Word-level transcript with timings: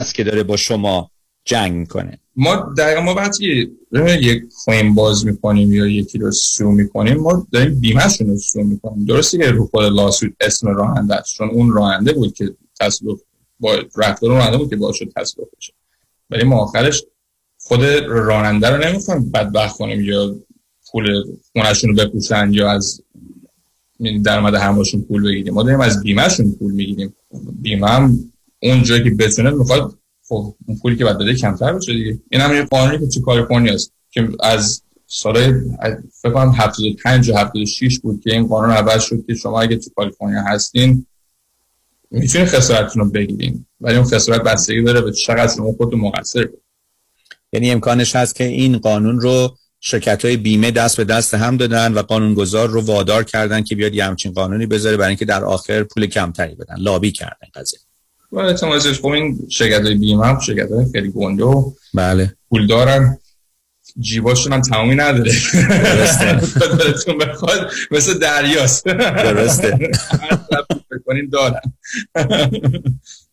است 0.00 0.14
که 0.14 0.24
داره 0.24 0.42
با 0.42 0.56
شما 0.56 1.10
جنگ 1.44 1.72
می‌کنه. 1.72 2.18
ما 2.36 2.74
در 2.76 3.00
ما 3.00 3.14
وقتی 3.14 3.68
یک 4.20 4.42
کلیم 4.66 4.94
باز 4.94 5.26
می‌کنیم 5.26 5.72
یا 5.72 5.86
یکی 5.86 6.18
رو 6.18 6.30
سو 6.30 6.70
می‌کنیم 6.70 7.16
ما 7.16 7.46
داریم 7.52 7.80
بیمهشون 7.80 8.26
رو 8.26 8.38
سو 8.38 8.62
می‌کنیم. 8.62 9.04
درسته 9.04 9.38
که 9.38 9.50
رو 9.50 9.66
خود 9.66 9.84
لاسوت 9.84 10.32
اسم 10.40 10.68
راننده 10.68 11.14
است 11.14 11.34
چون 11.34 11.50
اون 11.50 11.72
راننده 11.72 12.12
بود 12.12 12.34
که 12.34 12.54
تصادف 12.80 13.20
با 13.60 13.74
رفتار 13.96 14.30
راننده 14.30 14.56
بود 14.56 14.70
که 14.70 14.76
باعث 14.76 14.96
شد 14.96 15.12
بشه. 15.58 15.72
ولی 16.30 16.44
ما 16.44 16.56
آخرش 16.56 17.02
خود 17.60 17.84
راننده 18.08 18.70
رو 18.70 18.84
نمی‌خوایم 18.84 19.30
بدبخت 19.30 19.76
کنیم 19.76 20.00
یا 20.00 20.36
پول 20.92 21.24
خونشون 21.52 21.90
رو 21.90 21.96
بپوشن 21.96 22.52
یا 22.52 22.70
از 22.70 23.02
درآمد 24.24 24.54
همشون 24.54 25.02
پول 25.02 25.22
بگیریم. 25.22 25.54
ما 25.54 25.62
داریم 25.62 25.80
از 25.80 26.02
بیمهشون 26.02 26.52
پول 26.52 26.72
می‌گیریم. 26.72 27.14
بیمه 27.52 27.88
هم 27.88 28.32
اون 28.62 28.82
جایی 28.82 29.04
که 29.04 29.10
بتونه 29.10 29.50
می‌خواد 29.50 29.98
خب 30.28 30.54
اون 30.66 30.78
پولی 30.78 30.96
که 30.96 31.04
بعد 31.04 31.18
بده 31.18 31.34
کمتر 31.34 31.72
بشه 31.72 31.92
دیگه. 31.92 32.20
این 32.30 32.40
هم 32.40 32.54
یه 32.54 32.62
قانونی 32.62 32.98
که 32.98 33.06
تو 33.06 33.20
کالیفرنیا 33.20 33.74
است 33.74 33.92
که 34.10 34.28
از 34.40 34.82
سال 35.06 35.60
فکر 36.22 36.32
کنم 36.32 36.54
75 36.56 37.30
و 37.30 37.36
76 37.36 37.98
بود 37.98 38.20
که 38.20 38.32
این 38.32 38.46
قانون 38.46 38.70
عوض 38.70 39.02
شد 39.02 39.26
که 39.26 39.34
شما 39.34 39.60
اگه 39.60 39.76
تو 39.76 39.90
کالیفرنیا 39.96 40.42
هستین 40.42 41.06
می‌تونید 42.10 42.48
خسارتتون 42.48 43.02
رو 43.02 43.10
بگیرین. 43.10 43.66
ولی 43.80 43.96
اون 43.96 44.06
خسارت 44.06 44.42
بستگی 44.42 44.82
داره 44.82 45.00
به 45.00 45.12
چقدر 45.12 45.54
شما 45.56 45.72
خودتون 45.72 46.00
مقصر 46.00 46.46
بود 46.46 46.62
یعنی 47.52 47.70
امکانش 47.70 48.16
هست 48.16 48.34
که 48.34 48.44
این 48.44 48.78
قانون 48.78 49.20
رو 49.20 49.56
شرکت 49.80 50.24
های 50.24 50.36
بیمه 50.36 50.70
دست 50.70 50.96
به 50.96 51.04
دست 51.04 51.34
هم 51.34 51.56
دادن 51.56 51.94
و 51.94 52.02
قانونگذار 52.02 52.68
رو 52.68 52.80
وادار 52.80 53.24
کردن 53.24 53.62
که 53.62 53.76
بیاد 53.76 53.94
یه 53.94 54.04
همچین 54.04 54.32
قانونی 54.32 54.66
بذاره 54.66 54.96
برای 54.96 55.08
اینکه 55.08 55.24
در 55.24 55.44
آخر 55.44 55.82
پول 55.82 56.06
کمتری 56.06 56.54
بدن. 56.54 56.76
لابی 56.78 57.12
کردن 57.12 57.48
قضیه. 57.54 57.80
و 58.32 58.38
اعتمادش 58.38 59.00
خب 59.00 59.06
این 59.06 59.38
شرکت 59.48 59.80
های 59.80 59.94
بیمه 59.94 60.26
هم 60.26 60.40
شرکت 60.40 60.70
های 60.70 60.86
خیلی 60.92 61.10
گنده 61.10 61.44
و 61.44 61.72
بله. 61.94 62.34
پول 62.48 62.66
دارن. 62.66 63.18
جیباشون 63.98 64.52
هم 64.52 64.60
تمامی 64.60 64.94
نداره. 64.94 65.32
درسته. 65.68 67.12
بخواد 67.20 67.70
مثل 67.90 68.18
دریاست. 68.18 68.84
درسته. 68.86 69.78
دارن. 71.32 71.60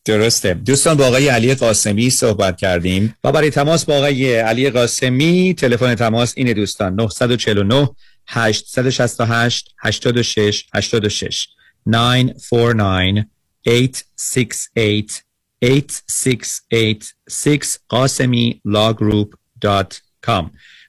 درسته. 0.06 0.54
دوستان 0.54 0.98
با 0.98 1.08
آقای 1.08 1.28
علی 1.28 1.56
قاسمی 1.56 2.10
صحبت 2.10 2.58
کردیم. 2.58 3.16
و 3.24 3.32
برای 3.32 3.50
تماس 3.50 3.86
با 3.86 3.98
آقای 3.98 4.36
علی 4.36 4.70
قاسمی 4.70 5.56
تلفن 5.58 5.96
تماس 5.96 6.34
اینه 6.38 6.54
دوستان. 6.54 6.96
949 6.96 7.90
868 8.28 9.74
86 9.80 10.64
86 10.74 11.48
949 11.86 13.28
868 13.68 15.24
8686 15.64 17.78
قاسمی 17.90 18.62
lawgroup.com 18.68 20.46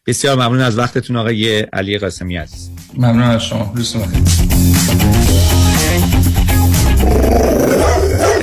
بسیار 0.07 0.37
ممنون 0.37 0.61
از 0.61 0.79
وقتتون 0.79 1.17
آقای 1.17 1.61
علی 1.61 1.99
قاسمی 1.99 2.37
عزیز. 2.37 2.71
ممنون 2.95 3.23
از 3.23 3.45
شما. 3.45 3.73
روز 3.77 3.97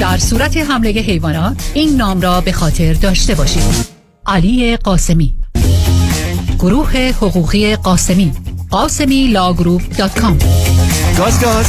در 0.00 0.18
صورت 0.18 0.56
حمله 0.56 0.90
حیوانات 0.90 1.70
این 1.74 1.96
نام 1.96 2.20
را 2.20 2.40
به 2.40 2.52
خاطر 2.52 2.92
داشته 2.92 3.34
باشید. 3.34 3.62
علی 4.26 4.76
قاسمی. 4.76 5.34
گروه 6.58 6.96
حقوقی 6.96 7.76
قاسمی. 7.76 8.32
قاسمی 8.70 9.26
Law 9.26 9.52
Group 9.52 9.96
dot 9.96 10.20
com. 10.20 10.38
گاز 11.18 11.40
گاز. 11.40 11.66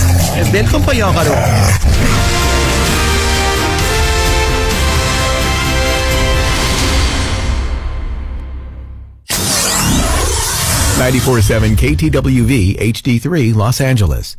ول 0.53 0.64
کن 0.64 0.81
پای 0.81 1.01
آقا 1.01 1.21
رو. 1.21 1.35
KTWV 11.77 12.75
HD3 12.93 13.53
Los 13.55 13.79
Angeles. 13.81 14.38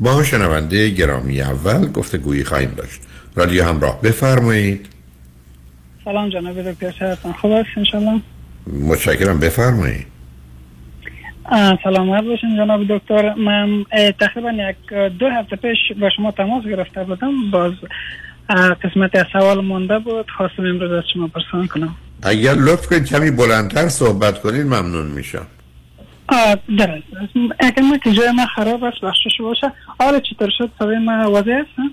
با 0.00 0.22
شنونده 0.22 0.88
گرامی 0.88 1.40
اول 1.40 1.92
گفته 1.92 2.18
گویی 2.18 2.44
خواهیم 2.44 2.70
داشت. 2.76 3.00
رادیو 3.34 3.64
همراه 3.64 4.00
بفرمایید. 4.02 4.86
سلام 6.04 6.28
جناب 6.28 6.72
دکتر 6.72 6.90
شرفتان 6.90 7.32
خوب 7.32 7.50
است 7.50 7.68
انشالله 7.76 8.20
متشکرم. 8.66 9.40
بفرمایید. 9.40 10.06
سلامت 11.84 12.24
باشین 12.24 12.56
جناب 12.56 12.80
دکتر. 12.88 13.34
من 13.34 13.84
تقریبا 14.20 14.52
یک 14.52 14.92
دو 15.18 15.28
هفته 15.28 15.56
پیش 15.56 15.78
با 16.00 16.10
شما 16.16 16.30
تماس 16.30 16.64
گرفته 16.64 17.04
بودم. 17.04 17.50
باز 17.50 17.72
قسمت 18.84 19.16
از 19.16 19.26
سوال 19.32 19.64
مونده 19.64 19.98
بود. 19.98 20.30
خواستم 20.36 20.62
امروز 20.62 20.92
از 20.92 21.04
شما 21.14 21.28
پرسان 21.28 21.66
کنم. 21.66 21.94
اگر 22.22 22.54
لطف 22.54 22.86
کنید 22.86 23.04
کمی 23.04 23.30
بلندتر 23.30 23.88
صحبت 23.88 24.42
کنید 24.42 24.66
ممنون 24.66 25.06
میشم. 25.06 25.46
درست 26.78 27.02
اگر 27.60 27.98
که 28.04 28.12
جای 28.12 28.30
من 28.30 28.46
خراب 28.46 28.84
است 28.84 29.00
بخشش 29.00 29.40
باشه. 29.40 29.72
حالا 29.98 30.20
چطور 30.20 30.50
شد؟ 30.58 30.70
صدای 30.78 30.98
من 30.98 31.24
واضح 31.24 31.50
است؟ 31.50 31.92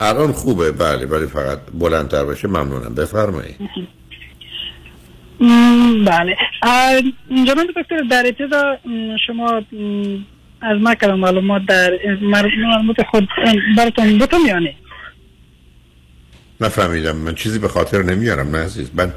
الان 0.00 0.32
خوبه. 0.32 0.72
بله 0.72 1.06
ولی 1.06 1.26
فقط 1.26 1.58
بلندتر 1.74 2.24
باشه 2.24 2.48
ممنونم. 2.48 2.94
بفرمایید. 2.94 3.56
بله. 6.06 6.36
جناب 7.46 7.66
دکتر 7.76 7.98
در 8.10 8.26
ابتدا 8.26 8.76
شما 9.26 9.62
از 10.60 10.80
ما 10.80 10.94
کلام 10.94 11.20
معلومات 11.20 11.62
در 11.68 11.90
معلومات 12.20 13.02
خود 13.10 13.28
براتون 13.76 14.18
بتون 14.18 14.40
یا 14.46 14.58
نه؟ 14.58 14.74
نفهمیدم. 16.60 17.16
من 17.16 17.34
چیزی 17.34 17.58
به 17.58 17.68
خاطر 17.68 18.02
نمیارم 18.02 18.56
نه 18.56 18.58
عزیز. 18.58 18.90
من 18.94 19.12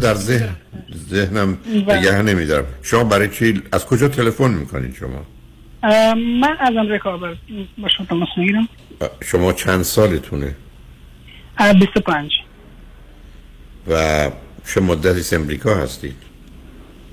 در 0.00 0.14
ذهن 0.14 0.48
ذهنم 1.10 1.54
بله. 1.86 1.98
نگه 1.98 2.22
نمیدارم. 2.22 2.64
شما 2.82 3.04
برای 3.04 3.28
چی 3.28 3.62
از 3.72 3.86
کجا 3.86 4.08
تلفن 4.08 4.50
می‌کنید 4.50 4.94
شما؟ 4.94 5.26
من 6.14 6.56
از 6.60 6.76
امریکا 6.76 7.16
بر 7.16 7.36
با 7.78 7.88
شما 7.88 8.06
تماس 8.06 8.28
می‌گیرم. 8.36 8.68
شما 9.24 9.52
چند 9.52 9.82
سالتونه؟ 9.82 10.54
آه، 11.58 11.72
25 11.72 12.32
و 13.88 14.30
چه 14.74 14.80
مدتی 14.80 15.08
از 15.08 15.34
امریکا 15.34 15.74
هستید؟ 15.74 16.16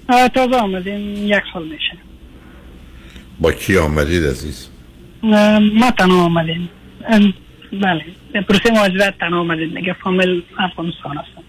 تازه 0.08 0.56
آمدیم. 0.56 1.28
یک 1.28 1.44
سال 1.54 1.64
میشه. 1.64 1.98
با 3.40 3.52
کی 3.52 3.78
آمدید 3.78 4.26
عزیز؟ 4.26 4.68
ما 5.74 5.92
تنها 5.98 6.24
آمدیم. 6.26 6.70
ام، 7.08 7.34
بله 7.72 8.06
پروسه 8.42 8.72
مهاجرت 8.72 9.18
تنها 9.20 9.40
آمدیم 9.40 9.80
دیگه 9.80 9.94
فامیل 9.94 10.44
افغانستان 10.60 11.18
هستم 11.18 11.44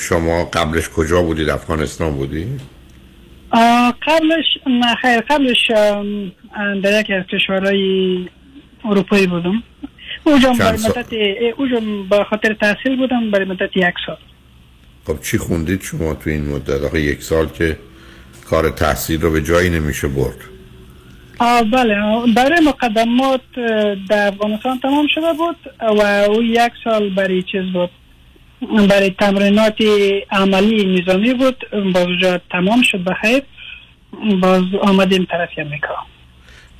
شما 0.00 0.44
قبلش 0.44 0.88
کجا 0.88 1.22
بودید 1.22 1.48
افغانستان 1.48 2.14
بودید 2.14 2.60
آه، 3.50 3.94
قبلش 4.06 4.44
نه 4.66 4.94
خیر 4.94 5.20
قبلش 5.20 5.70
در 6.82 7.00
یکی 7.00 7.14
از 7.14 7.24
کشورهای 7.26 8.28
اروپایی 8.84 9.26
بودم 9.26 9.62
چند 10.24 10.58
برای؟ 10.58 10.78
مدت 10.78 11.10
به 12.10 12.24
خاطر 12.30 12.54
تحصیل 12.54 12.96
بودم 12.96 13.30
برای 13.30 13.44
مدت 13.44 13.76
یک 13.76 13.94
سال 14.06 14.16
خب 15.06 15.22
چی 15.22 15.38
خوندید 15.38 15.82
شما 15.82 16.14
تو 16.14 16.30
این 16.30 16.48
مدت 16.48 16.82
آخه 16.82 17.00
یک 17.00 17.22
سال 17.22 17.46
که 17.48 17.78
کار 18.50 18.70
تحصیل 18.70 19.20
رو 19.20 19.30
به 19.30 19.42
جایی 19.42 19.70
نمیشه 19.70 20.08
برد 20.08 20.57
بله. 21.38 21.96
برای 22.36 22.60
مقدمات 22.60 23.40
در 24.08 24.28
افغانستان 24.28 24.80
تمام 24.80 25.06
شده 25.14 25.32
بود 25.32 25.56
و 25.80 26.02
او 26.30 26.42
یک 26.42 26.72
سال 26.84 27.10
برای 27.10 27.42
چیز 27.42 27.72
بود. 27.72 27.90
برای 28.88 29.10
تمرینات 29.10 29.78
عملی 30.30 31.00
نظامی 31.00 31.34
بود. 31.34 31.64
باز 31.94 32.06
اونجا 32.06 32.40
تمام 32.50 32.82
شد. 32.82 33.04
بخیر. 33.04 33.42
باز 34.42 34.62
آمدیم 34.82 35.26
طرف 35.30 35.48
امریکا. 35.58 35.94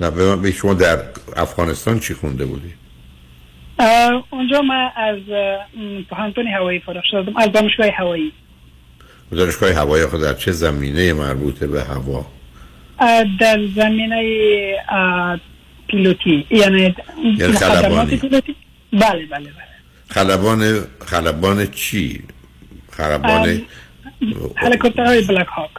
نه 0.01 0.37
به 0.37 0.53
شما 0.53 0.75
در 0.75 0.99
افغانستان 1.37 2.01
چی 2.01 2.15
خونده 2.15 2.47
بودید 2.47 2.75
اه، 3.79 4.25
اونجا 4.31 4.63
من 4.63 4.91
از 4.97 5.19
پهانتون 6.11 6.47
هوایی 6.47 6.81
فارغ 6.81 7.03
شدم 7.11 7.37
از 7.37 7.53
دانشگاه 7.53 7.91
هوایی. 7.91 8.33
دانشگاه 9.31 9.73
هوایی 9.73 10.07
خود 10.07 10.21
در 10.21 10.35
چه 10.35 10.53
زمینه 10.53 11.13
مربوط 11.13 11.65
به 11.65 11.83
هوا؟ 11.83 12.27
در 13.41 13.67
زمینه 13.77 14.23
پیلوتی. 15.89 16.47
یعنی 16.51 16.95
یعنی 17.39 17.53
خلبانی. 17.53 18.17
پیلوتی؟ 18.17 18.57
بله 18.93 19.27
بله 19.27 19.27
بله. 19.31 19.53
خلبان 20.11 20.85
خلبان 21.07 21.67
چی؟ 21.67 22.23
خلبان 22.91 23.63
هلیکوپترهای 24.57 25.23
بلک 25.25 25.47
هاک. 25.47 25.71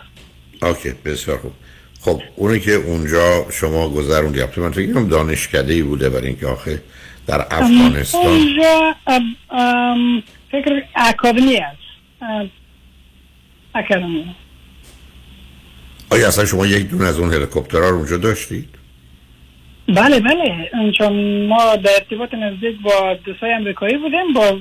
اوکی 0.62 0.92
بسیار 1.06 1.38
خوب. 1.38 1.52
خب 2.02 2.22
اونی 2.36 2.60
که 2.60 2.72
اونجا 2.72 3.46
شما 3.52 3.90
گذروندی 3.90 4.42
البته 4.42 4.62
من 4.62 4.72
فکر 4.72 4.94
کنم 4.94 5.08
دانشکده 5.08 5.74
ای 5.74 5.82
بوده 5.82 6.10
برای 6.10 6.28
اینکه 6.28 6.48
آخه 6.48 6.82
در 7.28 7.42
افغانستان 7.42 8.26
اونجا 8.26 8.96
فکر 10.52 10.84
اکادمی 10.96 11.58
است 11.58 11.78
اکادمی. 13.76 14.36
آیا 16.10 16.28
اصلا 16.28 16.46
شما 16.46 16.66
یک 16.66 16.90
دونه 16.90 17.06
از 17.06 17.20
اون 17.20 17.34
هلیکوپترها 17.34 17.90
رو 17.90 17.96
اونجا 17.96 18.18
داشتید؟ 18.18 18.70
بله 19.88 20.20
بله. 20.20 20.70
چون 20.98 21.46
ما 21.48 21.76
در 21.76 21.90
ارتباط 21.94 22.34
نزدیک 22.34 22.82
با 22.82 23.18
دوستای 23.26 23.52
امریکایی 23.52 23.98
بودیم 23.98 24.34
باز 24.34 24.56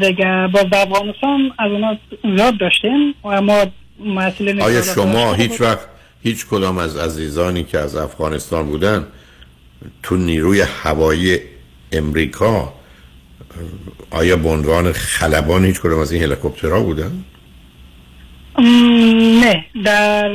دیگه 0.00 0.48
باز 0.52 0.64
در 0.72 0.82
افغانستان 0.82 1.52
از 1.58 1.72
اونا 1.72 1.98
زیاد 2.36 2.58
داشتیم 2.58 3.14
و 3.24 3.42
ما 3.42 3.66
مسئله 4.04 4.62
آیا 4.62 4.82
شما 4.82 5.34
هیچ 5.34 5.60
وقت 5.60 5.88
هیچ 6.22 6.46
کدام 6.46 6.78
از 6.78 6.96
عزیزانی 6.96 7.64
که 7.64 7.78
از 7.78 7.96
افغانستان 7.96 8.66
بودن 8.66 9.06
تو 10.02 10.16
نیروی 10.16 10.60
هوایی 10.60 11.38
امریکا 11.92 12.72
آیا 14.10 14.36
به 14.36 14.48
عنوان 14.48 14.92
خلبان 14.92 15.64
هیچ 15.64 15.80
کدام 15.80 15.98
از 15.98 16.12
این 16.12 16.22
هلیکوپترها 16.22 16.80
بودن؟ 16.82 17.24
نه. 19.40 19.64
در 19.84 20.28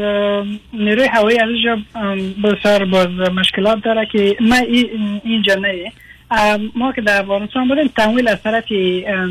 نیروی 0.74 1.08
هوایی 1.14 1.40
از 1.40 1.50
بسیار 2.44 2.86
باز 2.86 3.08
مشکلات 3.08 3.84
داره 3.84 4.08
که 4.12 4.38
ما 4.40 4.56
ای- 4.56 4.90
اینجا 5.24 5.56
نه. 5.56 5.92
ما 6.76 6.92
که 6.92 7.02
در 7.02 7.22
افغانستان 7.22 7.68
بودیم 7.68 7.88
تمویل 7.88 8.28
از 8.28 8.44
طرف 8.44 8.64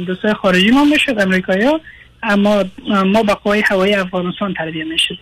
دوستای 0.07 0.35
خارجی 0.35 0.71
ما 0.71 0.85
می‌شد 0.85 1.21
امریکایی 1.21 1.65
ها 1.65 1.81
اما 2.23 2.65
ام، 2.91 3.09
ما 3.09 3.23
با 3.23 3.35
قوای 3.35 3.61
هوایی 3.61 3.95
افغانستان 3.95 4.55
تربیه 4.55 4.85
می‌شد 4.85 5.19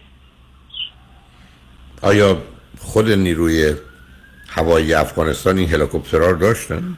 آیا 2.03 2.43
خود 2.79 3.11
نیروی 3.13 3.75
هوایی 4.49 4.95
افغانستان 4.95 5.59
این 5.59 5.69
هلیکوپترها 5.69 6.33
داشتن؟ 6.33 6.97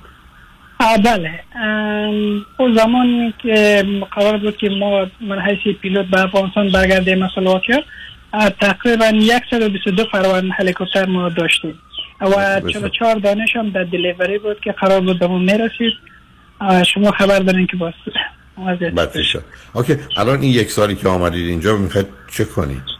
بله 1.04 1.40
ام، 1.54 2.46
اون 2.58 2.76
زمان 2.76 3.34
که 3.42 3.84
قرار 4.12 4.36
بود 4.36 4.56
که 4.56 4.68
ما 4.68 5.06
من 5.20 5.40
حیث 5.40 5.76
پیلوت 5.82 6.06
به 6.06 6.20
افغانستان 6.20 6.70
برگردیم 6.70 7.18
مثلا 7.18 7.60
تقریبا 8.60 9.12
122 9.50 10.04
فروان 10.12 10.50
هلیکوپتر 10.50 11.06
ما 11.06 11.28
داشتیم. 11.28 11.78
و 12.20 12.60
44 12.60 13.16
دانش 13.16 13.56
هم 13.56 13.70
در 13.70 13.84
دلیوری 13.84 14.38
بود 14.38 14.60
که 14.60 14.72
قرار 14.72 15.00
بود 15.00 15.18
به 15.18 15.26
اون 15.26 15.42
می‌رسید. 15.42 15.92
شما 16.94 17.10
خبر 17.10 17.38
دارین 17.38 17.66
که 17.66 17.76
باز 17.76 17.92
وضعیت 18.66 18.94
بله 18.94 19.22
شد 19.22 19.44
اوکی 19.74 19.96
الان 20.16 20.40
این 20.40 20.52
یک 20.52 20.70
سالی 20.70 20.94
که 20.94 21.08
آمدید 21.08 21.48
اینجا 21.48 21.76
می‌خواید 21.76 22.06
چه 22.32 22.44
کنید؟ 22.44 22.93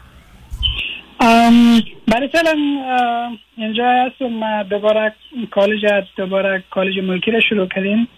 برای 2.09 2.29
فعلا 2.33 2.51
اه، 2.51 3.33
اینجا 3.57 3.85
هستم 3.85 4.27
ما 4.27 4.63
دوباره 4.63 5.15
کالج 5.51 5.85
دوباره 6.17 6.65
کالج 6.71 6.99
ملکی 6.99 7.31
رو 7.31 7.41
شروع 7.49 7.67
کردیم. 7.67 8.09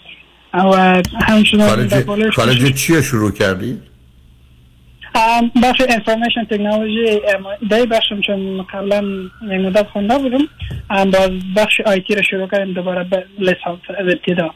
و 0.55 1.03
همچنان 1.27 1.89
کالج 1.89 2.35
کالج 2.35 2.75
چی 2.75 2.95
رو 2.95 3.03
شروع 3.03 3.33
کردید؟ 3.33 3.83
بخش 5.63 5.83
information 5.89 6.45
technology 6.45 7.21
دای 7.71 7.87
بخشم 7.87 8.21
چون 8.21 8.63
قبلا 8.63 9.05
یک 9.43 9.61
مدت 9.61 9.87
خونده 9.87 10.19
بودم. 10.19 10.49
باز 10.89 11.31
بخش 11.57 11.81
IT 11.81 12.15
رو 12.15 12.23
شروع 12.23 12.49
کردیم 12.49 12.75
دوباره 12.75 13.05
به 13.05 13.27
لیسانس 13.39 13.81
از 13.99 14.07
ابتدا. 14.07 14.51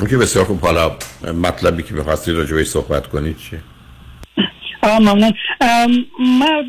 OK 0.00 0.16
بسیار 0.16 0.44
خوب. 0.44 0.60
حالا 0.60 0.96
مطلبی 1.42 1.82
که 1.82 1.94
می‌خواستید 1.94 2.36
راجع 2.36 2.54
بهش 2.54 2.66
صحبت 2.66 3.06
کنید 3.06 3.36
چیه؟ 3.38 3.60
آه 4.82 4.98
ممنون. 4.98 5.32
ما 6.18 6.62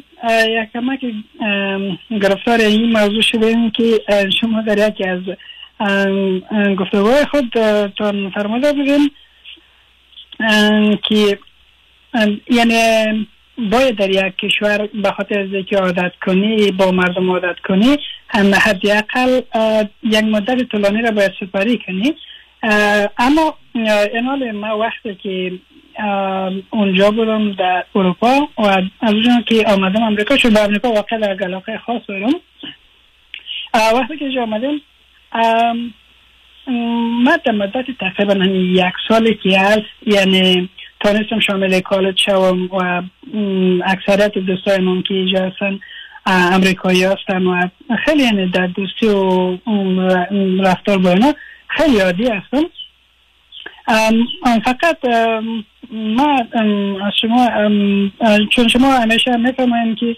یک 0.48 0.70
ام، 0.76 2.00
گرفتار 2.10 2.60
این 2.60 2.92
موضوع 2.92 3.22
شدیم 3.22 3.72
که 3.72 3.84
شما 4.42 4.62
در 4.62 4.90
یکی 4.90 5.04
از 5.04 5.22
گفتگوهای 6.76 7.26
خود 7.26 7.50
تان 7.98 8.30
فرموده 8.30 8.74
بودیم 8.74 9.12
که 11.10 11.40
یعنی 12.50 13.28
باید 13.72 13.96
در 13.96 14.10
یک 14.10 14.38
کشور 14.38 14.90
به 14.94 15.12
خاطر 15.12 15.40
از 15.40 15.54
اینکه 15.54 15.78
عادت 15.78 16.12
کنی 16.26 16.72
با 16.72 16.92
مردم 16.92 17.32
عادت 17.32 17.60
کنی 17.68 17.98
هم 18.30 18.56
حداقل 18.56 19.42
یک 20.04 20.24
مدت 20.24 20.64
طولانی 20.64 21.02
را 21.02 21.12
باید 21.12 21.32
سپری 21.40 21.80
کنی. 21.88 22.16
اما 23.18 23.58
این 24.14 24.52
ما 24.52 24.78
وقتی 24.78 25.16
که 25.16 25.52
اونجا 26.70 27.12
بودم 27.12 27.52
در 27.52 27.86
اروپا 27.96 28.48
و 28.58 28.62
از 28.62 28.84
اونجا 29.02 29.32
که 29.48 29.66
آمدم 29.68 30.04
امریکا 30.04 30.38
چون 30.38 30.54
به 30.54 30.64
امریکا 30.64 30.92
واقع 30.92 31.18
در 31.18 31.44
علاقه 31.44 31.78
خاص 31.78 32.02
اه، 33.74 34.00
وقتی 34.00 34.18
که 34.18 34.26
اینجا 34.26 34.44
آمدم 34.44 34.82
من 37.26 37.38
در 37.46 37.52
مدت 37.52 37.86
تقریبا 38.00 38.46
یک 38.46 38.94
سالی 39.08 39.40
که 39.44 39.60
هست 39.60 39.82
یعنی 40.06 40.70
تانستم 41.00 41.40
شامل 41.40 41.80
کالج 41.80 42.20
شوم 42.26 42.70
و 42.72 43.02
اکثریت 43.86 44.38
دوستای 44.38 44.78
من 44.78 45.02
که 45.02 45.14
اینجا 45.14 45.46
هستن 45.46 45.80
امریکایی 46.26 47.04
هستن 47.04 47.44
و 47.44 47.68
خیلی 48.06 48.24
یعنی 48.24 48.48
در 48.48 48.68
دوستی 48.68 49.08
و 49.08 49.58
رفتار 50.64 50.98
با 50.98 51.10
اینا 51.12 51.34
خیلی 51.68 52.00
عادی 52.00 52.24
هستم. 52.24 52.70
فقط 54.66 54.98
ما 55.92 56.40
از 57.06 57.14
شما 57.22 57.50
چون 58.50 58.68
شما 58.68 58.92
همیشه 58.92 59.38
میفرمایید 59.38 59.98
که 59.98 60.16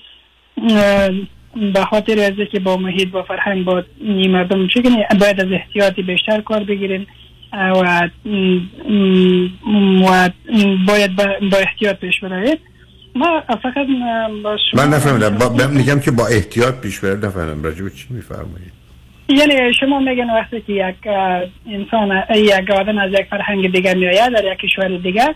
به 1.74 1.86
خاطر 1.90 2.20
از 2.20 2.48
که 2.52 2.60
با 2.60 2.78
محیط 2.78 3.10
با 3.10 3.24
فرهنگ 3.24 3.66
با 3.66 3.84
مردم 4.30 4.68
کنی 4.68 5.04
باید 5.20 5.42
از 5.42 5.52
احتیاطی 5.52 6.02
بیشتر 6.02 6.42
کار 6.42 6.64
بگیرین 6.64 7.08
اه، 7.54 7.72
و 7.72 8.10
باید 10.88 11.16
با 11.52 11.58
احتیاط 11.58 11.96
پیش 11.96 12.20
بروید 12.20 12.60
ما 13.16 13.42
فقط 13.64 13.78
اه، 13.78 14.42
با 14.44 14.58
شما 14.72 14.84
من 14.84 14.94
نفهمیدم 14.94 15.70
میگم 15.72 16.00
که 16.00 16.12
با 16.12 16.28
احتیاط 16.28 16.76
پیش 16.76 17.00
بره 17.00 17.16
نفهمیدم 17.16 17.64
راجع 17.64 17.84
به 17.84 17.90
چی 17.90 18.06
میفرمایید 18.10 18.79
یعنی 19.30 19.74
شما 19.80 20.00
میگن 20.00 20.30
وقتی 20.30 20.62
که 20.62 20.74
یک 20.74 21.08
انسان 21.72 22.24
یک 22.36 22.72
آدم 22.72 22.98
از 22.98 23.12
یک 23.14 23.26
فرهنگ 23.30 23.72
دیگر 23.72 23.94
میآید 23.96 24.34
در 24.34 24.52
یک 24.54 24.60
کشور 24.60 24.98
دیگر 24.98 25.36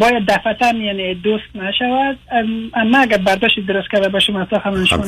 باید 0.00 0.26
دفعتا 0.28 0.66
یعنی 0.78 1.14
دوست 1.14 1.44
نشود. 1.54 2.18
ام- 2.32 2.70
اما 2.74 2.98
اگر 2.98 3.16
برداشت 3.16 3.60
درست 3.68 3.88
کرده 3.92 4.08
باشه 4.08 4.32
مثلا 4.32 4.58
همون 4.58 4.84
شما 4.84 5.02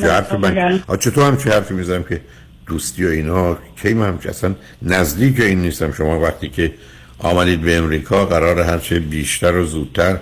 چطور 0.97 1.23
همچه 1.27 1.49
حرفی 1.49 1.73
می‌زنم 1.73 2.03
که 2.03 2.21
دوستی 2.67 3.05
و 3.05 3.09
اینا؟ 3.09 3.57
کی 3.81 3.93
من 3.93 4.07
همچه 4.07 4.29
اصلا 4.29 4.55
نزدیک 4.81 5.39
این 5.39 5.61
نیستم. 5.61 5.91
شما 5.91 6.19
وقتی 6.19 6.49
که 6.49 6.71
آمدید 7.19 7.61
به 7.61 7.77
امریکا 7.77 8.25
قرار 8.25 8.59
هرچه 8.61 8.99
بیشتر 8.99 9.55
و 9.57 9.65
زودتر 9.65 10.17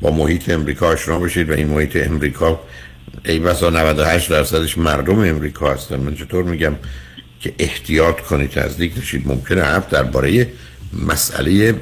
با 0.00 0.10
محیط 0.10 0.50
امریکا 0.50 0.86
آشنا 0.88 1.18
بشید 1.18 1.50
و 1.50 1.52
این 1.52 1.66
محیط 1.68 2.06
امریکا 2.10 2.60
ای 3.24 3.38
بسا 3.38 3.70
98 3.70 4.30
درصدش 4.30 4.78
مردم 4.78 5.18
امریکا 5.18 5.72
هستن. 5.72 5.96
من 5.96 6.14
چطور 6.14 6.44
میگم؟ 6.44 6.72
که 7.44 7.54
احتیاط 7.58 8.20
کنید 8.20 8.58
نزدیک 8.58 8.92
نشید. 8.98 9.28
ممکنه 9.28 9.62
حرف 9.62 9.90
درباره 9.90 10.48
مسئله 11.08 11.74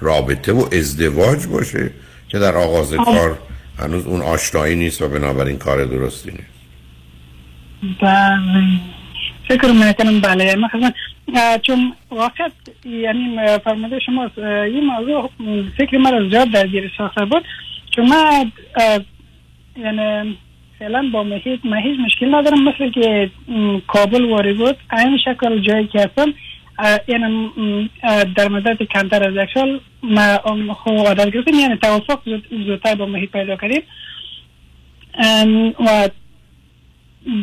رابطه 0.00 0.52
و 0.52 0.68
ازدواج 0.72 1.46
باشه 1.46 1.90
که 2.28 2.38
در 2.38 2.56
آغاز 2.56 2.94
کار 2.94 3.38
هنوز 3.78 4.06
اون 4.06 4.22
آشنایی 4.22 4.76
نیست 4.76 5.02
و 5.02 5.08
بنابراین 5.08 5.58
کار 5.58 5.84
درستی 5.84 6.30
نیست. 6.30 6.56
بله. 8.00 8.64
فکر 9.48 9.72
می‌کنم 9.72 10.20
بله. 10.20 10.56
اه، 11.34 11.58
چون 11.58 11.92
واقعا 12.10 12.48
یعنی 12.84 13.38
فرموده 13.64 13.98
شما 14.06 14.30
این 14.64 14.84
موضوع 14.84 15.30
فکر 15.78 15.96
مرا 15.98 16.28
زیاد 16.28 16.50
درگیر 16.50 16.92
ساخته 16.98 17.24
بود. 17.24 17.44
چون 17.90 18.08
من 18.08 18.52
یعنی 19.76 20.38
فعلا 20.78 21.10
با 21.12 21.22
محیط 21.22 21.64
من 21.64 21.78
هیچ 21.78 22.00
مشکل 22.00 22.34
ندارم 22.34 22.64
مثل 22.68 22.90
که 22.90 23.30
کابل 23.86 24.24
واری 24.24 24.52
بود 24.52 24.76
این 24.92 25.18
شکل 25.24 25.58
جایی 25.58 25.86
که 25.86 25.98
هستم 26.00 26.34
یعنی 27.08 27.50
در 28.36 28.48
مدت 28.48 28.82
کمتر 28.82 29.28
از 29.28 29.44
یک 29.44 29.54
سال 29.54 29.80
ما 30.02 30.74
خب 30.74 30.90
عادت 30.90 31.30
گرفتیم. 31.30 31.54
یعنی 31.54 31.76
توافق 31.76 32.20
زود- 32.24 32.46
زودتر 32.66 32.94
با 32.94 33.06
محیط 33.06 33.30
پیدا 33.30 33.56
کردیم. 33.56 33.82
و 35.86 36.08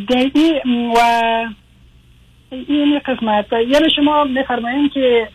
دیگه 0.08 0.62
و 0.66 0.98
این 2.50 2.98
قسمت. 2.98 3.52
یعنی 3.52 3.90
شما 3.96 4.24
میفرمایید 4.24 4.92
که 4.92 5.28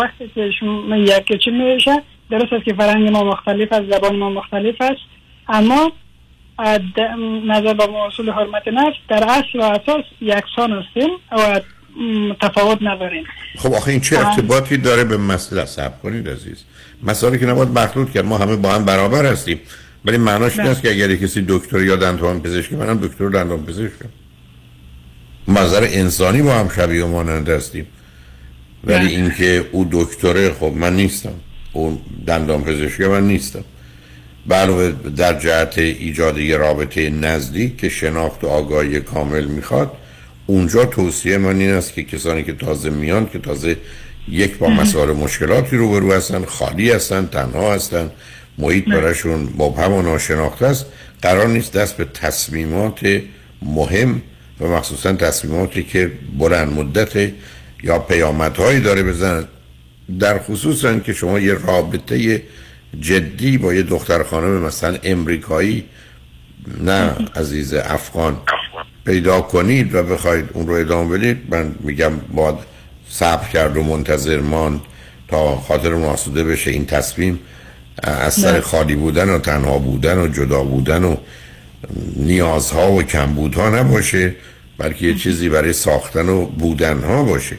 وقتی 0.00 0.30
که 0.34 0.50
شما 0.60 0.96
یک 0.96 1.42
چی 1.44 1.50
میشه 1.50 2.02
درست 2.30 2.52
است 2.52 2.64
که 2.64 2.74
فرهنگ 2.74 3.08
ما 3.10 3.24
مختلف 3.24 3.72
است 3.72 3.90
زبان 3.90 4.16
ما 4.16 4.30
مختلف 4.30 4.74
است. 4.80 5.00
اما 5.48 5.92
نظر 7.46 7.74
به 7.74 7.84
اصول 8.06 8.30
حرمت 8.30 8.68
نفس 8.68 8.96
در 9.08 9.24
اصل 9.24 9.58
و 9.58 9.62
اساس 9.62 10.04
یکسان 10.20 10.72
هستیم 10.72 11.10
و 11.32 11.60
تفاوت 12.40 12.78
نداریم. 12.82 13.24
خب 13.58 13.72
آخه 13.74 13.90
این 13.90 14.00
چه 14.00 14.18
ارتباطی 14.18 14.76
داره 14.76 15.04
به 15.04 15.16
مسئله؟ 15.16 15.64
سب 15.64 16.02
کنید 16.02 16.28
عزیز. 16.28 16.64
مسئله 17.02 17.38
که 17.38 17.46
نباید 17.46 17.78
مخلوط 17.78 18.10
کرد. 18.10 18.24
ما 18.24 18.38
همه 18.38 18.56
با 18.56 18.72
هم 18.72 18.84
برابر 18.84 19.26
هستیم. 19.26 19.60
ولی 20.04 20.16
معناش 20.16 20.58
این 20.58 20.68
است 20.68 20.82
که 20.82 20.90
اگر 20.90 21.14
کسی 21.14 21.44
دکتر 21.48 21.82
یا 21.82 21.96
دندان 21.96 22.40
پزشکی 22.40 22.76
منم 22.76 22.98
دکتر 22.98 23.28
دندان 23.28 23.66
پزشکم 23.66 24.08
منظر 25.48 25.88
انسانی 25.90 26.42
با 26.42 26.54
هم 26.54 26.68
شبیه 26.68 27.04
و 27.04 27.08
مانند 27.08 27.48
هستیم. 27.48 27.86
ولی 28.84 28.98
بله. 28.98 29.10
اینکه 29.10 29.64
او 29.72 29.88
دکتره 29.92 30.52
خب 30.52 30.72
من 30.76 30.96
نیستم. 30.96 31.34
اون 31.72 31.98
دندان 32.26 32.64
پزشکی 32.64 33.06
من 33.06 33.26
نیستم. 33.26 33.64
علاوه 34.54 34.92
در 35.16 35.38
جهت 35.38 35.78
ایجاد 35.78 36.38
یه 36.38 36.56
رابطه 36.56 37.10
نزدیک 37.10 37.76
که 37.76 37.88
شناخت 37.88 38.44
و 38.44 38.46
آگاهی 38.46 39.00
کامل 39.00 39.44
می‌خواد 39.44 39.92
اونجا 40.46 40.84
توصیه 40.84 41.38
من 41.38 41.60
این 41.60 41.70
است 41.70 41.94
که 41.94 42.02
کسانی 42.02 42.42
که 42.42 42.52
تازه 42.52 42.90
میان 42.90 43.28
که 43.32 43.38
تازه 43.38 43.76
یک 44.28 44.58
با 44.58 44.68
مسائل 44.68 45.12
مشکلاتی 45.12 45.76
روبرو 45.76 46.12
هستن 46.12 46.44
خالی 46.44 46.90
هستن 46.90 47.26
تنها 47.26 47.74
هستن 47.74 48.10
محیط 48.58 48.84
براشون 48.84 49.48
مبهم 49.58 49.92
و 49.92 50.02
ناشناخته 50.02 50.66
است. 50.66 50.86
قرار 51.22 51.48
نیست 51.48 51.72
دست 51.72 51.96
به 51.96 52.04
تصمیمات 52.04 53.20
مهم 53.62 54.22
و 54.60 54.66
مخصوصا 54.66 55.12
تصمیماتی 55.12 55.82
که 55.82 56.12
بلند 56.38 56.72
مدت 56.72 57.32
یا 57.82 57.98
پیامدهایی 57.98 58.80
داره 58.80 59.02
بزنن 59.02 59.44
در 60.20 60.38
خصوص 60.38 60.84
این 60.84 61.00
که 61.00 61.12
شما 61.12 61.38
یه 61.38 61.54
رابطه 61.54 62.42
جدی 63.00 63.58
با 63.58 63.74
یه 63.74 63.82
دختر 63.82 64.22
خانم 64.22 64.62
مثلا 64.62 64.98
امریکایی 65.02 65.84
نه 66.80 67.10
عزیز 67.36 67.74
افغان. 67.74 68.36
پیدا 69.06 69.40
کنید 69.40 69.94
و 69.94 70.02
بخواید 70.02 70.44
اون 70.52 70.66
رو 70.66 70.74
ادامه 70.74 71.18
بدید. 71.18 71.38
من 71.48 71.74
میگم 71.80 72.12
باید 72.16 72.54
صبر 73.08 73.48
کرد 73.48 73.76
و 73.76 73.82
منتظر 73.82 74.40
ماند 74.40 74.80
تا 75.28 75.56
خاطر 75.56 75.94
آسوده 75.94 76.44
بشه 76.44 76.70
این 76.70 76.86
تصمیم. 76.86 77.38
از 78.02 78.34
سر 78.34 78.60
خالی 78.60 78.94
بودن 78.94 79.30
و 79.30 79.38
تنها 79.38 79.78
بودن 79.78 80.18
و 80.18 80.28
جدا 80.28 80.64
بودن 80.64 81.04
و 81.04 81.16
نیازها 82.16 82.92
و 82.92 83.02
کمبودها 83.02 83.70
نباشه 83.70 84.34
بلکه 84.78 85.06
یه 85.06 85.14
چیزی 85.14 85.48
برای 85.48 85.72
ساختن 85.72 86.28
و 86.28 86.46
بودنها 86.46 87.22
باشه. 87.22 87.56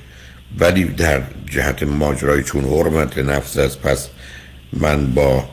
ولی 0.59 0.83
در 0.83 1.21
جهت 1.45 1.83
ماجرای 1.83 2.43
چون 2.43 2.63
حرمت 2.63 3.17
نفس 3.17 3.57
است 3.57 3.81
پس 3.81 4.09
من 4.73 5.13
با 5.13 5.49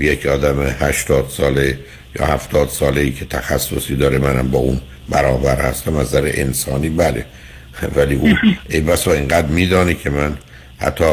یک 0.00 0.26
آدم 0.26 0.62
هشتاد 0.80 1.28
ساله 1.28 1.78
یا 2.18 2.26
هفتاد 2.26 2.68
ساله 2.68 3.00
ای 3.00 3.12
که 3.12 3.24
تخصصی 3.24 3.96
داره 3.96 4.18
منم 4.18 4.50
با 4.50 4.58
اون 4.58 4.80
برابر 5.08 5.60
هستم 5.60 5.96
از 5.96 6.06
نظر 6.06 6.30
انسانی 6.34 6.88
بله. 6.88 7.26
ولی 7.96 8.14
اون 8.14 8.38
ای 8.70 8.80
بسا 8.80 9.12
اینقدر 9.12 9.46
میدانی 9.46 9.94
که 9.94 10.10
من 10.10 10.36
حتی 10.78 11.04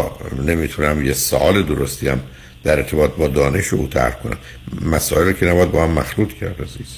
نمی‌تونم 0.46 1.06
یه 1.06 1.14
سوال 1.14 1.64
درستی 1.64 2.08
هم 2.08 2.20
در 2.64 2.78
ارتباط 2.78 3.12
با 3.12 3.28
دانش 3.28 3.74
او 3.74 3.88
طرح 3.88 4.14
کنم. 4.14 4.38
مسائل 4.82 5.34
که 5.34 5.46
نباید 5.46 5.72
با 5.72 5.84
هم 5.84 5.92
مخلوط 5.92 6.34
کرد 6.34 6.62
عزیز. 6.62 6.98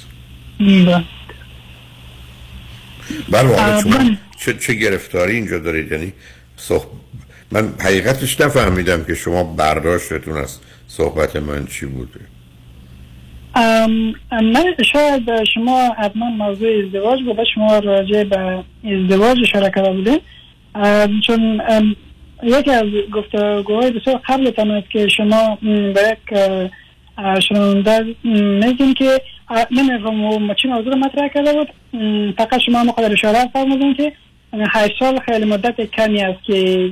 بله. 0.59 1.05
بله 3.29 4.17
چه, 4.39 4.53
چه 4.53 4.74
گرفتاری 4.74 5.36
اینجا 5.36 5.59
دارید؟ 5.59 5.91
یعنی 5.91 6.13
صح... 6.57 6.83
من 7.51 7.74
حقیقتش 7.79 8.41
نفهمیدم 8.41 9.03
که 9.03 9.15
شما 9.15 9.44
برداشتتون 9.44 10.38
از 10.38 10.60
صحبت 10.88 11.36
من 11.36 11.65
چی 11.65 11.86
بوده. 11.86 12.20
ام، 13.56 14.13
من 14.32 14.75
شاید 14.94 15.44
شما 15.53 15.89
حتما 15.98 16.29
موضوع 16.29 16.70
ازدواج 16.86 17.24
بود 17.24 17.38
شما 17.56 17.79
راجع 17.79 18.24
به 18.24 18.63
ازدواج 18.84 19.38
اشاره 19.41 19.72
کرده 19.75 19.91
بودین. 19.91 20.20
ام، 20.75 21.22
چون 21.27 21.62
یکی 22.44 22.72
از 22.72 22.86
گفتگوهای 23.13 23.91
بسیار 23.91 24.22
قبل 24.27 24.72
است 24.72 24.89
که 24.89 25.08
شما 25.08 25.58
به 25.62 26.01
یک 26.12 26.39
شنونده 27.50 28.15
میگین 28.65 28.94
که 28.94 29.22
نمیفهم 29.72 30.53
چی 30.53 30.68
موضوع 30.68 30.96
مطرح 30.96 31.27
کرده 31.27 31.53
بود؟ 31.53 31.68
فقط 32.38 32.60
شما 32.60 32.84
مقدر 32.84 33.13
اشاره 33.13 33.50
فرمودین 33.53 33.94
که 33.94 34.13
هشت 34.53 34.94
سال 35.00 35.20
خیلی 35.20 35.46
مدت 35.46 35.82
کمی 35.82 36.22
است 36.24 36.44
که 36.44 36.89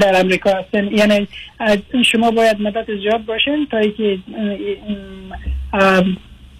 در 0.00 0.20
امریکا 0.20 0.50
هستن. 0.50 0.88
یعنی 0.92 1.28
شما 2.04 2.30
باید 2.30 2.60
مدت 2.60 2.86
زیاد 3.02 3.24
باشین 3.24 3.66
تا 3.70 3.78
اینکه 3.78 4.18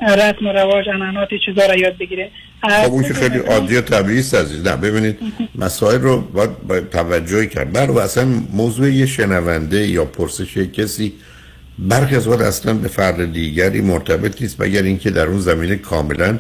رسم 0.00 0.46
و 0.46 0.52
رواج 0.52 0.88
عنعنات 0.88 1.28
چیزا 1.46 1.66
را 1.66 1.76
یاد 1.76 1.98
بگیره. 1.98 2.30
خب 2.62 2.92
اون 2.92 3.02
که 3.02 3.14
خیلی 3.14 3.38
عادی 3.38 3.76
و 3.76 3.80
طبیعی 3.80 4.18
است 4.18 4.34
عزیز. 4.34 4.66
نه 4.66 4.76
ببینید 4.76 5.18
مسائل 5.54 6.00
رو 6.00 6.20
باید 6.20 6.50
با 6.68 6.80
توجهی 6.80 7.48
کرد. 7.48 7.72
بر 7.72 7.90
و 7.90 7.98
اصلا 7.98 8.26
موضوع 8.52 8.90
یه 8.90 9.06
شنونده 9.06 9.86
یا 9.88 10.04
پرسش 10.04 10.58
کسی 10.58 11.12
برخی 11.78 12.16
از 12.16 12.28
وقت 12.28 12.40
اصلا 12.40 12.74
به 12.74 12.88
فرد 12.88 13.32
دیگری 13.32 13.80
مرتبط 13.80 14.42
نیست 14.42 14.60
مگر 14.60 14.82
اینکه 14.82 15.10
در 15.10 15.26
اون 15.26 15.38
زمینه 15.38 15.76
کاملا 15.76 16.38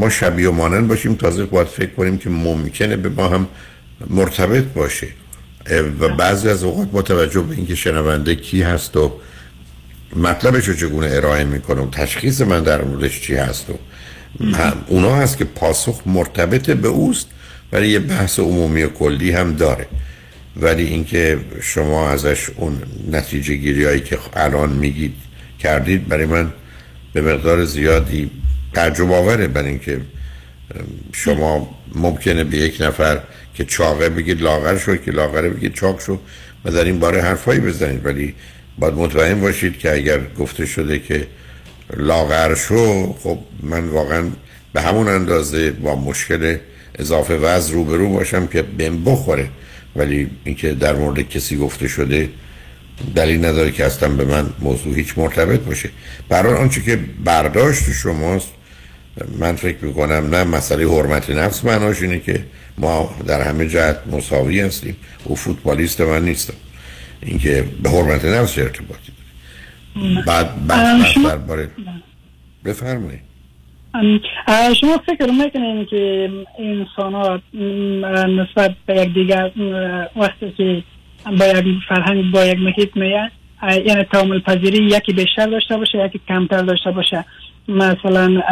ما 0.00 0.10
شبیه 0.10 0.48
و 0.48 0.52
مانند 0.52 0.88
باشیم. 0.88 1.14
تازه 1.14 1.44
باید 1.44 1.66
فکر 1.66 1.90
کنیم 1.90 2.18
که 2.18 2.30
ممکنه 2.30 2.96
به 2.96 3.08
ما 3.08 3.28
هم 3.28 3.46
مرتبط 4.10 4.64
باشه. 4.64 5.06
و 6.00 6.08
بعضی 6.08 6.48
از 6.48 6.64
اوقات 6.64 6.88
با 6.90 7.02
توجه 7.02 7.40
به 7.40 7.54
اینکه 7.54 7.74
شنونده 7.74 8.34
کی 8.34 8.62
هست 8.62 8.96
و 8.96 9.12
مطلبش 10.16 10.68
رو 10.68 10.74
چگونه 10.74 11.08
ارائه 11.10 11.44
می‌کنه 11.44 11.80
و 11.80 11.90
تشخیص 11.90 12.40
من 12.40 12.62
در 12.62 12.82
موردش 12.82 13.20
چی 13.20 13.34
هست 13.34 13.66
و 13.70 13.74
هم 14.54 14.72
اونا 14.86 15.14
هست 15.14 15.38
که 15.38 15.44
پاسخ 15.44 16.02
مرتبط 16.06 16.70
به 16.70 16.88
اوست 16.88 17.26
ولی 17.72 17.88
یه 17.88 17.98
بحث 17.98 18.38
عمومی 18.38 18.82
و 18.82 18.88
کلی 18.88 19.30
هم 19.30 19.54
داره. 19.54 19.86
ولی 20.56 20.84
اینکه 20.84 21.38
شما 21.62 22.10
ازش 22.10 22.50
اون 22.56 22.82
نتیجه 23.10 23.54
گیری 23.54 23.84
هایی 23.84 24.00
که 24.00 24.18
الان 24.36 24.72
میگید 24.72 25.14
کردید 25.58 26.08
برای 26.08 26.26
من 26.26 26.52
به 27.12 27.20
مقدار 27.22 27.64
زیادی 27.64 28.30
تعجب 28.74 29.12
آوره 29.12 29.46
برای 29.48 29.68
اینکه 29.68 30.00
شما 31.12 31.76
ممکنه 31.94 32.44
به 32.44 32.56
یک 32.56 32.76
نفر 32.80 33.20
که 33.54 33.64
چاقه 33.64 34.08
بگید 34.08 34.42
لاغر 34.42 34.78
شد 34.78 35.02
که 35.02 35.10
لاغره 35.10 35.50
بگید 35.50 35.74
چاق 35.74 35.98
شد 35.98 36.20
و 36.64 36.70
در 36.70 36.84
این 36.84 36.98
باره 36.98 37.22
حرفایی 37.22 37.60
بزنید. 37.60 38.06
ولی 38.06 38.34
باید 38.78 38.94
مطمئن 38.94 39.40
باشید 39.40 39.78
که 39.78 39.94
اگر 39.94 40.20
گفته 40.38 40.66
شده 40.66 40.98
که 40.98 41.26
لاغر 41.96 42.54
شو 42.54 43.12
خب 43.12 43.38
من 43.62 43.88
واقعا 43.88 44.24
به 44.72 44.80
همون 44.80 45.08
اندازه 45.08 45.70
با 45.70 45.96
مشکل 45.96 46.56
اضافه 46.98 47.36
وزن 47.36 47.74
روبرو 47.74 48.08
باشم 48.08 48.46
که 48.46 48.62
بهم 48.62 49.04
بخوره. 49.04 49.48
ولی 49.96 50.30
اینکه 50.44 50.72
در 50.72 50.94
مورد 50.94 51.28
کسی 51.28 51.56
گفته 51.56 51.88
شده 51.88 52.28
دلیل 53.14 53.44
نداره 53.44 53.70
که 53.70 53.84
اصلا 53.84 54.08
به 54.08 54.24
من 54.24 54.46
موضوع 54.58 54.94
هیچ 54.94 55.14
مرتبط 55.16 55.60
باشه. 55.60 55.90
برای 56.28 56.54
آنچه 56.54 56.82
که 56.82 56.98
برداشت 57.24 57.92
شماست 57.92 58.48
من 59.38 59.56
فکر 59.56 59.84
می‌کنم 59.84 60.34
نه 60.34 60.44
مسئله 60.44 60.88
حرمت 60.88 61.30
نفس 61.30 61.64
معناش 61.64 62.02
اینه 62.02 62.20
که 62.20 62.44
ما 62.78 63.14
در 63.26 63.40
همه 63.40 63.68
جهت 63.68 63.98
مساوی 64.12 64.60
هستیم. 64.60 64.96
او 65.24 65.36
فوتبالیست 65.36 66.00
من 66.00 66.24
نیستم 66.24 66.54
اینکه 67.22 67.64
به 67.82 67.90
حرمت 67.90 68.24
نفس 68.24 68.58
ارتباطی 68.58 69.12
داره؟ 69.94 70.24
بعد 70.26 70.66
بحث 70.66 71.18
درباره 71.18 71.70
بفرمایید. 72.64 73.20
شما 74.80 75.02
فکر 75.06 75.30
می‌کنین 75.30 75.86
که 75.90 76.30
انسان 76.58 77.14
ها 77.14 77.40
نسبت 78.26 78.74
به 78.86 78.94
یک 78.94 79.14
دیگر 79.14 79.50
وقتی 80.16 80.52
که 80.56 80.82
با 81.38 81.46
یک 81.46 81.64
فرهنگ 81.88 82.30
با 82.30 82.44
یک 82.44 82.58
محیط 82.58 82.96
میاد 82.96 83.30
یعنی 83.86 84.04
تعامل 84.04 84.40
پذیری 84.40 84.84
یکی 84.84 85.12
بیشتر 85.12 85.46
داشته 85.46 85.76
باشه 85.76 85.98
یکی 86.06 86.20
کمتر 86.28 86.62
داشته 86.62 86.90
باشه. 86.90 87.24
مثلا 87.68 88.42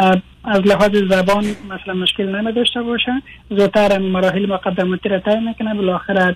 از 0.43 0.61
لحاظ 0.65 0.91
زبان 1.09 1.45
مثلا 1.45 1.93
مشکل 1.93 2.35
نمی 2.35 2.53
داشته 2.53 2.81
باشه. 2.81 3.11
زودتر 3.49 3.97
مراحل 3.97 4.45
مقدماتی 4.45 5.09
را 5.09 5.19
طی 5.19 5.39
می‌کنه 5.47 5.75
بالاخره 5.75 6.35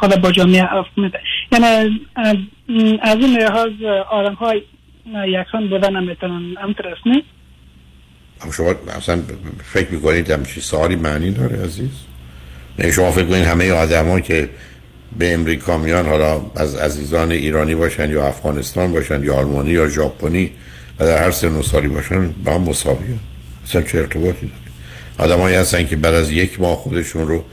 خود 0.00 0.20
با 0.20 0.32
جامعه 0.32 0.74
افت 0.74 0.90
میده. 0.96 1.20
یعنی 1.52 2.00
از 3.02 3.16
این 3.16 3.38
لحاظ 3.38 3.72
آدم 4.10 4.34
های 4.34 4.62
یکسان 5.26 5.68
بودن 5.68 5.96
نمی‌تونن 5.96 6.56
همطور 6.62 6.88
است 6.88 7.06
نه 7.06 7.22
شما 8.52 8.74
اصلا 8.96 9.22
فکر 9.64 9.90
می‌کنید 9.90 10.30
همچی 10.30 10.60
سوالی 10.60 10.96
معنی 10.96 11.30
داره 11.30 11.64
عزیز؟ 11.64 12.06
نه 12.78 12.90
شما 12.90 13.10
فکر 13.10 13.26
کنید 13.26 13.44
همه 13.44 13.72
آدم 13.72 14.20
که 14.20 14.50
به 15.18 15.34
امریکا 15.34 15.78
میان 15.78 16.06
حالا 16.06 16.40
از 16.56 16.76
عزیزان 16.76 17.30
ایرانی 17.30 17.74
باشن 17.74 18.10
یا 18.10 18.26
افغانستان 18.26 18.92
باشن 18.92 19.22
یا 19.22 19.34
آلمانی 19.34 19.70
یا 19.70 19.88
ژاپنی 19.88 20.50
و 21.00 21.06
در 21.06 21.24
هر 21.24 21.30
سن 21.30 21.52
و 21.52 21.62
سالی 21.62 21.88
باشن 21.88 22.28
با 22.28 22.54
هم 22.54 22.60
مساوی 22.60 23.06
اصلا 23.66 23.82
چه 23.82 23.98
ارتباطی 23.98 24.40
داره؟ 24.40 24.70
آدم 25.18 25.38
هایی 25.40 25.56
هستن 25.56 25.86
که 25.86 25.96
بعد 25.96 26.14
از 26.14 26.30
یک 26.30 26.60
ماه 26.60 26.76
خودشون 26.76 27.28
رو 27.28 27.44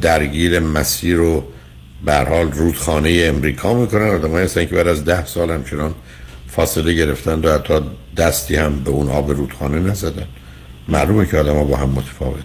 درگیر 0.00 0.60
مسیر 0.60 1.20
و 1.20 1.44
حال 2.06 2.52
رودخانه 2.52 3.24
امریکا 3.24 3.74
می‌کنن. 3.74 4.08
آدم 4.08 4.30
هایی 4.30 4.44
هستن 4.44 4.64
که 4.64 4.74
بعد 4.74 4.88
از 4.88 5.04
ده 5.04 5.26
سال 5.26 5.50
همچنان 5.50 5.94
فاصله 6.48 6.92
گرفتن 6.92 7.40
و 7.40 7.52
حتی 7.52 7.74
دستی 8.16 8.56
هم 8.56 8.80
به 8.84 8.90
اون 8.90 9.08
آب 9.08 9.30
رودخانه 9.30 9.80
نزدن. 9.80 10.26
معلومه 10.88 11.26
که 11.26 11.38
آدم 11.38 11.54
ها 11.54 11.64
با 11.64 11.76
هم 11.76 11.88
متفاوتن. 11.88 12.42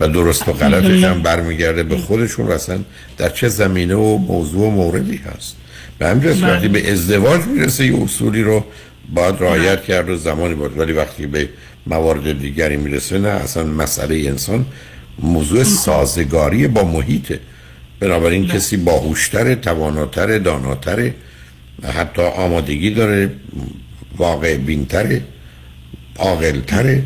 و 0.00 0.08
درست 0.08 0.48
و 0.48 0.52
غلطش 0.52 1.04
هم 1.04 1.22
برمیگرده 1.22 1.82
به 1.82 1.96
خودشون 1.96 2.52
اصلا 2.52 2.78
در 3.16 3.28
چه 3.28 3.48
زمینه 3.48 3.94
و 3.94 4.18
موضوع 4.18 4.66
و 4.66 4.70
موردی 4.70 5.16
هست. 5.16 5.56
به 5.98 6.08
همین 6.08 6.42
وقتی 6.42 6.68
به 6.68 6.92
ازدواج 6.92 7.40
می‌رسه 7.40 7.86
یه 7.86 8.02
اصولی 8.02 8.42
رو 8.42 8.64
باید 9.14 9.34
رعایت 9.40 9.84
کرد 9.84 10.08
و 10.08 10.16
زمانی 10.16 10.54
بود. 10.54 10.78
ولی 10.78 10.92
وقتی 10.92 11.26
به 11.26 11.48
موارد 11.86 12.38
دیگری 12.38 12.76
می‌رسه 12.76 13.18
نه 13.18 13.28
اصلا 13.28 13.64
مسئله 13.64 14.28
انسان 14.28 14.66
موضوع 15.18 15.64
سازگاری 15.64 16.68
با 16.68 16.84
محیطه. 16.84 17.40
بنابراین 18.00 18.46
کسی 18.46 18.76
باهوشتره 18.76 19.54
تواناتره 19.54 20.38
داناتره 20.38 21.14
حتی 21.82 22.22
آمادگی 22.22 22.90
داره 22.90 23.30
واقع 24.16 24.56
بینتره 24.56 25.22
عاقلتره 26.18 27.02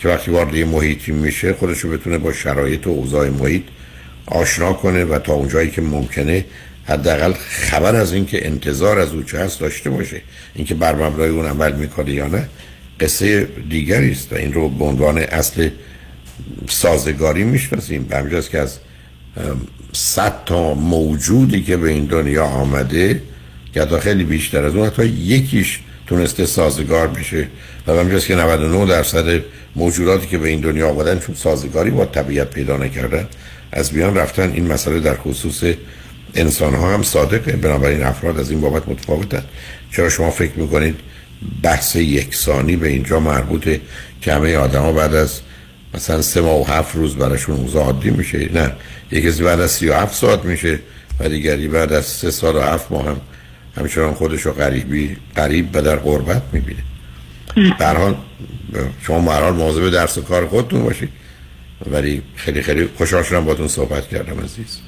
که 0.00 0.08
وقتی 0.08 0.30
وارد 0.30 0.54
یه 0.54 0.64
محیطی 0.64 1.12
میشه 1.12 1.52
خودشو 1.52 1.90
بتونه 1.90 2.18
با 2.18 2.32
شرایط 2.32 2.86
و 2.86 2.90
اوضاع 2.90 3.28
محیط 3.28 3.62
آشنا 4.26 4.72
کنه 4.72 5.04
و 5.04 5.18
تا 5.18 5.32
اونجایی 5.32 5.70
که 5.70 5.82
ممکنه 5.82 6.44
حداقل 6.84 7.32
خبر 7.32 7.94
از 7.94 8.12
اینکه 8.12 8.46
انتظار 8.46 8.98
از 8.98 9.12
او 9.12 9.22
چه 9.22 9.38
هست 9.38 9.60
داشته 9.60 9.90
باشه. 9.90 10.22
اینکه 10.54 10.74
بر 10.74 10.94
مبنای 10.94 11.28
اون 11.28 11.46
عمل 11.46 11.72
می‌کنه 11.72 12.10
یا 12.10 12.26
نه 12.26 12.48
قصه 13.00 13.48
دیگری 13.70 14.12
است 14.12 14.32
و 14.32 14.36
این 14.36 14.52
رو 14.52 14.68
به 14.68 14.84
عنوان 14.84 15.18
اصل 15.18 15.68
سازگاری 16.68 17.44
می‌شناسیم. 17.44 18.02
به 18.02 18.16
همجاست 18.16 18.50
که 18.50 18.58
از 18.58 18.78
صد 19.92 20.44
تا 20.46 20.74
موجودی 20.74 21.62
که 21.62 21.76
به 21.76 21.90
این 21.90 22.04
دنیا 22.04 22.44
آمده 22.44 23.22
که 23.74 23.82
حتی 23.82 23.98
خیلی 23.98 24.24
بیشتر 24.24 24.64
از 24.64 24.74
اون 24.74 24.86
حتی 24.86 25.06
یکیش 25.06 25.80
تونسته 26.06 26.46
سازگار 26.46 27.08
بشه. 27.08 27.48
و 27.86 27.92
همجاست 27.92 28.26
که 28.26 28.34
99 28.34 28.86
درصد 28.86 29.40
موجوداتی 29.76 30.26
که 30.26 30.38
به 30.38 30.48
این 30.48 30.60
دنیا 30.60 30.88
آمدن 30.88 31.18
چون 31.18 31.34
سازگاری 31.34 31.90
با 31.90 32.04
طبیعت 32.04 32.50
پیدا 32.50 32.76
نکردن 32.76 33.28
از 33.72 33.92
بیان 33.92 34.16
رفتن 34.16 34.52
این 34.52 34.66
مسئله 34.66 35.00
در 35.00 35.16
خصوص 35.16 35.64
انسان 36.34 36.74
ها 36.74 36.94
هم 36.94 37.02
صادقه. 37.02 37.52
بنابراین 37.52 38.02
افراد 38.02 38.38
از 38.38 38.50
این 38.50 38.60
بابت 38.60 38.88
متفاوتن. 38.88 39.44
چرا 39.92 40.08
شما 40.08 40.30
فکر 40.30 40.52
می‌کنید 40.56 41.00
بحث 41.62 41.96
یکسانی 41.96 42.76
به 42.76 42.88
اینجا 42.88 43.20
مربوطه 43.20 43.80
که 44.20 44.32
همه 44.32 44.56
آدم 44.56 44.82
ها 44.82 44.92
بعد 44.92 45.14
از 45.14 45.40
مثلا 45.94 46.22
سه 46.22 46.40
ماه 46.40 46.60
و 46.60 46.64
هفت 46.64 46.96
روز 46.96 47.16
براشون 47.16 47.56
اوضاع 47.56 47.84
عادی 47.84 48.10
میشه؟ 48.10 48.52
نه. 48.54 48.72
یکی 49.12 49.42
بعد 49.42 49.60
از 49.60 49.70
سی 49.70 49.88
و 49.88 49.94
هفت 49.94 50.14
ساعت 50.14 50.44
میشه 50.44 50.78
و 51.20 51.28
دیگری 51.28 51.68
بعد 51.68 51.92
از 51.92 52.06
سه 52.06 52.30
سال 52.30 52.56
و 52.56 52.60
هفت 52.60 52.92
ماه 52.92 53.06
هم 53.06 53.20
همچنان 53.76 54.14
خودش 54.14 54.42
رو 54.42 54.52
قریبی 54.52 55.16
قریب 55.36 55.76
و 55.76 55.82
در 55.82 55.96
غربت 55.96 56.42
می‌بینه. 56.52 56.82
در 57.78 57.96
حال 57.96 58.16
شما 59.02 59.20
مرحال 59.20 59.52
مواظب 59.52 59.90
درس 59.90 60.18
و 60.18 60.22
کار 60.22 60.46
خودتون 60.46 60.82
باشید. 60.82 61.08
ولی 61.86 62.22
خیلی 62.36 62.62
خیلی 62.62 62.88
خوشحال 62.96 63.22
شدم 63.22 63.44
باتون 63.44 63.68
صحبت 63.68 64.08
کردم 64.08 64.40
عزیز. 64.40 64.82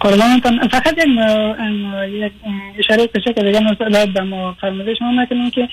قربانتان 0.00 0.68
فقط 0.68 0.98
یک 2.08 2.32
اشاره 2.78 3.06
کوچک 3.06 3.38
دیگه 3.38 3.60
نسبت 3.60 4.08
به 4.08 4.20
ما 4.20 4.56
فرموده 4.60 4.94
شما 4.94 5.22
نکنیم 5.22 5.50
که 5.50 5.68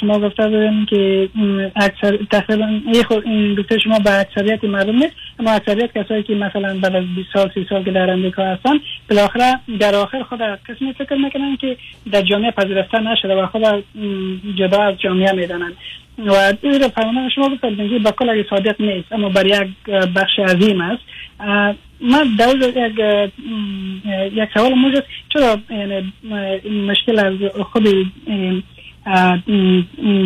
شما 0.00 0.18
گفته 0.20 0.48
بودین 0.48 0.86
که 0.86 1.28
اکثر 1.76 2.18
تقریبا 2.30 2.80
این 3.24 3.54
گفته 3.54 3.78
شما 3.78 3.98
به 3.98 4.20
اکثریت 4.20 4.64
معلوم 4.64 4.96
نیست 4.96 5.14
اما 5.38 5.50
اکثریت 5.52 5.98
کسایی 5.98 6.22
که 6.22 6.34
مثلا 6.34 6.78
بعد 6.82 6.96
از 6.96 7.04
20 7.16 7.28
سال 7.32 7.50
30 7.54 7.66
سال 7.68 7.84
که 7.84 7.90
در 7.90 8.10
امریکا 8.10 8.44
هستن 8.44 8.74
بالاخره 9.10 9.60
در 9.80 9.94
آخر 9.94 10.22
خود 10.22 10.40
قسمی 10.40 10.92
فکر 10.92 11.14
می‌کنن 11.14 11.56
که 11.56 11.76
در 12.12 12.22
جامعه 12.22 12.50
پذیرفته 12.50 12.98
نشده 12.98 13.34
و 13.34 13.46
خود 13.46 13.84
جدا 14.56 14.82
از 14.82 14.94
جامعه 14.98 15.32
می‌دانن 15.32 15.72
و 16.18 16.54
این 16.62 16.82
رو 16.82 16.88
فرمان 16.88 17.30
شما 17.34 17.48
گفتن 17.48 17.76
که 17.76 18.12
کل 18.18 18.30
اگه 18.30 18.46
صادق 18.50 18.80
نیست 18.80 19.12
اما 19.12 19.28
برای 19.28 19.50
یک 19.50 19.94
بخش 20.16 20.38
عظیم 20.38 20.80
است. 20.80 21.02
من 22.00 22.36
در 22.38 22.56
یک 22.56 23.32
یک 24.32 24.48
سوال 24.54 24.74
موجود 24.74 25.04
چرا 25.28 25.58
مشکل 26.70 27.18
از 27.18 27.34
خود 27.72 27.88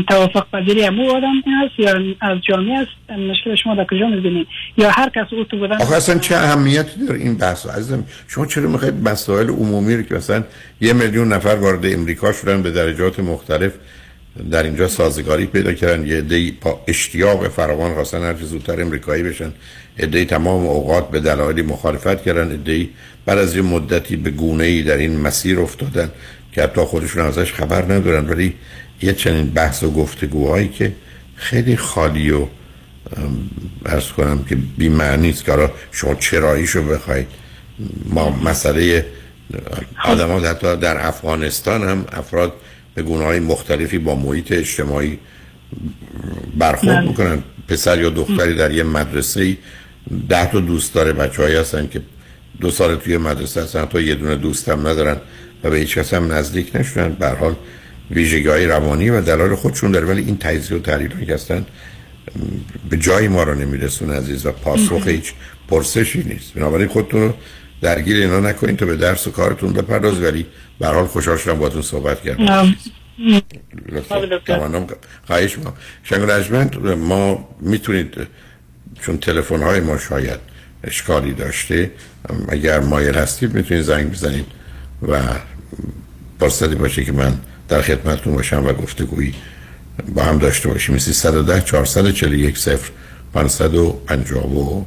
توافق 0.08 0.46
پذیری 0.52 0.84
امو 0.84 1.10
آدم 1.10 1.42
هست 1.46 1.78
یا 1.78 2.14
از 2.20 2.38
جامعه 2.48 2.78
است؟ 2.78 3.20
مشکل 3.20 3.54
شما 3.54 3.74
در 3.74 3.84
کجا 3.84 4.06
می‌بینید؟ 4.06 4.46
یا 4.76 4.90
هر 4.90 5.08
کس 5.08 5.26
او 5.32 5.44
تو 5.44 5.56
بودن 5.56 5.76
آخه 5.76 5.96
اصلا 5.96 6.18
چه 6.18 6.36
اهمیتی 6.36 7.06
داره 7.06 7.20
این 7.20 7.36
بحث؟ 7.38 7.66
عزیزم 7.66 8.04
شما 8.28 8.46
چرا 8.46 8.68
می‌خواید 8.68 9.08
مسائل 9.08 9.48
عمومی 9.48 9.96
رو 9.96 10.02
که 10.02 10.14
مثلا 10.14 10.44
یه 10.80 10.92
میلیون 10.92 11.32
نفر 11.32 11.54
وارد 11.54 11.86
امریکا 11.86 12.32
شدن 12.32 12.62
به 12.62 12.70
درجات 12.70 13.20
مختلف 13.20 13.72
در 14.50 14.62
اینجا 14.62 14.88
سازگاری 14.88 15.46
پیدا 15.46 15.72
کردن. 15.72 16.06
یه 16.06 16.16
عده 16.16 16.52
با 16.60 16.80
اشتیاق 16.86 17.48
فراوان 17.48 17.94
خواستن 17.94 18.22
هر 18.22 18.36
زودتر 18.36 18.80
امریکایی 18.82 19.22
بشن. 19.22 19.52
عده 19.98 20.24
تمام 20.24 20.66
اوقات 20.66 21.10
به 21.10 21.20
دلایلی 21.20 21.62
مخالفت 21.62 22.22
کردن. 22.22 22.52
عده 22.52 22.88
بعد 23.26 23.38
از 23.38 23.56
یه 23.56 23.62
مدتی 23.62 24.16
به 24.16 24.30
گونه 24.30 24.64
ای 24.64 24.82
در 24.82 24.96
این 24.96 25.20
مسیر 25.20 25.60
افتادن 25.60 26.10
که 26.52 26.62
حتی 26.62 26.80
خودشون 26.80 27.24
ازش 27.24 27.52
خبر 27.52 27.82
ندارن. 27.92 28.28
ولی 28.28 28.54
یه 29.02 29.12
چنین 29.12 29.50
بحث 29.50 29.82
و 29.82 29.90
گفتگوهایی 29.90 30.68
که 30.68 30.92
خیلی 31.36 31.76
خالی 31.76 32.30
و 32.30 32.46
ارز 33.86 34.08
کنم 34.08 34.44
که 34.44 34.56
بی 34.78 34.88
معنی 34.88 35.30
است. 35.30 35.44
که 35.44 35.70
شما 35.92 36.14
چراییشو 36.14 36.82
بخواید. 36.82 37.26
ما 38.04 38.30
مسئله 38.30 39.06
آدم 40.04 40.28
ها 40.28 40.40
حتی 40.40 40.76
در 40.76 41.06
افغانستان 41.06 41.88
هم 41.88 42.04
افراد 42.12 42.52
به 42.94 43.02
گونه 43.02 43.24
های 43.24 43.40
مختلفی 43.40 43.98
با 43.98 44.14
محیط 44.14 44.52
اجتماعی 44.52 45.18
برخورد 46.58 46.96
بله. 46.96 47.08
می‌کنن. 47.08 47.42
پسر 47.68 48.00
یا 48.00 48.10
دختری 48.10 48.54
در 48.54 48.70
یه 48.70 48.82
مدرسه 48.82 49.56
ده 50.28 50.50
تا 50.50 50.60
دوست 50.60 50.94
داره 50.94 51.12
بچه 51.12 51.42
هایی 51.42 51.56
هستن 51.56 51.88
که 51.88 52.00
دو 52.60 52.70
سال 52.70 52.96
توی 52.96 53.16
مدرسه 53.16 53.62
هستن 53.62 53.84
تا 53.84 54.00
یه 54.00 54.14
دونه 54.14 54.36
دوست 54.36 54.68
هم 54.68 54.88
ندارن 54.88 55.16
و 55.64 55.70
به 55.70 55.78
هیچ 55.78 55.98
کس 55.98 56.14
هم 56.14 56.32
نزدیک 56.32 56.76
نشونن 56.76 57.16
حال 57.40 57.54
ویژگی 58.10 58.48
های 58.48 58.66
روانی 58.66 59.10
و 59.10 59.20
دلایل 59.20 59.54
خودشون 59.54 59.90
داره 59.90 60.06
ولی 60.06 60.22
این 60.22 60.38
تجزیه 60.38 60.76
و 60.76 60.80
تحلیل 60.80 61.24
که 61.26 61.34
هستن 61.34 61.66
به 62.90 62.96
جایی 62.96 63.28
ما 63.28 63.42
رو 63.42 63.54
نمیرسونه 63.54 64.14
عزیز 64.14 64.46
و 64.46 64.52
پاسخ 64.52 65.08
هیچ 65.08 65.32
پرسشی 65.68 66.22
نیست. 66.22 66.54
بنابراین 66.54 66.88
خودتون 66.88 67.20
رو 67.20 67.32
درگیر 67.80 68.16
اینا 68.16 68.40
نکنید 68.40 68.76
تا 68.76 68.86
به 68.86 68.96
درس 68.96 69.26
و 69.26 69.30
کارتون 69.30 69.72
بپرداز 69.72 70.22
ولی 70.22 70.46
به 70.80 70.86
حال 70.86 71.06
خوشحال 71.06 71.36
شدم 71.36 71.58
باهاتون 71.58 71.82
صحبت 71.82 72.22
کردم. 72.22 72.74
خواهش 75.26 75.58
ما 75.58 75.74
شنگ 76.02 76.88
ما 76.98 77.48
می‌تونید 77.60 78.14
چون 79.02 79.18
تلفن 79.18 79.62
های 79.62 79.80
ما 79.80 79.98
شاید 79.98 80.38
اشکالی 80.84 81.34
داشته 81.34 81.90
اگر 82.48 82.80
مایل 82.80 83.14
هستید 83.14 83.54
می‌تونید 83.54 83.82
زنگ 83.82 84.10
بزنید 84.10 84.46
و 85.08 85.20
فرصتی 86.40 86.74
باشه 86.74 87.04
که 87.04 87.12
من 87.12 87.38
در 87.68 87.82
خدمتتون 87.82 88.34
باشم 88.34 88.66
و 88.66 88.72
گفتگویی 88.72 89.34
با 90.14 90.22
هم 90.22 90.38
داشته 90.38 90.68
باشیم. 90.68 90.98
310 90.98 91.60
441 91.60 92.58
0 92.58 92.78
555 93.34 94.86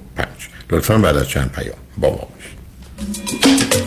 لطفا 0.69 0.97
بعد 0.97 1.17
از 1.17 1.29
چند 1.29 1.51
پیام 1.51 1.77
با 1.97 2.09
ما 2.09 2.27
باشید. 2.35 3.82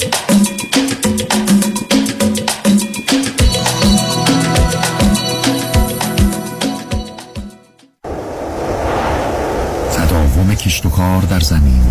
کشت 10.87 10.94
و 10.94 10.96
کار 10.96 11.22
در 11.22 11.40
زمین. 11.40 11.83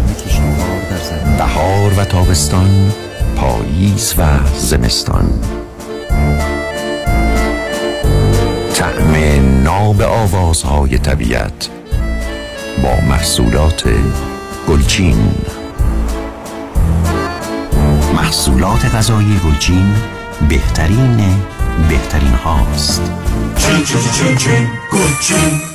بهار 1.37 1.93
و 1.97 2.05
تابستان 2.05 2.91
پاییز 3.35 4.13
و 4.17 4.23
زمستان. 4.59 5.29
طعم 8.73 9.13
ناب 9.63 10.01
آوازهای 10.01 10.97
طبیعت 10.97 11.69
با 12.83 12.95
محصولات 13.09 13.83
گلچین. 14.69 15.31
محصولات 18.15 18.85
غذایی 18.95 19.39
گلچین 19.45 19.93
بهترین 20.49 21.17
بهترین 21.89 22.33
هاست. 22.33 23.01
چین 23.57 23.83
چین 23.83 24.11
چین 24.11 24.37
چین 24.37 24.67
گلچین. 24.91 25.74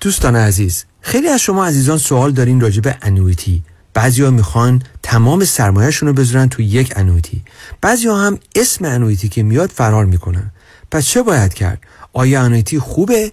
دوستان 0.00 0.36
عزیز 0.36 0.84
خیلی 1.00 1.28
از 1.28 1.40
شما 1.40 1.66
عزیزان 1.66 1.98
سوال 1.98 2.32
دارین 2.32 2.60
راجع 2.60 2.80
به 2.80 2.96
انویتی 3.02 3.62
بعضیا 3.94 4.30
می‌خوان 4.30 4.82
تمام 5.02 5.44
سرمایهشون 5.44 6.08
رو 6.08 6.14
بذارن 6.14 6.48
تو 6.48 6.62
یک 6.62 6.92
annuity 6.96 7.42
بعضیا 7.80 8.16
هم 8.16 8.38
اسم 8.54 8.84
annuity 8.84 9.28
که 9.28 9.42
میاد 9.42 9.70
فرار 9.70 10.04
می‌کنن. 10.04 10.50
پس 10.90 11.06
چه 11.06 11.22
باید 11.22 11.54
کرد؟ 11.54 11.80
آیا 12.12 12.42
annuity 12.42 12.78
خوبه؟ 12.78 13.32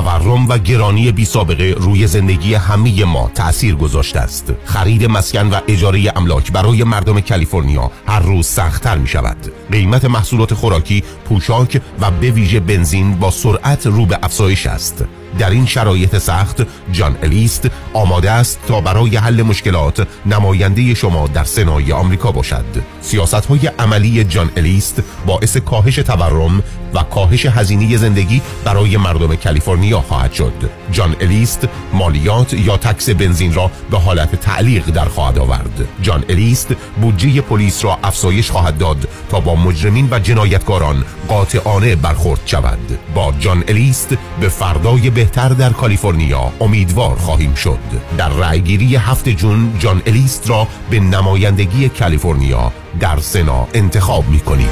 تورم 0.00 0.48
و 0.48 0.58
گرانی 0.58 1.12
بی 1.12 1.24
سابقه 1.24 1.74
روی 1.78 2.06
زندگی 2.06 2.54
همه 2.54 3.04
ما 3.04 3.30
تأثیر 3.34 3.74
گذاشته 3.74 4.20
است. 4.20 4.52
خرید 4.64 5.04
مسکن 5.04 5.50
و 5.50 5.60
اجاره 5.68 6.12
املاک 6.16 6.52
برای 6.52 6.84
مردم 6.84 7.20
کالیفرنیا 7.20 7.90
هر 8.06 8.20
روز 8.20 8.46
سختتر 8.46 8.98
می 8.98 9.08
شود 9.08 9.36
قیمت 9.72 10.04
محصولات 10.04 10.54
خوراکی 10.54 11.02
پوشاک 11.24 11.80
و 12.00 12.10
به 12.10 12.30
ویژه 12.30 12.60
بنزین 12.60 13.14
با 13.14 13.30
سرعت 13.30 13.86
رو 13.86 14.06
به 14.06 14.18
افزایش 14.22 14.66
است. 14.66 15.04
در 15.38 15.50
این 15.50 15.66
شرایط 15.66 16.18
سخت 16.18 16.62
جان 16.92 17.16
الیست 17.22 17.68
آماده 17.94 18.30
است 18.30 18.58
تا 18.68 18.80
برای 18.80 19.16
حل 19.16 19.42
مشکلات 19.42 20.08
نماینده 20.26 20.94
شما 20.94 21.26
در 21.26 21.44
سنای 21.44 21.92
آمریکا 21.92 22.32
باشد. 22.32 22.64
سیاست 23.00 23.46
های 23.46 23.66
عملی 23.66 24.24
جان 24.24 24.50
الیست 24.56 25.02
باعث 25.26 25.56
کاهش 25.56 25.96
تورم 25.96 26.62
و 26.94 27.02
کاهش 27.02 27.46
هزینه 27.46 27.96
زندگی 27.96 28.42
برای 28.64 28.96
مردم 28.96 29.34
کالیفرنیا 29.34 30.00
خواهد 30.00 30.32
شد. 30.32 30.52
جان 30.92 31.16
الیست 31.20 31.68
مالیات 31.92 32.52
یا 32.52 32.76
تکس 32.76 33.10
بنزین 33.10 33.54
را 33.54 33.70
به 33.90 33.98
حالت 33.98 34.34
تعلیق 34.40 34.90
در 34.90 35.04
خواهد 35.04 35.38
آورد. 35.38 35.88
جان 36.02 36.24
الیست 36.28 36.68
بودجه 37.00 37.40
پلیس 37.40 37.84
را 37.84 37.98
افزایش 38.04 38.50
خواهد 38.50 38.78
داد 38.78 39.08
تا 39.30 39.40
با 39.40 39.54
مجرمین 39.54 40.08
و 40.10 40.18
جنایتکاران 40.18 41.04
قاطعانه 41.28 41.96
برخورد 41.96 42.40
شود. 42.46 42.98
با 43.14 43.34
جان 43.38 43.64
الیست 43.68 44.14
به 44.40 44.48
فردای 44.48 45.10
بهتر 45.20 45.48
در 45.48 45.70
کالیفرنیا 45.70 46.52
امیدوار 46.60 47.16
خواهیم 47.16 47.54
شد. 47.54 47.78
در 48.18 48.28
رأیگیری 48.28 48.96
هفت 48.96 49.28
جون 49.28 49.78
جان 49.78 50.02
الیست 50.06 50.50
را 50.50 50.66
به 50.90 51.00
نمایندگی 51.00 51.88
کالیفرنیا 51.88 52.72
در 53.00 53.18
سنا 53.18 53.68
انتخاب 53.74 54.28
می 54.28 54.40
کنیم 54.40 54.68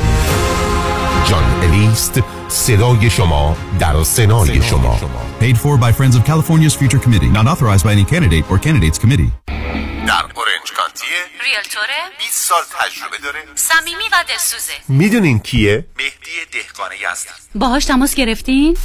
جان 1.25 1.45
الیست 1.63 2.23
صدای 2.49 3.11
شما 3.11 3.57
در 3.79 4.03
سنای 4.03 4.63
شما 4.63 4.99
Paid 5.41 5.57
for 5.57 5.77
by 5.77 5.93
Friends 5.93 6.17
of 6.17 6.25
California's 6.25 6.75
Future 6.75 6.99
Committee. 6.99 7.31
Not 7.39 7.47
authorized 7.47 7.85
by 7.85 7.93
any 7.93 8.05
candidate 8.05 8.45
or 8.51 8.59
candidates 8.59 8.99
committee. 8.99 9.31
در 10.07 10.15
اورنج 10.15 10.73
کانتیه 10.77 11.19
ریلتوره 11.45 12.01
20 12.19 12.49
سال 12.49 12.63
تجربه 12.81 13.17
داره 13.25 13.39
صمیمی 13.55 14.05
و 14.13 14.25
دلسوزه 14.29 14.73
می‌دونین 14.89 15.39
کیه؟ 15.39 15.87
مهدی 15.99 16.31
دهقان 16.53 16.91
یزدی 16.93 17.31
باهاش 17.55 17.85
تماس 17.85 18.15
گرفتین؟ 18.15 18.77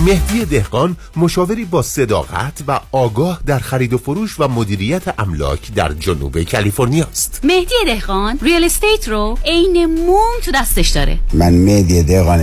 مهدی 0.00 0.44
دهقان 0.44 0.96
مشاوری 1.16 1.64
با 1.64 1.82
صداقت 1.82 2.62
و 2.68 2.80
آگاه 2.92 3.40
در 3.46 3.58
خرید 3.58 3.92
و 3.92 3.98
فروش 3.98 4.40
و 4.40 4.48
مدیریت 4.48 5.20
املاک 5.20 5.74
در 5.74 5.92
جنوب 5.92 6.42
کالیفرنیا 6.42 7.04
است. 7.04 7.40
مهدی 7.44 7.74
دهقان 7.86 8.38
ریال 8.42 8.64
استیت 8.64 9.08
رو 9.08 9.38
عین 9.44 9.86
موم 9.86 10.40
تو 10.44 10.50
دستش 10.54 10.88
داره. 10.88 11.18
من 11.32 11.54
مهدی 11.54 12.02
دهقان 12.02 12.40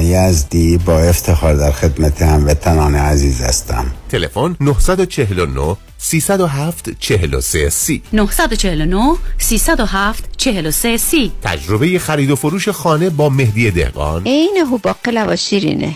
یزدی 0.53 0.77
با 0.77 0.99
افتخار 0.99 1.53
در 1.53 1.71
خدمت 1.71 2.21
هموطنان 2.21 2.95
عزیز 2.95 3.41
هستم. 3.41 3.85
تلفن 4.09 4.55
949 4.59 5.77
307 5.97 6.89
43 6.99 7.69
30 7.69 8.01
949 8.13 9.15
307 9.37 10.29
43 10.37 10.97
30 10.97 11.31
تجربه 11.43 11.99
خرید 11.99 12.31
و 12.31 12.35
فروش 12.35 12.69
خانه 12.69 13.09
با 13.09 13.29
مهدی 13.29 13.71
دهقان. 13.71 14.23
عین 14.25 14.65
حباق 14.73 14.97
و 15.27 15.35
شیرینه. 15.35 15.95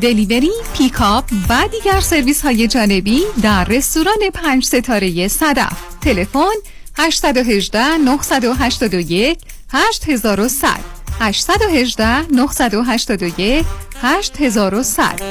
delivery، 0.00 0.50
pickup 0.78 1.24
و 1.48 1.68
دیگر 1.72 2.00
سرویس 2.00 2.42
های 2.42 2.68
جانبی 2.68 3.22
در 3.42 3.64
رستوران 3.64 4.30
پنج 4.34 4.64
ستاره 4.64 5.28
صدف. 5.28 5.72
تلفن 6.00 6.54
818 6.98 7.96
981 7.96 9.38
8100 9.72 10.98
818 11.20 12.26
981 12.32 13.66
8100 14.02 15.22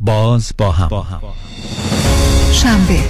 باز 0.00 0.52
با 0.58 0.72
هم, 0.72 0.88
با 0.88 1.02
هم. 1.02 1.20
شنبه 2.52 3.00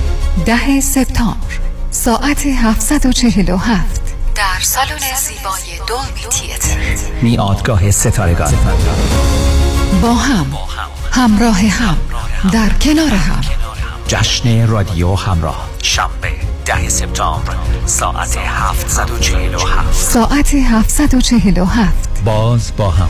ده 0.47 0.81
سپتامبر 0.81 1.59
ساعت 1.91 2.47
747 2.47 4.06
در 4.37 4.61
سالن 4.61 5.17
زیبای 5.17 5.87
دولبی 5.87 6.21
تیتر 6.31 6.79
میادگاه 7.23 7.91
ستارگان. 7.91 8.55
با 10.03 10.15
هم 10.15 10.47
همراه 11.13 11.61
هم 11.61 11.97
در 12.53 12.69
کنار 12.69 13.11
هم. 13.11 13.41
جشن 14.09 14.67
رادیو 14.67 15.15
همراه. 15.15 15.69
شنبه 15.83 16.33
ده 16.65 16.89
سپتامبر 16.89 17.57
ساعت 17.87 18.37
747 18.37 19.95
ساعت 19.95 20.55
747 20.55 22.25
باز 22.25 22.73
با 22.77 22.91
هم. 22.91 23.09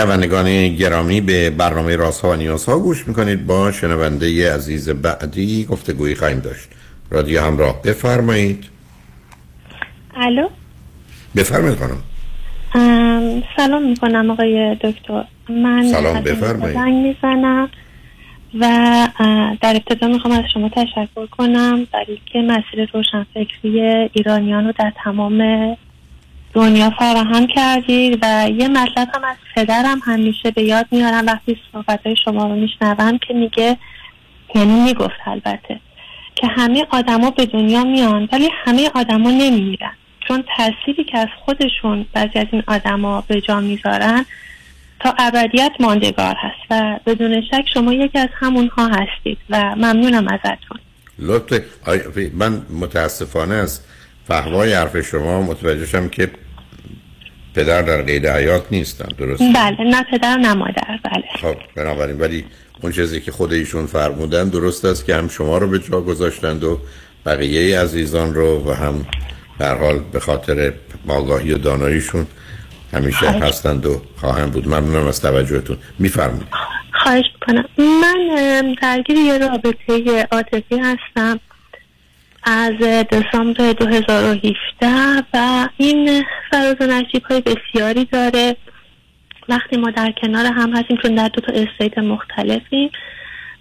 شنوندگان 0.00 0.68
گرامی 0.68 1.20
به 1.20 1.50
برنامه 1.50 1.96
راست 1.96 2.20
ها 2.20 2.30
و 2.30 2.34
نیاز 2.34 2.64
ها 2.64 2.78
گوش 2.78 3.08
می‌کنید. 3.08 3.46
با 3.46 3.72
شنونده 3.72 4.54
عزیز 4.54 4.90
بعدی 4.90 5.64
گفتگویی 5.64 6.14
خواهیم 6.14 6.40
داشت. 6.40 6.68
رادیو 7.10 7.40
همراه 7.40 7.82
بفرمایید. 7.82 8.64
الو؟ 10.16 10.48
بفرمایید 11.36 11.78
خانم. 11.78 12.02
سلام 13.56 13.82
می‌کنم 13.88 14.30
آقای 14.30 14.74
دکتر. 14.74 15.24
من 15.48 15.92
سلام 15.92 16.20
بفرمایید. 16.20 16.78
می‌زنم 16.78 17.68
و 18.60 18.66
در 19.60 19.76
ابتدا 19.76 20.08
می‌خوام 20.08 20.34
از 20.34 20.44
شما 20.54 20.68
تشکر 20.68 21.26
کنم 21.26 21.86
برای 21.92 22.18
که 22.32 22.38
مسیر 22.38 22.90
روشنفکری 22.92 23.80
ایرانیان 24.12 24.66
رو 24.66 24.72
در 24.78 24.92
تمام 25.04 25.42
دنیا 26.54 26.90
فراهم 26.90 27.46
کردید 27.46 28.18
و 28.22 28.48
یه 28.48 28.68
مطلب 28.68 29.08
هم 29.14 29.24
از 29.24 29.36
پدرم 29.56 30.00
همیشه 30.04 30.50
به 30.50 30.62
یاد 30.62 30.86
میارم. 30.90 31.26
وقتی 31.26 31.58
صحبت 31.72 32.06
های 32.06 32.16
شما 32.24 32.46
رو 32.46 32.54
میشنوم 32.54 33.18
که 33.18 33.34
میگه 33.34 33.76
یعنی 34.54 34.80
می‌گفت 34.80 35.20
البته 35.26 35.80
که 36.34 36.46
همه 36.46 36.86
آدما 36.90 37.30
به 37.30 37.46
دنیا 37.46 37.84
میان 37.84 38.28
ولی 38.32 38.48
همه 38.64 38.90
آدما 38.94 39.30
نمیمیرن. 39.30 39.92
چون 40.28 40.44
تأثیری 40.56 41.04
که 41.04 41.18
از 41.18 41.28
خودشون 41.44 42.06
بعضی 42.12 42.38
از 42.38 42.46
این 42.52 42.62
آدما 42.66 43.24
به 43.28 43.40
جا 43.40 43.60
می‌ذارن 43.60 44.24
تا 45.00 45.14
ابدیت 45.18 45.72
ماندگار 45.80 46.34
هست 46.38 46.66
و 46.70 46.98
بدون 47.06 47.42
شک 47.42 47.64
شما 47.74 47.92
یکی 47.92 48.18
از 48.18 48.28
همونها 48.34 48.88
هستید 48.88 49.38
و 49.50 49.74
ممنونم 49.76 50.28
ازتون. 50.28 50.78
لطف 51.18 51.60
من 52.34 52.62
متاسفانه 52.80 53.54
است 53.54 53.88
فهمای 54.30 54.72
حرف 54.72 55.00
شما 55.00 55.42
متوجه 55.42 56.08
که 56.08 56.30
پدر 57.54 57.82
در 57.82 58.02
قید 58.02 58.26
حیات 58.26 58.64
نیستن 58.70 59.08
درست؟ 59.18 59.42
بله 59.54 59.84
نه 59.84 60.02
پدر 60.10 60.36
نه 60.36 60.54
مادر 60.54 60.98
بله. 61.04 61.24
خب 61.40 61.56
بنابراین 61.76 62.18
ولی 62.18 62.44
اون 62.82 62.92
چیزی 62.92 63.20
که 63.20 63.32
خود 63.32 63.52
ایشون 63.52 63.86
فرمودن 63.86 64.48
درست 64.48 64.84
است 64.84 65.04
که 65.04 65.16
هم 65.16 65.28
شما 65.28 65.58
رو 65.58 65.66
به 65.66 65.78
جا 65.78 66.00
گذاشتند 66.00 66.64
و 66.64 66.80
بقیه 67.26 67.80
عزیزان 67.80 68.34
رو 68.34 68.70
و 68.70 68.72
هم 68.72 69.06
در 69.58 69.78
حال 69.78 69.98
به 70.12 70.20
خاطر 70.20 70.72
آگاهی 71.08 71.52
و 71.52 71.58
داناییشون 71.58 72.26
همیشه 72.92 73.30
هستند 73.30 73.86
و 73.86 74.02
خواهم 74.16 74.50
بود. 74.50 74.68
ممنونم 74.68 75.06
از 75.06 75.20
توجهتون. 75.20 75.76
میفرمایید. 75.98 76.46
خواهش 76.92 77.24
کنم 77.46 77.64
من 77.78 78.74
درگیر 78.82 79.16
یه 79.16 79.38
رابطه 79.38 80.26
عاطفی 80.32 80.78
هستم. 80.78 81.40
از 82.42 82.74
دسامبر 83.12 83.72
2017 83.72 85.24
و 85.34 85.68
این 85.76 86.24
فراز 86.50 86.76
و 86.80 86.86
نشیب 86.86 87.22
های 87.22 87.40
بسیاری 87.40 88.04
داره. 88.04 88.56
وقتی 89.48 89.76
ما 89.76 89.90
در 89.90 90.12
کنار 90.22 90.46
هم 90.46 90.76
هستیم 90.76 90.96
چون 91.02 91.14
در 91.14 91.28
دو 91.28 91.40
تا 91.40 91.52
استیت 91.52 91.98
مختلفیم. 91.98 92.90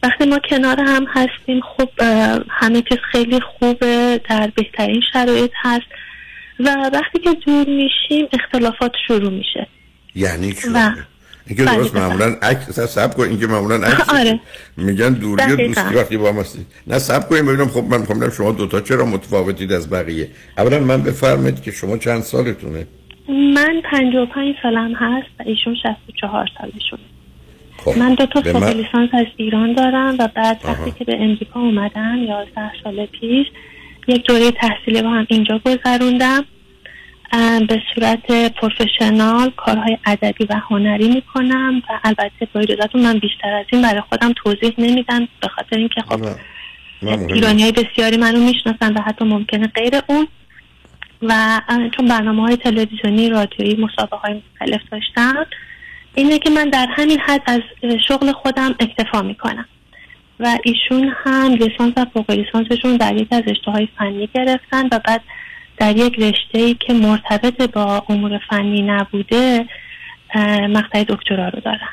وقتی 0.04 0.26
ما 0.26 0.40
کنار 0.50 0.80
هم 0.80 1.06
هستیم 1.10 1.62
خب 1.62 1.90
همه 2.50 2.82
چیز 2.82 2.98
خیلی 3.12 3.40
خوبه 3.40 4.22
در 4.30 4.52
بهترین 4.56 5.02
شرایط 5.14 5.52
هست. 5.56 5.88
و 6.60 6.90
وقتی 6.94 7.20
که 7.20 7.34
دور 7.46 7.68
میشیم 7.68 8.28
اختلافات 8.34 8.92
شروع 9.08 9.32
میشه. 9.32 9.68
یعنی 10.16 10.54
چی؟ 10.54 10.68
اینکه 11.50 11.64
درست 11.64 11.94
بله، 11.94 12.02
معمولا 12.02 12.36
عکس 12.42 12.80
سب 12.80 13.16
کن 13.16 13.24
اینکه 13.24 13.48
معمولا 13.48 13.76
عکس 13.76 14.10
آره. 14.20 14.40
میگن. 14.78 15.14
دوری 15.14 15.52
و 15.52 15.56
دوستی 15.56 15.96
وقتی 15.96 16.18
با 16.18 16.30
هم 16.30 16.40
هستی. 16.40 16.66
نه 16.88 17.00
سب 17.00 17.30
کنیم 17.30 17.46
ببینم 17.46 17.68
خب 17.68 17.84
من 17.84 18.00
می‌خوام 18.00 18.30
شما 18.30 18.52
دوتا 18.52 18.82
چرا 18.82 19.06
متفاوتید 19.06 19.72
از 19.72 19.90
بقیه. 19.90 20.28
اولا 20.58 20.80
من 20.80 21.02
بفرمایید 21.02 21.62
که 21.62 21.72
شما 21.72 21.98
چند 21.98 22.22
سالتونه؟ 22.22 22.88
من 23.30 23.82
55 23.92 24.56
سالم 24.64 24.94
هست 24.96 25.28
و 25.40 25.44
ایشون 25.46 25.76
64 25.76 26.48
سالشون 26.58 27.00
خب. 27.78 27.98
من 27.98 28.14
دو 28.14 28.26
تا 28.26 28.42
فوق 28.42 28.64
لیسانس 28.64 29.10
از 29.14 29.26
ایران 29.38 29.74
دارم 29.74 30.16
و 30.20 30.28
بعد 30.36 30.60
وقتی 30.64 30.92
که 31.00 31.06
به 31.06 31.16
امریکا 31.20 31.60
اومدم 31.60 32.18
11 32.18 32.72
سال 32.84 33.06
پیش 33.06 33.48
یک 34.08 34.28
دوره 34.28 34.52
تحصیلی 34.52 35.02
با 35.02 35.10
هم 35.10 35.26
اینجا 35.30 35.62
گذروندم. 35.66 36.46
به 37.68 37.82
صورت 37.96 38.54
پروفشنال 38.56 39.52
کارهای 39.58 39.98
ادبی 40.06 40.46
و 40.46 40.62
هنری 40.70 41.10
می‌کنم 41.10 41.82
و 41.90 42.00
البته 42.04 42.48
با 42.54 42.60
اجازتون 42.62 43.02
من 43.02 43.20
بیشتر 43.20 43.54
از 43.54 43.66
این 43.72 43.82
برای 43.82 44.02
خودم 44.02 44.34
توضیح 44.34 44.74
نمیدم 44.78 45.28
به 45.42 45.48
خاطر 45.48 45.78
اینکه 45.78 46.02
خب 46.02 46.26
ایرانی 47.04 47.62
های 47.62 47.72
بسیاری 47.72 48.18
منو 48.18 48.40
می‌شناسن 48.40 48.94
و 48.94 49.02
حتی 49.02 49.26
ممکنه 49.26 49.68
غیر 49.68 49.94
اون. 50.08 50.28
و 51.22 51.62
چون 51.98 52.08
برنامه 52.08 52.42
های 52.42 52.58
تلویزیونی 52.58 53.30
رادیویی 53.30 53.76
مسابقه 53.76 54.18
های 54.18 54.34
مختلف 54.34 54.82
داشتم 54.92 55.46
اینه 56.16 56.40
که 56.40 56.50
من 56.50 56.70
در 56.70 56.88
همین 56.96 57.20
حد 57.20 57.42
از 57.46 57.62
شغل 58.08 58.32
خودم 58.32 58.76
اکتفا 58.80 59.22
می‌کنم. 59.22 59.66
و 60.40 60.58
ایشون 60.64 61.14
هم 61.24 61.54
لیسانس 61.54 61.94
و 61.98 62.06
فوق 62.14 62.32
لیسانسشون 62.32 62.98
در 62.98 63.16
یک 63.16 63.28
از 63.32 63.44
های 63.66 63.88
فنی 63.98 64.30
گرفتن 64.34 64.86
و 64.92 65.00
بعد 65.06 65.22
در 65.80 65.98
یک 65.98 66.20
رشته 66.20 66.58
ای 66.60 66.74
که 66.74 66.94
مرتبط 66.94 67.72
با 67.72 68.04
امور 68.10 68.40
فنی 68.50 68.82
نبوده 68.82 69.66
مقطع 70.70 71.04
دکترا 71.04 71.50
رو 71.50 71.60
دارن. 71.60 71.90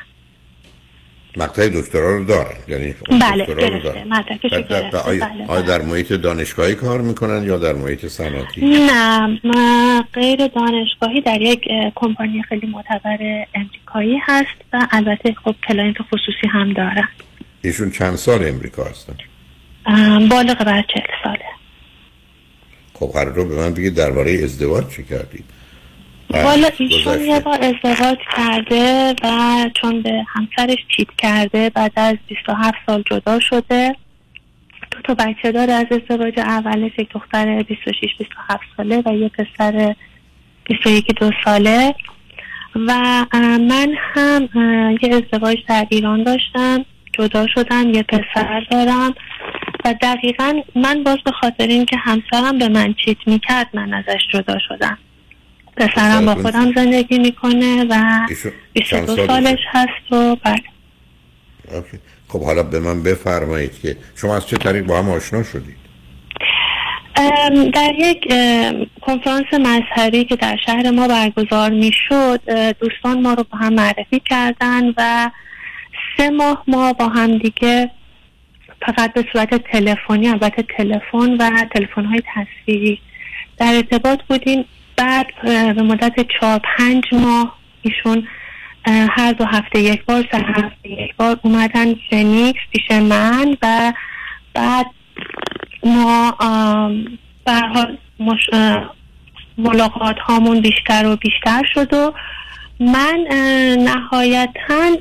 مقطع 1.37 1.69
دکترا 1.69 2.17
رو 2.17 2.25
دارن 2.25 2.55
یعنی 2.67 2.95
بله 3.21 3.45
گرفته 3.45 4.05
بله. 4.61 5.45
آیا 5.47 5.61
در 5.61 5.81
محیط 5.81 6.13
دانشگاهی 6.13 6.75
کار 6.75 7.01
می‌کنن 7.01 7.43
یا 7.43 7.57
در 7.57 7.73
محیط 7.73 8.05
صنعتی؟ 8.05 8.61
نه 9.43 10.01
غیر 10.13 10.47
دانشگاهی 10.47 11.21
در 11.21 11.41
یک 11.41 11.67
کمپانی 11.95 12.43
خیلی 12.43 12.67
معتبر 12.67 13.45
امریکایی 13.55 14.17
هست 14.23 14.57
و 14.73 14.87
البته 14.91 15.35
خب 15.43 15.55
client 15.67 15.97
خصوصی 16.01 16.47
هم 16.51 16.73
دارن. 16.73 17.07
ایشون 17.61 17.91
چند 17.91 18.15
سال 18.15 18.47
امریکا 18.47 18.83
هستن؟ 18.83 19.15
بالغ 20.29 20.63
بر 20.63 20.83
چهل 20.93 21.07
ساله. 21.23 21.56
خب 22.99 23.11
قرار 23.13 23.33
رو 23.33 23.45
به 23.45 23.55
من 23.55 23.73
بگید 23.73 23.95
درباره 23.95 24.31
ازدواج 24.43 24.87
چی 24.89 25.03
کردید؟ 25.03 25.43
والا 26.29 26.69
ایشون 26.77 27.21
یه 27.21 27.39
بار 27.39 27.59
ازدواج 27.61 28.17
کرده 28.35 29.15
و 29.23 29.29
چون 29.81 30.01
به 30.01 30.25
همسرش 30.27 30.77
چیت 30.97 31.07
کرده 31.17 31.69
بعد 31.69 31.91
از 31.95 32.15
27 32.27 32.77
سال 32.85 33.03
جدا 33.11 33.39
شده. 33.39 33.95
دو 34.91 35.01
تا 35.03 35.13
بچه 35.13 35.51
داره 35.51 35.73
از 35.73 35.85
ازدواج 35.91 36.39
اولش 36.39 36.91
یک 36.97 37.09
دختر 37.13 37.63
26 37.63 37.99
27 38.19 38.63
ساله 38.77 39.03
و 39.05 39.13
یه 39.13 39.29
پسر 39.29 39.95
21 40.65 41.15
دو 41.19 41.31
ساله. 41.45 41.95
و 42.75 43.25
من 43.59 43.93
هم 43.97 44.49
یه 45.01 45.15
ازدواج 45.15 45.57
در 45.67 45.87
ایران 45.89 46.23
داشتم 46.23 46.85
جدا 47.13 47.47
شدم 47.47 47.93
یه 47.93 48.03
پسر 48.03 48.61
دارم. 48.71 49.13
و 49.85 49.95
دقیقا 50.01 50.61
من 50.75 51.03
باز 51.03 51.17
به 51.25 51.31
خاطر 51.31 51.67
اینکه 51.67 51.97
همسرم 51.97 52.57
به 52.57 52.67
من 52.67 52.93
چیت 52.93 53.17
می‌کرد 53.25 53.67
من 53.73 53.93
ازش 53.93 54.21
جدا 54.33 54.57
شدم. 54.67 54.97
پسرم 55.77 56.25
با 56.25 56.35
خودم 56.35 56.73
زندگی 56.75 57.19
می‌کنه 57.19 57.85
و 57.89 58.27
22 58.73 59.27
سالش 59.27 59.59
هست 59.67 60.11
و 60.11 60.35
بله. 60.35 60.63
خب 62.27 62.43
حالا 62.43 62.63
به 62.63 62.79
من 62.79 63.03
بفرمایید 63.03 63.81
که 63.81 63.97
شما 64.15 64.35
از 64.35 64.47
چه 64.47 64.57
طریق 64.57 64.85
با 64.85 64.97
هم 64.97 65.09
آشنا 65.09 65.43
شدید؟ 65.43 65.77
در 67.73 67.93
یک 67.97 68.33
کنفرانس 69.01 69.53
مذهبی 69.53 70.23
که 70.23 70.35
در 70.35 70.57
شهر 70.65 70.91
ما 70.91 71.07
برگزار 71.07 71.69
می‌شد 71.69 72.41
دوستان 72.79 73.21
ما 73.21 73.33
رو 73.33 73.43
با 73.51 73.57
هم 73.57 73.73
معرفی 73.73 74.21
کردن 74.25 74.93
و 74.97 75.31
سه 76.17 76.29
ماه 76.29 76.63
ما 76.67 76.93
با 76.93 77.07
هم 77.07 77.37
دیگه 77.37 77.91
فقط 78.85 79.13
به 79.13 79.25
صورت 79.33 79.71
تلفنی 79.71 80.27
البته 80.29 80.65
تلفن 80.77 81.33
و 81.39 81.65
تلفن 81.73 82.05
های 82.05 82.21
تصویری. 82.35 82.99
در 83.57 83.73
ارتباط 83.73 84.19
بودیم 84.29 84.65
بعد 84.97 85.27
به 85.43 85.81
مدت 85.81 86.13
چهار 86.39 86.59
پنج 86.77 87.03
ماه 87.11 87.57
ایشون 87.81 88.27
هر 88.87 89.31
دو 89.31 89.45
هفته 89.45 89.79
یک 89.79 90.05
بار 90.05 90.25
سه 90.31 90.37
هفته 90.37 90.89
یک 90.89 91.15
بار 91.15 91.39
اومدن 91.43 91.95
فنیکس 92.09 92.59
پیش 92.71 92.91
من 92.91 93.57
و 93.61 93.93
بعد 94.53 94.85
ما 95.83 96.35
حال 97.47 97.97
ملاقات 99.57 100.19
هامون 100.19 100.61
بیشتر 100.61 101.07
و 101.07 101.15
بیشتر 101.15 101.63
شد 101.73 101.93
و 101.93 102.13
من 102.79 103.25
نهایتا 103.79 104.97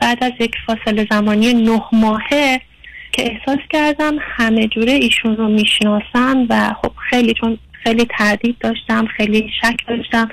بعد 0.00 0.24
از 0.24 0.32
یک 0.40 0.54
فاصله 0.66 1.06
زمانی 1.10 1.54
نه 1.54 1.82
ماهه 1.92 2.60
که 3.12 3.32
احساس 3.32 3.58
کردم 3.70 4.14
همه 4.20 4.68
جوره 4.68 4.92
ایشون 4.92 5.36
رو 5.36 5.48
می‌شناسم 5.48 6.46
و 6.48 6.74
خب 6.82 6.92
خیلی 7.10 7.34
چون 7.34 7.58
خیلی 7.72 8.06
تردید 8.18 8.56
داشتم 8.60 9.06
خیلی 9.06 9.50
شک 9.62 9.76
داشتم 9.88 10.28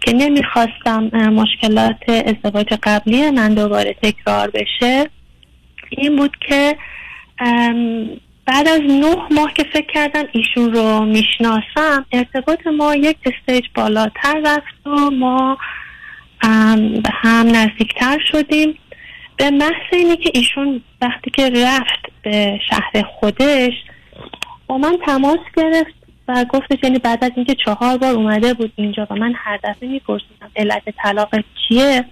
که 0.00 0.12
نمی‌خواستم 0.12 1.04
مشکلات 1.14 2.08
ازدواج 2.08 2.66
قبلی 2.82 3.30
من 3.30 3.54
دوباره 3.54 3.96
تکرار 4.02 4.50
بشه. 4.50 5.10
این 5.90 6.16
بود 6.16 6.36
که 6.48 6.76
بعد 8.46 8.68
از 8.68 8.80
نه 8.80 9.16
ماه 9.30 9.52
که 9.54 9.64
فکر 9.72 9.86
کردم 9.94 10.24
ایشون 10.32 10.72
رو 10.72 11.04
می‌شناسم 11.04 12.06
ارتباط 12.12 12.66
ما 12.66 12.94
یک 12.94 13.16
استیج 13.26 13.64
بالاتر 13.74 14.40
رفت 14.44 14.86
و 14.86 15.10
ما 15.10 15.58
به 17.02 17.10
هم 17.12 17.46
نزدیکتر 17.46 18.18
شدیم. 18.32 18.78
به 19.36 19.50
محض 19.50 19.92
اینه 19.92 20.16
که 20.16 20.30
ایشون 20.34 20.82
وقتی 21.00 21.30
که 21.30 21.50
رفت 21.50 22.22
به 22.22 22.60
شهر 22.70 23.02
خودش 23.20 23.72
با 24.66 24.78
من 24.78 24.98
تماس 25.06 25.38
گرفت 25.56 25.94
و 26.28 26.44
گفتش 26.44 26.78
یعنی 26.82 26.98
بعد 26.98 27.24
از 27.24 27.30
اینکه 27.36 27.54
چهار 27.64 27.98
بار 27.98 28.14
اومده 28.14 28.54
بود 28.54 28.72
اینجا 28.76 29.06
و 29.10 29.14
من 29.14 29.32
هر 29.36 29.56
دفعه 29.56 29.88
میپرسیدم 29.88 30.50
علت 30.56 30.82
طلاق 31.02 31.34
چیه 31.68 32.04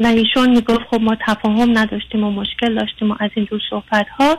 و 0.00 0.06
ایشون 0.06 0.50
می‌گفت 0.50 0.80
خب 0.90 1.00
ما 1.00 1.16
تفاهم 1.26 1.78
نداشتیم 1.78 2.24
و 2.24 2.30
مشکل 2.30 2.74
داشتیم 2.74 3.10
و 3.10 3.16
از 3.20 3.30
این 3.34 3.46
جور 3.46 3.60
صحبت 3.70 4.06
ها 4.08 4.38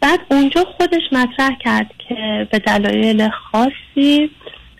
بعد 0.00 0.20
اونجا 0.30 0.64
خودش 0.64 1.02
مطرح 1.12 1.58
کرد 1.60 1.90
که 2.08 2.48
به 2.50 2.58
دلایل 2.58 3.28
خاصی 3.28 4.30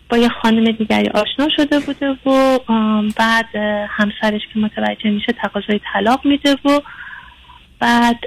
با 0.09 0.17
یه 0.17 0.29
خانم 0.29 0.71
دیگری 0.71 1.07
آشنا 1.07 1.47
شده 1.55 1.79
بوده 1.79 2.09
و 2.25 2.59
بعد 3.17 3.55
همسرش 3.89 4.41
که 4.53 4.59
متوجه 4.59 5.09
میشه 5.09 5.33
تقاضای 5.33 5.79
طلاق 5.93 6.25
میده 6.25 6.53
و 6.65 6.81
بعد 7.83 8.19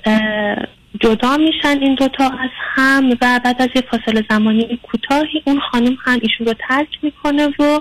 جدا 1.00 1.36
میشن 1.36 1.78
این 1.80 1.94
دوتا 1.94 2.24
از 2.24 2.50
هم 2.58 3.10
و 3.10 3.14
بعد 3.44 3.62
از 3.62 3.68
یه 3.74 3.82
فاصله 3.90 4.24
زمانی 4.30 4.78
کوتاهی 4.82 5.42
اون 5.44 5.60
خانم 5.60 5.96
هم 6.04 6.18
ایشون 6.22 6.46
رو 6.46 6.54
ترک 6.68 6.88
می‌کنه 7.02 7.46
و 7.46 7.80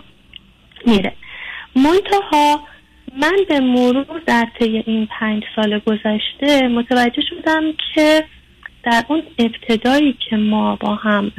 میره. 0.86 1.14
منتها 1.76 2.60
من 3.22 3.38
به 3.50 3.60
مرور 3.60 4.22
در 4.26 4.48
طی 4.60 4.84
این 4.86 5.08
پنج 5.20 5.44
سال 5.56 5.80
گذشته 5.80 6.68
متوجه 6.68 7.22
شدم 7.22 7.64
که 7.96 8.24
در 8.84 9.04
اون 9.08 9.24
ابتدایی 9.40 10.18
که 10.30 10.36
ما 10.38 10.76
با 10.76 10.96
هم 10.96 11.32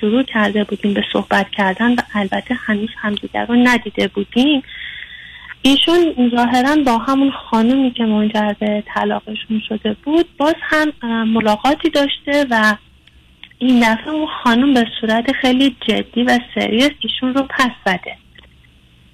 شروع 0.00 0.22
کرده 0.22 0.64
بودیم 0.64 0.94
به 0.94 1.04
صحبت 1.12 1.50
کردن 1.50 1.94
و 1.94 1.98
البته 2.14 2.54
هنوز 2.54 2.90
همدیگر 2.98 3.46
رو 3.46 3.54
ندیده 3.54 4.08
بودیم 4.08 4.62
ایشون 5.62 6.30
ظاهرا 6.36 6.76
با 6.86 6.98
همون 6.98 7.30
خانومی 7.30 7.90
که 7.90 8.04
منجر 8.04 8.52
به 8.60 8.82
طلاقشون 8.94 9.62
شده 9.68 9.96
بود 10.04 10.26
باز 10.36 10.54
هم 10.62 10.92
ملاقاتی 11.24 11.90
داشته 11.90 12.46
و 12.50 12.76
این 13.58 13.80
دفعه 13.80 14.08
اون 14.08 14.26
خانم 14.44 14.74
به 14.74 14.84
صورت 15.00 15.32
خیلی 15.32 15.76
جدی 15.88 16.22
و 16.22 16.38
سریس 16.54 16.90
ایشون 17.00 17.34
رو 17.34 17.42
پس 17.42 17.70
زده. 17.86 18.16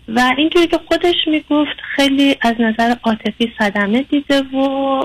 و 0.09 0.33
اینجوری 0.39 0.67
که 0.67 0.79
خودش 0.89 1.15
می‌گفت 1.27 1.77
خیلی 1.97 2.37
از 2.41 2.55
نظر 2.59 2.95
عاطفی 3.05 3.53
صدمه 3.59 4.03
دیده 4.03 4.41
و 4.43 4.99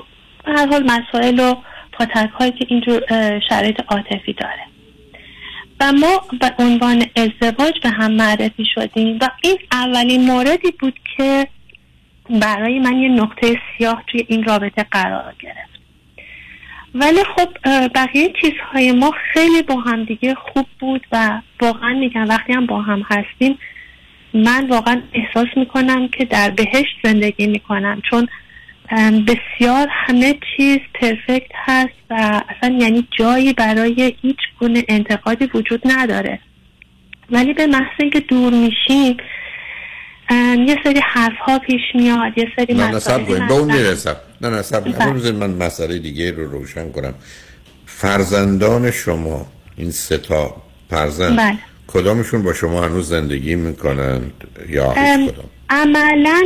به 0.46 0.52
هر 0.52 0.68
حال 0.68 0.84
مسائل 0.84 1.40
و 1.40 1.56
پاتک 1.92 2.30
هایی 2.40 2.52
که 2.52 2.66
اینجور 2.70 3.02
شرایط 3.50 3.82
عاطفی 3.88 4.34
داره. 4.34 4.66
و 5.80 5.92
ما 5.92 6.22
به 6.42 6.64
عنوان 6.64 7.06
ازدواج 7.16 7.80
به 7.84 7.90
هم 7.90 8.12
معرفی 8.12 8.66
شدیم 8.76 9.18
و 9.22 9.30
این 9.44 9.58
اولین 9.72 10.26
موردی 10.26 10.72
بود 10.80 11.00
که 11.18 11.48
برای 12.30 12.80
من 12.80 12.98
یه 12.98 13.10
نقطه 13.10 13.62
سیاه 13.78 14.04
توی 14.08 14.26
این 14.28 14.44
رابطه 14.44 14.86
قرار 14.92 15.36
گرفت. 15.40 15.80
ولی 16.96 17.24
خب 17.36 17.50
بقیه 17.96 18.34
چیزهای 18.42 18.92
ما 18.92 19.14
خیلی 19.34 19.62
با 19.62 19.76
هم 19.76 20.04
دیگه 20.04 20.36
خوب 20.36 20.66
بود 20.80 21.08
و 21.12 21.42
واقعا 21.62 21.94
میگم 21.94 22.30
وقتی 22.30 22.54
هم 22.54 22.66
با 22.66 22.82
هم 22.82 23.06
هستیم 23.10 23.58
من 24.34 24.68
واقعا 24.68 25.02
احساس 25.14 25.48
می‌کنم 25.56 26.08
که 26.08 26.26
در 26.26 26.50
بهشت 26.50 26.96
زندگی 27.04 27.48
می‌کنم. 27.48 28.02
چون 28.10 28.28
بسیار 29.28 29.88
همه 29.92 30.36
چیز 30.58 30.80
پرفکت 30.94 31.52
هست 31.54 31.90
و 32.10 32.42
اصلا 32.50 32.78
یعنی 32.80 33.08
جایی 33.20 33.54
برای 33.54 34.16
هیچ 34.22 34.38
گونه 34.60 34.84
انتقادی 34.88 35.50
وجود 35.54 35.82
نداره. 35.86 36.40
ولی 37.32 37.54
به 37.54 37.68
محض 37.68 38.00
اینکه 38.00 38.20
دور 38.20 38.54
میشیم 38.54 39.18
یه 40.68 40.78
سری 40.84 41.00
حرف 41.04 41.38
ها 41.38 41.60
پیش 41.60 41.82
میاد 41.96 42.38
یه 42.38 42.48
سری 42.56 42.74
نه 42.74 42.92
نصب 42.92 43.26
به 43.26 43.54
اون 43.54 43.72
می‌رسم. 43.72 44.16
نه 44.42 44.50
نصب 44.50 44.80
بله. 44.80 45.32
من 45.32 45.50
مسئله 45.50 46.00
دیگه 46.00 46.32
رو 46.32 46.52
روشن 46.52 46.92
کنم. 46.92 47.14
فرزندان 47.86 48.92
شما 48.92 49.46
این 49.78 49.92
سه 49.92 50.18
تا 50.18 50.56
فرزند 50.90 51.38
بله. 51.38 51.58
کدامشون 51.88 52.44
با 52.44 52.54
شما 52.54 52.84
هنوز 52.84 53.08
زندگی 53.08 53.56
می‌کنند 53.56 54.32
یا 54.70 54.92
هیچ 54.92 55.30
کدام؟ 55.32 55.50
عملا 55.70 56.44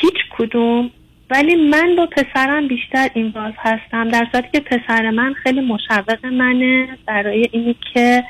هیچ 0.00 0.16
کدوم. 0.38 0.90
ولی 1.30 1.54
من 1.54 1.96
با 1.96 2.06
پسرم 2.06 2.68
بیشتر 2.68 3.08
این 3.14 3.30
باز 3.30 3.52
هستم 3.58 4.08
در 4.08 4.26
صورتی 4.32 4.48
که 4.52 4.60
پسر 4.60 5.10
من 5.10 5.32
خیلی 5.32 5.60
مشوق 5.60 6.26
منه 6.26 6.88
برای 7.06 7.48
اینی 7.52 7.76
که 7.94 8.24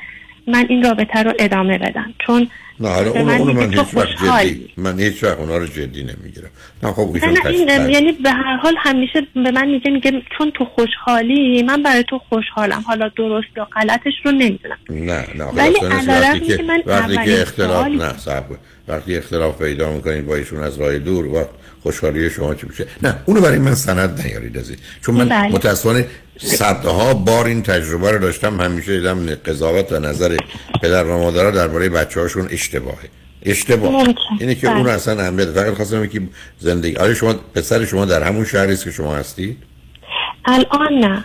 من 0.47 0.65
این 0.69 0.83
رابطه 0.83 1.23
رو 1.23 1.33
ادامه 1.39 1.77
بدم. 1.77 2.13
چون 2.19 2.47
نه 2.79 2.89
آره 2.89 3.23
من, 3.23 3.41
من 3.41 3.73
هیچ 3.73 3.87
وقت 3.93 4.07
جدی 4.25 4.71
من 4.77 4.99
هیچ 4.99 5.23
وقت 5.23 5.39
اونا 5.39 5.57
رو 5.57 5.65
جدی 5.65 6.03
نمی‌گیرم. 6.03 6.49
نه 6.83 6.91
خب 6.91 7.15
نه 7.23 7.45
این 7.45 7.89
یعنی 7.89 8.11
به 8.11 8.31
هر 8.31 8.57
حال 8.57 8.75
همیشه 8.79 9.27
به 9.33 9.51
من 9.51 9.67
میگه 9.67 9.91
میگه 9.91 10.11
چون 10.37 10.51
تو 10.51 10.65
خوشحالی 10.65 11.63
من 11.63 11.83
برای 11.83 12.03
تو 12.09 12.19
خوشحالم. 12.29 12.83
حالا 12.87 13.09
درست 13.17 13.47
یا 13.57 13.65
غلطش 13.65 14.13
رو 14.25 14.31
نمی‌دونم. 14.31 14.77
نه 14.89 15.27
نه 15.35 15.43
ولی 15.43 15.75
وقتی 16.07 16.57
که 16.57 16.63
من 16.63 16.81
وقتی 16.85 17.15
که 17.15 17.41
اختلاف 17.41 17.87
نه 17.87 18.17
صبر. 18.17 18.55
وقتی 18.87 19.17
اختلاف 19.17 19.61
پیدا 19.61 19.91
می‌کنید 19.91 20.25
با 20.25 20.35
ایشون 20.35 20.63
از 20.63 20.79
راه 20.79 20.99
دور 20.99 21.25
وقت 21.25 21.49
خوشحالی 21.83 22.29
شما 22.29 22.55
چی 22.55 22.67
میشه؟ 22.67 22.87
نه 23.03 23.15
اونو 23.25 23.41
برای 23.41 23.59
من 23.59 23.75
سند 23.75 24.21
نیارید 24.25 24.57
از 24.57 24.71
چون 25.05 25.15
من 25.15 25.29
بله. 25.29 25.51
متاسفانه 25.51 26.05
صدها 26.37 27.13
بار 27.13 27.45
این 27.45 27.63
تجربه 27.63 28.11
رو 28.11 28.19
داشتم 28.19 28.61
همیشه 28.61 28.97
دیدم 28.97 29.35
قضاوت 29.35 29.91
و 29.91 29.99
نظر 29.99 30.37
پدر 30.81 31.03
و 31.03 31.17
مادرها 31.17 31.51
درباره 31.51 31.89
بچه 31.89 32.19
هاشون 32.19 32.47
اشتباهه. 32.65 33.09
اشتباه. 33.45 34.07
اینه 34.39 34.55
که 34.55 34.67
اون 34.67 34.83
بله. 34.83 34.91
اصلا 34.91 35.23
اهمیت 35.23 35.45
فقط 35.45 35.73
خواستم 35.73 36.07
که 36.07 36.21
زندگی. 36.57 36.97
آره 36.97 37.13
شما 37.13 37.33
پسر 37.33 37.85
شما 37.85 38.05
در 38.05 38.23
همون 38.23 38.45
شهری 38.45 38.73
است 38.73 38.83
که 38.83 38.91
شما 38.91 39.15
هستید؟ 39.15 39.57
الان 40.45 40.93
نه. 40.93 41.23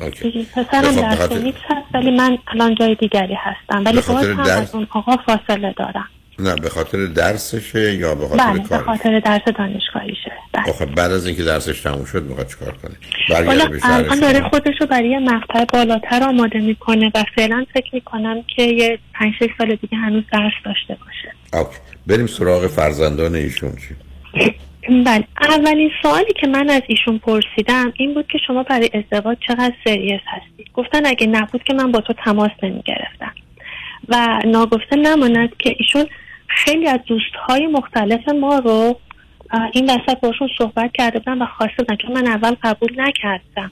OK. 0.00 0.46
پسرم 0.56 0.96
در 0.96 1.14
فنیکس 1.14 1.58
هست 1.68 1.94
ولی 1.94 2.10
من 2.10 2.38
الان 2.46 2.74
جای 2.74 2.94
دیگری 2.94 3.34
هستم. 3.34 3.84
ولی 3.84 3.96
باز 3.96 4.26
هم 4.26 4.40
از 4.40 4.74
اون 4.74 4.86
آقا 4.90 5.16
فاصله 5.16 5.74
دارم. 5.76 6.08
نه 6.38 6.54
به 6.54 6.68
خاطر 6.68 7.06
درسشه 7.06 7.94
یا 7.94 8.14
به 8.14 8.28
خاطر 8.28 8.52
بله 8.52 8.68
به 8.68 8.78
خاطر 8.78 9.20
درس 9.20 9.42
دانشگاهیشه. 9.58 10.32
آخه 10.68 10.86
بعد 10.86 11.12
از 11.12 11.26
اینکه 11.26 11.42
درسش 11.42 11.80
تموم 11.80 12.04
شد 12.04 12.22
می‌خواد 12.22 12.48
چیکار 12.48 12.72
کنه؟ 12.72 12.96
برگرده 13.30 13.86
الان 13.86 14.20
داره. 14.20 14.48
خودش 14.48 14.74
رو 14.80 14.86
برای 14.86 15.10
یه 15.10 15.18
مقطع 15.18 15.64
بالاتر 15.64 16.22
آماده 16.22 16.58
می‌کنه 16.58 17.10
و 17.14 17.24
فعلا 17.36 17.66
فکر 17.74 17.94
می‌کنم 17.94 18.42
که 18.56 18.62
یه 18.62 18.98
پنج 19.14 19.32
شش 19.38 19.48
سال 19.58 19.74
دیگه 19.74 19.96
هنوز 19.96 20.24
درس 20.32 20.52
داشته 20.64 20.96
باشه. 21.04 21.62
اوکی. 21.64 21.78
بریم 22.06 22.26
سراغ 22.26 22.66
فرزندان 22.66 23.34
ایشون 23.34 23.72
چی؟ 23.72 23.96
بله. 25.04 25.24
اولین 25.40 25.90
سوالی 26.02 26.32
که 26.40 26.46
من 26.46 26.70
از 26.70 26.82
ایشون 26.86 27.18
پرسیدم 27.18 27.92
این 27.96 28.14
بود 28.14 28.26
که 28.26 28.38
شما 28.46 28.62
برای 28.62 28.90
ازدواج 28.94 29.36
چقدر 29.48 29.72
سریس 29.84 30.20
هستید 30.26 30.70
گفتن 30.74 31.06
اگه 31.06 31.26
نبود 31.26 31.62
که 31.62 31.74
من 31.74 31.92
با 31.92 32.00
تو 32.00 32.12
تماس 32.24 32.50
نمی 32.62 32.82
گرفتم 32.82 33.32
و 34.08 34.42
ناگفته 34.46 34.96
نماند 34.96 35.48
که 35.58 35.74
ایشون 35.78 36.06
خیلی 36.46 36.88
از 36.88 37.00
دوستهای 37.06 37.66
مختلف 37.66 38.28
ما 38.28 38.58
رو 38.58 39.00
این 39.72 39.90
وسط 39.90 40.20
باشون 40.20 40.48
صحبت 40.58 40.90
کرده 40.94 41.18
بودن 41.18 41.42
و 41.42 41.46
خواسته 41.46 41.76
بودن. 41.78 41.96
که 41.96 42.08
من 42.08 42.26
اول 42.26 42.56
قبول 42.62 43.00
نکردم 43.00 43.70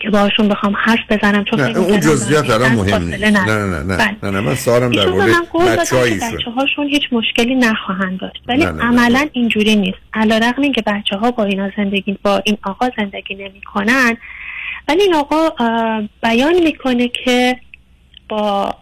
که 0.00 0.10
باشون 0.10 0.48
بخوام 0.48 0.76
حرف 0.76 1.00
بزنم 1.10 1.44
چون 1.44 1.60
نه 1.60 1.78
اون 1.78 2.00
جزئیات 2.00 2.50
الان 2.50 2.72
مهم 2.72 3.02
نیست. 3.02 3.22
نه 3.24 3.30
ندارم. 3.30 3.74
نه 3.74 3.82
نه. 3.82 3.96
بله. 3.96 4.16
نه 4.22 4.30
نه, 4.30 4.30
نه 4.30 4.40
من 4.40 4.54
سوالم 4.54 4.92
در 4.92 5.06
مورد 5.06 5.78
بچه 5.78 6.50
هاشون 6.56 6.86
هیچ 6.86 7.02
مشکلی 7.12 7.54
نخواهند 7.54 8.20
داشت. 8.20 8.42
ولی 8.48 8.64
نه، 8.64 8.70
نه، 8.70 8.76
نه. 8.76 8.84
عملا 8.84 9.28
اینجوری 9.32 9.76
نیست. 9.76 9.98
این 10.58 10.72
که 10.72 10.82
بچه 10.86 11.16
ها 11.16 11.30
با 11.30 11.44
اینا 11.44 11.70
زندگی 11.76 12.18
با 12.22 12.42
این 12.44 12.58
آقا 12.62 12.88
زندگی 12.96 13.34
نمی 13.34 13.60
کنن 13.60 14.16
ولی 14.88 15.02
این 15.02 15.14
آقا 15.14 15.50
بیان 16.22 16.54
می‌کنه 16.64 17.08
که 17.08 17.56
با 18.28 18.74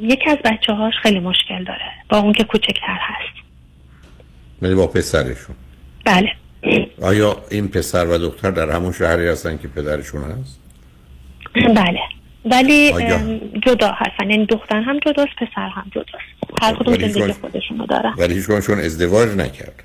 یکی 0.00 0.30
از 0.30 0.38
بچه 0.44 0.72
هاش 0.72 0.94
خیلی 1.02 1.20
مشکل 1.20 1.64
داره. 1.64 1.90
با 2.08 2.18
اون 2.18 2.32
که 2.32 2.44
کوچکتر 2.44 2.98
هست. 3.00 3.47
یعنی 4.62 4.74
با 4.74 4.86
پسرشون. 4.86 5.56
بله. 6.04 6.28
آیا 7.02 7.36
این 7.50 7.68
پسر 7.68 8.06
و 8.06 8.18
دختر 8.18 8.50
در 8.50 8.70
همون 8.70 8.92
شهری 8.92 9.28
هستن 9.28 9.58
که 9.58 9.68
پدرشون 9.68 10.22
هست؟ 10.22 10.60
بله. 11.54 12.00
ولی 12.44 12.92
آیا- 12.92 13.40
جدا 13.66 13.92
هستن. 13.96 14.30
یعنی 14.30 14.46
دختر 14.46 14.80
هم 14.80 14.98
جداست 14.98 15.36
پسر 15.36 15.68
هم 15.68 15.86
جداست. 15.90 16.62
هر 16.62 16.74
کدوم 16.74 16.94
زندگی 16.94 17.32
خودشون 17.32 17.78
رو 17.78 17.86
دارن. 17.86 18.14
ولی 18.18 18.34
هیچ 18.34 18.50
ازدواج 18.70 19.28
نکردن. 19.28 19.84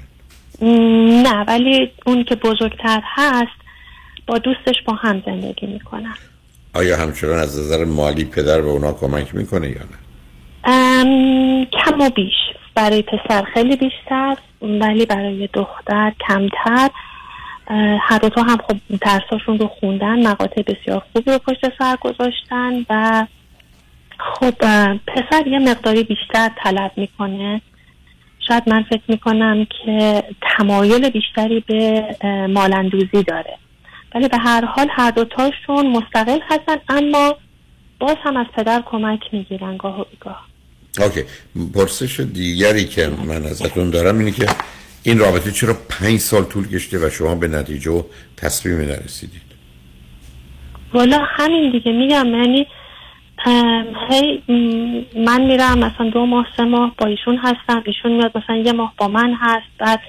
نه 1.23 1.43
ولی 1.47 1.91
اون 2.05 2.23
که 2.23 2.35
بزرگتر 2.35 3.01
هست 3.15 3.63
با 4.27 4.37
دوستش 4.37 4.75
با 4.85 4.93
هم 4.93 5.23
زندگی 5.25 5.67
می‌کنن. 5.67 6.15
آیا 6.73 6.97
همچنان 6.97 7.39
از 7.39 7.59
نظر 7.59 7.85
مالی 7.85 8.25
پدر 8.25 8.61
به 8.61 8.67
اونا 8.67 8.93
کمک 8.93 9.35
می‌کنه 9.35 9.69
یا 9.69 9.77
نه؟ 9.77 9.97
کم 11.65 12.01
و 12.01 12.09
بیش. 12.09 12.33
برای 12.75 13.01
پسر 13.01 13.43
خیلی 13.53 13.75
بیشتر 13.75 14.37
ولی 14.61 15.05
برای 15.05 15.49
دختر 15.53 16.13
کمتر. 16.27 16.89
هر 18.01 18.17
دوتا 18.17 18.43
هم 18.43 18.57
خب 18.57 18.97
درساشون 19.01 19.59
رو 19.59 19.67
خوندن 19.67 20.27
مقاطع 20.27 20.61
بسیار 20.61 21.03
خوبی 21.13 21.31
رو 21.31 21.37
پشت 21.37 21.77
سر 21.79 21.95
گذاشتن 22.01 22.85
و 22.89 23.25
خب 24.17 24.53
پسر 25.07 25.47
یه 25.47 25.59
مقداری 25.59 26.03
بیشتر 26.03 26.49
طلب 26.63 26.91
می‌کنه. 26.97 27.61
شاید 28.47 28.69
من 28.69 28.83
فکر 28.83 29.03
می‌کنم 29.07 29.65
که 29.65 30.23
تمایل 30.41 31.09
بیشتری 31.09 31.59
به 31.59 32.05
مالندوزی 32.47 33.23
داره. 33.23 33.57
ولی 34.15 34.27
به 34.27 34.37
هر 34.37 34.65
حال 34.65 34.87
هر 34.91 35.11
دوتاشون 35.11 35.87
مستقل 35.87 36.39
هستن 36.49 36.77
اما 36.89 37.35
باز 37.99 38.15
هم 38.23 38.37
از 38.37 38.45
پدر 38.55 38.83
کمک 38.85 39.19
می‌گیرن 39.31 39.77
گاه. 39.77 40.01
و 40.01 40.03
بیگاه 40.11 40.52
اوکی. 40.99 41.23
پرسش 41.73 42.19
دیگری 42.19 42.85
که 42.85 43.07
من 43.07 43.45
ازتون 43.45 43.89
دارم 43.89 44.19
اینه 44.19 44.31
که 44.31 44.45
این 45.03 45.19
رابطه 45.19 45.51
چرا 45.51 45.77
پنج 45.89 46.19
سال 46.19 46.43
طول 46.43 46.67
کشته 46.67 47.07
و 47.07 47.09
شما 47.09 47.35
به 47.35 47.47
نتیجه 47.47 47.91
و 47.91 48.03
تصمیمی 48.37 48.85
نرسیدید؟ 48.85 49.41
والا 50.93 51.19
همین 51.21 51.71
دیگه. 51.71 51.91
میگم 51.91 52.25
یعنی 52.25 52.67
هی 54.09 54.43
من 55.15 55.41
میرم 55.41 55.79
مثلا 55.79 56.09
دو 56.09 56.25
ماه 56.25 56.47
سه 56.57 56.63
ماه 56.63 56.95
با 56.97 57.05
ایشون 57.05 57.37
هستم 57.37 57.83
ایشون 57.85 58.11
میاد 58.11 58.37
مثلا 58.37 58.55
یه 58.55 58.71
ماه 58.71 58.93
با 58.97 59.07
من 59.07 59.33
هست 59.39 59.65
بعد 59.79 59.99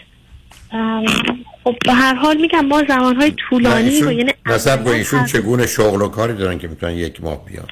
خب 1.64 1.76
به 1.84 1.92
هر 1.92 2.14
حال 2.14 2.36
میگم 2.36 2.66
ما 2.66 2.82
زمانهای 2.88 3.34
طولانی 3.48 4.00
رو 4.00 4.12
یعنی 4.12 4.32
نصب 4.46 4.84
با 4.84 4.92
ایشون 4.92 5.26
چگونه 5.26 5.66
شغل 5.66 6.02
و 6.02 6.08
کاری 6.08 6.34
دارن 6.34 6.58
که 6.58 6.68
می‌تونن 6.68 6.92
یک 6.92 7.22
ماه 7.22 7.44
بیان؟ 7.44 7.66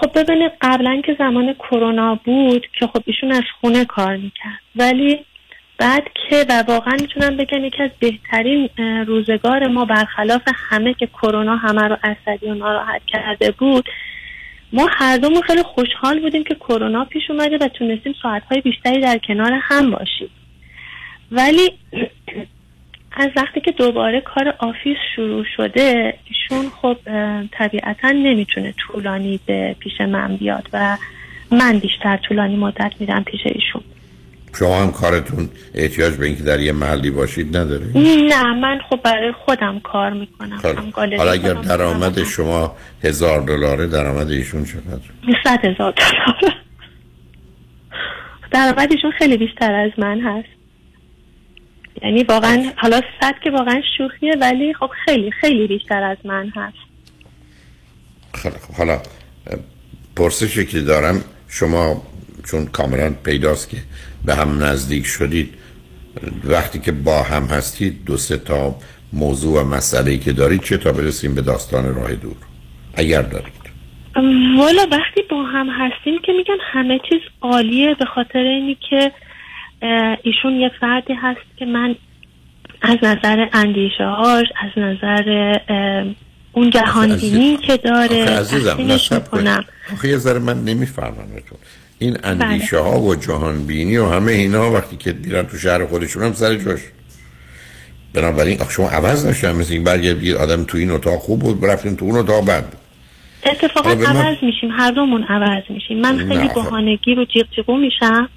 خب 0.00 0.18
ببینید 0.18 0.52
قبلا 0.60 1.02
که 1.06 1.16
زمان 1.18 1.54
کرونا 1.54 2.14
بود 2.24 2.66
که 2.78 2.86
خب 2.86 3.02
ایشون 3.06 3.32
از 3.32 3.44
خونه 3.60 3.84
کار 3.84 4.16
می‌کرد. 4.16 4.60
ولی 4.76 5.18
بعد 5.78 6.02
که 6.14 6.46
و 6.48 6.64
واقعا 6.68 6.96
می‌تونم 7.00 7.36
بگم 7.36 7.64
یکی 7.64 7.82
از 7.82 7.90
بهترین 8.00 8.68
روزگار 9.06 9.66
ما 9.66 9.84
برخلاف 9.84 10.42
همه 10.54 10.94
که 10.94 11.06
کرونا 11.06 11.56
همه 11.56 11.82
رو 11.82 11.96
عصبی 12.02 12.46
و 12.46 12.54
ناراحت 12.54 13.02
کرده 13.06 13.50
بود 13.50 13.84
ما 14.72 14.88
هر 14.92 15.16
دومون 15.16 15.42
خیلی 15.42 15.62
خوشحال 15.62 16.20
بودیم 16.20 16.44
که 16.44 16.54
کرونا 16.54 17.04
پیش 17.04 17.22
اومده 17.30 17.58
و 17.58 17.68
تونستیم 17.68 18.14
ساعتهای 18.22 18.60
بیشتری 18.60 19.00
در 19.00 19.18
کنار 19.18 19.52
هم 19.62 19.90
باشیم. 19.90 20.30
ولی 21.32 21.70
از 23.12 23.30
وقتی 23.36 23.60
که 23.60 23.72
دوباره 23.72 24.20
کار 24.20 24.54
آفیس 24.58 24.96
شروع 25.16 25.44
شده 25.56 26.14
ایشون 26.24 26.70
خب 26.82 26.96
طبیعتا 27.52 28.10
نمی‌تونه 28.10 28.74
طولانی 28.78 29.40
به 29.46 29.76
پیش 29.78 30.00
من 30.00 30.36
بیاد 30.36 30.68
و 30.72 30.96
من 31.50 31.78
بیشتر 31.78 32.16
طولانی 32.16 32.56
مدت 32.56 32.92
میرم 33.00 33.24
پیش 33.24 33.40
ایشون. 33.44 33.82
شما 34.58 34.82
هم 34.82 34.92
کارتون 34.92 35.48
احتیاج 35.74 36.14
به 36.14 36.26
اینکه 36.26 36.42
در 36.42 36.60
یه 36.60 36.72
محلی 36.72 37.10
باشید 37.10 37.56
نداره 37.56 37.86
نه 37.96 38.54
من 38.54 38.78
خب 38.90 39.00
برای 39.02 39.32
خودم 39.32 39.80
کار 39.80 40.12
می‌کنم. 40.12 40.60
گالری 40.92 41.16
حالا 41.16 41.32
اگر 41.32 41.54
درآمد 41.54 42.24
شما 42.24 42.76
هزار 43.04 43.40
دلاره 43.40 43.86
درآمد 43.86 44.30
ایشون 44.30 44.64
چقدر؟ 44.64 45.34
صد 45.44 45.64
هزار 45.64 45.92
دلار. 45.92 46.54
درآمدشون 48.50 49.10
خیلی 49.18 49.36
بیشتر 49.36 49.74
از 49.74 49.90
من 49.98 50.20
هست. 50.20 50.59
یعنی 52.02 52.22
واقعا 52.22 52.72
حالا 52.76 53.00
صد 53.20 53.34
که 53.44 53.50
واقعا 53.50 53.82
شوخیه 53.98 54.36
ولی 54.40 54.74
خب 54.74 54.90
خیلی 55.04 55.30
خیلی 55.30 55.66
بیشتر 55.66 56.02
از 56.02 56.18
من 56.24 56.52
هست. 56.56 56.76
خیلی 58.34 58.54
خب 58.54 58.74
حالا 58.74 59.00
پرسشی 60.16 60.66
که 60.66 60.80
دارم 60.80 61.24
شما 61.48 62.02
چون 62.50 62.66
کاملا 62.66 63.10
پیداست 63.24 63.68
که 63.68 63.76
به 64.24 64.34
هم 64.34 64.62
نزدیک 64.62 65.06
شدید 65.06 65.54
وقتی 66.44 66.78
که 66.78 66.92
با 66.92 67.22
هم 67.22 67.44
هستید 67.44 68.04
دو 68.04 68.16
سه 68.16 68.36
تا 68.36 68.74
موضوع 69.12 69.60
و 69.60 69.64
مسئله 69.64 70.16
که 70.16 70.32
دارید 70.32 70.62
چه 70.62 70.76
تا 70.76 70.92
برسیم 70.92 71.34
به 71.34 71.42
داستان 71.42 71.94
راه 71.94 72.14
دور؟ 72.14 72.36
اگر 72.94 73.22
دارید. 73.22 73.60
والا 74.58 74.86
وقتی 74.90 75.22
با 75.30 75.42
هم 75.42 75.68
هستیم 75.68 76.18
که 76.22 76.32
میگم 76.32 76.56
همه 76.60 77.00
چیز 77.08 77.20
عالیه 77.40 77.94
به 77.94 78.04
خاطر 78.04 78.38
اینی 78.38 78.78
که 78.90 79.12
ایشون 80.22 80.52
یه 80.52 80.70
فردی 80.80 81.14
هست 81.14 81.40
که 81.56 81.64
من 81.66 81.94
از 82.82 82.96
نظر 83.02 83.46
اندیشه 83.52 84.04
هاش 84.06 84.46
از 84.62 84.70
نظر 84.82 85.56
اون 86.52 86.70
جهانبینی 86.70 87.56
که 87.56 87.76
داره 87.76 88.22
آخه 88.22 88.38
عزیزم 88.38 88.76
نصب 88.80 89.22
یه 90.04 90.16
ذره 90.16 90.38
من 90.38 90.64
نمیفهممتون 90.64 91.58
این 91.98 92.16
اندیشه 92.24 92.78
ها 92.78 93.00
و 93.00 93.14
جهان 93.14 93.66
بینی 93.66 93.96
و 93.96 94.06
همه 94.08 94.32
اینا 94.32 94.70
وقتی 94.70 94.96
که 94.96 95.12
میرن 95.12 95.42
تو 95.46 95.56
شهر 95.58 95.86
خودشون 95.86 96.22
هم 96.22 96.32
سر 96.32 96.54
جاش. 96.56 96.80
بنابراین 98.14 98.60
آخه 98.60 98.70
شما 98.72 98.88
عوض 98.88 99.26
نشدن 99.26 99.52
مثل 99.52 99.72
این 99.72 99.84
بگید 99.84 100.36
آدم 100.36 100.64
تو 100.64 100.78
این 100.78 100.90
اتاق 100.90 101.18
خوب 101.18 101.40
بود 101.40 101.64
رفتیم 101.64 101.94
تو 101.94 102.04
اون 102.04 102.16
اتاق 102.16 102.46
بد. 102.46 102.64
اتفاقا 103.46 103.94
من- 103.94 104.06
عوض 104.06 104.36
میشیم 104.42 104.70
هر 104.70 104.90
دومون 104.90 105.22
عوض 105.22 105.62
میشیم. 105.70 106.00
من 106.00 106.18
خیلی. 106.18 106.48
بهانگی 106.48 107.14
رو 107.14 107.24
جیغ 107.24 107.46
جیغو 107.56 107.76
میشم. 107.76 108.28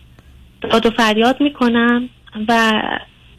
داد 0.72 0.86
و 0.86 0.90
فریاد 0.90 1.42
می‌کنم 1.42 2.10
و 2.48 2.82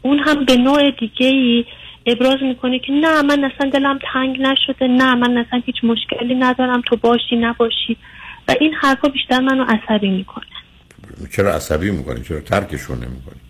اون 0.01 0.19
هم 0.19 0.45
به 0.45 0.57
نوع 0.57 0.91
دیگه 0.91 1.27
ای 1.27 1.65
ابراز 2.05 2.37
می‌کنه 2.41 2.79
که 2.79 2.93
نه 2.93 3.21
من 3.21 3.43
اصلا 3.43 3.69
دلم 3.69 3.99
تنگ 4.13 4.41
نشده 4.41 4.87
نه 4.87 5.15
من 5.15 5.37
اصلا 5.37 5.61
هیچ 5.65 5.75
مشکلی 5.83 6.35
ندارم 6.35 6.81
تو 6.81 6.95
باشی 6.95 7.35
نباشی. 7.35 7.97
و 8.47 8.55
این 8.59 8.73
حرفا 8.73 9.09
بیشتر 9.09 9.39
منو 9.39 9.63
عصبی 9.63 10.09
می‌کنه. 10.09 10.45
چرا 11.31 11.53
عصبی 11.53 11.91
می‌کنی؟ 11.91 12.23
چرا 12.23 12.39
ترکشون 12.39 12.97
نمی‌کنی؟ 12.97 13.41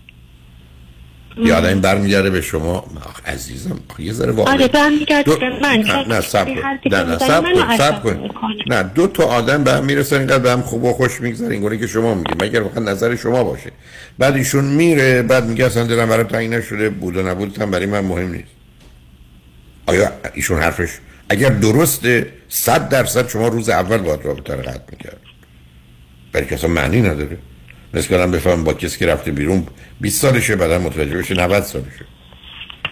یا 1.38 1.58
آدم 1.58 1.82
برمیگرده 1.82 2.30
به 2.30 2.42
شما 2.42 2.74
آخ 3.06 3.22
عزیزم 3.26 3.80
آخه 3.90 4.04
یه 4.04 4.14
ذره 4.14 4.32
واقعی. 4.32 4.54
آره 4.54 4.68
برمیگرده 4.68 5.24
دو- 5.24 5.38
به 5.40 5.50
من. 5.62 5.78
نه 5.80 6.08
نه 6.08 6.22
سب 6.22 6.48
نه 6.92 7.04
نه 7.04 7.18
سب 7.18 7.44
کن 7.44 7.78
سب 7.78 8.04
کن. 8.04 8.20
نه 8.68 8.84
دو 8.84 9.08
تا 9.08 9.24
آدم 9.24 9.64
به 9.64 9.72
هم 9.74 9.86
می‌رسن 9.86 10.18
اینقدر 10.18 10.40
به 10.40 10.52
هم 10.52 10.62
خوب 10.62 10.84
و 10.84 10.94
خوش 10.94 11.22
میگذره. 11.22 11.52
اینگونه 11.52 11.78
که 11.78 11.88
شما 11.88 12.14
میگید. 12.16 12.44
مگر 12.44 12.62
واقعا 12.62 12.84
نظر 12.84 13.16
شما 13.16 13.44
باشه. 13.44 13.72
بعد 14.20 14.36
ایشون 14.36 14.66
میره 14.66 15.22
بعد 15.22 15.46
میگه 15.46 15.66
اصلا 15.66 15.84
دلم 15.84 16.10
برای 16.10 16.24
تعیین 16.24 16.54
نشده. 16.54 16.90
بود 16.90 17.18
و 17.18 17.22
نبود 17.24 17.62
هم 17.62 17.72
برای 17.72 17.86
من 17.86 18.00
مهم 18.00 18.32
نیست. 18.32 18.52
آیا 19.88 20.12
ایشون 20.34 20.60
حرفش؟ 20.60 20.90
اگر 21.30 21.50
درسته 21.50 22.34
صد 22.50 22.90
درصد 22.90 23.30
شما 23.30 23.48
روز 23.48 23.70
اول 23.70 23.98
باید 23.98 24.26
رابطه 24.26 24.54
رو 24.56 24.62
قطع 24.62 24.80
می‌کرد 24.92 25.18
برای 26.34 26.48
که 26.48 26.56
اصلا 26.56 26.70
معنی 26.70 27.02
نداره. 27.02 27.38
مثل 27.96 28.08
کنم 28.08 28.32
بفهم 28.32 28.64
با 28.64 28.74
کسی 28.74 29.00
که 29.00 29.06
رفته 29.06 29.32
بیرون 29.32 29.68
20 30.02 30.22
سالشه 30.22 30.56
بعدا 30.56 30.80
متوجه 30.80 31.18
بشه 31.18 31.34
90 31.34 31.64
سالشه. 31.64 32.06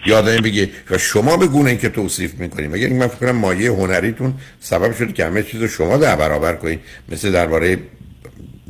یادم 0.06 0.36
بگی 0.36 0.70
و 0.90 0.98
شما 0.98 1.36
به 1.36 1.46
گونه 1.46 1.76
که 1.76 1.88
توصیف 1.88 2.34
می‌کنیم 2.34 2.70
مگر 2.70 2.88
من 2.88 3.06
فکر 3.06 3.18
کنم 3.18 3.38
مایه 3.38 3.72
هنریتون 3.72 4.34
سبب 4.60 4.94
شد 4.94 5.14
که 5.14 5.24
همه 5.24 5.42
چیز 5.42 5.60
رو 5.60 5.68
شما 5.68 5.96
در 5.96 6.16
برابر 6.16 6.54
کنید 6.54 6.80
مثل 7.08 7.32
درباره 7.32 7.78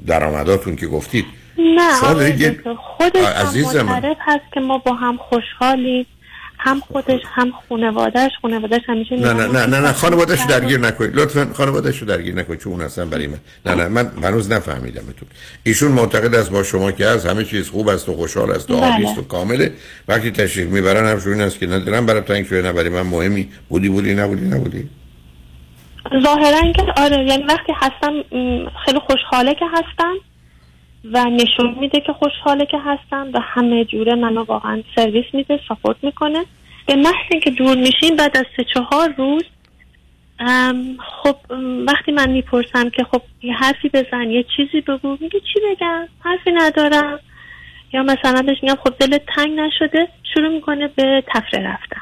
درآمداتون 0.07 0.77
که 0.77 0.87
گفتید؟ 0.87 1.25
نه 1.59 1.93
خودش 2.97 3.77
هم. 3.77 3.87
معترف 3.87 4.17
هست 4.21 4.45
که 4.55 4.61
ما 4.61 4.79
با 4.79 4.93
هم 4.93 5.17
خوشحالیم. 5.17 6.07
هم 6.65 6.81
خودش 6.81 7.21
هم 7.35 7.53
خانوادهش 7.69 8.31
خانوادهش 8.43 8.83
همیشه 8.87 9.17
نه 9.17 9.33
نه 9.33 9.47
نه 9.47 9.67
نه 9.67 9.81
نه 9.81 9.93
خانواده‌شو 9.93 10.43
فردا- 10.43 10.59
درگیر 10.59 10.81
نکنید. 10.81 11.17
لطفا 11.17 11.51
خانواده‌شو 11.55 12.07
درگیر 12.07 12.35
نکنید 12.35 12.61
چون 12.61 12.73
اون 12.73 12.83
اصلا 12.83 13.05
برای 13.07 13.27
من 13.27 13.39
نه 13.67 13.75
نه 13.75 13.89
من 13.89 14.11
هنوز 14.23 14.53
نفهمیدمتون 14.53 15.29
ایشون 15.63 15.93
معتقد 15.93 16.35
است 16.35 16.51
با 16.51 16.63
شما 16.63 16.93
که 16.93 17.07
از 17.07 17.27
همه 17.27 17.45
چیز 17.45 17.69
خوب 17.71 17.89
است 17.89 18.09
و 18.09 18.15
خوشحال 18.17 18.51
است 18.51 18.71
و 18.71 18.77
بله. 18.77 18.93
عالی 18.93 19.07
است 19.07 19.19
و 19.19 19.23
کامله. 19.23 19.73
وقتی 20.09 20.31
تشریف 20.31 20.69
می‌برن 20.69 21.07
هم 21.07 21.33
این 21.33 21.41
است 21.41 21.59
که 21.59 21.67
ندارم 21.67 22.07
برای 22.07 22.21
تنگ 22.21 22.47
شده 22.47 22.63
نه 22.63 22.73
برای 22.73 22.89
من 22.89 23.03
مهمی. 23.03 23.49
بودی 23.69 23.89
بودی 23.89 24.15
نبودی 24.15 24.45
نبودی 24.45 24.91
ظاهرا 26.23 26.73
که 26.73 26.83
آره 26.97 27.25
یعنی 27.25 27.43
وقتی 27.43 27.73
هستم 27.77 28.13
خیلی 28.85 28.99
خوشحاله 28.99 29.55
که 29.55 29.65
هستم. 29.73 30.15
و 31.13 31.25
نشون 31.25 31.75
میده 31.81 32.01
که 32.01 32.13
خوشحاله 32.13 32.67
که 32.67 32.79
هستم 32.79 33.31
و 33.35 33.41
همه 33.41 33.85
جوره 33.85 34.15
منو 34.15 34.45
واقعا 34.45 34.83
سرویس 34.97 35.25
میده 35.33 35.61
ساپورت 35.69 35.97
می‌کنه. 36.03 36.45
به 36.87 36.97
محض 36.97 37.27
اینکه 37.31 37.51
دور 37.51 37.77
میشیم 37.77 38.17
بعد 38.17 38.37
از 38.37 38.45
سه 38.57 38.65
چهار 38.75 39.15
روز 39.19 39.43
خب 40.99 41.37
وقتی 41.87 42.13
من 42.13 42.31
می‌پرسم 42.31 42.91
که 42.91 43.05
خب 43.05 43.23
یه 43.43 43.55
حرفی 43.55 43.89
بزن 43.89 44.31
یه 44.31 44.45
چیزی 44.57 44.81
بگو 44.81 45.17
میگه 45.21 45.41
چی 45.41 45.61
بگم؟ 45.71 46.09
حرفی 46.21 46.53
ندارم. 46.53 47.21
یا 47.93 48.03
مثلا 48.03 48.43
بهش 48.43 48.57
میگم 48.63 48.75
خب 48.75 48.95
دلت 49.01 49.23
تنگ 49.37 49.61
نشده 49.61 50.09
شروع 50.35 50.49
می‌کنه 50.49 50.89
به 50.89 51.25
تفره 51.27 51.69
رفتن. 51.69 52.01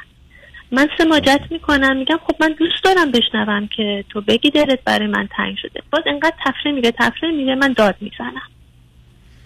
من 0.73 0.89
سماجت 0.99 1.41
می‌کنم 1.51 1.97
میگم 1.97 2.21
خب 2.27 2.37
من 2.41 2.55
دوست 2.59 2.85
دارم 2.85 3.11
بشنوم 3.11 3.69
که 3.77 4.05
تو 4.11 4.21
بگی 4.21 4.51
دلت 4.51 4.85
برای 4.85 5.07
من 5.07 5.29
تنگ 5.37 5.57
شده. 5.63 5.83
باز 5.93 6.03
انقدر 6.07 6.37
تفره 6.45 6.73
میگه 6.73 6.91
تفره 6.91 7.31
میگه 7.31 7.55
من 7.55 7.73
داد 7.73 7.97
می‌زنم. 8.01 8.43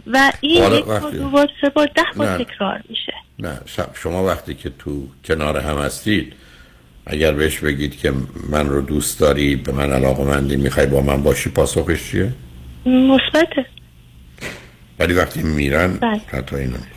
و 0.06 0.32
این 0.40 0.62
حالا 0.62 0.78
یک 0.78 0.84
بار 0.84 1.10
دو 1.10 1.28
بار 1.28 1.48
سه 1.60 1.68
بار 1.68 1.88
ده 1.94 2.02
بار. 2.16 2.44
تکرار 2.44 2.82
میشه 2.88 3.12
نه 3.38 3.58
شما 3.94 4.26
وقتی 4.26 4.54
که 4.54 4.70
تو 4.78 5.08
کنار 5.24 5.58
هم 5.58 5.78
هستید 5.78 6.32
اگر 7.06 7.32
بهش 7.32 7.58
بگید 7.58 7.98
که 7.98 8.12
من 8.50 8.68
رو 8.68 8.80
دوست 8.80 9.20
داری 9.20 9.56
به 9.56 9.72
من 9.72 9.92
علاقه 9.92 10.24
مندی 10.24 10.56
می‌خوای 10.56 10.86
با 10.86 11.00
من 11.00 11.22
باشی 11.22 11.50
پاسخش 11.50 12.10
چیه؟ 12.10 12.32
مثبته 12.86 13.66
ولی 14.98 15.14
وقتی 15.14 15.42
میرن 15.42 15.92
بله. 15.96 16.20
حتی 16.26 16.56
اینا 16.56 16.76
نیست. 16.76 16.88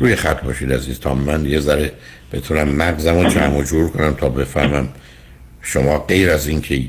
روی 0.00 0.16
خط 0.16 0.44
باشید 0.44 0.72
عزیز 0.72 1.00
تا 1.00 1.14
من 1.14 1.46
یه 1.46 1.60
ذره 1.60 1.92
بتونم 2.32 2.68
مغزم 2.68 3.20
رو 3.20 3.30
جمع 3.30 3.56
و 3.56 3.62
جور 3.62 3.90
کنم 3.90 4.14
تا 4.14 4.28
بفهمم 4.28 4.88
شما 5.62 5.98
غیر 5.98 6.30
از 6.30 6.48
اینکه 6.48 6.82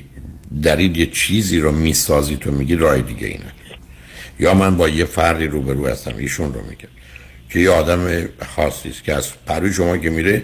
دارید 0.64 0.98
یه 0.98 1.06
چیزی 1.06 1.60
رو 1.60 1.72
می‌سازید 1.72 2.40
تو 2.40 2.52
میگی 2.52 2.76
رای 2.76 3.02
دیگه 3.02 3.28
اینه 3.28 3.46
یا 4.42 4.54
من 4.54 4.78
با 4.78 4.90
یه 4.90 5.06
فردی 5.06 5.48
روبرو 5.48 5.88
هستم 5.88 6.14
ایشون 6.18 6.54
رو 6.54 6.62
میگم 6.70 6.90
که 7.50 7.60
یه 7.60 7.70
آدم 7.70 8.28
خاصی 8.56 8.90
است 8.90 9.04
که 9.04 9.14
از 9.14 9.30
پروی 9.46 9.74
شما 9.74 9.98
که 9.98 10.10
میره 10.10 10.44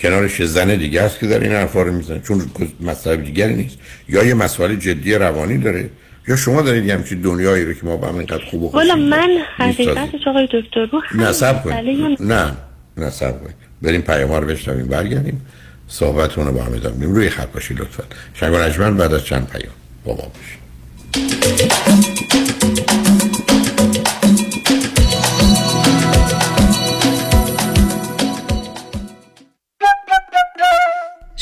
کنارش 0.00 0.42
زن 0.42 0.76
دیگه 0.76 1.02
است 1.02 1.18
که 1.18 1.26
در 1.26 1.40
این 1.40 1.52
حرفا 1.52 1.82
رو 1.82 1.92
می‌زنه. 1.92 2.20
چون 2.20 2.50
مسئله 2.80 3.16
دیگری 3.16 3.54
نیست. 3.54 3.78
یا 4.08 4.24
یه 4.24 4.34
مسئله 4.34 4.76
جدی 4.76 5.14
روانی 5.14 5.58
داره. 5.58 5.90
یا 6.28 6.36
شما 6.36 6.62
دارید 6.62 6.84
یه 6.84 6.94
همچین 6.94 7.20
دنیایی 7.20 7.64
رو 7.64 7.72
که 7.72 7.80
ما 7.82 7.96
با 7.96 8.08
هم 8.08 8.16
اینقدر 8.16 8.44
خوب 8.44 8.62
و 8.62 8.70
والا 8.70 8.96
من. 8.96 9.38
حقیقتش 9.56 10.26
آقای 10.26 10.48
دکتر 10.52 10.86
رو 10.92 11.00
همین 11.00 11.22
نه 11.22 11.30
مسئله 11.30 11.62
کنید. 11.64 12.22
نه 12.22 12.52
نه 12.96 13.10
سب 13.10 13.42
کنید. 13.42 13.56
بریم 13.82 14.00
پیام 14.00 14.30
ها 14.30 14.38
رو 14.38 14.46
بشنویم 14.46 14.86
برگردیم. 14.86 15.46
صحبتون 15.88 16.46
رو 16.46 16.52
با 16.52 16.62
هم 16.62 16.72
ادامه 16.72 16.96
بدیم. 16.96 17.12
روی 17.12 17.30
خط 17.30 17.52
باشید 17.52 17.80
لطفا. 17.80 18.04
شنگ 18.34 18.96
بعد 18.96 19.14
از 19.14 19.24
چند 19.24 19.50
پیام 19.50 19.74
با 20.04 20.12
ما 20.12 20.32
باشید. 20.34 20.66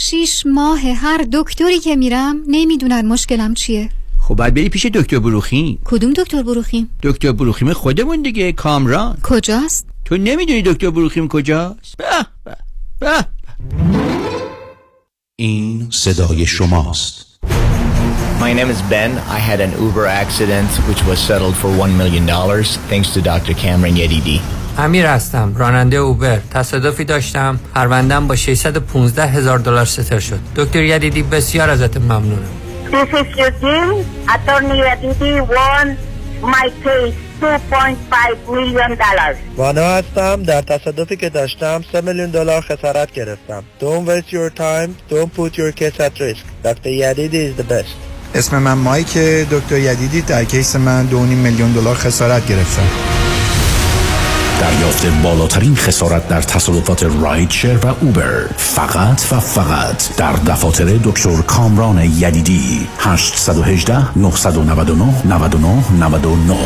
شیش 0.05 0.47
ماه 0.47 0.81
هر 0.81 1.27
دکتری 1.33 1.79
که 1.79 1.97
میرم 1.97 2.37
نمی‌دونن 2.49 3.07
مشکلم 3.07 3.55
چیه. 3.55 3.91
خب 4.21 4.35
باید 4.35 4.55
بری 4.55 4.69
پیش 4.69 4.87
دکتر 4.87 5.19
بروخیم 5.19 5.79
کدوم 5.85 6.13
دکتر 6.13 6.43
بروخیم 6.43 6.91
دکتر 7.03 7.33
بروخیم 7.33 7.73
خودمون 7.73 8.23
دیگه 8.23 8.53
کامران. 8.53 9.19
کجاست؟ 9.23 9.87
تو 10.05 10.17
نمی‌دونی 10.17 10.63
دکتر 10.63 10.91
بروخیم 10.91 11.29
کجاست؟ 11.29 11.97
به 11.97 12.05
به 12.45 12.57
به 13.01 13.27
این 15.37 15.89
صدای 15.91 16.47
شماست. 16.47 17.39
My 18.41 18.53
name 18.53 18.71
is 18.75 18.83
Ben. 18.93 19.13
I 19.39 19.39
had 19.51 19.61
an 19.61 19.73
Uber 19.87 20.07
accident 20.07 20.71
which 20.89 21.03
was 21.11 21.19
settled 21.31 21.57
for 21.63 21.71
$1 21.71 21.97
million 22.03 22.27
thanks 22.91 23.09
to 23.15 23.21
Dr. 23.23 23.55
Cameron 23.55 23.95
Yedidi. 23.97 24.64
امیر 24.79 25.07
هستم 25.07 25.55
راننده 25.57 25.97
اوبر. 25.97 26.39
تصادفی 26.51 27.05
داشتم. 27.05 27.61
پروندم 27.75 28.27
با 28.27 28.37
615 28.37 29.27
هزار 29.27 29.59
دلار 29.59 29.85
ستر 29.85 30.19
شد. 30.19 30.39
دکتر 30.57 30.83
یدیدی 30.83 31.23
بسیار 31.23 31.71
ازت 31.71 31.97
ممنونم. 31.97 32.49
This 32.91 33.13
is 33.21 33.39
Eugene. 33.39 34.05
Attorney 34.35 34.81
Aditi 34.93 35.33
won 35.55 35.87
my 36.55 36.69
case 36.85 37.15
$2.5 37.41 38.51
million. 38.51 38.99
وانا 39.57 39.83
هستم 39.83 40.43
در 40.43 40.63
تصادفی 40.63 41.17
که 41.17 41.29
داشتم 41.29 41.85
3 41.93 42.01
میلیون 42.01 42.31
دلار 42.31 42.61
خسارت 42.61 43.13
گرفتم 43.13 43.63
Don't 43.81 44.09
waste 44.09 44.33
your 44.33 44.51
time 44.59 45.15
Don't 45.15 45.35
put 45.37 45.59
your 45.59 45.73
case 45.73 46.01
at 46.01 46.21
risk. 46.21 46.45
Dr. 46.65 46.91
Yadidi 46.91 47.35
is 47.35 47.57
the 47.61 47.73
best. 47.73 47.95
اسم 48.35 48.59
من 48.59 48.73
مایک 48.73 49.19
دکتر 49.51 49.79
یدیدی 49.79 50.21
در 50.21 50.45
کیس 50.45 50.77
من 50.77 51.07
دو 51.07 51.19
و 51.19 51.25
نیم 51.27 51.39
میلیون 51.39 51.73
دلار 51.73 51.95
خسارت 51.95 52.47
گرفتم 52.47 52.89
دریافت 54.61 55.07
بالاترین 55.07 55.77
خسارت 55.77 56.29
در 56.29 56.43
تصادفات 56.43 57.03
rideshare 57.03 57.77
و 57.77 57.87
Uber 57.87 58.47
فقط 58.57 59.33
و 59.33 59.41
فقط 59.41 60.17
در 60.17 60.33
دفاتر 60.33 60.85
دکتر 60.85 61.37
کامران 61.37 61.99
یدیدی 61.99 62.87
818 62.99 64.19
999 64.19 65.05
99 65.25 65.85
99 66.01 66.57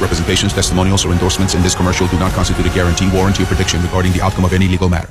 Representations, 0.00 0.54
testimonials, 0.54 1.04
or 1.04 1.12
endorsements 1.12 1.54
in 1.54 1.62
this 1.62 1.74
commercial 1.74 2.06
do 2.06 2.18
not 2.18 2.32
constitute 2.32 2.66
a 2.66 2.74
guarantee, 2.74 3.08
warranty, 3.12 3.42
or 3.42 3.46
prediction 3.46 3.82
regarding 3.82 4.12
the 4.12 4.22
outcome 4.22 4.46
of 4.46 4.52
any 4.54 4.66
legal 4.66 4.88
matter. 4.88 5.10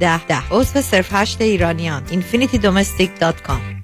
10 0.00 0.20
10 0.28 0.36
عضو 0.50 0.82
صرف 0.82 1.08
8 1.12 1.40
ایرانیان. 1.40 2.02
infinitydomestic.com 2.06 3.78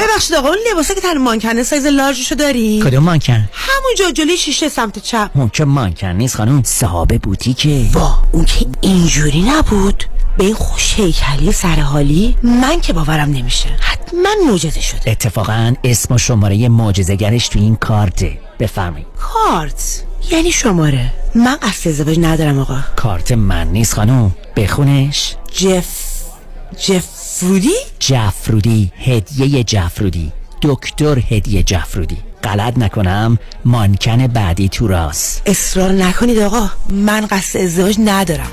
ببخشید 0.00 0.36
آقا 0.36 0.48
اون 0.48 0.58
لباسه 0.72 0.94
که 0.94 1.00
تن 1.00 1.18
مانکنه 1.18 1.62
سایز 1.62 1.86
لارجشو 1.86 2.34
داری؟ 2.34 2.82
کدوم 2.84 3.02
مانکن؟ 3.04 3.48
همونجا 3.52 4.10
جلوی 4.10 4.36
شیشه 4.36 4.68
سمت 4.68 4.98
چپ. 4.98 5.30
اون 5.34 5.48
که 5.48 5.64
مانکن 5.64 6.08
نیست 6.08 6.36
خانم 6.36 6.62
صاحب 6.62 7.22
بوتیکه. 7.22 7.86
وا 7.92 8.18
اون 8.32 8.44
که 8.44 8.66
اینجوری 8.80 9.42
نبود؟ 9.42 10.04
به 10.38 10.44
این 10.44 10.54
خوش 10.54 10.94
هیکلی 10.94 11.52
سر 11.52 11.80
حالی 11.80 12.36
من 12.42 12.80
که 12.80 12.92
باورم 12.92 13.30
نمیشه. 13.30 13.68
حتما 13.80 14.28
معجزه 14.48 14.80
شده. 14.80 15.10
اتفاقا 15.10 15.74
اسم 15.84 16.14
و 16.14 16.18
شماره 16.18 16.68
معجزه‌گرش 16.68 17.48
تو 17.48 17.58
این 17.58 17.76
کارته. 17.76 18.38
بفرمایید. 18.60 19.06
کارت؟ 19.18 20.04
یعنی 20.30 20.52
شماره. 20.52 21.12
من 21.34 21.56
قصد 21.56 21.88
ازدواج 21.88 22.18
ندارم 22.18 22.58
آقا. 22.58 22.78
کارت 22.96 23.32
من 23.32 23.68
نیست 23.68 23.94
خانم. 23.94 24.34
بخونش. 24.56 25.34
جف 25.52 25.86
جفرودی؟ 26.78 27.74
جفرودی. 27.98 28.92
هدیه 28.98 29.64
جفرودی. 29.64 30.32
دکتر 30.62 31.18
هدیه 31.18 31.62
جفرودی. 31.62 32.16
غلط 32.44 32.78
نکنم. 32.78 33.38
مانکن 33.64 34.26
بعدی 34.26 34.68
تو 34.68 34.88
راست. 34.88 35.42
اصرار 35.46 35.92
نکنید 35.92 36.38
آقا. 36.38 36.70
من 36.90 37.26
قصد 37.26 37.58
ازدواج 37.58 37.96
ندارم. 38.04 38.50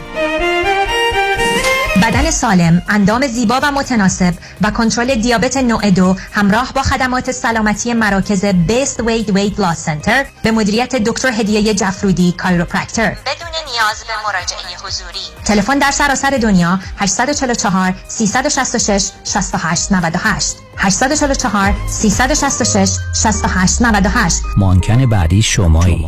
بدن 2.02 2.32
سالم، 2.32 2.82
اندام 2.90 3.28
زیبا 3.28 3.60
و 3.64 3.72
متناسب 3.72 4.34
و 4.62 4.72
کنترل 4.72 5.16
دیابت 5.16 5.58
نوع 5.58 5.90
دو 5.90 6.16
همراه 6.32 6.74
با 6.74 6.82
خدمات 6.82 7.32
سلامتی 7.32 7.94
مراکز 7.94 8.46
بیست 8.46 9.00
وید 9.00 9.30
وید 9.30 9.60
لاس 9.62 9.78
سنتر 9.78 10.26
به 10.44 10.52
مدیریت 10.52 10.96
دکتر 10.96 11.32
هدیه 11.32 11.74
جفرودی 11.74 12.32
کایروپرکتر 12.32 13.10
بدون 13.10 13.48
نیاز 13.74 14.04
به 14.08 14.14
مراجعه 14.28 14.78
حضوری. 14.86 15.20
تلفن 15.46 15.80
در 15.80 15.92
سراسر 15.92 16.30
دنیا 16.30 16.80
844 16.98 17.94
366 18.08 19.10
68 19.24 19.92
98 19.92 20.56
844 20.78 21.74
366 21.88 22.90
68 23.14 23.82
98 23.82 24.42
مانکن 24.58 25.06
بعدی 25.06 25.42
شمایی. 25.42 26.08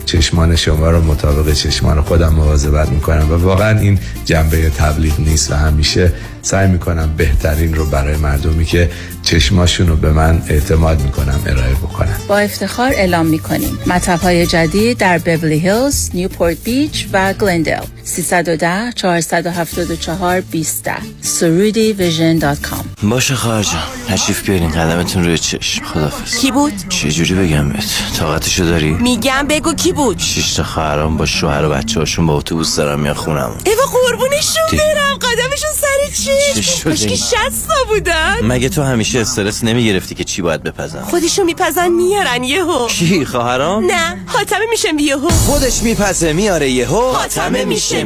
چشمان 0.11 0.55
شما 0.55 0.91
رو 0.91 1.01
مطابق 1.01 1.53
چشمان 1.53 2.01
خودم 2.01 2.33
مواظبت 2.33 2.89
می‌کنم 2.89 3.31
و 3.31 3.35
واقعا 3.35 3.79
این 3.79 3.99
جنبه 4.25 4.69
تبلیغ 4.69 5.19
نیست 5.19 5.51
و 5.51 5.55
همیشه 5.55 6.13
سعی 6.41 6.67
می‌کنم 6.67 7.13
بهترین 7.17 7.73
رو 7.73 7.85
برای 7.85 8.17
مردمی 8.17 8.65
که 8.65 8.89
چشماشون 9.23 9.87
رو 9.87 9.95
به 9.95 10.11
من 10.11 10.41
اعتماد 10.47 11.01
می‌کنم 11.01 11.39
ارائه 11.45 11.73
بکنم. 11.73 12.17
با 12.27 12.37
افتخار 12.37 12.91
اعلام 12.93 13.25
می‌کنیم. 13.25 13.77
مطب 13.87 14.19
های 14.19 14.45
جدید 14.45 14.97
در 14.97 15.17
بیبلی 15.17 15.59
هیلز، 15.59 16.09
نیوپورت 16.13 16.57
بیچ 16.63 17.07
و 17.13 17.33
گلندل 17.33 17.85
310 18.03 18.91
474 18.95 20.41
20 20.41 20.89
سرودی 21.21 21.93
ویژن 21.93 22.37
دات 22.37 22.61
کام. 22.61 22.85
باشه 23.03 23.35
خواهر 23.35 23.63
جان 23.63 23.83
تشریف 24.07 24.49
بیارین. 24.49 24.71
قدمتون 24.71 25.23
روی 25.23 25.37
چشم. 25.37 25.85
خدافز 25.85 26.37
کی 26.37 26.51
بود؟ 26.51 26.73
چه 26.89 27.11
جوری 27.11 27.33
بگم 27.33 27.69
بهت؟ 27.69 27.85
طاقتشو 28.19 28.63
داری؟ 28.63 28.91
میگم 28.91 29.47
بگو 29.49 29.73
کی 29.73 29.91
بود؟ 29.91 30.19
شش 30.19 30.53
تا 30.53 30.63
خواهرام 30.63 31.17
با 31.17 31.25
شوهر 31.25 31.65
و 31.65 31.69
بچه 31.69 31.99
هاشون 31.99 32.25
با 32.25 32.37
اتوبوس 32.37 32.75
دارن 32.75 32.99
میان 32.99 33.13
خونم 33.13 33.55
ایوا 33.65 33.83
قربونشون 33.91 34.63
برم. 34.71 35.17
قدمشون 35.21 35.69
سر 35.75 36.23
چشم 36.55 36.89
کاش 36.89 37.05
که 37.05 37.15
شستا 37.15 37.83
بودن. 37.87 38.35
مگه 38.43 38.69
تو 38.69 38.83
همیشه 38.83 39.19
استرس 39.19 39.63
نمی‌گرفتی 39.63 40.15
که 40.15 40.23
چی 40.23 40.41
باید 40.41 40.63
بپزن؟ 40.63 41.01
خودشون 41.01 41.45
میپزن 41.45 41.87
میارن 41.87 42.43
یهو. 42.43 42.87
کی؟ 42.87 43.25
خواهرام؟ 43.25 43.85
نه 43.85 44.17
حاتمه 44.25 44.65
میشم 44.71 44.99
یهو. 44.99 45.29
خودش 45.29 45.83
میپزه 45.83 46.33
میاره 46.33 46.69
یهو. 46.69 47.11
حاتمه 47.11 47.65
میشم 47.65 48.00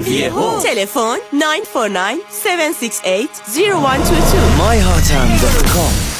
تلفن 0.64 1.18
949 1.34 2.16
768 2.30 3.30
0122 3.48 4.38
myhatam.com 4.58 6.16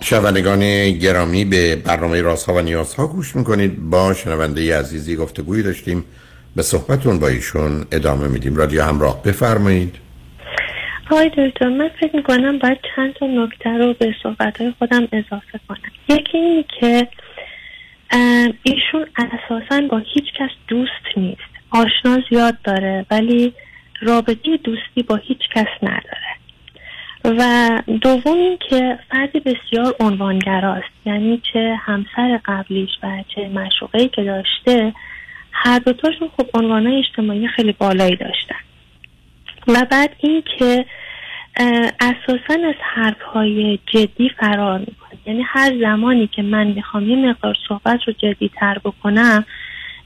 شنوندگان 0.00 0.90
گرامی 0.90 1.44
به 1.44 1.76
برنامه 1.76 2.22
راست 2.22 2.46
ها 2.46 2.54
و 2.54 2.60
نیاز 2.60 2.94
ها 2.94 3.06
گوش 3.06 3.36
می‌کنید. 3.36 3.90
با 3.90 4.14
شنونده 4.14 4.78
عزیزی 4.78 5.16
گفتگویی 5.16 5.62
داشتیم. 5.62 6.04
به 6.56 6.62
صحبتون 6.62 7.18
با 7.18 7.28
ایشون 7.28 7.86
ادامه 7.92 8.28
میدیم. 8.28 8.56
رادیو 8.56 8.82
همراه 8.82 9.22
بفرمایید. 9.22 10.09
آقای 11.10 11.28
دکتر 11.28 11.68
من 11.68 11.88
فکر 11.88 12.16
می‌کنم 12.16 12.58
باید 12.58 12.78
چند 12.96 13.14
تا 13.14 13.26
نکته 13.26 13.70
رو 13.70 13.94
به 13.94 14.14
صحبت 14.22 14.60
های 14.60 14.72
خودم 14.78 15.08
اضافه 15.12 15.60
کنم. 15.68 15.90
یکی 16.08 16.38
اینی 16.38 16.64
که 16.80 17.08
ایشون 18.62 19.06
اساسا 19.16 19.86
با 19.90 19.98
هیچ 19.98 20.24
کس 20.38 20.50
دوست 20.68 21.16
نیست. 21.16 21.50
آشنا 21.70 22.18
زیاد 22.30 22.62
داره 22.64 23.06
ولی 23.10 23.52
رابطه 24.00 24.56
دوستی 24.64 25.02
با 25.08 25.16
هیچ 25.16 25.38
کس 25.54 25.68
نداره. 25.82 26.30
و 27.24 27.82
دوم 28.00 28.36
این 28.36 28.58
که 28.68 28.98
فردی 29.10 29.40
بسیار 29.40 29.94
عنوانگراست. 30.00 31.06
یعنی 31.06 31.42
چه 31.52 31.74
همسر 31.80 32.40
قبلیش 32.44 32.90
و 33.02 33.24
چه 33.34 33.48
مشوقهی 33.48 34.08
که 34.08 34.24
داشته 34.24 34.92
هر 35.52 35.78
دوتاشون 35.78 36.28
خب 36.36 36.46
عنوانهای 36.54 36.98
اجتماعی 36.98 37.48
خیلی 37.48 37.72
بالایی 37.72 38.16
داشتن. 38.16 38.56
و 39.68 39.86
بعد 39.90 40.16
این 40.18 40.42
که 40.58 40.84
اساسا 42.00 42.68
از 42.68 42.74
حرف 42.94 43.22
های 43.22 43.78
جدی 43.86 44.30
فرار 44.40 44.78
می‌کنه. 44.78 45.18
یعنی 45.26 45.42
هر 45.46 45.78
زمانی 45.80 46.26
که 46.26 46.42
من 46.42 46.66
می‌خوام 46.66 47.10
یه 47.10 47.16
مقدار 47.16 47.56
صحبت 47.68 48.00
رو 48.06 48.12
جدی 48.12 48.50
تر 48.60 48.78
بکنم 48.84 49.44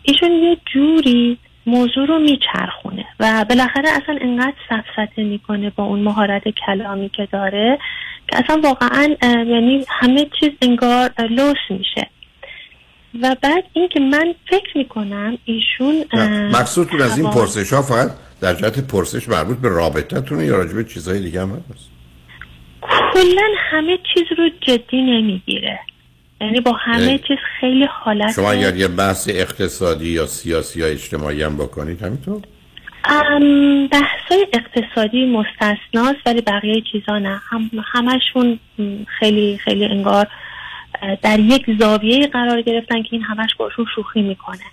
ایشون 0.03 0.31
یه 0.33 0.57
جوری 0.73 1.39
موضوع 1.67 2.07
رو 2.07 2.19
میچرخونه 2.19 3.05
و 3.21 3.45
بالاخره 3.49 3.89
اصلا 3.89 4.19
انقدر 4.21 4.57
سفسته 4.69 5.25
می‌کنه 5.25 5.71
با 5.71 5.85
اون 5.85 6.01
مهارت 6.01 6.43
کلامی 6.67 7.09
که 7.09 7.29
داره 7.33 7.79
که 8.29 8.39
اصلا 8.39 8.61
واقعا 8.65 9.09
یعنی 9.23 9.85
همه 9.89 10.27
چیز 10.41 10.51
انگار 10.63 11.11
لوس 11.31 11.71
میشه. 11.71 12.07
و 13.23 13.37
بعد 13.43 13.65
اینکه 13.73 14.01
من 14.01 14.35
فکر 14.51 14.79
می‌کنم 14.79 15.39
ایشون 15.45 16.05
مقصودتون 16.53 17.03
از 17.03 17.19
این 17.19 17.31
پرسش 17.31 17.73
ها 17.73 17.83
فقط 17.83 18.11
در 18.45 18.55
جهت 18.55 18.87
پرسش 18.87 19.29
مربوط 19.29 19.59
به 19.59 19.69
رابطتونه 19.69 20.45
یا 20.45 20.57
راجبه 20.57 20.85
چیزهای 20.85 21.21
دیگه 21.21 21.43
هم 21.43 21.51
هست 21.51 21.91
کلا 23.15 23.49
همه 23.57 23.99
چیز 24.15 24.39
رو 24.39 24.49
جدی 24.61 25.03
نمی‌گیره. 25.03 25.79
یعنی 26.41 26.61
با 26.61 26.73
همه 26.73 27.19
چیز 27.19 27.39
خیلی 27.61 27.89
حالت 27.91 28.35
شما 28.35 28.51
اگر 28.51 28.77
یه 28.77 28.89
بحث 28.89 29.29
اقتصادی 29.29 30.09
یا 30.09 30.27
سیاسی 30.27 30.81
یا 30.81 30.87
اجتماعی 30.87 31.43
هم 31.43 31.57
بکنید 31.57 32.03
همینطور؟ 32.03 32.43
بحثای 33.93 34.47
اقتصادی 34.53 35.27
مستثناست 35.27 36.19
ولی 36.27 36.41
بقیه 36.41 36.83
چیزا 36.93 37.19
نه. 37.19 37.41
هم 37.51 37.71
همشون 37.93 38.59
خیلی 39.19 39.59
خیلی 39.65 39.85
انگار 39.85 40.27
در 41.23 41.39
یک 41.39 41.67
زاویه 41.79 42.27
قرار 42.27 42.63
گرفتن 42.63 43.03
که 43.03 43.09
این 43.13 43.23
همش 43.23 43.55
باشون 43.59 43.87
شوخی 43.95 44.23
می‌کنه. 44.23 44.65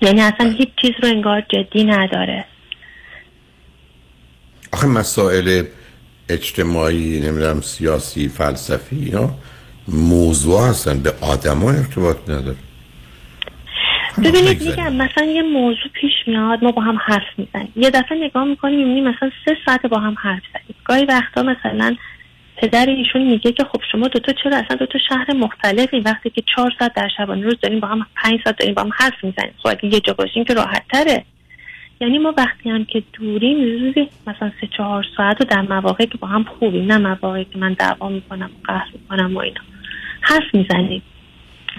یعنی 0.00 0.20
اصلا 0.20 0.50
هیچ 0.50 0.68
چیز 0.82 0.90
رو 1.02 1.08
انگار 1.08 1.40
جدی 1.40 1.84
نداره. 1.84 2.44
آخه 4.72 4.86
مسائل 4.86 5.64
اجتماعی 6.28 7.20
نمی‌دونم 7.20 7.60
سیاسی 7.60 8.28
فلسفی 8.28 8.96
یا 8.96 9.30
موضوع 9.88 10.68
هستن. 10.68 11.02
به 11.02 11.12
آدم 11.20 11.58
ها 11.58 11.70
ارتباط 11.70 12.16
نداره. 12.28 12.56
ببینید 14.24 14.62
میگم 14.62 14.92
مثلا 14.92 15.24
یه 15.24 15.42
موضوع 15.42 15.88
پیش 15.92 16.12
میاد 16.26 16.64
ما 16.64 16.72
با 16.72 16.82
هم 16.82 16.98
حرف 17.04 17.26
می‌زنیم. 17.36 17.72
یه 17.76 17.90
دفعه 17.90 18.18
نگاه 18.24 18.44
می‌کنیم 18.44 18.78
می‌بینیم 18.78 19.08
مثلا 19.08 19.30
سه 19.44 19.56
ساعت 19.66 19.86
با 19.86 19.98
هم 19.98 20.14
حرف 20.22 20.42
زدیم. 20.54 20.76
گاهی 20.84 21.04
وقتا 21.04 21.42
مثلا 21.42 21.96
پدر 22.58 22.86
ایشون 22.86 23.22
میگه 23.22 23.52
که 23.52 23.64
خب 23.64 23.80
شما 23.92 24.08
دوتا 24.08 24.32
چرا 24.32 24.56
اصلا 24.56 24.76
دوتا 24.76 24.98
شهر 25.08 25.32
مختلفی 25.32 26.00
وقتی 26.00 26.30
که 26.30 26.42
چهار 26.54 26.72
ساعت 26.78 26.94
در 26.94 27.08
شبانه 27.16 27.42
روز 27.42 27.54
داریم 27.62 27.80
با 27.80 27.88
هم 27.88 28.06
پنج 28.16 28.40
ساعت 28.44 28.58
داریم 28.58 28.74
با 28.74 28.82
هم 28.82 28.90
حرف 28.94 29.24
می‌زنیم. 29.24 29.52
خب 29.58 29.68
اگه 29.68 29.84
یه 29.84 30.00
جا 30.00 30.12
باشیم 30.12 30.44
که 30.44 30.54
راحت 30.54 30.82
تره 30.92 31.24
یعنی 32.00 32.18
ما 32.18 32.34
وقتی 32.36 32.70
هم 32.70 32.84
که 32.84 33.02
دوریم 33.12 33.58
روزی 33.58 34.08
مثلا 34.26 34.52
سه 34.60 34.68
چهار 34.76 35.06
ساعت 35.16 35.40
رو 35.40 35.46
در 35.46 35.60
مواقعی 35.60 36.06
که 36.06 36.18
با 36.18 36.28
هم 36.28 36.44
خوبیم 36.44 36.92
نه 36.92 36.98
مواقعی 36.98 37.44
که 37.44 37.58
من 37.58 37.72
دعوا 37.72 38.08
می‌کنم 38.08 38.46
و 38.46 38.66
قهر 38.66 38.88
می‌کنم 38.92 39.36
و 39.36 39.38
اینا. 39.38 39.60
حرف 40.20 40.54
می‌زنیم. 40.54 41.02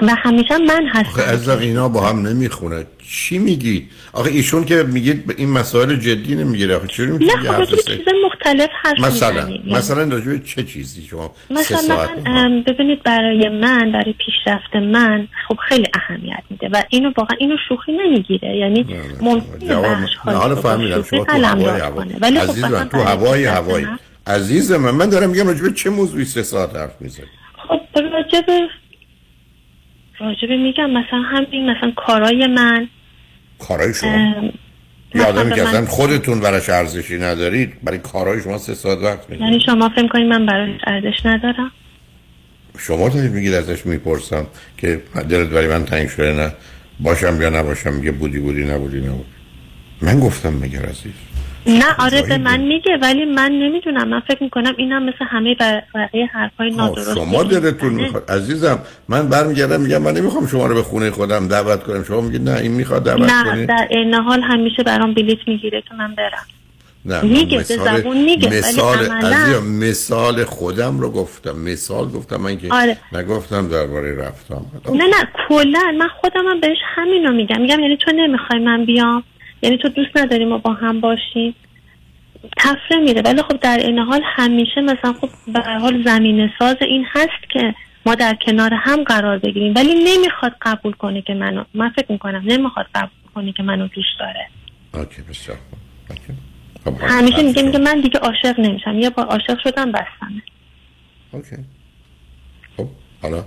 و 0.02 0.16
همیشه 0.18 0.58
من 0.58 0.88
هستم. 0.88 1.24
از 1.28 1.50
اینا 1.50 1.90
با 1.90 2.02
هم 2.02 2.28
نمی‌خونه. 2.28 2.86
چی 3.12 3.38
میگی؟ 3.38 3.88
آخه 4.14 4.30
ایشون 4.30 4.66
که 4.66 4.84
میگید 4.84 5.34
این 5.38 5.50
مسائل 5.50 5.96
جدی 5.96 6.36
نمی‌گیره. 6.36 6.76
آخه 6.76 6.88
چرا 6.88 7.06
میگی 7.06 7.26
نه 7.26 7.52
خب 7.52 7.66
چیز 7.66 8.06
مختلف 8.26 8.70
حرف 8.82 9.00
مثلا 9.00 9.46
می‌زنیم 9.46 9.76
مثلا 9.76 10.04
راجع 10.04 10.38
چه 10.38 10.64
چیزی 10.64 11.02
شما 11.02 11.32
مثلا 11.50 12.08
من 12.26 12.64
ببینید 12.64 13.04
برای 13.04 13.50
من 13.50 13.92
برای 13.92 14.16
پیشرفت 14.26 14.76
من 14.76 15.28
خب 15.48 15.56
خیلی 15.70 15.88
اهمیت 15.94 16.44
میده 16.50 16.70
و 16.72 16.84
اینو 16.90 17.12
واقعا 17.18 17.38
اینو 17.40 17.56
شوخی 17.70 17.92
نمی‌گیره. 17.92 18.58
یعنی 18.58 18.86
ممکنه 19.22 19.76
حالا 20.26 20.56
فهمیدم 20.56 21.04
شما 21.04 21.26
تو 21.26 21.32
هوای 21.32 21.80
هوای. 21.80 22.08
ولی 22.22 22.40
خب 22.40 22.50
عزیز 22.50 22.64
من 22.64 22.90
تو 22.90 22.98
هوای 22.98 23.46
هوای. 23.46 23.86
عزیز 24.28 24.72
من 24.72 24.92
من 24.92 25.10
دارم 25.10 25.30
میگم 25.30 25.48
راجع 25.48 25.70
چه 25.70 25.90
موضوعی 25.90 26.26
سه 26.26 26.44
ساعت 26.44 26.76
حرف 26.76 27.02
می‌زنی؟ 27.02 27.26
خب 27.68 27.80
راجع 27.96 28.42
راجبه 30.20 30.58
میگم 30.58 30.90
مثلا 30.90 31.22
همین 31.22 31.70
مثلا 31.70 31.92
کارای 31.96 32.48
من. 32.48 32.88
کارای 33.60 33.94
شما؟ 33.94 34.50
یه 35.16 35.24
آدمی 35.24 35.56
که 35.56 35.68
اصلا 35.68 35.86
خودتون 35.86 36.40
براش 36.40 36.70
ارزشی 36.70 37.18
ندارید 37.18 37.74
برای 37.84 37.98
کارهای 37.98 38.42
شما 38.42 38.58
سه 38.58 38.74
ساعت 38.74 38.98
وقت 38.98 39.30
میگید 39.30 39.46
یعنی 39.48 39.60
شما 39.66 39.90
فکر 39.90 40.08
کنید 40.08 40.28
من 40.28 40.46
براش 40.46 40.70
ارزش 40.88 41.26
ندارم؟ 41.26 41.72
شما 42.78 43.10
دارید 43.10 43.32
میگید 43.32 43.54
ازش 43.54 43.86
می‌پرسم 43.86 44.48
که 44.78 45.02
دلت 45.30 45.50
برای 45.50 45.68
من 45.68 45.86
تنگ 45.86 46.10
شده 46.10 46.34
نه؟ 46.34 46.52
باشم 47.00 47.42
یا 47.42 47.50
نباشم 47.50 47.94
میگه 47.94 48.12
بودی 48.12 48.40
بودی 48.40 48.66
نبودی 48.66 49.00
نبودی. 49.00 49.30
من 50.02 50.20
گفتم 50.20 50.54
مگر 50.54 50.86
عزیز. 50.86 51.14
نه 51.70 51.96
آره 52.00 52.22
به 52.22 52.38
من 52.38 52.60
میگه 52.62 52.98
ولی 53.02 53.26
من 53.26 53.52
نمی‌دونم 53.52 54.08
من 54.08 54.20
فکر 54.20 54.44
می‌کنم 54.44 54.74
اینم 54.78 55.04
مثل 55.04 55.26
همه 55.28 55.56
بقیه 55.96 56.26
حرفای 56.26 56.72
نادرست 56.72 57.16
شما 57.16 57.44
دلتون 57.44 57.94
می‌خواد. 57.94 58.32
عزیزم 58.32 58.80
من 59.10 59.30
برمیگردم 59.30 59.82
میگم 59.82 60.02
من 60.02 60.14
نمی‌خوام 60.14 60.48
شما 60.48 60.68
رو 60.68 60.76
به 60.76 60.84
خونه 60.84 61.12
خودم 61.12 61.48
دعوت 61.48 61.84
کنم. 61.84 62.04
شما 62.04 62.22
میگید 62.22 62.50
نه 62.50 62.58
این 62.60 62.72
می‌خواد 62.72 63.04
دعوت 63.04 63.32
نه 63.32 63.52
کنی 63.52 63.66
در 63.66 63.88
این 63.90 64.14
حال 64.14 64.42
همیشه 64.42 64.84
برام 64.84 65.14
بلیت 65.14 65.48
می‌گیره 65.48 65.82
که 65.82 65.96
من 65.96 66.16
برم. 66.16 66.46
نه 67.06 67.22
میگه 67.22 67.58
به 67.58 67.64
مثال 67.64 68.02
زبون 68.02 68.18
میگه 68.18 68.50
مثال 68.50 69.12
عزیزم 69.12 69.68
مثال 69.68 70.44
خودم 70.44 71.00
رو 71.00 71.12
گفتم. 71.12 71.60
مثال 71.60 72.10
گفتم 72.10 72.36
من 72.36 72.58
که 72.58 72.74
آره. 72.74 72.98
نگفتم 73.14 73.68
درباره 73.68 74.16
رفتم. 74.16 74.66
نه 74.94 75.04
نه 75.04 75.28
کلا 75.48 75.96
من 76.00 76.08
خودم 76.22 76.48
هم 76.48 76.60
بهش 76.60 76.78
همینو 76.96 77.32
میگم. 77.32 77.62
میگم 77.62 77.80
یعنی 77.80 77.98
تو 77.98 78.12
نمی‌خوای 78.12 78.60
من 78.60 78.86
بیام؟ 78.86 79.24
یعنی 79.62 79.78
تو 79.78 79.90
دوست 79.90 80.18
نداری 80.18 80.46
ما 80.46 80.58
با 80.58 80.74
هم 80.74 81.00
باشیم. 81.02 81.56
تفره 82.58 82.98
میره. 82.98 83.22
ولی 83.22 83.42
خب 83.42 83.60
در 83.60 83.78
این 83.78 84.00
حال 84.00 84.22
همیشه 84.26 84.82
مثلا 84.82 85.14
خب 85.14 85.30
به 85.54 85.60
هر 85.60 85.78
حال 85.78 86.04
زمینه 86.04 86.54
ساز 86.60 86.78
این 86.82 87.06
هست 87.12 87.52
که 87.54 87.76
ما 88.06 88.16
در 88.16 88.38
کنار 88.46 88.74
هم 88.74 89.04
قرار 89.04 89.38
بگیریم. 89.38 89.74
ولی 89.76 89.94
نمی‌خواد 90.04 90.56
قبول 90.62 90.94
کنه 90.94 91.22
که 91.22 91.34
منو 91.34 91.64
من 91.74 91.90
فکر 91.90 92.12
می‌کنم 92.12 92.42
نمی‌خواد 92.46 92.86
قبول 92.96 93.32
کنه 93.36 93.52
که 93.52 93.64
منو 93.64 93.88
دوست 93.88 94.20
داره. 94.20 94.48
اوکی 94.94 95.22
بسیار. 95.22 95.58
خب، 96.86 96.94
همیشه 97.02 97.42
میگه 97.42 97.64
میگه 97.64 97.80
من 97.80 98.02
دیگه 98.02 98.20
عاشق 98.20 98.60
نمیشم. 98.60 99.00
یه 99.00 99.10
بار 99.10 99.26
عاشق 99.26 99.60
شدم 99.64 99.92
بستمه. 99.92 100.42
اوکی. 101.32 101.56
خب 102.78 102.88
حالا؟ 103.22 103.44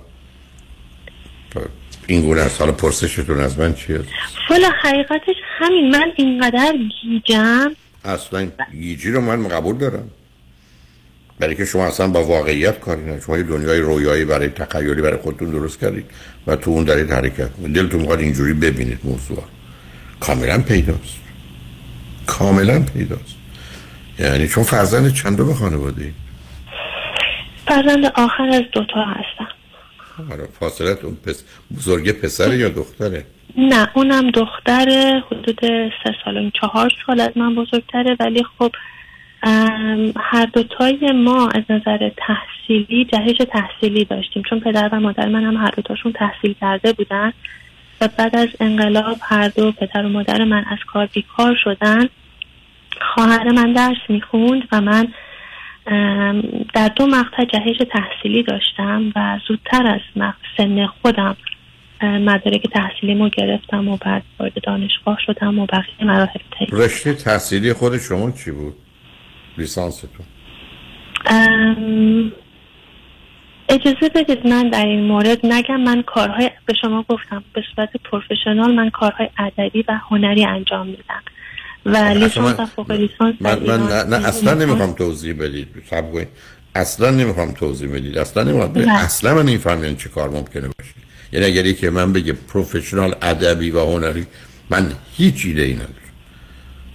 این 2.07 2.21
گونه 2.21 2.41
است 2.41 2.61
حالا 2.61 2.71
پرسشتون 2.71 3.39
از 3.39 3.59
من 3.59 3.73
چیه 3.73 3.99
والا 4.49 4.69
حقیقتش 4.81 5.35
همین 5.59 5.89
من 5.89 6.11
اینقدر 6.15 6.73
گیجم. 7.01 7.71
اصلا 8.05 8.47
گیجی 8.71 9.11
رو 9.11 9.21
من 9.21 9.47
قبول 9.47 9.77
دارم. 9.77 10.09
برای 11.39 11.55
که 11.55 11.65
شما 11.65 11.87
اصلا 11.87 12.07
با 12.07 12.23
واقعیت 12.23 12.79
کاری 12.79 13.01
ندارید. 13.01 13.23
شما 13.23 13.37
یه 13.37 13.43
دنیای 13.43 13.79
رویایی 13.79 14.25
برای 14.25 14.47
تخیلی 14.47 15.01
برای 15.01 15.17
خودتون 15.17 15.49
درست 15.49 15.79
کردید 15.79 16.05
و 16.47 16.55
تو 16.55 16.71
اون 16.71 16.83
دارید 16.83 17.11
حرکت 17.11 17.49
دلتون 17.75 17.99
می‌خواد 17.99 18.19
اینجوری 18.19 18.53
ببینید 18.53 18.99
موضوع. 19.03 19.43
کاملا 20.19 20.61
پیداست. 20.61 21.19
کاملا 22.27 22.79
پیداست. 22.79 23.35
یعنی 24.19 24.47
چون 24.47 24.63
فرزند 24.63 25.13
چند 25.13 25.37
به 25.37 25.53
خانواده 25.53 26.11
فرزند 27.67 28.05
آخر 28.05 28.43
از 28.43 28.63
دوتا 28.71 29.05
هستم. 29.05 29.52
فاصلت 30.59 31.03
اون 31.03 31.15
پس 31.15 31.43
بزرگ 31.77 32.11
پسر 32.11 32.53
یا 32.53 32.69
دختره؟ 32.69 33.25
نه 33.57 33.89
اونم 33.93 34.31
دختر 34.31 35.21
حدود 35.31 35.59
سه 36.03 36.15
سال 36.25 36.37
و 36.37 36.49
چهار 36.49 36.91
سال 37.05 37.19
از 37.19 37.31
من 37.35 37.55
بزرگتره 37.55 38.17
ولی 38.19 38.43
خب 38.43 38.71
هر 40.17 40.45
دوتای 40.53 41.11
ما 41.11 41.49
از 41.49 41.63
نظر 41.69 42.11
تحصیلی 42.17 43.05
جهش 43.05 43.37
تحصیلی 43.37 44.05
داشتیم. 44.05 44.43
چون 44.49 44.59
پدر 44.59 44.89
و 44.91 44.99
مادر 44.99 45.27
من 45.27 45.43
هم 45.43 45.57
هر 45.57 45.69
دوتاشون 45.75 46.11
تحصیل 46.11 46.55
کرده 46.61 46.93
بودن 46.93 47.33
و 48.01 48.09
بعد 48.17 48.35
از 48.35 48.47
انقلاب 48.59 49.17
هر 49.21 49.47
دو 49.47 49.71
پدر 49.71 50.05
و 50.05 50.09
مادر 50.09 50.43
من 50.43 50.65
از 50.71 50.77
کار 50.93 51.05
بیکار 51.05 51.55
شدن 51.63 52.09
خواهر 53.13 53.51
من 53.51 53.73
درس 53.73 54.09
می‌خوند 54.09 54.67
و 54.71 54.81
من 54.81 55.07
در 56.73 56.87
دو 56.95 57.07
مقطع 57.07 57.45
جهش 57.45 57.77
تحصیلی 57.91 58.43
داشتم 58.43 59.11
و 59.15 59.39
زودتر 59.47 59.87
از 59.87 60.29
سن 60.57 60.87
خودم 60.87 61.37
مدارک 62.01 62.67
تحصیلیمو 62.73 63.29
گرفتم 63.29 63.87
و 63.87 63.97
بعد 63.97 64.23
وارد 64.39 64.63
دانشگاه 64.63 65.17
شدم 65.25 65.59
و 65.59 65.65
بقیه 65.65 66.07
مراحل 66.07 66.39
طی. 66.59 66.65
رشته 66.71 67.13
تحصیلی 67.13 67.73
خود 67.73 67.97
شما 67.97 68.31
چی 68.31 68.51
بود؟ 68.51 68.73
لیسانستون. 69.57 70.25
اجازه 73.69 74.09
بدید 74.15 74.47
من 74.47 74.69
در 74.69 74.85
این 74.85 75.03
مورد 75.03 75.39
نگم. 75.45 75.81
من 75.81 76.01
کارهای 76.01 76.51
به 76.65 76.73
شما 76.81 77.05
گفتم 77.09 77.43
به 77.53 77.63
صورت 77.75 77.89
پروفشنال 77.97 78.75
من 78.75 78.89
کارهای 78.89 79.29
ادبی 79.37 79.85
و 79.87 79.99
هنری 80.09 80.45
انجام 80.45 80.87
میدم. 80.87 81.23
و 81.85 81.97
لیسانس 81.97 82.59
فوق 82.75 82.91
لیسانس 82.91 83.35
من, 83.39 83.59
من 83.59 83.87
نه, 83.87 84.03
نه 84.03 84.27
اصلا 84.27 84.53
نمی‌خوام 84.53 84.93
توضیح 84.93 85.33
بدید 85.33 85.67
سب 85.89 86.25
اصلا 86.75 87.09
نمی‌خوام 87.09 87.51
توضیح 87.51 87.89
بدید 87.89 88.17
اصلا 88.17 88.43
نمی‌خوام 88.43 88.87
اصلا 88.89 89.35
من 89.35 89.45
نمی‌فهمم 89.45 89.95
چه 89.95 90.09
کار 90.09 90.29
ممکنه 90.29 90.67
باشه. 90.67 90.93
یعنی 91.31 91.45
اگری 91.45 91.73
که 91.73 91.89
من 91.89 92.13
بگه 92.13 92.33
پروفشنال 92.33 93.15
ادبی 93.21 93.71
و 93.71 93.79
هنری 93.79 94.25
من 94.69 94.91
هیچ 95.17 95.45
ایده 95.45 95.61
ای 95.61 95.73
ندارم. 95.73 95.89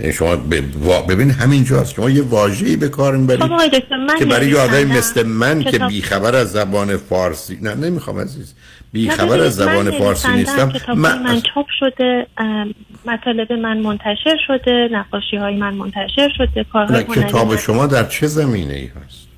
یعنی 0.00 0.12
شما 0.12 0.36
ببین 1.08 1.30
همینجاست 1.30 1.94
شما 1.94 2.10
یه 2.10 2.22
واژه‌ای 2.22 2.76
به 2.76 2.88
کار 2.88 3.16
می‌برید 3.16 3.42
که 4.18 4.24
برای 4.24 4.48
یه 4.48 4.58
آدمی 4.58 4.84
مثل 4.84 5.22
من 5.22 5.64
که 5.64 5.78
بیخبر 5.78 6.36
از 6.36 6.52
زبان 6.52 6.96
فارسی 6.96 7.58
نه 7.62 7.74
نمی‌خوام 7.74 8.18
عزیز. 8.18 8.54
بیخبر 8.92 9.40
از 9.40 9.56
زبان 9.56 9.90
فارسی 9.90 10.32
نیستم. 10.32 10.72
من, 10.96 11.22
من 11.22 11.40
چاپ 11.40 11.66
شده 11.78 12.26
مطالب 13.06 13.52
من 13.52 13.78
منتشر 13.78 14.36
شده 14.46 14.88
نقاشی 14.92 15.36
های 15.36 15.56
من 15.56 15.74
منتشر 15.74 16.28
شده 16.36 16.64
کارهای 16.72 17.04
کتاب 17.04 17.56
شما 17.56 17.86
در 17.86 18.04
چه 18.04 18.26
زمینه 18.26 18.74
ای 18.74 18.86
هست 18.86 19.28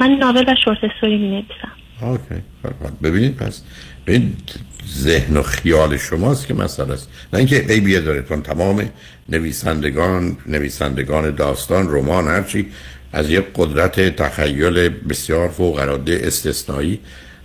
من 0.00 0.10
ناول 0.20 0.44
و 0.48 0.54
شورت 0.64 0.78
استوری 0.82 1.18
می 1.18 1.28
نویسم 1.28 1.72
اوکی 2.00 2.42
ببینید 3.02 3.36
پس 3.36 3.62
این 4.06 4.36
ذهن 4.88 5.36
و 5.36 5.42
خیال 5.42 5.96
شماست 5.96 6.46
که 6.46 6.54
مسئله 6.54 6.92
است. 6.92 7.10
نه 7.32 7.38
اینکه 7.38 7.56
عیبیه 7.56 8.00
داره 8.00 8.22
چون 8.22 8.42
تمام 8.42 8.88
نویسندگان 9.28 10.36
نویسندگان 10.46 11.34
داستان 11.34 11.88
رمان 11.88 12.28
هرچی 12.28 12.66
از 13.12 13.30
یک 13.30 13.44
قدرت 13.54 14.16
تخیل 14.16 14.88
بسیار 14.88 15.48
فوق 15.48 15.78
العاده 15.78 16.20
استثنایی 16.24 16.98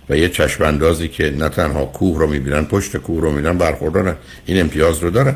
و 0.08 0.16
یه 0.16 0.28
چشم 0.28 0.64
اندازی 0.64 1.08
که 1.08 1.30
نه 1.30 1.48
تنها 1.48 1.84
کوه 1.84 2.18
رو 2.18 2.26
می‌بینن 2.26 2.64
پشت 2.64 2.96
کوه 2.96 3.22
رو 3.22 3.30
می‌بینن 3.32 3.58
برخوردارن. 3.58 4.16
این 4.46 4.60
امتیاز 4.60 4.98
رو 4.98 5.10
دارن. 5.10 5.34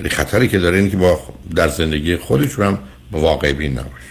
ولی 0.00 0.08
خطری 0.08 0.48
که 0.48 0.58
داره 0.58 0.78
این 0.78 0.90
که 0.90 0.96
با 0.96 1.18
در 1.56 1.68
زندگی 1.68 2.16
خودشون 2.16 2.66
هم 2.66 2.78
واقع 3.12 3.52
بین 3.52 3.72
نباشه. 3.72 4.10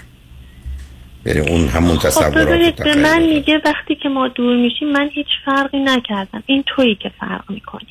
یعنی 1.26 1.40
اون 1.40 1.68
همون 1.68 1.98
تصورات 1.98 2.76
خب 2.76 2.84
به 2.84 2.96
من 2.96 3.22
میگه 3.22 3.62
وقتی 3.66 3.96
که 3.96 4.10
ما 4.10 4.28
دور 4.28 4.58
میشیم 4.58 4.92
من 4.92 5.10
هیچ 5.14 5.28
فرقی 5.46 5.80
نکردم. 5.80 6.44
این 6.46 6.64
تویی 6.68 6.96
که 6.96 7.12
فرق 7.20 7.52
می‌کنی. 7.52 7.88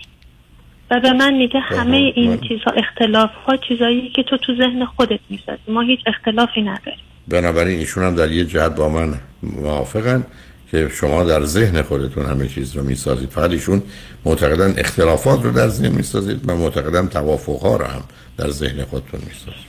و 0.90 1.00
به 1.00 1.12
من 1.12 1.34
میگه 1.34 1.60
همه 1.60 1.96
این 1.96 2.40
چیزها 2.40 2.70
اختلاف 2.70 3.30
ها 3.46 3.56
چیزایی 3.56 4.10
که 4.16 4.22
تو 4.22 4.36
تو 4.36 4.56
ذهن 4.56 4.84
خودت 4.84 5.20
می‌سازی. 5.30 5.62
ما 5.68 5.80
هیچ 5.80 6.00
اختلافی 6.06 6.62
نداریم. 6.62 7.04
بنابراین 7.28 7.78
ایشون 7.78 8.04
هم 8.04 8.14
در 8.14 8.32
یه 8.32 8.44
جهت 8.44 8.74
با 8.74 8.88
من 8.88 9.14
موافقن 9.42 10.26
که 10.70 10.88
شما 10.88 11.24
در 11.24 11.44
ذهن 11.44 11.82
خودتون 11.82 12.26
همه 12.26 12.48
چیز 12.48 12.76
رو 12.76 12.82
می‌سازید. 12.82 13.28
فقط 13.28 13.50
ایشون 13.50 13.82
معتقدن 14.24 14.74
اختلافات 14.78 15.44
رو 15.44 15.52
در 15.52 15.68
ذهن 15.68 15.92
می‌سازید 15.92 16.48
و 16.48 16.56
معتقدن 16.56 17.06
توافق 17.08 17.60
ها 17.62 17.76
رو 17.76 17.84
هم 17.84 18.02
در 18.38 18.50
ذهن 18.50 18.84
خودتون 18.84 19.20
می‌سازید. 19.26 19.68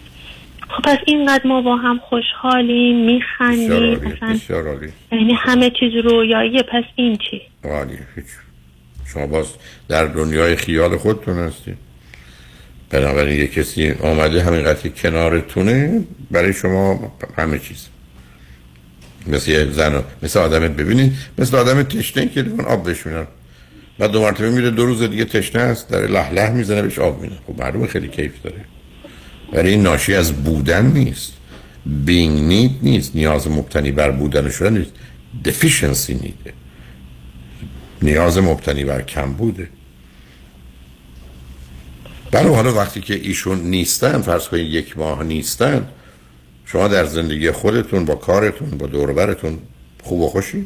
خب 0.70 0.84
پس 0.84 0.98
اینقدر 1.06 1.48
ما 1.48 1.62
با 1.62 1.76
هم 1.76 2.00
خوشحالیم 2.10 3.06
میخندیم 3.06 4.16
یعنی 5.12 5.34
همه 5.34 5.70
چیز 5.80 6.06
رویاییه 6.06 6.64
پس 6.64 6.84
این 6.96 7.18
چی؟ 7.18 7.42
عالی 7.64 7.98
هیچ. 8.16 8.26
شما 9.14 9.28
باز 9.28 9.48
در 9.88 10.06
دنیای 10.06 10.56
خیال 10.56 10.98
خودتون 10.98 11.38
هستید. 11.38 11.78
بنابراین 12.90 13.40
یه 13.40 13.48
کسی 13.48 13.92
آمده 13.92 14.44
همینقدر 14.44 14.90
کنارتونه 14.90 16.02
برای 16.32 16.54
شما 16.54 17.12
همه 17.38 17.60
چیز. 17.60 17.88
مثل 19.28 19.52
یه 19.52 19.72
زن 19.72 20.04
مثل 20.24 20.40
آدم 20.40 20.60
ببینید 20.60 21.14
مثل 21.38 21.58
آدم 21.58 21.84
تشنه 21.84 22.30
که 22.30 22.42
لیوان 22.42 22.66
آب 22.66 22.90
بشونن. 22.90 23.28
بعد 24.00 24.12
دو 24.12 24.22
مرتبه 24.22 24.50
میره 24.50 24.72
دو 24.72 24.86
روز 24.86 25.04
دیگه 25.04 25.26
تشنه 25.26 25.62
است 25.62 25.90
داره 25.90 26.08
لح 26.08 26.34
لح 26.34 26.52
می‌زنه 26.52 26.82
بهش 26.82 27.00
آب 27.00 27.22
میده. 27.22 27.36
خب 27.48 27.62
معلومه 27.62 27.88
خیلی 27.88 28.08
کیف 28.08 28.32
داره. 28.44 28.66
برای 29.54 29.72
این 29.72 29.82
ناشی 29.84 30.16
از 30.16 30.44
بودن 30.44 30.86
نیست. 30.86 31.34
بینگ 31.86 32.40
نید 32.40 32.80
نیست. 32.82 33.16
نیاز 33.16 33.48
مبتنی 33.48 33.92
بر 33.92 34.12
بودن 34.12 34.50
شدن 34.50 34.78
نیست. 34.78 34.92
Deficiency 35.46 36.10
نیده 36.10 36.54
نیاز 38.02 38.38
مبتنی 38.38 38.84
بر 38.84 39.02
کم 39.02 39.34
بوده. 39.34 39.70
برای 42.32 42.56
حالا 42.56 42.74
وقتی 42.74 43.02
که 43.02 43.14
ایشون 43.14 43.60
نیستن 43.60 44.22
فرض 44.22 44.48
کنید 44.48 44.74
یک 44.74 44.98
ماه 44.98 45.24
نیستن 45.24 45.88
شما 46.66 46.88
در 46.88 47.06
زندگی 47.06 47.52
خودتون 47.52 48.06
با 48.06 48.16
کارتون 48.16 48.70
با 48.70 48.88
دوربرتون 48.88 49.60
خوب 50.04 50.22
و 50.22 50.28
خوشی؟ 50.28 50.66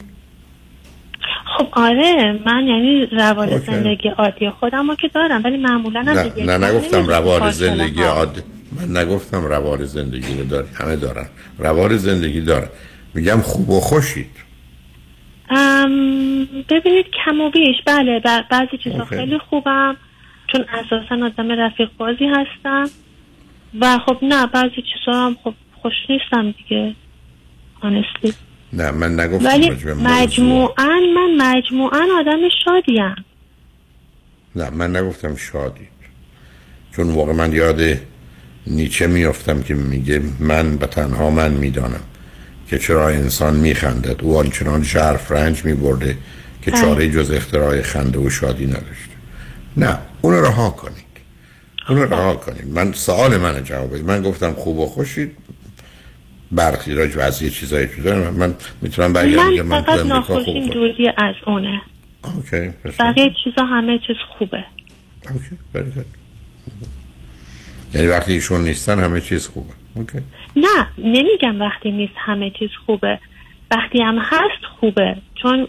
خب 1.57 1.67
آره 1.71 2.39
من 2.45 2.67
یعنی 2.67 3.05
روال 3.05 3.59
زندگی 3.59 4.09
عادی 4.09 4.49
خودم 4.49 4.89
رو 4.89 4.95
که 4.95 5.07
دارم 5.07 5.43
ولی 5.43 5.57
معمولا 5.57 5.99
هم 5.99 6.07
نه, 6.07 6.57
نه 6.57 6.67
نگفتم 6.67 7.07
روال 7.07 7.51
زندگی 7.51 8.03
عادی. 8.03 8.41
من 8.71 8.97
نگفتم 8.97 9.45
روال 9.45 9.85
زندگی 9.85 10.37
رو 10.37 10.45
داری 10.45 10.67
همه 10.73 10.95
دارن. 10.95 11.25
روال 11.57 11.97
زندگی 11.97 12.41
دارن. 12.41 12.69
میگم 13.13 13.41
خوب 13.41 13.69
و 13.69 13.79
خوشید. 13.79 14.29
ببینید 16.69 17.05
کم 17.25 17.41
و 17.41 17.49
بیش. 17.49 17.75
بله 17.85 18.21
بعضی 18.51 18.77
چیزا 18.83 19.05
خیلی 19.05 19.37
خوبم. 19.49 19.97
چون 20.53 20.65
اساسا 20.73 21.25
آدم 21.25 21.51
رفیق 21.51 21.89
بازی 21.97 22.25
هستم. 22.25 22.89
و 23.81 23.99
خب 24.05 24.17
نه 24.21 24.47
بعضی 24.47 24.75
چیزا 24.75 25.17
هم 25.17 25.37
خب 25.43 25.53
خوش 25.81 25.93
نیستم 26.09 26.51
دیگه 26.51 26.95
آنستی 27.81 28.33
نه 28.73 28.91
من 28.91 29.19
نگفتم 29.19 29.45
ولی 29.45 29.69
مجموعا 30.03 30.99
من 31.15 31.35
مجموعا 31.37 32.07
آدم 32.19 32.39
شادیم. 32.65 33.15
نه 34.55 34.69
من 34.69 34.95
نگفتم 34.95 35.35
شادی. 35.35 35.87
چون 36.95 37.09
واقع 37.09 37.33
من 37.33 37.53
یاد 37.53 37.81
نیچه 38.67 39.07
میافتم 39.07 39.63
که 39.63 39.73
میگه 39.73 40.21
من 40.39 40.77
به 40.77 40.87
تنها 40.87 41.29
من 41.29 41.51
می‌دانم 41.51 42.03
که 42.69 42.79
چرا 42.79 43.09
انسان 43.09 43.55
میخندد. 43.55 44.21
او 44.21 44.37
آنچنان 44.37 44.83
شرف 44.83 45.31
رنج 45.31 45.65
میبرده 45.65 46.17
که 46.61 46.71
بله. 46.71 46.81
چاره 46.81 47.09
جز 47.09 47.31
اختراع 47.31 47.81
خنده 47.81 48.19
و 48.19 48.29
شادی 48.29 48.65
نداشته 48.65 49.12
نه 49.77 49.99
اونو 50.21 50.41
رها 50.41 50.69
کنید. 50.69 51.03
اونو 51.89 52.05
رها 52.05 52.35
کنید. 52.35 52.67
من 52.67 52.93
سوال 52.93 53.37
من 53.37 53.63
جواب 53.63 53.95
من 53.95 54.21
گفتم 54.21 54.53
خوب 54.53 54.79
و 54.79 54.85
خوشید. 54.85 55.37
برخی 56.51 56.93
راج 56.93 57.17
از 57.17 57.41
یه 57.41 57.49
چیزایی 57.49 57.87
دارم 58.03 58.33
من 58.33 58.55
می‌تونم 58.81 59.13
بگم 59.13 59.61
من 59.61 59.81
فقط 59.81 60.05
ناخوشیم 60.05 60.67
دوری 60.67 61.07
از 61.17 61.35
اونه. 61.47 61.81
اوکی 62.23 62.73
بقیه 62.99 63.33
چیزا 63.43 63.65
همه 63.65 63.99
چیز 64.07 64.15
خوبه. 64.37 64.65
OK 65.29 65.57
یعنی 67.93 68.07
وقتی 68.07 68.33
ایشون 68.33 68.61
نیستن 68.61 68.99
همه 68.99 69.21
چیز 69.21 69.47
خوبه. 69.47 69.73
OK. 69.95 70.19
نه 70.55 70.87
نمیگم 70.97 71.61
وقتی 71.61 71.91
نیست 71.91 72.13
همه 72.17 72.51
چیز 72.59 72.69
خوبه. 72.85 73.19
وقتی 73.75 74.01
هم 74.01 74.17
هست 74.19 74.65
خوبه. 74.79 75.15
چون 75.41 75.67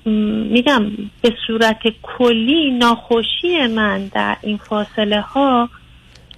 میگم 0.51 0.83
به 1.23 1.33
صورت 1.47 1.83
کلی 2.03 2.71
ناخوشی 2.71 3.67
من 3.67 4.07
در 4.07 4.37
این 4.43 4.57
فاصله 4.57 5.21
ها 5.21 5.69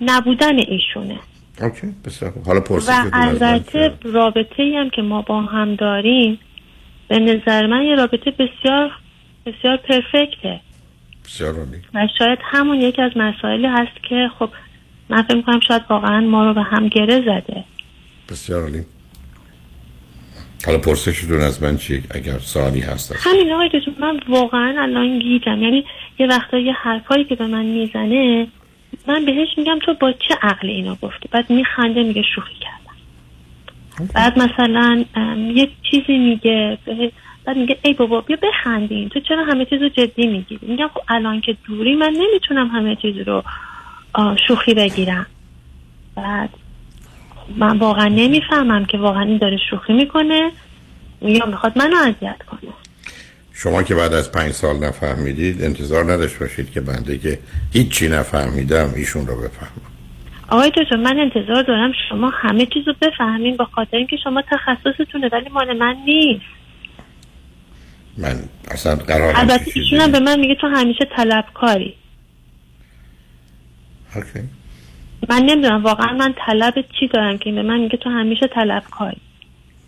نبودن 0.00 0.58
ایشونه. 0.58 1.18
OK 1.60 1.86
بسیار 2.04 2.32
حالا 2.46 2.60
و 2.60 3.10
البته 3.12 3.92
رابطه 4.02 4.72
هم 4.78 4.90
که 4.90 5.02
ما 5.02 5.22
با 5.22 5.40
هم 5.40 5.74
داریم 5.74 6.38
به 7.08 7.18
نظر 7.18 7.66
من 7.66 7.82
یه 7.82 7.94
رابطه 7.94 8.30
بسیار 8.30 8.90
بسیار 9.46 9.76
پرفکته. 9.76 10.60
بسیار 11.24 11.54
و 11.94 12.08
شاید 12.18 12.38
همون 12.42 12.80
یکی 12.80 13.02
از 13.02 13.12
مسائلی 13.16 13.66
هست 13.66 14.02
که 14.08 14.30
خب 14.38 14.50
من 15.08 15.22
فکر 15.22 15.36
می‌کنم 15.36 15.60
شاید 15.68 15.82
واقعا 15.90 16.20
ما 16.20 16.44
رو 16.44 16.54
به 16.54 16.62
هم 16.62 16.88
گره 16.88 17.20
زده. 17.20 17.64
بسیار 18.28 18.62
عالی. 18.62 18.84
حالا 20.64 20.78
پرسشتون 20.78 21.40
از 21.40 21.62
من 21.62 21.76
چی 21.76 22.02
اگر 22.10 22.38
سوالی 22.38 22.80
هست 22.80 23.16
همین 23.16 23.52
آقای 23.52 23.70
من 24.00 24.20
واقعا 24.28 24.82
الان 24.82 25.18
گیجم. 25.18 25.62
یعنی 25.62 25.84
یه 26.18 26.26
وقتا 26.26 26.58
یه 26.58 26.72
حرفایی 26.72 27.24
که 27.24 27.34
به 27.34 27.46
من 27.46 27.64
می‌زنه 27.64 28.46
من 29.08 29.24
بهش 29.24 29.48
میگم 29.56 29.78
تو 29.78 29.94
با 29.94 30.12
چه 30.12 30.34
عقل 30.42 30.68
اینو 30.68 30.94
گفتی؟ 30.94 31.28
بعد 31.30 31.50
میخنده 31.50 32.02
میگه 32.02 32.22
شوخی 32.34 32.54
کردم. 32.60 34.10
بعد 34.14 34.38
مثلا 34.38 35.04
یه 35.54 35.68
چیزی 35.90 36.18
میگه 36.18 36.78
بعد 37.44 37.56
میگه 37.56 37.78
ای 37.82 37.92
بابا 37.92 38.20
بیا 38.20 38.38
بخندیم 38.42 39.08
تو 39.08 39.20
چرا 39.20 39.44
همه 39.44 39.64
چیز 39.64 39.82
رو 39.82 39.88
جدی 39.88 40.26
می‌گیری؟ 40.26 40.66
میگم 40.66 40.88
خب 40.94 41.00
الان 41.08 41.40
که 41.40 41.56
دوری 41.68 41.96
من 41.96 42.12
نمی‌تونم 42.12 42.68
همه 42.68 42.96
چیز 42.96 43.16
رو 43.28 43.42
شوخی 44.48 44.74
بگیرم. 44.74 45.26
بعد 46.16 46.50
من 47.56 47.78
واقعا 47.78 48.08
نمی‌فهمم 48.08 48.84
که 48.84 48.98
واقعا 48.98 49.22
این 49.22 49.38
داره 49.38 49.58
شوخی 49.70 49.92
می‌کنه. 49.92 50.50
یا 51.22 51.46
می‌خواد 51.46 51.78
منو 51.78 51.96
اذیت 51.96 52.42
کنه. 52.50 52.72
شما 53.52 53.82
که 53.82 53.94
بعد 53.94 54.14
از 54.14 54.32
پنج 54.32 54.52
سال 54.52 54.76
نفهمیدید 54.76 55.62
انتظار 55.62 56.12
نداشت 56.12 56.38
باشید 56.38 56.72
که 56.72 56.80
بنده 56.80 57.18
که 57.18 57.38
هیچی 57.72 58.08
نفهمیدم 58.08 58.92
ایشون 58.96 59.26
رو 59.26 59.36
بفهمم. 59.36 59.86
آقای 60.48 60.70
دکتر 60.70 60.96
من 60.96 61.18
انتظار 61.18 61.62
دارم 61.62 61.92
شما 62.08 62.30
همه 62.34 62.66
چیز 62.66 62.88
رو 62.88 62.94
بفهمین 63.02 63.56
با 63.56 63.64
خاطر 63.64 63.96
اینکه 63.96 64.16
شما 64.24 64.42
تخصصتونه 64.42 65.28
ولی 65.32 65.48
مال 65.48 65.78
من 65.78 65.96
نیست. 66.04 66.44
من 68.18 68.36
اصلا 68.70 68.96
قرار 68.96 69.32
البته 69.36 69.72
ایشون 69.74 70.12
به 70.12 70.20
من 70.20 70.40
میگه 70.40 70.54
تو 70.54 70.66
همیشه 70.66 71.04
طلبکاری. 71.16 71.94
اوکی. 74.16 74.48
من 75.28 75.42
نمی‌دونم 75.42 75.84
واقعا 75.84 76.12
من 76.12 76.34
طلب 76.46 76.74
چی 77.00 77.08
دارم 77.08 77.38
که 77.38 77.52
به 77.52 77.62
من 77.62 77.80
میگه 77.80 77.96
تو 77.96 78.10
همیشه 78.10 78.46
طلبکاری 78.46 79.20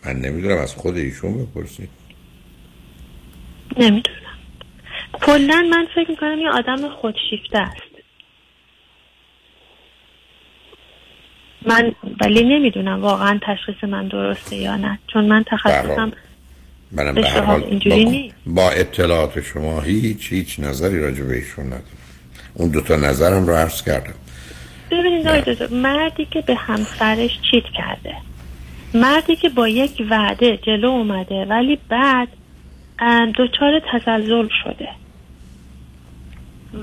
من 0.06 0.16
نمی‌دونم 0.16 0.58
از 0.58 0.74
خود 0.74 0.96
ایشون 0.96 1.44
بپرسید. 1.44 1.88
نمی‌دونم. 3.76 4.18
کلا 5.12 5.66
من 5.70 5.86
فکر 5.94 6.10
می‌کنم 6.10 6.38
یه 6.38 6.50
آدم 6.50 6.88
خودشیفته 6.88 7.58
است. 7.58 7.82
من 11.66 11.92
ولی 12.20 12.44
نمی‌دونم 12.44 13.02
واقعا 13.02 13.40
تشخیص 13.42 13.84
من 13.84 14.08
درسته 14.08 14.56
یا 14.56 14.76
نه. 14.76 14.98
چون 15.12 15.24
من 15.24 15.44
تخصصم 15.46 16.12
منم 16.92 17.14
به 17.14 17.28
هر 17.28 17.40
حال 17.40 17.60
با, 17.60 18.12
با 18.46 18.70
اطلاعات 18.70 19.40
شما 19.40 19.80
هیچ 19.80 20.32
هیچ 20.32 20.60
نظری 20.60 21.00
راجع 21.00 21.24
به 21.24 21.34
ایشون 21.34 21.66
ندارم. 21.66 21.84
اون 22.54 22.70
دوتا 22.70 22.96
نظرم 22.96 23.46
رو 23.46 23.54
عرض 23.54 23.82
کردم. 23.82 24.14
ببینید 24.90 25.72
مردی 25.72 26.24
که 26.24 26.40
به 26.40 26.54
همسرش 26.54 27.30
چیت 27.50 27.64
کرده. 27.64 28.14
مردی 28.94 29.36
که 29.36 29.48
با 29.48 29.68
یک 29.68 30.06
وعده 30.10 30.56
جلو 30.56 30.88
اومده 30.88 31.44
ولی 31.44 31.78
بعد 31.88 32.28
دچار 33.38 33.82
تزلزل 33.92 34.48
شده. 34.64 34.88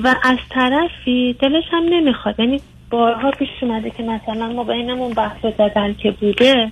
و 0.03 0.15
از 0.23 0.37
طرفی 0.49 1.35
دلش 1.39 1.63
هم 1.71 1.83
نمی‌خواد. 1.83 2.39
یعنی 2.39 2.61
بارها 2.89 3.31
پیش 3.31 3.49
اومده 3.61 3.89
که 3.89 4.03
مثلا 4.03 4.47
ما 4.47 4.63
بینمون 4.63 5.13
بحث 5.13 5.45
زدن 5.57 5.93
که 5.93 6.11
بوده 6.11 6.71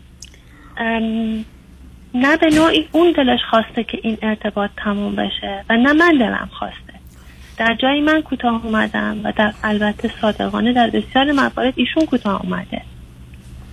نه 2.16 2.38
به 2.38 2.50
نوعی 2.56 2.88
اون 2.92 3.12
دلش 3.12 3.40
خواسته 3.50 3.84
که 3.84 4.00
این 4.04 4.18
ارتباط 4.22 4.70
تموم 4.78 5.16
بشه 5.16 5.66
و 5.70 5.78
نه 5.78 5.94
من 5.94 6.18
دلم 6.18 6.50
خواسته. 6.60 6.93
در 7.58 7.76
جایی 7.82 8.02
من 8.02 8.22
کوتاه 8.22 8.66
اومدم 8.66 9.20
و 9.24 9.34
در 9.38 9.54
البته 9.64 10.12
صادقانه 10.22 10.74
در 10.74 10.90
بسیار 10.90 11.32
موارد 11.32 11.74
ایشون 11.76 12.06
کوتاه 12.06 12.42
اومده. 12.42 12.82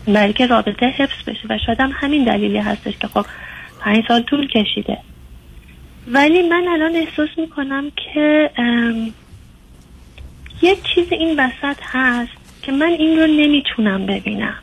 بلکه 0.07 0.47
رابطه 0.47 0.87
حفظ 0.87 1.29
بشه 1.29 1.49
و 1.51 1.59
شاید 1.67 1.79
همین 1.93 2.25
دلیلی 2.25 2.59
هستش 2.59 2.99
که 2.99 3.07
خب 3.07 3.27
پنج 3.81 4.05
سال 4.09 4.23
طول 4.23 4.49
کشیده. 4.49 4.99
ولی 6.09 6.49
من 6.49 6.65
الان 6.69 6.97
احساس 6.97 7.29
می‌کنم 7.39 7.91
که 7.91 8.51
یک 10.63 10.79
چیز 10.95 11.07
این 11.11 11.41
وسط 11.41 11.77
هست 11.83 12.33
که 12.63 12.73
من 12.73 12.87
این 12.99 13.19
رو 13.19 13.27
نمی‌تونم 13.27 14.07
ببینم. 14.07 14.59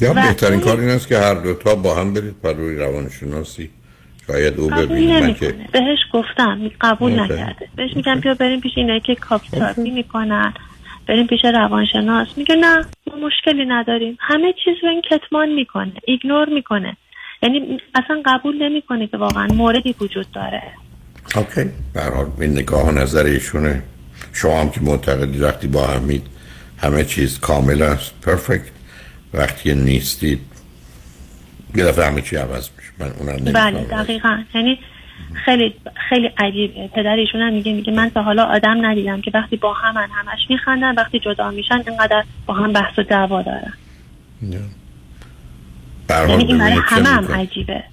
یا 0.00 0.14
بهترین 0.14 0.60
کار 0.60 0.80
این 0.80 0.90
است 0.90 1.08
که 1.08 1.18
هر 1.18 1.34
دوتا 1.34 1.74
با 1.74 1.94
هم 1.94 2.14
برید 2.14 2.34
پر 2.42 2.52
روی 2.52 2.76
روانشناسی. 2.76 3.70
شاید 4.26 4.60
او 4.60 4.68
ببینیم 4.68 5.34
که 5.34 5.54
بهش 5.72 5.98
گفتم 6.12 6.70
قبول 6.80 7.20
نکرده. 7.20 7.68
بهش 7.76 7.90
میگم 7.96 8.20
بیا 8.20 8.34
بریم 8.34 8.60
پیش 8.60 8.72
اینایی 8.76 9.00
که 9.00 9.14
couple 9.14 9.49
therapy 9.49 9.90
می‌کنن. 9.90 10.54
بریم 11.06 11.26
پیش 11.26 11.44
روانشناس. 11.44 12.28
میگه 12.36 12.54
نه 12.54 12.76
ما 13.06 13.26
مشکلی 13.26 13.64
نداریم. 13.68 14.18
همه 14.20 14.52
چیز 14.64 14.74
رو 14.82 14.88
این 14.88 15.02
کتمان 15.10 15.48
می‌کنه 15.48 15.92
ignore 16.04 16.48
می‌کنه. 16.48 16.96
یعنی 17.42 17.80
اصلا 17.94 18.22
قبول 18.24 18.62
نمی‌کنه 18.62 19.06
که 19.06 19.16
واقعا 19.16 19.46
موردی 19.46 19.94
وجود 20.00 20.30
داره. 20.32 20.62
okay 21.36 21.70
برحال 21.94 22.26
این 22.40 22.50
نگاه 22.50 22.90
نظر 22.90 23.24
ایشونه. 23.24 23.82
شما 24.32 24.60
هم 24.60 24.70
که 24.70 24.80
معتقدید 24.80 25.42
وقتی 25.42 25.66
با 25.66 25.86
همید 25.86 26.26
همه 26.78 27.04
چیز 27.04 27.40
کامل 27.40 27.82
است 27.82 28.20
پرفکت 28.22 28.70
وقتی 29.34 29.74
نیستید 29.74 30.40
یه 31.74 31.84
دفعه 31.84 32.06
همه 32.06 32.22
چی 32.22 32.36
عوض 32.36 32.68
من 32.98 33.10
اونم 33.18 33.52
بله 33.52 33.84
دقیقا. 33.84 34.42
یعنی 34.54 34.78
خیلی 35.44 35.74
خیلی 36.08 36.26
عجیبه 36.38 36.88
پدر 36.94 37.16
ایشون 37.16 37.40
هم 37.40 37.52
میگه 37.52 37.72
میگه 37.72 37.92
من 37.92 38.10
تا 38.10 38.22
حالا 38.22 38.44
آدم 38.44 38.86
ندیدم 38.86 39.20
که 39.20 39.30
وقتی 39.34 39.56
با 39.56 39.72
هم 39.72 39.96
همش 39.96 40.40
میخندن 40.50 40.94
وقتی 40.94 41.18
جدا 41.18 41.50
میشن 41.50 41.82
اینقدر 41.86 42.24
با 42.46 42.54
هم 42.54 42.72
بحث 42.72 42.98
و 42.98 43.02
دعوا 43.02 43.42
دارن. 43.42 43.72
یعنی 46.10 46.44
این 46.44 46.58
برای 46.58 46.80
همه 46.84 47.08
هم 47.08 47.34
عجیبه. 47.34 47.84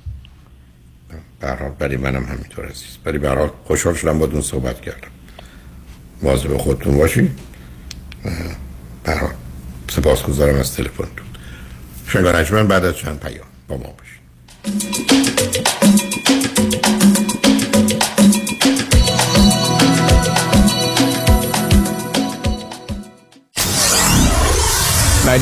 برحال 1.39 1.71
برای 1.79 1.97
منم 1.97 2.23
همینطور 2.23 2.65
عزیز. 2.65 2.97
برای 3.03 3.17
برحال 3.17 3.49
خوشحال 3.63 3.93
شدم 3.93 4.19
با 4.19 4.25
دون 4.25 4.41
صحبت 4.41 4.81
کردم. 4.81 5.07
واضح 6.21 6.57
خودتون 6.57 6.97
باشین. 6.97 7.29
برحال 9.03 9.31
سپاس 9.89 10.23
گذارم 10.23 10.55
از 10.55 10.75
تلفنتون. 10.75 11.25
شنگان 12.07 12.67
بعد 12.67 12.85
از 12.85 12.97
چند 12.97 13.19
پیام 13.19 13.47
با 13.67 13.77
ما 13.77 13.83
باشین. 13.83 14.22
Thank 14.63 15.11
you. 15.11 15.12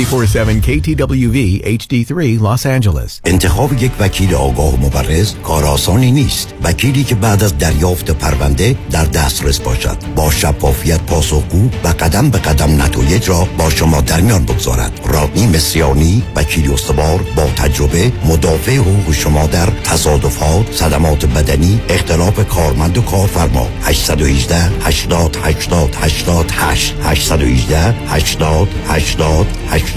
947 0.05 0.61
KTWV 0.61 1.61
HD3 1.63 2.39
Los 2.39 2.65
Angeles. 2.65 3.21
انتخاب 3.25 3.83
یک 3.83 3.91
وکیل 3.99 4.35
آگاه 4.35 4.73
و 4.73 4.77
مبرز 4.77 5.35
کار 5.43 5.65
آسانی 5.65 6.11
نیست. 6.11 6.53
وکیلی 6.63 7.03
که 7.03 7.15
بعد 7.15 7.43
از 7.43 7.57
دریافت 7.57 8.11
پرونده 8.11 8.75
در 8.91 9.05
دسترس 9.05 9.59
باشد. 9.59 9.97
با 10.15 10.31
شفافیت 10.31 11.01
پاسخگو 11.01 11.69
و 11.83 11.87
قدم 11.87 12.29
به 12.29 12.37
قدم 12.37 12.81
نتایج 12.81 13.29
را 13.29 13.47
با 13.57 13.69
شما 13.69 14.01
در 14.01 14.21
میان 14.21 14.45
بگذارد. 14.45 14.99
رادنی 15.05 15.47
مصریانی 15.47 16.23
وکیل 16.35 16.73
استوار 16.73 17.19
با 17.35 17.43
تجربه 17.43 18.11
مدافع 18.25 18.75
حقوق 18.75 19.13
شما 19.13 19.47
در 19.47 19.65
تصادفات 19.83 20.73
صدمات 20.75 21.25
بدنی 21.25 21.81
اختلاف 21.89 22.47
کارمند 22.47 22.97
و 22.97 23.01
کارفرما. 23.01 23.67
818 23.83 24.55
80 24.81 25.37
80 25.43 25.95
88 25.95 26.95
818 27.03 27.95
80 28.07 28.67
80 28.87 29.47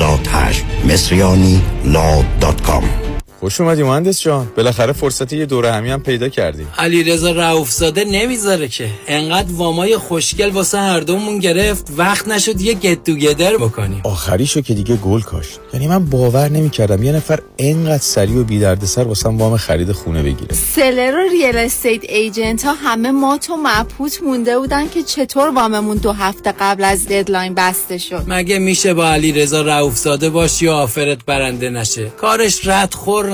88 0.00 0.64
مصریانی 0.84 1.62
لا 1.84 2.22
دات 2.40 2.60
کام. 2.60 3.03
خوش 3.44 3.60
اومدی 3.60 3.82
مهندس 3.82 4.20
جان. 4.20 4.48
بالاخره 4.56 4.92
فرصت 4.92 5.32
یه 5.32 5.46
دوره 5.46 5.72
همی 5.72 5.90
هم 5.90 6.02
پیدا 6.02 6.28
کردی. 6.28 6.66
علی 6.78 7.04
رضا 7.04 7.30
رؤوفزاده 7.30 8.04
نمی‌ذاره 8.04 8.68
که. 8.68 8.88
انقدر 9.06 9.52
وامای 9.52 9.96
خوشگل 9.96 10.50
واسه 10.50 10.78
هر 10.78 11.00
دومون 11.00 11.38
گرفت 11.38 11.86
وقت 11.96 12.28
نشد 12.28 12.60
یه 12.60 12.74
گت 12.74 13.10
گدر 13.10 13.56
بکنیم. 13.56 14.00
آخریشو 14.04 14.60
که 14.60 14.74
دیگه 14.74 14.96
گل 14.96 15.20
کاشت 15.20 15.60
یعنی 15.74 15.88
من 15.88 16.06
باور 16.06 16.48
نمی‌کردم 16.48 17.02
یه 17.02 17.12
نفر 17.12 17.40
انقدر 17.58 18.02
سریع 18.02 18.36
و 18.36 18.44
بی 18.44 18.58
دردسر 18.58 19.02
واسه 19.02 19.28
وام 19.28 19.56
خرید 19.56 19.92
خونه 19.92 20.22
بگیره. 20.22 20.54
seller 20.74 21.14
و 21.14 21.28
real 21.30 21.56
estate 21.56 22.04
agent 22.04 22.64
ها 22.64 22.72
همه 22.72 23.10
مات 23.10 23.38
و 23.38 23.56
مبهوت 23.56 24.22
مونده 24.22 24.58
بودن 24.58 24.88
که 24.88 25.02
چطور 25.02 25.48
واممون 25.48 25.96
دو 25.96 26.12
هفته 26.12 26.54
قبل 26.60 26.84
از 26.84 27.08
deadline 27.08 27.54
بسته 27.54 27.98
شد. 27.98 28.24
مگه 28.26 28.58
میشه 28.58 28.94
با 28.94 29.08
علی 29.08 29.32
رضا 29.32 29.62
رؤوفزاده 29.62 30.30
باشی 30.30 30.66
و 30.66 30.70
offer 30.70 31.10
ت 31.10 31.18
برنده 31.26 31.70
نشه؟ 31.70 32.06
کارش 32.06 32.66
رد 32.66 32.94
خور 32.94 33.33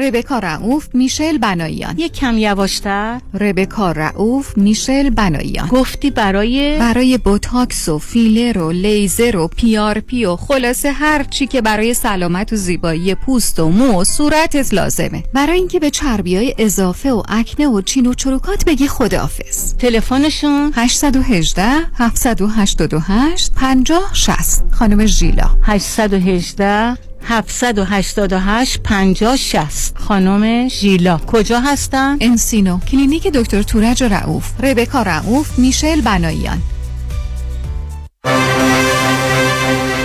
ربکا 0.00 0.38
رعوف 0.38 0.88
میشل 0.94 1.38
بناییان 1.38 1.98
یک 1.98 2.12
کم 2.12 2.38
یواشتر. 2.38 3.20
ربکا 3.40 3.92
رعوف 3.92 4.58
میشل 4.58 5.10
بناییان 5.10 5.68
گفتی 5.68 6.10
برای 6.10 6.78
برای 6.78 7.18
بوتاکس 7.18 7.88
و 7.88 7.98
فیلر 7.98 8.58
و 8.58 8.70
لیزر 8.70 9.36
و 9.36 9.48
PRP 9.48 10.24
و 10.24 10.36
خلاصه 10.36 10.92
هر 10.92 11.24
چی 11.24 11.46
که 11.46 11.60
برای 11.60 11.94
سلامت 11.94 12.52
و 12.52 12.56
زیبایی 12.56 13.14
پوست 13.14 13.60
و 13.60 13.68
مو 13.68 14.00
و 14.00 14.04
صورتت 14.04 14.74
لازمه. 14.74 15.22
برای 15.34 15.58
اینکه 15.58 15.80
به 15.80 15.90
چربی 15.90 16.36
های 16.36 16.54
اضافه 16.58 17.12
و 17.12 17.22
آکنه 17.28 17.68
و 17.68 17.80
چین 17.80 18.06
و 18.06 18.14
چروکات 18.14 18.64
بگی 18.64 18.88
خداحافظ. 18.88 19.74
تلفنشون؟ 19.74 20.72
818 20.74 21.62
788 21.94 23.52
50 23.54 24.10
60 24.12 24.64
خانم 24.72 25.06
ژیلا. 25.06 25.50
818 25.62 27.09
788 27.28 28.80
50 28.84 29.36
60 29.36 29.98
خانم 29.98 30.68
ژیلا. 30.68 31.18
کجا 31.26 31.60
هستن؟ 31.60 32.16
انسینو. 32.20 32.78
کلینیک 32.78 33.26
دکتر 33.26 33.62
تورج 33.62 34.02
رعوف 34.02 34.60
ربکا 34.60 35.02
رعوف 35.02 35.58
میشل 35.58 36.00
بناییان 36.00 36.58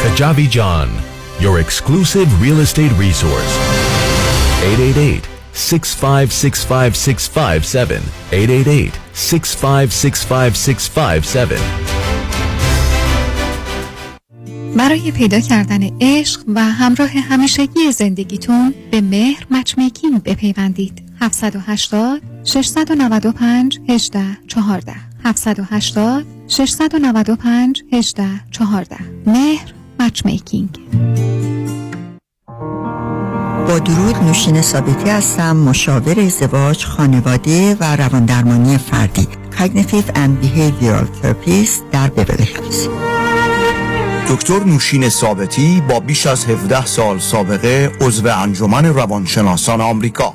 Kajabi 0.03 0.47
John, 0.57 0.89
your 1.39 1.59
exclusive 1.59 2.27
real 2.43 2.59
estate 2.65 2.93
resource. 3.05 3.53
888 4.63 5.23
6565657 5.53 8.01
888 8.31 8.93
6565657 9.13 11.94
برای 14.75 15.11
پیدا 15.11 15.39
کردن 15.39 15.89
عشق 16.01 16.41
و 16.47 16.63
همراه 16.63 17.09
همیشگی 17.09 17.91
زندگیتون 17.91 18.73
به 18.91 19.01
مهر 19.01 19.47
مچمیکینگ 19.51 20.23
بپیوندید. 20.23 21.03
780 21.21 22.21
695 22.43 23.79
18 23.89 24.21
14 24.47 24.93
780 25.23 26.25
695 26.47 27.83
18 27.93 28.25
14 28.51 28.97
مهر 29.25 29.73
مچمیکینگ. 29.99 30.79
با 33.67 33.79
درود 33.79 34.15
نوشین 34.15 34.61
ثابتی 34.61 35.09
هستم 35.09 35.57
مشاور 35.57 36.19
ازدواج 36.19 36.85
خانواده 36.85 37.75
و 37.79 37.95
رواندرمانی 37.95 38.77
فردی. 38.77 39.27
Cognitive 39.51 40.15
and 40.15 40.43
Behavioral 40.43 41.07
Therapist 41.21 41.81
در 41.91 42.07
بیولی 42.09 42.43
هیلز 42.43 42.87
دکتر 44.29 44.59
نوشین 44.63 45.09
ثابتی 45.09 45.83
با 45.89 45.99
بیش 45.99 46.27
از 46.27 46.45
17 46.45 46.85
سال 46.85 47.19
سابقه 47.19 47.91
عضو 48.01 48.27
انجمن 48.27 48.85
روانشناسان 48.85 49.81
آمریکا. 49.81 50.33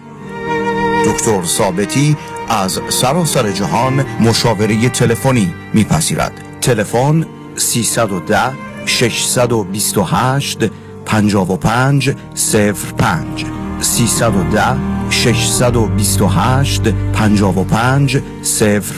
دکتر 1.06 1.44
ثابتی 1.44 2.16
از 2.48 2.80
سراسر 2.88 3.50
جهان 3.50 4.04
مشاوره 4.20 4.88
تلفنی 4.88 5.54
میپذیرد. 5.74 6.32
تلفن 6.60 7.26
310 7.56 8.52
628 8.86 10.58
55 11.04 12.14
05 12.38 13.46
310 13.80 14.76
628 15.10 16.82
55 17.12 18.22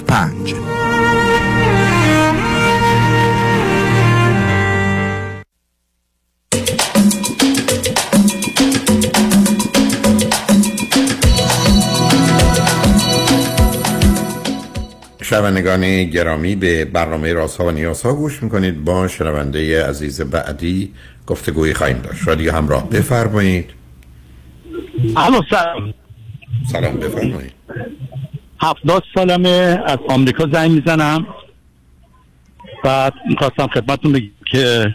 05 0.07 0.82
شنوندگان 15.33 16.05
گرامی 16.05 16.57
به 16.57 16.85
برنامه 16.85 17.33
راست 17.33 17.61
ها 17.61 17.67
و 17.67 17.71
نیاز 17.71 18.03
ها 18.03 18.15
گوش 18.15 18.43
می‌کنید. 18.43 18.85
با 18.85 19.09
شنونده 19.09 19.87
عزیز 19.87 20.21
بعدی 20.21 20.93
گفتگوی 21.27 21.75
خواهیم 21.75 21.99
داشت. 21.99 22.29
رادیو 22.29 22.53
همراه 22.53 22.91
بفرمایید. 22.91 23.71
الو 25.17 25.41
سلام. 25.51 25.95
سلام 26.73 26.97
بفرمایید. 26.97 27.53
هفتاد 28.61 29.03
سالمه 29.15 29.83
از 29.87 29.99
آمریکا 30.09 30.49
زنگ 30.53 30.71
می‌زنم. 30.71 31.27
بعد 32.85 33.13
می‌خواستم 33.29 33.67
خدمتتون 33.67 34.13
بگم 34.13 34.29
که 34.53 34.95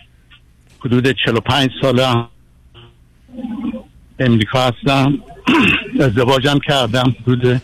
حدود 0.80 1.16
45 1.26 1.70
ساله 1.82 2.26
امریکا 4.20 4.60
هستم. 4.60 5.14
ازدواجم 6.00 6.60
کردم. 6.68 7.16
حدود 7.22 7.62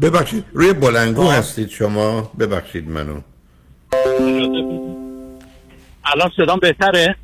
ببخشید 0.00 0.44
روی 0.52 0.72
بلنگو 0.72 1.30
هستید 1.30 1.68
شما؟ 1.68 2.32
ببخشید 2.38 2.88
منو. 2.88 3.20
الان 6.04 6.30
صدام 6.36 6.58
بهتره؟ 6.58 7.16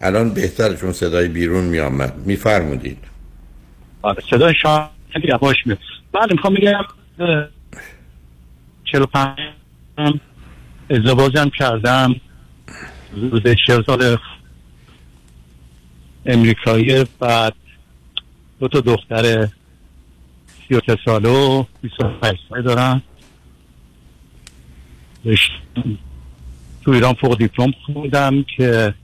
الان 0.00 0.34
بهتره 0.34 0.76
چون 0.76 0.92
صدای 0.92 1.28
بیرون 1.28 1.64
می 1.64 1.78
آمد 1.78 2.16
میفرمودید. 2.16 2.98
آره 4.02 4.22
صدای 4.30 4.54
شما 4.62 4.90
یواش 5.24 5.56
میاد. 5.66 5.78
بعد 6.12 6.32
می‌خوام 6.32 6.54
بگم 6.54 6.84
اه، 7.18 7.48
45 8.92 9.38
ازدواجم 10.90 11.50
کردم. 11.58 12.14
حدود 13.12 13.54
40 13.66 13.82
سال 13.86 14.16
امریکایی 16.26 17.06
بعد 17.20 17.54
دو 18.60 18.68
تا 18.68 18.80
دختر 18.80 19.48
33 20.68 20.96
ساله 21.04 21.28
و 21.28 21.64
25 21.82 22.38
ساله 22.48 22.62
دارم. 22.62 23.02
تو 26.84 26.90
ایران 26.90 27.14
فوق 27.14 27.38
دیپلم 27.38 27.72
خوندم 27.86 28.44
که 28.56 28.94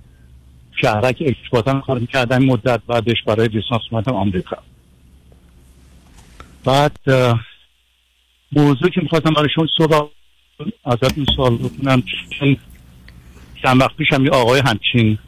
شهرک 0.81 1.23
اکسپورتم 1.27 1.81
کار 1.81 1.99
می‌کردم. 1.99 2.45
مدت 2.45 2.81
بعدش 2.87 3.23
برای 3.27 3.49
لیسانس 3.49 3.83
اومدم 3.91 4.13
آمریکا. 4.13 4.57
بعد 6.65 6.99
موضوع 8.53 8.91
که 8.91 9.01
می‌خواستم 9.03 9.35
برایشون 9.35 9.69
صبح 9.79 10.09
ازتون 10.85 11.27
سوال 11.37 11.57
بکنم 11.57 12.03
چون 12.39 12.57
چند 13.63 13.81
وقت 13.81 13.97
پیشم 13.97 14.25
یه 14.25 14.31
آقای 14.31 14.63
همچین 14.67 15.19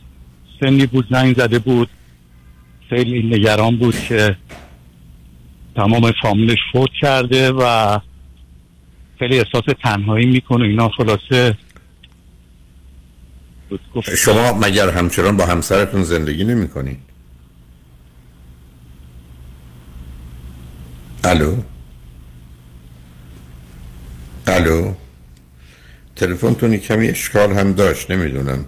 سنی 0.61 0.87
بود 0.87 1.07
زنگ 1.11 1.37
زده 1.37 1.59
بود. 1.59 1.89
خیلی 2.89 3.22
نگران 3.22 3.76
بود 3.76 3.95
که 4.01 4.37
تمام 5.77 6.12
فامیلش 6.22 6.59
فوت 6.72 6.91
کرده 7.01 7.53
و 7.53 7.99
خیلی 9.18 9.39
احساس 9.39 9.64
تنهایی 9.83 10.27
می‌کنه. 10.27 10.64
اینا 10.64 10.89
خلاصه 10.89 11.59
شما 14.16 14.53
مگر 14.53 14.91
همچنان 14.91 15.37
با 15.37 15.47
همسرتون 15.47 16.03
زندگی 16.03 16.45
نمی 16.45 16.68
کنید 16.68 16.99
الو؟ 21.24 21.57
الو؟ 24.47 24.95
تلفنتون 26.16 26.77
کمی 26.77 27.09
اشکال 27.09 27.53
هم 27.53 27.72
داشت 27.72 28.11
نمی‌دونم. 28.11 28.64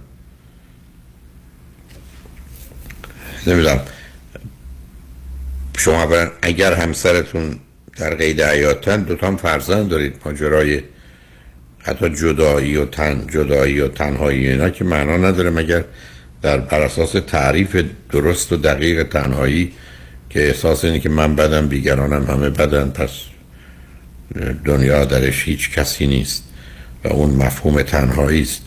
نمی‌دونم. 3.47 3.81
شما 5.79 6.03
اولا 6.03 6.31
اگر 6.43 6.75
همسرتون 6.75 7.57
در 7.97 8.15
قید 8.15 8.43
حیاتن 8.43 9.03
دوتا 9.03 9.27
هم 9.27 9.37
فرزند 9.37 9.89
دارید 9.89 10.15
ماجرای 10.25 10.83
حتی 11.79 12.09
جدایی 12.09 12.77
و 12.77 12.85
تن 12.85 13.27
جدایی 13.33 13.81
و 13.81 13.89
تنهایی 13.89 14.49
اینا 14.49 14.71
که 14.71 14.85
معنا 14.85 15.17
نداره 15.17 15.51
مگر 15.51 15.85
در 16.43 16.59
بر 16.59 16.81
اساس 16.81 17.13
تعریف 17.13 17.85
درست 18.11 18.53
و 18.53 18.57
دقیق 18.57 19.03
تنهایی 19.03 19.73
که 20.31 20.49
احساس 20.49 20.85
اینه 20.85 21.01
که 21.01 21.09
من 21.09 21.37
بدم 21.37 21.69
دیگرانم 21.69 22.25
همه 22.25 22.51
بدن 22.51 22.91
پس 22.91 23.11
دنیا 24.65 25.05
درش 25.05 25.45
هیچ 25.45 25.71
کسی 25.71 26.07
نیست 26.07 26.45
و 27.05 27.09
اون 27.09 27.31
مفهوم 27.31 27.83
تنهایی 27.83 28.43
است. 28.43 28.63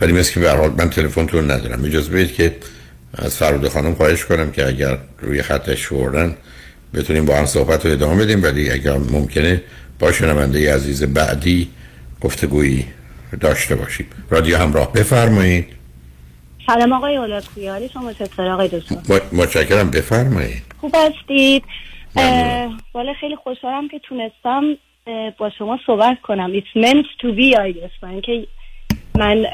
ولی 0.00 0.12
مثل 0.12 0.32
که 0.32 0.40
به 0.40 0.68
من 0.68 0.90
تلفنتون 0.90 1.50
ندارم. 1.50 1.84
اجازه 1.84 2.10
بدید 2.10 2.32
که 2.32 2.56
از 3.18 3.36
فرود 3.36 3.68
خانم 3.68 3.94
خواهش 3.94 4.24
کنم 4.24 4.50
که 4.50 4.66
اگر 4.66 4.98
روی 5.20 5.42
خطش 5.42 5.86
فوردن 5.86 6.36
بتونیم 6.94 7.24
با 7.26 7.36
هم 7.36 7.46
صحبت 7.46 7.86
رو 7.86 7.92
ادامه 7.92 8.24
بدیم 8.24 8.42
ولی 8.42 8.70
اگر 8.70 8.96
ممکنه 8.98 9.62
با 9.98 10.12
شنونده 10.12 10.74
عزیز 10.74 11.02
بعدی 11.04 11.70
گفتگویی 12.20 12.84
داشته 13.40 13.74
باشیم. 13.74 14.06
رادیو 14.30 14.56
همراه 14.56 14.92
بفرمایید. 14.92 15.66
سلام 16.66 16.92
آقای 16.92 17.16
اولاکویی 17.16 17.68
حالی 17.68 17.88
شما 17.88 18.12
چطور 18.12 18.46
آقای 18.48 18.68
دکتر 18.68 18.94
م- 18.94 19.36
متشکرم 19.36 19.90
بفرمایید. 19.90 20.62
خوب 20.80 20.94
هستید؟ 20.94 21.62
والا 22.94 23.12
خیلی 23.20 23.36
خوشحالم 23.36 23.88
که 23.88 23.98
تونستم 23.98 24.62
با 25.38 25.50
شما 25.58 25.78
صحبت 25.86 26.16
کنم. 26.22 26.52
It's 26.60 26.80
meant 26.80 27.06
to 27.22 27.26
be 27.26 27.56
I 27.56 27.72
guess. 27.78 28.02
من 28.02 28.20
که 28.20 28.46
من 29.18 29.46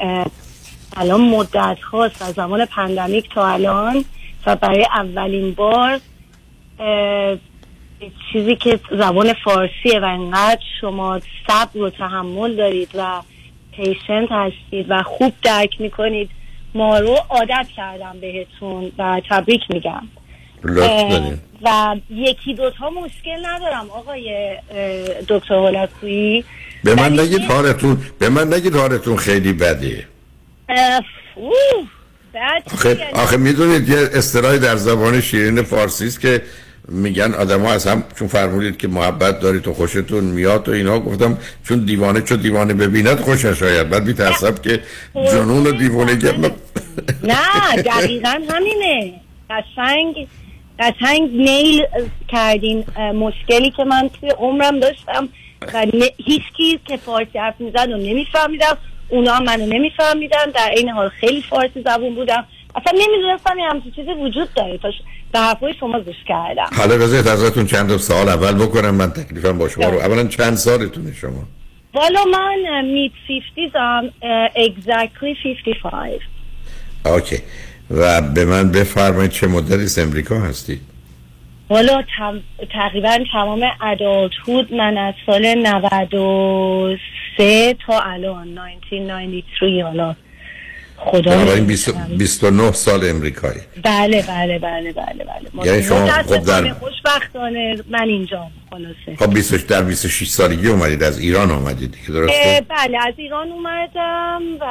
الان 0.97 1.21
مدت 1.21 1.77
هاست 1.91 2.21
از 2.21 2.33
زمان 2.33 2.65
پندمیک 2.65 3.29
تا 3.33 3.47
الان 3.47 4.05
و 4.45 4.55
برای 4.55 4.85
اولین 4.95 5.53
بار 5.53 5.99
چیزی 8.33 8.55
که 8.55 8.79
زبان 8.91 9.33
فارسیه 9.43 9.99
و 10.01 10.05
انقدر 10.05 10.61
شما 10.81 11.19
صبر 11.47 11.81
و 11.81 11.89
تحمل 11.89 12.55
دارید 12.55 12.89
و 12.93 13.21
پیشنت 13.75 14.31
هستید 14.31 14.85
و 14.89 15.03
خوب 15.03 15.33
درک 15.43 15.81
می‌کنید 15.81 16.29
ما 16.75 16.99
رو 16.99 17.17
عادت 17.29 17.67
کردم 17.75 18.15
بهتون 18.21 18.91
و 18.97 19.21
تبریک 19.29 19.61
میگم. 19.69 20.03
و 21.61 21.95
یکی 22.09 22.53
دوتا 22.53 22.89
مشکل 22.89 23.45
ندارم 23.45 23.89
آقای 23.89 24.55
دکتر 25.27 25.53
هولاکویی 25.53 26.43
به 26.83 26.95
من 26.95 27.19
نگید 27.19 27.41
حالتون 27.41 27.97
به 28.19 28.29
من 28.29 28.53
نگید 28.53 28.75
حالتون 28.75 29.15
خیلی 29.15 29.53
بده. 29.53 30.07
آخه, 32.73 32.95
چیه؟ 32.95 33.07
آخه 33.13 33.37
می‌دونید 33.37 33.89
یه 33.89 33.97
اصطلاحی 34.13 34.59
در 34.59 34.75
زبان 34.75 35.21
شیرین 35.21 35.61
فارسی 35.61 36.07
است 36.07 36.21
که 36.21 36.41
میگن 36.87 37.33
آدم 37.33 37.61
ها 37.61 37.73
از 37.73 37.87
هم 37.87 38.03
چون 38.19 38.27
فرمودید 38.27 38.77
که 38.77 38.87
محبت 38.87 39.39
دارید 39.39 39.67
و 39.67 39.73
خوشتون 39.73 40.23
میاد 40.23 40.69
و 40.69 40.71
اینا 40.71 40.99
گفتم 40.99 41.37
چون 41.67 41.85
دیوانه 41.85 42.21
چون 42.21 42.37
دیوانه 42.37 42.73
ببیند 42.73 43.19
خوشش 43.19 43.63
آید. 43.63 43.89
بعد 43.89 44.05
میترسم 44.05 44.55
که 44.55 44.79
جنون 45.13 45.67
و 45.67 45.71
دیوانه 45.71 46.15
نه 47.23 47.81
دقیقا 47.81 48.41
همینه. 48.49 49.13
قشنگ 49.49 50.27
قشنگ 50.79 51.31
نیل 51.33 51.83
کردین 52.27 52.85
مشکلی 52.97 53.71
که 53.71 53.83
من 53.83 54.09
توی 54.19 54.29
عمرم 54.29 54.79
داشتم 54.79 55.29
و 55.73 55.85
هیچ 56.17 56.43
کی 56.57 56.79
که 56.87 56.97
فارسی 56.97 57.39
حرف 57.39 57.55
می‌زد 57.59 57.89
و 57.89 57.97
نمیفهمیدم. 57.97 58.77
اونا 59.11 59.39
منو 59.39 59.65
نمیفهمیدن 59.65 60.51
در 60.55 60.69
این 60.77 60.89
حال 60.89 61.09
خیلی 61.09 61.41
فارسی 61.49 61.83
زبون 61.85 62.15
بودم. 62.15 62.45
اصلا 62.75 62.99
نمی‌دونستم 62.99 63.59
یه 63.59 63.65
همچین 63.65 63.91
چیزی 63.91 64.13
وجود 64.13 64.53
داره. 64.53 64.77
تا 64.77 64.91
به 65.31 65.39
حرفای 65.39 65.73
شما 65.79 65.99
گوش 65.99 66.15
کردم. 66.27 66.69
حالا 66.77 66.97
بذارید 66.97 67.27
ازتون 67.27 67.65
چند 67.65 67.97
سال 67.97 68.29
اول 68.29 68.53
بکنم 68.53 68.95
من 68.95 69.11
تکلیفم 69.11 69.57
با 69.57 69.69
شما 69.69 69.89
رو. 69.89 69.99
اولا 69.99 70.27
چند 70.27 70.55
سالتونه 70.55 71.13
شما؟ 71.13 71.43
والا 71.93 72.23
من 72.23 72.85
مید 72.85 73.11
50 73.57 73.83
هم 73.83 74.09
exactly 74.55 75.43
55 75.63 76.19
اوکی. 77.05 77.37
و 77.91 78.21
به 78.21 78.45
من 78.45 78.71
بفرمایید 78.71 79.31
چه 79.31 79.47
مدتی 79.47 79.83
از 79.83 79.99
امریکا 79.99 80.39
هستید 80.39 80.81
والا 81.71 82.03
تم... 82.17 82.41
تقریبا 82.73 83.19
تمام 83.33 83.63
ادالتهود 83.81 84.73
من 84.73 84.97
از 84.97 85.13
سال 85.25 85.53
93 85.53 87.75
تا 87.87 87.99
الان 87.99 88.47
1993 88.47 89.83
حالا. 89.83 90.15
خدا 90.97 91.35
نمی‌دونم. 91.43 91.67
20 91.67 91.89
29 92.17 92.71
سال 92.71 93.09
امریکایی. 93.09 93.59
بله 93.83 94.21
بله 94.27 94.59
بله 94.59 94.91
بله 94.93 95.25
بله. 95.53 95.67
یعنی 95.67 95.83
شما 95.83 96.07
خب 96.07 96.45
در- 96.45 96.73
خوشبختانه 96.73 97.77
من 97.89 98.07
اینجا 98.07 98.47
خلاصه. 98.71 99.15
خب 99.19 99.33
20 99.33 99.67
در 99.67 99.81
26 99.81 100.27
سالگی 100.27 100.67
اومدید 100.67 101.03
از 101.03 101.19
ایران 101.19 101.51
اومدید 101.51 101.91
دیگه 101.91 102.03
اه، 102.09 102.13
درسته 102.13 102.61
بله 102.69 102.97
از 103.07 103.13
ایران 103.17 103.47
اومدم 103.51 104.41
و 104.59 104.63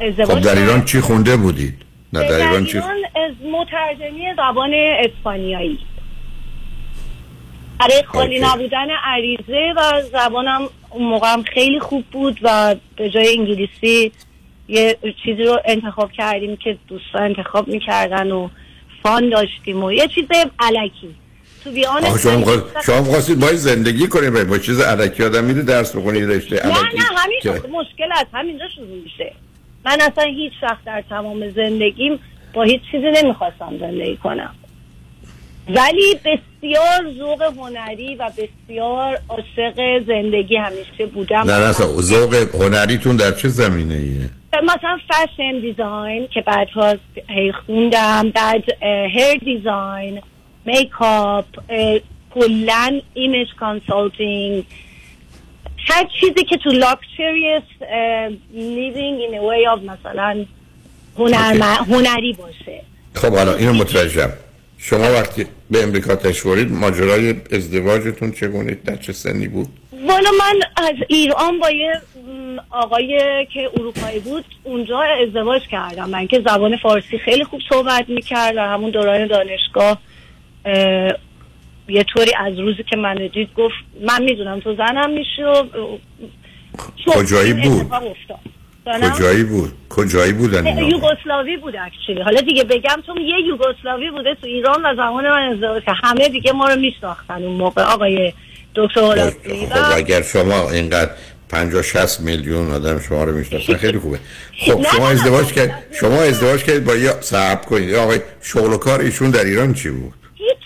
ازدواج 0.00 0.28
خب 0.28 0.40
در 0.40 0.58
ایران. 0.60 0.84
چی 0.84 1.00
خونده 1.00 1.36
بودید؟ 1.36 1.82
نه 2.12 2.28
در 2.28 2.34
ایران 2.34 2.64
چی؟ 2.64 2.78
ایران 2.78 2.96
از 3.14 3.32
مترجمی 3.52 4.24
زبان 4.36 4.70
اسپانیایی. 4.74 5.78
برای 7.80 8.02
خالی. 8.02 8.40
نبودن 8.40 8.86
عریضه 9.04 9.72
و 9.76 10.02
زبانم 10.12 10.68
اون 10.90 11.08
موقع 11.08 11.32
هم 11.32 11.42
خیلی 11.42 11.80
خوب 11.80 12.04
بود 12.12 12.38
و 12.42 12.76
به 12.96 13.10
جای 13.10 13.36
انگلیسی 13.38 14.12
یه 14.68 14.98
چیزی 15.24 15.42
رو 15.42 15.58
انتخاب 15.64 16.12
کردیم 16.12 16.56
که 16.56 16.78
دوستان 16.88 17.22
انتخاب 17.22 17.68
می‌کردن 17.68 18.30
و 18.30 18.48
فان 19.02 19.30
داشتیم 19.30 19.84
و 19.84 19.92
یه 19.92 20.08
چیز 20.08 20.24
علکی. 20.58 21.14
تو 21.64 21.70
بیان 21.70 22.18
شما 22.18 22.44
خواست... 22.44 22.86
شما 22.86 23.04
خواستید 23.04 23.40
باید 23.40 23.54
زندگی 23.54 24.06
کنید 24.06 24.48
با 24.48 24.58
چیز 24.58 24.80
علکی 24.80 25.24
آدم 25.24 25.44
میره 25.44 25.62
درس 25.62 25.96
بخونید 25.96 26.30
رشته 26.30 26.66
نه 26.66 26.72
نه 26.72 27.04
همین 27.16 27.72
مشکل 27.72 28.12
از 28.12 28.26
همینجا 28.32 28.64
شروع 28.74 29.02
میشه. 29.04 29.32
من 29.86 29.98
اصلا 30.00 30.24
هیچ 30.24 30.52
وقت 30.62 30.84
در 30.84 31.04
تمام 31.08 31.50
زندگیم 31.50 32.18
با 32.54 32.62
هیچ 32.62 32.80
چیزی 32.90 33.10
نمی‌خواستم 33.22 33.78
زندگی 33.80 34.16
کنم 34.16 34.54
ولی 35.68 36.14
بسیار 36.14 37.12
ذوق 37.18 37.42
هنری 37.42 38.14
و 38.14 38.30
بسیار 38.30 39.18
عاشق 39.28 40.06
زندگی 40.06 40.56
همیشه 40.56 41.06
بودم 41.06 41.50
نه 41.50 41.58
نه 41.58 41.72
ذوق 42.00 42.34
هنریتون 42.34 43.16
در 43.16 43.32
چه 43.32 43.48
زمینه 43.48 43.94
ایه؟ 43.94 44.30
مثلا 44.62 44.98
fashion 45.08 45.60
design 45.60 46.28
که 46.28 46.40
بعد 46.40 46.68
هی 47.28 47.52
خوندم 47.52 48.30
بعد 48.30 48.64
hair 49.12 49.38
design 49.44 50.20
makeup 50.64 51.44
کلن 52.34 53.00
image 53.14 53.48
consulting 53.60 54.64
هر 55.88 56.08
چیزی 56.20 56.44
که 56.44 56.56
تو 56.56 56.70
luxurious 56.70 57.62
living 58.54 59.20
in 59.20 59.38
way 59.38 59.66
of 59.66 59.80
مثلا 59.80 60.44
هنر 61.18 61.76
هنری 61.88 62.32
باشه. 62.32 62.82
خب 63.14 63.32
حالا 63.32 63.54
اینو 63.54 63.72
متوجهم. 63.72 64.32
شما 64.78 65.12
وقتی 65.12 65.46
به 65.70 65.82
امریکا 65.82 66.16
تشورید 66.16 66.72
ماجرای 66.72 67.34
ازدواجتون 67.52 68.32
چگونه؟ 68.32 68.78
در 68.84 68.96
چه 68.96 69.12
سنی 69.12 69.48
بود؟ 69.48 69.68
والا 70.06 70.30
من 70.38 70.60
از 70.76 70.94
ایران 71.08 71.58
با 71.58 71.70
یه 71.70 72.00
آقای 72.70 73.18
که 73.54 73.70
اروپایی 73.76 74.20
بود 74.20 74.44
اونجا 74.64 75.00
ازدواج 75.00 75.62
کردم. 75.70 76.10
من 76.10 76.26
که 76.26 76.40
زبان 76.40 76.76
فارسی 76.76 77.18
خیلی 77.18 77.44
خوب 77.44 77.60
صحبت 77.68 78.08
می‌کرد 78.08 78.56
و 78.56 78.60
همون 78.60 78.90
دوران 78.90 79.26
دانشگاه 79.26 79.98
یه 81.88 82.04
طوری 82.04 82.32
از 82.38 82.58
روزی 82.58 82.82
که 82.90 82.96
من 82.96 83.14
دید 83.14 83.48
گفت 83.56 83.74
من 84.06 84.22
می‌دونم 84.22 84.60
تو 84.60 84.74
زنم 84.74 85.10
میشه 85.10 85.42
و 85.44 85.62
کجایی 87.06 87.52
بود؟ 87.52 87.86
کجایی 89.02 89.44
بود؟ 89.44 89.72
کجایی 89.88 90.32
بودن 90.32 90.66
یوگسلاوی 90.66 91.56
بود 91.56 91.74
اکچولی 91.76 92.22
حالا 92.22 92.40
دیگه 92.40 92.64
بگم 92.64 92.96
تو 93.06 93.20
یه 93.20 93.46
یوگسلاوی 93.46 94.10
بوده 94.10 94.34
تو 94.34 94.46
ایران 94.46 94.86
و 94.86 94.94
زمان 94.96 95.28
من 95.28 95.52
ازدواج 95.52 95.84
که 95.84 95.92
همه 96.02 96.28
دیگه 96.28 96.52
ما 96.52 96.68
رو 96.68 96.80
میشناختن 96.80 97.44
اون 97.44 97.56
موقع. 97.56 97.82
آقای 97.82 98.32
دکتر 98.74 99.00
خب, 99.00 99.30
خب 99.68 99.96
اگر 99.96 100.22
شما 100.22 100.70
اینقدر 100.70 101.10
50 101.48 101.82
60 101.82 102.20
میلیون 102.20 102.70
آدم 102.70 103.00
شما 103.00 103.24
رو 103.24 103.32
می‌شناسن 103.32 103.74
خیلی 103.74 103.98
خوبه. 103.98 104.18
خب 104.66 104.82
شما 104.92 105.08
ازدواج 105.08 105.52
کرد 105.52 105.82
شما 106.00 106.22
ازدواج 106.22 106.64
کردید 106.64 106.84
با 106.84 106.96
یه 106.96 107.10
صاحب 107.20 107.60
کنید. 107.62 107.94
آقای 107.94 108.20
شغل 108.42 108.72
و 108.72 108.76
کار 108.76 109.00
ایشون 109.00 109.30
در 109.30 109.44
ایران 109.44 109.74
چی 109.74 109.90
بود؟ 109.90 110.14
هیچ 110.34 110.56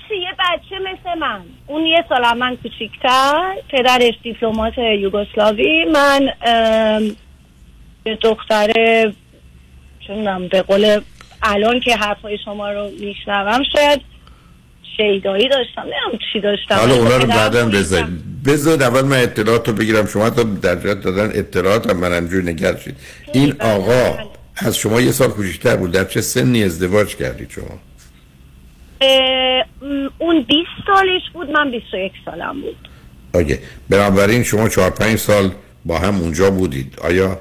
مثل 0.92 1.18
من. 1.18 1.40
اون 1.66 1.86
یه 1.86 2.04
سال 2.08 2.38
من 2.38 2.56
کوچیک‌تر 2.56 3.54
پدرش 3.68 4.14
دیپلمات 4.22 4.78
یوگسلاوی 4.78 5.84
من 5.92 6.32
یه 8.06 8.18
دختر 8.22 8.72
چونم 10.06 10.48
به 10.48 10.62
قول 10.62 11.00
الان 11.42 11.80
که 11.80 11.96
حرفای 11.96 12.38
شما 12.44 12.72
رو 12.72 12.90
میشنوم 13.00 13.62
شاید 13.76 14.00
شیدایی 14.96 15.48
داشتم. 15.48 15.80
نمیم 15.82 16.20
چی 16.32 16.40
داشتم. 16.40 16.74
حالا 16.74 16.94
اونا 16.94 17.16
رو 17.16 17.26
بعدا 17.26 17.66
بذارید. 17.66 18.42
بذارید 18.46 18.82
اول 18.82 19.02
من 19.02 19.22
اطلاعات 19.22 19.68
رو 19.68 19.74
بگیرم. 19.74 20.06
شما 20.06 20.30
تا 20.30 20.42
در 20.42 20.74
دادن 20.74 21.30
اطلاعات 21.34 21.90
هم 21.90 21.96
من 21.96 22.12
انجور 22.12 22.42
نگرشید 22.42 22.96
این 23.32 23.56
آقا 23.60 24.18
از 24.56 24.76
شما 24.76 25.00
یه 25.00 25.12
سال 25.12 25.28
کوچکتر 25.28 25.76
بود. 25.76 25.92
در 25.92 26.04
چه 26.04 26.20
سنی 26.20 26.64
ازدواج 26.64 27.16
کردید 27.16 27.50
شما؟ 27.50 27.78
اون 30.18 30.40
20 30.40 30.68
سالش 30.86 31.22
بود 31.34 31.50
من 31.50 31.70
21 31.70 32.12
سالم 32.24 32.60
بود. 32.60 32.88
آگه 33.34 33.58
بنابراین 33.90 34.42
شما 34.42 34.68
4 34.68 34.90
5 34.90 35.16
سال 35.16 35.50
با 35.84 35.98
هم 35.98 36.20
اونجا 36.20 36.50
بودید. 36.50 36.98
آیا 37.04 37.38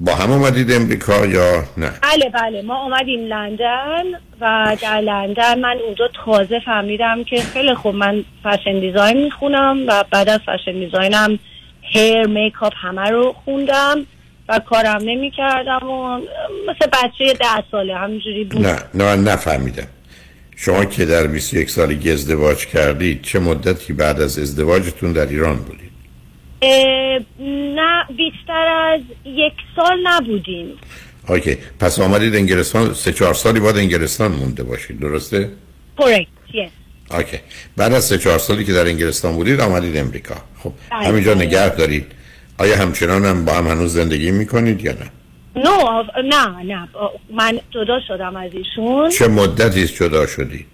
با 0.00 0.14
هم 0.14 0.32
اومدید 0.32 0.72
امریکا 0.72 1.26
یا 1.26 1.64
نه؟ 1.76 1.90
بله 2.02 2.30
بله. 2.34 2.62
ما 2.62 2.82
اومدیم 2.82 3.20
لندن 3.20 4.04
و 4.40 4.76
در 4.82 5.00
لندن 5.00 5.58
من 5.58 5.76
اونجا 5.86 6.08
تازه 6.24 6.60
فهمیدم 6.64 7.24
که 7.24 7.40
خیلی 7.40 7.74
خوب 7.74 7.94
من 7.94 8.24
فشن 8.44 8.80
دیزاین 8.80 9.24
می‌خونم 9.24 9.84
و 9.88 10.04
بعد 10.10 10.28
از 10.28 10.40
فشن 10.40 10.72
دیزاینم 10.72 11.38
هیر 11.80 12.26
میکاپ 12.26 12.72
همه 12.76 13.10
رو 13.10 13.34
خوندم 13.44 14.06
و 14.48 14.58
کارم 14.58 15.00
نمی 15.04 15.30
کردم 15.30 15.88
و 15.88 16.16
مثل 16.68 16.86
بچه 16.92 17.32
ده 17.32 17.64
ساله 17.70 17.96
همینجوری 17.96 18.44
بود. 18.44 18.66
نه 18.66 18.76
نه 18.94 19.16
نفهمیدم. 19.16 19.86
شما 20.56 20.84
که 20.84 21.04
در 21.04 21.26
21 21.26 21.70
سالگی 21.70 22.10
ازدواج 22.10 22.66
کردید 22.66 23.22
چه 23.22 23.38
مدتی 23.38 23.92
بعد 23.92 24.20
از 24.20 24.38
ازدواجتون 24.38 25.12
در 25.12 25.26
ایران 25.26 25.56
بودید 25.56 25.90
نه 27.76 28.04
بیشتر 28.16 28.92
از 28.94 29.00
یک 29.24 29.52
سال 29.76 29.98
نبودیم 30.04 30.66
اوکی 31.28 31.58
پس 31.80 32.00
آمدید 32.00 32.34
انگلستان 32.34 32.94
سه 32.94 33.12
چهار 33.12 33.34
سالی 33.34 33.60
بعد 33.60 33.76
انگلستان 33.76 34.32
مونده 34.32 34.62
باشید 34.62 35.00
درسته؟ 35.00 35.50
correct 35.98 36.52
yes 36.52 37.14
اوکی 37.14 37.38
بعد 37.76 37.92
از 37.92 38.04
سه 38.04 38.18
چهار 38.18 38.38
سالی 38.38 38.64
که 38.64 38.72
در 38.72 38.86
انگلستان 38.86 39.32
بودید 39.34 39.60
آمدید 39.60 39.96
امریکا 39.96 40.34
خب 40.62 40.72
بله. 40.90 41.08
همینجا 41.08 41.34
نگه 41.34 41.68
دارید 41.68 42.06
آیا 42.58 42.76
همچنان 42.76 43.24
هم 43.24 43.44
با 43.44 43.52
هم 43.52 43.66
هنوز 43.66 43.92
زندگی 43.92 44.30
می‌کنید 44.30 44.84
یا 44.84 44.92
نه؟ 44.92 45.10
نو 45.56 46.02
نه 46.24 46.62
نه 46.62 46.88
من 47.30 47.60
جدا 47.70 48.00
شدم 48.08 48.36
از 48.36 48.50
ایشون. 48.54 49.10
چه 49.10 49.28
مدتی 49.28 49.86
جدا 49.86 50.26
شدید؟ 50.26 50.66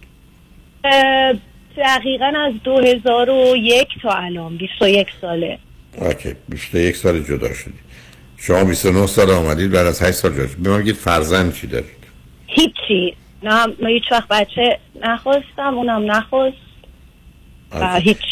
دقیقا 1.76 2.32
از 2.46 2.52
2001 2.64 3.88
تا 4.02 4.10
الان 4.10 4.56
21 4.56 5.06
ساله. 5.20 5.59
اوکی 5.98 6.34
21 6.48 6.96
سال 6.96 7.20
جدا 7.22 7.54
شدید 7.54 7.92
شما 8.36 8.64
29 8.64 9.06
سال 9.06 9.30
آمدید 9.30 9.70
بعد 9.70 9.86
از 9.86 10.02
8 10.02 10.10
سال 10.10 10.32
جدا 10.32 10.46
شدید 10.46 10.62
بگید 10.62 10.94
فرزند 10.94 11.54
چی 11.54 11.66
دارید؟ 11.66 12.02
هیچی. 12.46 13.16
نه 13.42 13.66
من 13.66 13.88
هیچ 13.88 14.04
وقت 14.10 14.28
بچه 14.28 14.78
نخواستم 15.02 15.74
اونم 15.74 16.10
نخواست. 16.10 16.56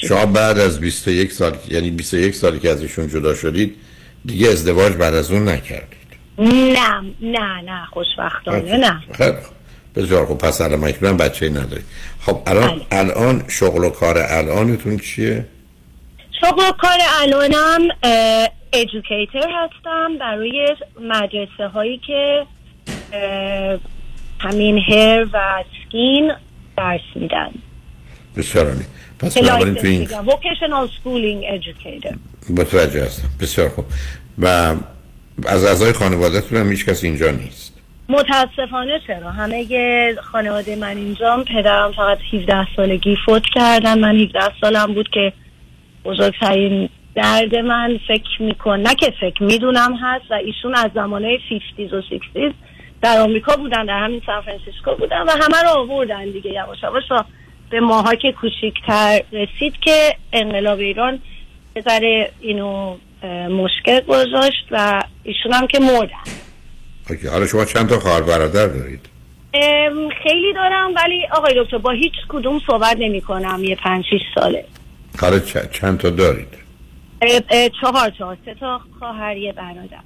شما 0.08 0.26
بعد 0.26 0.58
از 0.58 0.80
21 0.80 1.32
سال 1.32 1.56
یعنی 1.70 1.90
21 1.90 2.34
سالی 2.34 2.58
که 2.58 2.70
از 2.70 2.82
ایشون 2.82 3.08
جدا 3.08 3.34
شدید 3.34 3.76
دیگه 4.24 4.48
ازدواج 4.48 4.92
بعد 4.92 5.14
از 5.14 5.32
اون 5.32 5.48
نکردید. 5.48 5.99
نه 6.40 7.00
نه 7.20 7.60
نه 7.60 7.86
خوشبختانه 7.92 8.76
نه. 8.76 9.00
بسیار 9.94 10.26
خب 10.26 10.38
پس 10.38 10.60
الان 10.60 10.80
مکنون 10.80 11.16
بچه 11.16 11.48
نداری 11.48 11.82
خب 12.20 12.42
الان 12.46 12.68
بله. 12.68 12.86
الان 12.92 13.44
شغل 13.48 13.84
و 13.84 13.90
کار 13.90 14.18
الانتون 14.18 14.98
چیه؟ 14.98 15.46
شغل 16.40 16.68
و 16.68 16.72
کار 16.72 16.98
الانم 17.22 17.88
educator 18.72 19.48
هستم 19.50 20.18
برای 20.20 20.76
مدرسه 21.00 21.68
هایی 21.74 22.00
که 22.06 22.46
همین 24.40 24.78
hair 24.78 25.26
و 25.32 25.64
skin 25.88 26.32
درس 26.76 27.00
میدن. 27.14 27.50
بسیار 28.36 28.76
پس 29.18 29.38
بنابراین 29.38 29.74
تو 29.74 29.86
این 29.86 30.08
schooling 31.00 31.44
educator 31.44 32.14
متوجه 32.50 33.04
هستم. 33.04 33.28
بسیار 33.40 33.68
خوب. 33.68 33.84
و 34.38 34.74
از 35.46 35.64
اعضای 35.64 35.92
خانوادهتون 35.92 36.58
هم 36.58 36.70
هیچ 36.70 36.86
کس 36.86 37.04
اینجا 37.04 37.30
نیست. 37.30 37.80
متاسفانه 38.08 39.00
چرا؟ 39.06 39.30
همه 39.30 40.14
خانواده 40.14 40.76
من 40.76 40.96
اینجا 40.96 41.44
پدرم 41.54 41.92
فقط 41.92 42.18
17 42.32 42.66
سالگی 42.76 43.16
فوت 43.26 43.42
کردن. 43.54 43.98
من 43.98 44.16
17 44.16 44.40
سالم 44.60 44.94
بود 44.94 45.08
که 45.08 45.32
بزرگترین 46.04 46.88
درد 47.14 47.56
من 47.56 48.00
فکر 48.08 48.42
میکن 48.42 48.80
نه 48.80 48.94
که 48.94 49.12
فکر 49.20 49.42
می‌دونم 49.42 49.96
هست 50.02 50.24
و 50.30 50.34
ایشون 50.34 50.74
از 50.74 50.90
زمانه 50.94 51.38
50 51.78 51.98
و 51.98 52.02
60 52.02 52.54
در 53.02 53.20
آمریکا 53.20 53.56
بودن 53.56 53.86
در 53.86 54.04
همین 54.04 54.22
سان 54.26 54.40
فرانسیسکو 54.40 54.94
بودن 54.94 55.22
و 55.22 55.30
همه 55.30 55.62
رو 55.62 55.78
آوردن 55.78 56.24
دیگه. 56.24 56.50
یواش 56.50 56.82
یواش 56.82 57.24
به 57.70 57.80
ماها 57.80 58.14
که 58.14 58.32
کوچیکتر 58.32 59.22
رسید 59.32 59.74
که 59.80 60.16
انقلاب 60.32 60.78
ایران 60.78 61.18
ذره 61.88 62.30
اینو 62.40 62.96
مشکل 63.50 64.00
گذاشت 64.00 64.66
و 64.70 65.02
ایشون 65.22 65.52
هم 65.52 65.66
که 65.66 65.78
مردن 65.78 66.32
okay 67.10 67.26
حالا 67.26 67.46
شما 67.46 67.64
چند 67.64 67.88
تا 67.88 67.98
خواهر 67.98 68.22
برادر 68.22 68.66
دارید؟ 68.66 69.06
خیلی 70.22 70.52
دارم 70.54 70.94
ولی 70.96 71.26
آقای 71.32 71.64
دکتر 71.64 71.78
با 71.78 71.90
هیچ 71.90 72.12
کدوم 72.28 72.60
صحبت 72.66 72.96
نمی 72.98 73.20
کنم 73.20 73.64
یه 73.64 73.76
پنج 73.76 74.04
شیش 74.10 74.22
ساله. 74.34 74.64
حالا 75.20 75.38
چند 75.72 75.98
تا 75.98 76.10
دارید؟ 76.10 76.48
چهار 77.80 78.10
تا 78.18 78.36
سه 78.44 78.54
تا 78.54 78.80
خواهر 78.98 79.36
یه 79.36 79.52
برادر. 79.52 80.00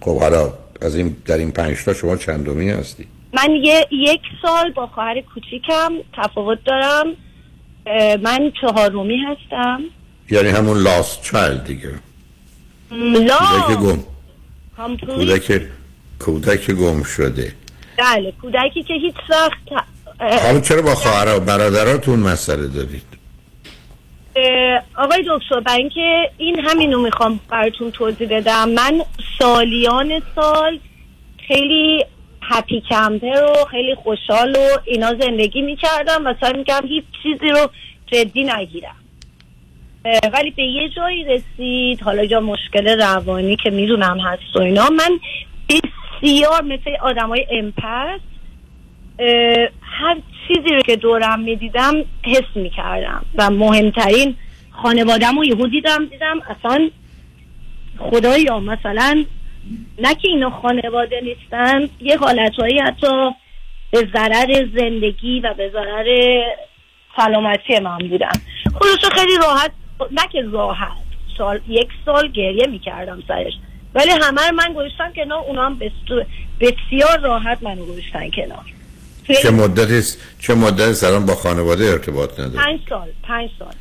خب 0.00 0.20
حالا 0.20 0.52
از 0.82 0.96
این 0.96 1.16
در 1.26 1.36
این 1.36 1.50
پنج 1.50 1.84
تا 1.84 1.94
شما 1.94 2.16
چندمی 2.16 2.70
هستی؟ 2.70 3.06
من 3.32 3.50
یه 3.62 3.86
یک 3.90 4.20
سال 4.42 4.72
با 4.72 4.86
خواهر 4.86 5.20
کوچیکم 5.20 5.92
تفاوت 6.16 6.58
دارم. 6.64 7.06
من 8.22 8.52
چهارمی 8.60 9.16
هستم. 9.18 9.80
یعنی 10.30 10.48
همون 10.48 10.78
لاست 10.78 11.22
چایلد 11.22 11.64
دیگه. 11.64 11.90
لا 12.94 13.38
کودک 15.06 15.62
کودک 16.18 16.70
گم 16.70 17.02
شده. 17.02 17.52
بله 17.98 18.32
کودکی 18.42 18.82
که 18.82 18.94
هیچ 18.94 19.14
وقت 19.30 19.84
حالا 20.42 20.60
چرا 20.60 20.82
با 20.82 20.94
خواهر 20.94 21.36
و 21.36 21.40
برادراتون 21.40 22.18
مسئله 22.18 22.68
دارید؟ 22.68 23.02
آقای 24.96 25.24
دکتر 25.28 25.60
برای 25.60 25.78
اینکه 25.78 26.30
این 26.36 26.60
همینو 26.60 27.02
می‌خوام 27.02 27.40
براتون 27.48 27.90
توضیح 27.90 28.28
بدم. 28.38 28.68
من 28.68 29.00
سالیان 29.38 30.22
سال 30.34 30.78
خیلی 31.48 32.04
هپی 32.42 32.82
کمپر 32.90 33.44
و 33.44 33.64
خیلی 33.70 33.94
خوشحال 33.94 34.56
و 34.56 34.78
اینا 34.84 35.14
زندگی 35.20 35.62
می‌کردم 35.62 36.26
و 36.26 36.34
سعی 36.40 36.52
می‌کردم 36.52 36.88
هیچ 36.88 37.04
چیزی 37.22 37.48
رو 37.50 37.70
جدی 38.06 38.44
نگیرم. 38.44 38.96
ولی 40.04 40.50
به 40.50 40.62
یه 40.62 40.88
جایی 40.88 41.24
رسید. 41.24 42.02
حالا 42.02 42.26
جا 42.26 42.40
مشکل 42.40 43.00
روانی 43.00 43.56
که 43.56 43.70
می‌دونم 43.70 44.20
هست 44.20 44.56
و 44.56 44.58
اینا. 44.58 44.88
من 44.88 45.20
بسیار 45.68 46.62
مثل 46.62 46.96
آدم 47.02 47.28
های 47.28 47.46
امپس 47.50 48.20
هر 49.82 50.16
چیزی 50.48 50.74
رو 50.74 50.80
که 50.80 50.96
دورم 50.96 51.40
می‌دیدم 51.40 51.94
حس 52.24 52.56
می‌کردم. 52.56 53.24
و 53.34 53.50
مهمترین 53.50 54.36
خانوادم 54.70 55.38
رو 55.38 55.44
یهو 55.44 55.66
دیدم 55.66 56.06
دیدم 56.06 56.40
اصلا 56.40 56.90
خدایا 57.98 58.60
مثلا 58.60 59.24
نه 59.98 60.14
که 60.14 60.28
اینا 60.28 60.50
خانواده 60.50 61.20
نیستن 61.20 61.88
یه 62.00 62.16
حالتهایی 62.16 62.78
حتی 62.78 63.30
به 63.90 64.08
ضرر 64.14 64.66
زندگی 64.76 65.40
و 65.40 65.54
به 65.54 65.70
ضرر 65.70 66.40
سلامتی 67.16 67.78
من 67.78 67.98
بودن. 67.98 68.32
خودشو 68.74 69.08
خیلی 69.08 69.36
راحت 69.42 69.70
نه 70.00 70.22
که 70.32 70.42
راحت. 70.52 71.04
سال 71.38 71.60
یک 71.68 71.88
سال 72.04 72.32
گریه 72.32 72.66
می‌کردم 72.66 73.22
سرش. 73.28 73.52
ولی 73.94 74.10
همه 74.10 74.50
من 74.50 74.72
گذاشتم 74.72 75.12
کنار 75.16 75.38
اونا 75.38 75.66
هم 75.66 75.78
بسیار 76.60 77.18
راحت 77.22 77.62
منو 77.62 77.84
گذاشتن 77.84 78.30
کنار. 78.30 78.64
چه 79.42 79.50
مدت 79.50 79.90
است 79.90 80.18
چه 80.38 80.54
مدت 80.54 81.04
الان 81.04 81.26
با 81.26 81.34
خانواده 81.34 81.84
ارتباط 81.84 82.40
نداری؟ 82.40 82.56
پنج 82.56 82.80
سال. 82.88 83.08
پنج 83.22 83.50
سال. 83.58 83.74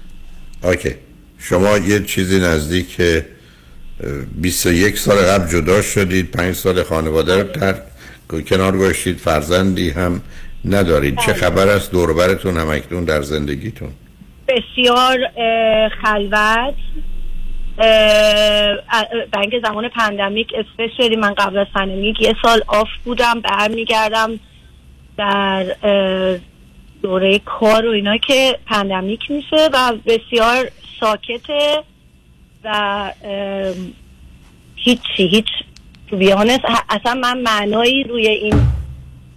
اوکی. 0.72 0.95
شما 1.40 1.77
یه 1.77 2.03
چیزی 2.03 2.40
نزدیک 2.40 3.02
21 4.41 4.99
سال 4.99 5.18
قبل 5.18 5.52
جدا 5.52 5.81
شدید 5.81 6.31
پنج 6.31 6.56
سال 6.56 6.84
خانواده 6.84 7.41
رو 7.41 7.44
ترک 7.44 7.81
کنار 8.48 8.77
گذاشتید 8.77 9.18
فرزندی 9.18 9.90
هم 9.90 10.22
ندارید. 10.65 11.18
چه 11.26 11.34
خبر 11.34 11.68
است؟ 11.68 11.91
دوربرتون 11.91 12.57
هم 12.57 12.69
اکنون 12.69 13.03
در 13.03 13.22
زندگیتون؟ 13.22 13.91
بسیار 14.48 15.18
خلوت. 16.03 16.76
بنگ 19.32 19.61
زمان 19.64 19.90
پندمیک 19.90 20.53
اسپشیلی 20.56 21.15
من 21.15 21.34
قبل 21.34 21.57
از 21.57 21.68
پندمیک 21.76 22.22
یه 22.22 22.36
سال 22.41 22.61
آف 22.68 22.88
بودم 23.06 23.40
برمیگردم 23.40 24.40
در 25.18 25.64
دوره 27.02 27.40
کار 27.40 27.88
و 27.88 27.90
اینا 27.90 28.18
که 28.18 28.60
پندمیک 28.65 29.32
میشه 29.32 29.70
و 29.74 29.94
بسیار 30.06 30.72
ساکته 30.99 31.84
و 32.64 33.11
هیچی 34.76 35.28
هیچ 35.28 35.48
تو 36.07 36.18
بیانست 36.18 36.61
اصلا 36.90 37.14
من 37.14 37.38
معنایی 37.38 38.03
روی 38.03 38.28
این 38.28 38.61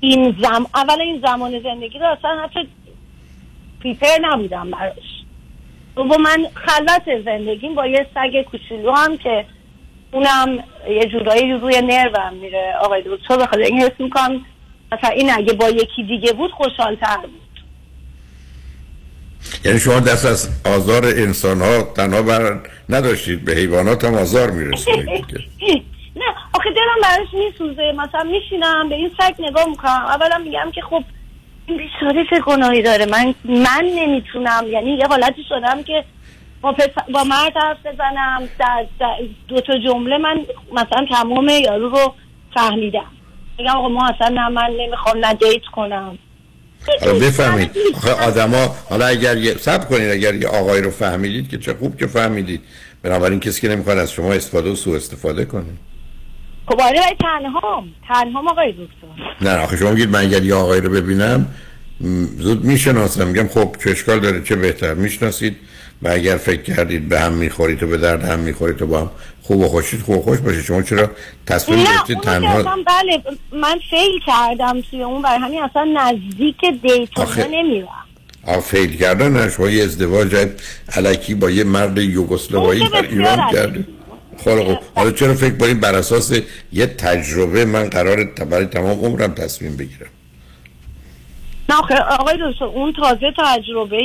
این 0.01 0.37
زم 0.43 0.67
اول 0.75 1.01
این 1.01 1.21
زمان 1.27 1.63
زندگی 1.63 1.99
رو 1.99 2.07
اصلا 2.07 2.43
حتی 2.45 2.69
پیپر 3.87 4.19
نبودم 4.23 4.71
براش. 4.71 5.23
و 5.97 6.19
من 6.19 6.47
خلوت 6.55 7.25
زندگیم 7.25 7.75
با 7.75 7.87
یه 7.87 8.07
سگ 8.15 8.43
کوچولو 8.43 8.93
هم 8.93 9.17
که 9.19 9.45
اونم 10.13 10.65
یه 10.89 11.07
جورایی 11.07 11.53
روی 11.53 11.83
نروم 11.83 12.35
میره. 12.35 12.75
آقای 12.81 13.03
دکتر 13.07 13.37
بخاطر 13.37 13.59
این 13.59 13.83
حس 13.83 13.93
می‌کنم 13.99 14.41
مثلا 14.93 15.11
این 15.11 15.31
اگه 15.35 15.53
با 15.53 15.69
یکی 15.69 16.03
دیگه 16.03 16.33
بود 16.33 16.51
خوشحالتر 16.51 17.17
بود. 17.17 17.61
یعنی 19.65 19.81
شما 19.81 20.01
دست 20.01 20.27
از 20.27 20.49
آزار 20.65 21.05
انسان 21.05 21.61
ها 21.61 21.83
تنها 21.83 22.23
بر 22.23 22.61
نداشتید 22.89 23.45
به 23.45 23.53
حیوانات 23.53 24.05
هم 24.05 24.15
آزار 24.15 24.51
می‌رسید. 24.51 24.95
نه 26.17 26.25
آخه 26.55 26.71
دلم 26.71 27.01
براش 27.03 27.29
میسوزه. 27.33 27.93
مثلا 27.93 28.23
میشینم 28.23 28.89
به 28.89 28.95
این 28.95 29.11
سگ 29.19 29.35
نگاه 29.39 29.69
می‌کنم. 29.69 29.91
اولا 30.07 30.39
میگم 30.39 30.71
که 30.75 30.81
خب 30.81 31.05
بیچاره 31.67 32.25
چه 32.31 32.41
گناهی 32.41 32.83
داره. 32.83 33.07
من 33.07 33.35
من 33.45 33.85
نمی‌تونم. 33.97 34.65
یعنی 34.69 34.91
یه 34.91 35.07
حالتی 35.07 35.43
شدم 35.49 35.83
که 35.83 36.05
با. 36.61 36.75
با 37.13 37.25
مرد 37.25 37.53
حرف 37.57 37.87
بزنم. 37.87 38.49
در, 38.59 38.87
در 39.01 39.15
دو 39.49 39.61
تا 39.61 39.79
جمله 39.79 40.19
من 40.19 40.41
مثلا 40.73 41.07
تمام 41.11 41.49
یارو 41.49 41.89
رو 41.89 42.15
فهمیدم. 42.55 43.07
میگم 43.59 43.71
آقا 43.71 43.89
ما 43.89 44.07
اصلا 44.09 44.29
نه 44.29 44.49
من 44.49 44.71
نمی‌خوام 44.81 45.25
نه 45.25 45.35
دیت 45.35 45.63
کنم. 45.75 46.19
بفهمید. 47.03 47.71
آخه 47.95 48.13
آدما 48.13 48.77
حالا 48.91 49.07
اگر 49.07 49.37
یه 49.37 49.55
سب 49.55 49.89
کنید 49.89 50.11
اگر 50.11 50.35
یه 50.35 50.49
آقای 50.49 50.83
رو 50.83 50.91
فهمیدید 50.91 51.51
که 51.51 51.59
چه 51.59 51.75
خوب 51.75 51.97
که 51.97 52.07
فهمیدید. 52.07 52.61
بنابراین 53.03 53.41
کسی 53.41 53.61
که 53.61 53.69
نمی‌خواد 53.69 53.99
از 53.99 54.13
شما 54.13 54.33
استفاده 54.33 54.71
و 54.71 54.75
سوء 54.75 54.97
استفاده 54.97 55.45
کنه. 55.45 55.65
خب 56.67 56.81
آره 56.81 57.01
تنهام. 57.21 57.89
تنهام 58.09 58.49
آقای 58.49 58.73
دکتر. 58.73 59.49
نه 59.51 59.57
آخه 59.57 59.77
شما 59.77 59.91
میگید 59.91 60.09
من 60.09 60.21
اگر 60.21 60.43
یه 60.43 60.55
آقای 60.55 60.81
رو 60.81 60.91
ببینم 60.91 61.47
زود 62.39 62.65
می‌شناسم. 62.65 63.27
میگم 63.27 63.49
خب 63.49 63.77
چه 63.85 63.91
اشکال 63.91 64.21
داره 64.21 64.43
چه 64.43 64.57
بهتر؟ 64.57 64.95
می‌شناسید؟ 64.95 65.57
و 66.03 66.09
اگر 66.09 66.37
فکر 66.37 66.63
کردید 66.63 67.09
به 67.09 67.21
هم 67.21 67.33
می‌خورید 67.33 67.83
و 67.83 67.87
به 67.87 67.97
درد 67.97 68.25
هم 68.25 68.39
می‌خورید 68.39 68.83
و 68.83 68.87
با 68.87 69.01
هم 69.01 69.11
خوب 69.43 69.61
و 69.61 69.69
خوشید 69.69 70.01
خوب 70.01 70.19
و 70.19 70.23
خوش 70.23 70.39
باشه. 70.39 70.63
شما 70.63 70.83
چرا 70.83 71.11
تصمیم 71.47 71.85
گرفتید 71.85 72.21
تنها؟ 72.21 72.63
بله 72.63 73.23
من 73.53 73.79
فیل 73.91 74.21
کردم 74.27 74.81
توی 74.91 75.03
اون 75.03 75.23
برای 75.23 75.39
همین 75.39 75.63
اصلا 75.63 75.85
نزدیک 75.85 76.61
دیت 76.83 77.19
آخه... 77.19 77.49
نمیرم 77.51 77.89
فیل 78.63 78.97
کردن 78.97 79.33
نه 79.33 79.51
شما 79.51 79.71
یه 79.71 79.85
ازدواج 79.85 80.49
علکی 80.97 81.35
با 81.35 81.51
یه 81.51 81.65
مرد 81.65 81.99
یوگسلاوایی 81.99 82.89
در 82.89 83.03
ایران 83.03 83.53
کرده 83.53 83.85
خب 84.45 84.79
حالا 84.95 85.11
چرا 85.11 85.35
فکر 85.35 85.59
کنید 85.59 85.81
بر 85.81 85.95
اساس 85.95 86.33
یه 86.73 86.87
تجربه 86.87 87.65
من 87.65 87.89
قرار 87.89 88.25
برای 88.25 88.67
تمام 88.67 89.05
عمرم 89.05 89.35
تصمیم 89.35 89.77
بگیرم؟ 89.77 90.11
نه 91.69 92.01
آقای 92.01 92.37
دوست 92.37 92.63
اون 92.63 92.93
تازه 92.93 93.33
تجربه 93.39 93.97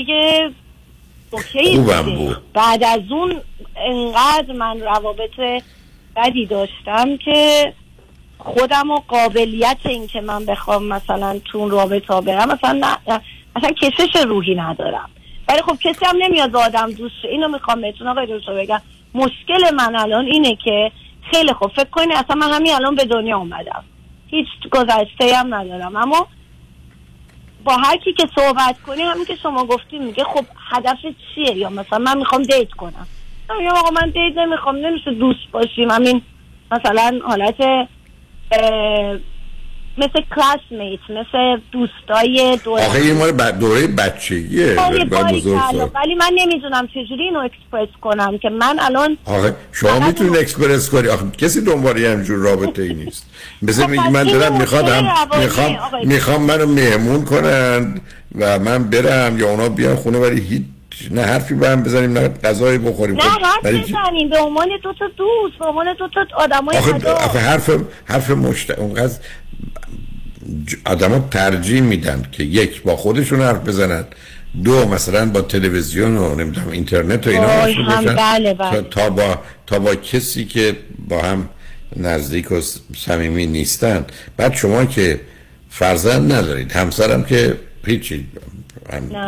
اوکی 1.32 1.78
بود. 1.78 2.38
بعد 2.54 2.84
از 2.84 3.00
اون 3.10 3.42
انقدر 3.76 4.54
من 4.54 4.80
روابط 4.80 5.64
بدی 6.16 6.46
داشتم 6.46 7.18
که 7.18 7.74
خودم 8.38 8.92
و 8.92 9.00
قابلیت 9.08 9.78
این 9.86 10.08
که 10.08 10.22
من 10.22 10.46
بخوام 10.46 10.88
مثلا 10.88 11.40
تو 11.46 11.58
اون 11.58 11.72
رابطه 11.72 12.22
برم 12.22 12.52
مثلا 12.52 12.72
نه 12.72 13.22
اصلا 13.56 13.72
کشش 13.72 14.16
روحی 14.26 14.56
ندارم. 14.56 15.10
ولی 15.48 15.62
خب 15.62 15.78
کسی 15.84 16.06
هم 16.06 16.16
نمیاد 16.20 16.56
آدم 16.56 16.92
دوست 16.92 17.16
اینو 17.24 17.48
می‌خوام 17.48 17.82
بهتون 17.82 18.08
آقای 18.08 18.28
دکتر 18.40 18.54
بگم. 18.54 18.82
مشکل 19.14 19.76
من 19.76 19.96
الان 19.96 20.26
اینه 20.26 20.56
که 20.56 20.92
خیلی 21.32 21.54
خوب 21.54 21.72
فکر 21.72 21.90
کنید 21.90 22.12
اصلا 22.12 22.36
من 22.36 22.54
همین 22.54 22.74
الان 22.74 22.96
به 22.96 23.06
دنیا 23.06 23.38
اومدم. 23.38 23.84
هیچ 24.28 24.48
گذشته 24.72 25.36
هم 25.36 25.54
ندارم. 25.56 25.96
اما 25.96 26.28
با 27.64 27.78
هر 27.78 27.98
کی 27.98 28.14
که 28.14 28.28
صحبت 28.36 28.82
کنی 28.82 29.02
همین 29.02 29.26
که 29.26 29.36
شما 29.36 29.66
گفتیم 29.66 30.04
میگه 30.04 30.24
خب 30.24 30.46
هدف 30.72 30.98
چیه؟ 31.36 31.58
یا 31.58 31.70
مثلا 31.70 32.00
من 32.00 32.18
می‌خوام 32.18 32.44
دیت 32.44 32.72
کنم. 32.72 33.08
میگم 33.58 33.72
آقا 33.72 33.90
من 33.90 34.10
دیت 34.10 34.38
نمی‌خوام 34.38 34.76
نمیشه 34.76 35.12
دوست 35.12 35.52
باشیم. 35.52 35.92
همین 35.92 36.22
مثلا 36.72 37.20
حالت 37.24 37.88
مثل 39.98 40.22
کلاس 40.36 40.60
میت 40.72 41.00
مثل 41.10 41.62
دوستای 41.72 42.60
دوره 42.64 42.86
آخه 42.86 43.06
یه 43.06 43.14
مال. 43.14 43.52
دوره 43.52 43.88
بچگیه. 43.88 44.76
ولی 45.96 46.16
من 46.16 46.32
نمی‌دونم 46.36 46.88
چجوری 46.88 47.24
اینو 47.24 47.40
اکسپرس 47.40 47.90
کنم 48.02 48.38
که 48.38 48.50
من 48.50 48.80
الان 48.80 49.18
آخه 49.26 49.56
شما 49.72 50.00
می‌تونید 50.00 50.38
اکسپرس 50.38 50.90
کنی. 50.90 51.08
آخه 51.08 51.26
کسی 51.38 51.62
دنبال 51.62 51.98
همجور 52.06 52.38
رابطه 52.38 52.82
ای 52.82 52.94
نیست. 52.94 53.26
مثل 53.62 53.90
میگی 53.90 54.08
من 54.08 54.24
دارم 54.24 54.58
میخوادم 54.58 55.14
می‌خوام 55.40 55.78
می‌خوام 56.04 56.42
منو 56.42 56.66
مهمون 56.66 57.26
کنن 57.26 58.02
و 58.40 58.60
من 58.60 58.84
برم 58.84 59.40
یا 59.40 59.50
اونا 59.50 59.70
بیان 59.70 59.96
خونه 59.96 60.18
ولی 60.18 60.42
هیچ 60.42 60.64
نه 61.12 61.22
حرفی 61.22 61.54
به 61.54 61.70
هم 61.70 61.84
بزنیم 61.84 62.18
نه 62.18 62.28
غذایی 62.28 62.78
بخوریم. 62.78 63.16
نه 63.16 63.24
حرف 63.24 63.66
بزنیم. 63.66 64.30
به 64.30 64.40
عنوان 64.40 64.68
دو 64.84 64.94
تا 64.94 65.08
دوست 65.18 65.58
به 65.60 65.66
عنوان 65.66 65.94
دو 66.00 66.08
تا 66.08 66.26
آدمای 66.38 66.78
آخه, 66.78 67.12
آخه 67.12 67.40
حرف 67.40 67.70
حرف 68.06 68.30
مشت 68.30 68.72
اونقدر 68.72 69.14
آدم 70.86 71.28
ترجیح 71.32 71.82
میدن 71.82 72.24
که 72.32 72.44
یک 72.44 72.82
با 72.82 72.96
خودشون 72.96 73.42
حرف 73.42 73.68
بزنن 73.68 74.06
دو 74.64 74.88
مثلا 74.88 75.26
با 75.26 75.42
تلویزیون 75.42 76.18
و 76.18 76.36
نمی‌دونم 76.36 76.70
اینترنت 76.70 77.28
و 77.28 77.30
اینا 77.30 77.48
هم 77.48 78.16
بله 78.16 78.54
بله. 78.54 78.82
تا 78.82 79.10
با 79.10 79.40
تا 79.68 79.80
با 79.80 79.96
کسی 79.96 80.46
که 80.46 80.76
با 81.08 81.22
هم 81.22 81.50
نزدیک 81.96 82.52
و 82.52 82.62
صمیمی 82.98 83.46
نیستن. 83.46 84.06
بعد 84.38 84.54
شما 84.54 84.86
که 84.86 85.20
فرزند 85.70 86.34
ندارید 86.34 86.72
همسرم 86.72 87.24
که 87.24 87.56
هیچی 87.86 88.26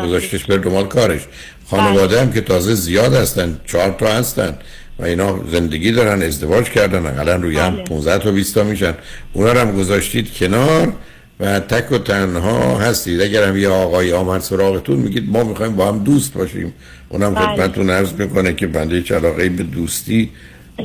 گذاشتش 0.03 0.45
بر 0.45 0.57
دنبال 0.57 0.87
کارش. 0.87 1.21
خانواده 1.65 2.21
هم 2.21 2.31
که 2.31 2.41
تازه 2.41 2.73
زیاد 2.73 3.13
هستن 3.13 3.59
چهار 3.67 3.95
تا 3.99 4.07
هستن 4.07 4.57
و 4.99 5.03
اینا 5.03 5.39
زندگی 5.51 5.91
دارن 5.91 6.21
ازدواج 6.21 6.65
کردن 6.69 7.05
اقلا 7.05 7.35
روی 7.35 7.57
هم 7.57 7.83
15 7.83 8.23
تا 8.23 8.31
20 8.31 8.55
تا 8.55 8.63
میشن. 8.63 8.93
اونا 9.33 9.51
رو 9.51 9.59
هم 9.59 9.77
گذاشتید 9.77 10.33
کنار 10.33 10.93
و 11.39 11.60
تک 11.60 11.91
و 11.91 11.97
تنها 11.97 12.77
هستید. 12.77 13.22
اگر 13.22 13.47
هم 13.47 13.57
یه 13.57 13.69
آقای 13.69 14.14
آمد 14.14 14.41
سراغتون 14.41 14.95
میگید 14.95 15.30
ما 15.30 15.43
می‌خوایم 15.43 15.76
با 15.76 15.88
هم 15.88 16.03
دوست 16.03 16.34
باشیم. 16.34 16.73
اونم 17.10 17.34
بله. 17.34 17.45
خدمتتون 17.47 17.89
عرض 17.89 18.14
می‌کنه 18.14 18.53
که 18.53 18.68
بنده 18.68 18.95
هیچ 18.95 19.11
علاقه 19.11 19.49
به 19.49 19.64
دوستی 19.64 20.30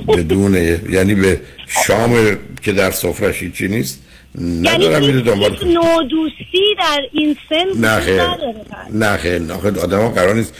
بدون 0.09 0.55
یعنی 0.91 1.15
به 1.15 1.41
شام 1.87 2.39
که 2.62 2.73
در 2.73 2.91
سفرش 2.91 3.43
هیچی 3.43 3.69
نیست 3.69 4.03
ندارم 4.39 5.03
یعنی 5.03 5.23
دنبال 5.23 5.51
نودوستی 5.51 6.75
در 6.79 7.01
این 7.12 7.37
سن 7.49 7.81
نه 7.81 8.01
خیر. 8.01 8.23
پس. 8.23 8.95
نه 8.95 9.16
خیر. 9.16 9.53
آخه 9.53 9.69
آدم 9.69 9.99
ها 9.99 10.09
قرار 10.09 10.35
نیست. 10.35 10.55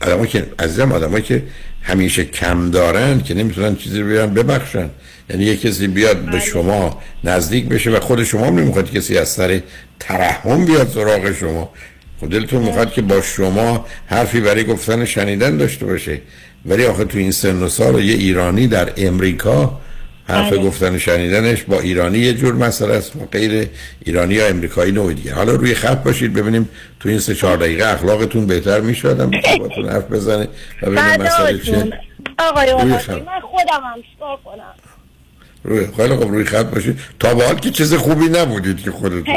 آدم 0.00 0.18
ها 0.18 0.26
که 0.26 0.46
عزیزم 0.58 0.92
آدم 0.92 1.20
که 1.20 1.42
همیشه 1.82 2.24
کم 2.24 2.70
دارن 2.70 3.20
که 3.20 3.34
نمی‌تونن 3.34 3.76
چیزی 3.76 4.00
رو 4.00 4.06
بیان 4.06 4.34
ببخشن. 4.34 4.90
یعنی 5.30 5.44
یه 5.44 5.56
کسی 5.56 5.88
بیاد 5.88 6.22
بله. 6.22 6.32
به 6.32 6.40
شما 6.40 6.98
نزدیک 7.24 7.68
بشه 7.68 7.90
و 7.90 8.00
خود 8.00 8.24
شما 8.24 8.46
هم 8.46 8.58
نمی‌خواد 8.58 8.90
کسی 8.90 9.18
از 9.18 9.28
سر 9.28 9.60
ترحم 10.00 10.64
بیاد 10.64 10.88
سراغ 10.88 11.32
شما 11.32 11.70
خود 12.20 12.30
دلتون 12.30 12.62
می‌خواد 12.62 12.92
که 12.92 13.02
با 13.02 13.20
شما 13.20 13.86
حرفی 14.06 14.40
برای 14.40 14.64
گفتن 14.64 15.04
شنیدن 15.04 15.56
داشته 15.56 15.86
باشه 15.86 16.20
ولی 16.66 16.84
آخه 16.84 17.04
تو 17.04 17.18
این 17.18 17.30
سن 17.30 17.62
و 17.62 17.68
سال 17.68 18.04
یه 18.04 18.14
ایرانی 18.14 18.66
در 18.66 18.92
امریکا 18.96 19.80
حرف 20.28 20.52
بله. 20.52 20.62
گفتن 20.62 20.98
شنیدنش 20.98 21.62
با 21.62 21.80
ایرانی 21.80 22.18
یه 22.18 22.34
جور 22.34 22.54
مسئله 22.54 22.94
است 22.94 23.16
با 23.16 23.26
غیر 23.32 23.68
ایرانی 24.04 24.34
یا 24.34 24.46
امریکایی 24.46 24.92
نوع 24.92 25.12
دیگه 25.12 25.34
حالا 25.34 25.52
روی 25.52 25.74
خط 25.74 26.02
باشید 26.02 26.32
ببینیم 26.32 26.68
تو 27.00 27.08
این 27.08 27.18
سه 27.18 27.34
چهار 27.34 27.56
دقیقه 27.56 27.86
اخلاقتون 27.86 28.46
بهتر 28.46 28.80
میشه 28.80 29.08
آدم 29.08 29.30
باتون 29.58 29.88
حرف 29.88 30.04
بزنه 30.04 30.48
و 30.82 30.90
ببینیم 30.90 31.22
مسئله 31.22 31.58
چیه. 31.58 31.92
آقای. 32.38 32.74
من 32.74 33.00
خودم 33.40 33.82
هم 33.84 34.02
کنم 34.44 34.89
روی 35.64 35.86
خیلی 35.96 36.16
خب 36.16 36.28
روی 36.30 36.44
خط 36.44 36.66
باشید 36.66 36.98
تا 37.20 37.34
به 37.34 37.44
حال 37.46 37.58
که 37.58 37.70
چیز 37.70 37.94
خوبی 37.94 38.28
نبودید 38.28 38.82
که 38.82 38.90
خودتون 38.90 39.22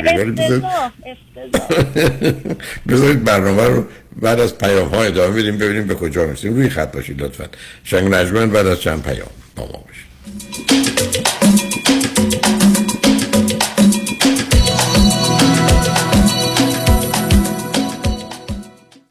بذارید- 2.90 3.24
برنامه 3.24 3.64
رو 3.68 3.86
بعد 4.22 4.40
از 4.40 4.58
پیام 4.58 4.88
های 4.88 5.08
ادامه 5.08 5.42
بدیم 5.42 5.58
ببینیم 5.58 5.88
به 5.88 5.96
کجا 5.96 6.26
می‌رسیم 6.26 6.54
روی 6.54 6.70
خط 6.70 6.92
باشید 6.96 7.22
لطفا. 7.22 7.46
شنگ 7.84 8.14
نجمن 8.14 8.50
بعد 8.50 8.68
از 8.68 8.82
چند 8.82 9.04
پیام 9.04 9.28
با 9.56 9.64
ما 9.66 9.84
باشید. 9.88 10.04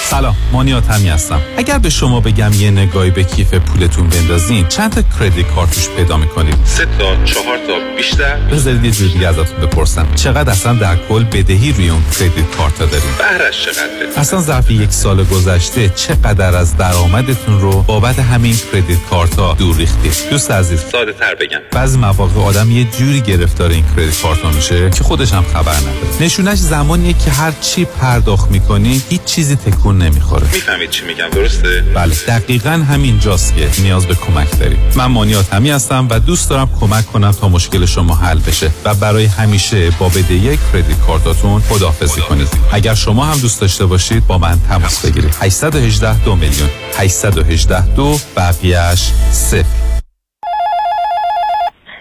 سلام 0.09 0.35
مانی 0.51 0.89
حاتمی 0.89 1.09
هستم. 1.09 1.41
اگر 1.57 1.77
به 1.77 1.89
شما 1.89 2.19
بگم 2.19 2.51
یه 2.53 2.71
نگاهی 2.71 3.11
به 3.11 3.23
کیف 3.23 3.53
پولتون 3.53 4.09
بندازین 4.09 4.67
چند 4.67 4.91
تا 4.91 5.01
credit 5.19 5.47
card 5.47 5.68
توش 5.68 5.89
پیدا 5.89 6.17
می‌کنید؟ 6.17 6.55
سه 6.63 6.85
تا 6.85 7.23
چهار 7.23 7.57
تا 7.57 7.95
بیشتر؟ 7.97 8.37
بذارید 8.37 8.85
یه 8.85 8.91
جور 8.91 9.07
دیگه 9.07 9.27
ازتون 9.27 9.57
بپرسم. 9.61 10.07
چقدر 10.15 10.51
اصلا 10.51 10.73
در 10.73 10.97
کل 11.09 11.23
بدهی 11.23 11.71
روی 11.71 11.89
اون 11.89 12.03
credit 12.19 12.55
card 12.57 12.79
دارید 12.79 13.03
بهرش 13.17 13.65
چقدره؟ 13.65 14.19
اصلا 14.19 14.41
ظرف 14.41 14.71
یک 14.71 14.91
سال 14.91 15.23
گذشته 15.23 15.54
چقدر 15.59 16.55
از 16.55 16.77
درآمدتون 16.77 17.61
رو 17.61 17.81
بابت 17.81 18.19
همین 18.19 18.55
credit 18.73 18.99
card 19.09 19.39
ها 19.39 19.53
دور 19.53 19.75
ریختید؟ 19.77 20.13
دوست 20.29 20.51
عزیز. 20.51 20.79
ساده 20.91 21.13
تر 21.13 21.35
بگم. 21.35 21.59
بعضی 21.71 21.97
مواقع 21.97 22.41
آدم 22.41 22.71
یه 22.71 22.83
جوری 22.83 23.21
گرفتار 23.21 23.69
این 23.69 23.83
credit 23.95 24.21
card 24.21 24.45
میشه 24.45 24.89
که 24.89 25.03
خودش 25.03 25.33
هم 25.33 25.43
خبر 25.53 25.75
نداره. 25.75 26.21
نشونش 26.21 26.57
زمانیه 26.57 27.13
که 27.13 27.31
هر 27.31 27.53
چی 27.61 27.85
پرداخت 27.85 28.51
می‌کنی 28.51 29.01
هیچ 29.09 29.23
چیزی 29.23 29.55
تکون 29.55 29.97
نمی‌خوره. 29.97 30.47
می‌فهمید 30.53 30.89
چی 30.89 31.05
میگم 31.05 31.29
درسته؟ 31.33 31.83
بله 31.95 32.15
دقیقا 32.27 32.69
همین 32.69 33.19
جاست 33.19 33.55
که 33.55 33.69
نیاز 33.81 34.05
به 34.05 34.15
کمک 34.15 34.59
دارید 34.59 34.79
من 34.95 35.05
مانیات 35.05 35.53
همی 35.53 35.69
هستم 35.71 36.07
و 36.09 36.19
دوست 36.19 36.49
دارم 36.49 36.69
کمک 36.79 37.05
کنم 37.05 37.31
تا 37.31 37.49
مشکل 37.49 37.85
شما 37.85 38.15
حل 38.15 38.39
بشه 38.39 38.71
و 38.85 38.93
برای 38.93 39.25
همیشه 39.25 39.91
با 39.91 40.09
بدهی 40.09 40.57
کردیت 40.73 40.99
کارتاتون 41.07 41.61
خداحافظی 41.61 42.21
کنید. 42.21 42.47
اگر 42.71 42.93
شما 42.93 43.25
هم 43.25 43.37
دوست 43.37 43.61
داشته 43.61 43.85
باشید 43.85 44.27
با 44.27 44.37
من 44.37 44.59
تماس 44.69 45.05
بگیرید. 45.05 45.35
818 45.45 46.23
دو 46.23 46.35
میلیون. 46.35 46.69
818 46.97 47.95
دو 47.95 48.15
بقیهش 48.37 49.11
صفر. 49.31 49.85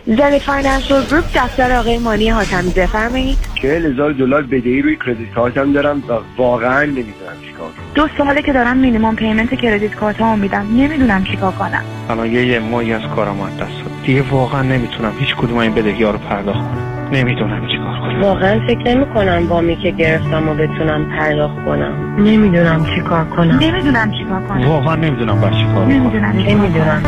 زنی 0.07 0.39
Financial 0.39 1.05
Group 1.07 1.25
دفتر 1.35 1.73
آقای 1.73 1.99
مانی 1.99 2.29
حاتمی 2.29 2.71
بفرمایید. 2.71 3.39
چهل 3.62 3.93
هزار 3.93 4.12
دلار 4.12 4.43
بدهی 4.43 4.83
روی 4.83 4.97
credit 5.07 5.35
card 5.35 5.65
م 5.65 5.73
دارم 5.73 6.03
و 6.09 6.19
واقعا 6.39 6.85
نمی‌دونم 6.85 7.37
چیکار 7.47 7.69
کنم. 7.69 7.85
دو 7.95 8.09
ساله 8.19 8.43
که 8.43 8.53
دارم 8.53 8.77
minimum 8.77 9.16
payment 9.16 9.55
credit 9.61 9.95
card 9.95 10.23
مو 10.23 10.37
میدم. 10.37 10.66
نمی‌دونم 10.77 11.25
چیکار 11.25 11.53
کنم. 11.53 11.85
الان 12.11 12.33
یه 12.33 12.47
یه 12.47 12.59
ماهی 12.59 12.93
از 12.93 13.03
کارم 13.16 13.41
از 13.41 13.57
دست 13.57 14.07
دیگه 14.07 14.23
واقعا 14.23 14.62
نمی‌تونم 14.62 15.12
هیچ 15.19 15.37
کدوم 15.37 15.57
این 15.57 15.75
بدهی 15.75 16.05
ها 16.05 16.11
رو 16.11 16.19
پرداخت 16.19 16.59
کنم. 16.59 16.94
نمی‌دونم 17.13 17.67
چیکار 17.67 18.01
کنم. 18.01 18.23
واقعا 18.23 18.61
فکر 18.67 18.95
نمی 18.95 19.07
کنم 19.07 19.47
وامی 19.49 19.77
که 19.77 19.91
گرفتم 19.91 20.49
و 20.49 20.55
بتونم 20.55 21.05
پرداخت 21.19 21.55
کنم. 21.67 22.15
نمی‌دونم 22.19 22.87
چی 22.95 23.01
کار 23.01 23.25
کنم. 23.25 23.59
نمی‌دونم 23.59 24.13
چیکار 24.13 24.43
کنم. 24.43 24.69
واقعا 24.69 24.95
نمی‌دونم 24.95 25.41
باید 25.41 25.55
چیکار 25.55 25.75
کنم. 25.75 25.89
نمی‌دونم 25.89 26.33
نمی‌دونم. 26.49 27.03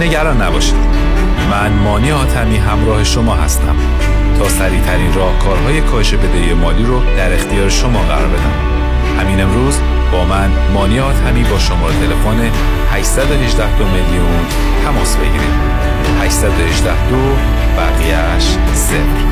نگران 0.00 0.42
نباشید. 0.42 0.76
من 1.50 1.72
مانی 1.84 2.10
حاتمی 2.10 2.56
همراه 2.56 3.04
شما 3.04 3.34
هستم. 3.34 3.76
تا 4.38 4.44
سریع 4.44 4.80
ترین 4.80 5.14
راهکارهای 5.14 5.80
کاهش 5.80 6.14
بدهی 6.14 6.54
مالی 6.54 6.84
رو 6.84 7.00
در 7.16 7.32
اختیار 7.32 7.68
شما 7.68 7.98
قرار 7.98 8.28
بدم. 8.28 8.54
همین 9.20 9.40
امروز 9.40 9.80
با 10.12 10.24
من 10.24 10.50
مانی 10.74 10.98
حاتمی 10.98 11.42
با 11.42 11.58
شماره 11.58 11.94
تلفن 11.94 12.40
818 12.92 13.78
دو 13.78 13.84
میلیون 13.84 14.44
تماس 14.84 15.16
بگیرید. 15.16 15.54
818 16.22 17.08
دو 17.10 17.16
بقیهش 17.76 18.44
صفر. 18.74 19.26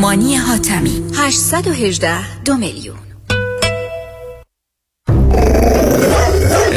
مانی 0.00 0.36
حاتمی. 0.36 1.02
818 1.14 2.42
دو 2.44 2.56
میلیون. 2.56 3.09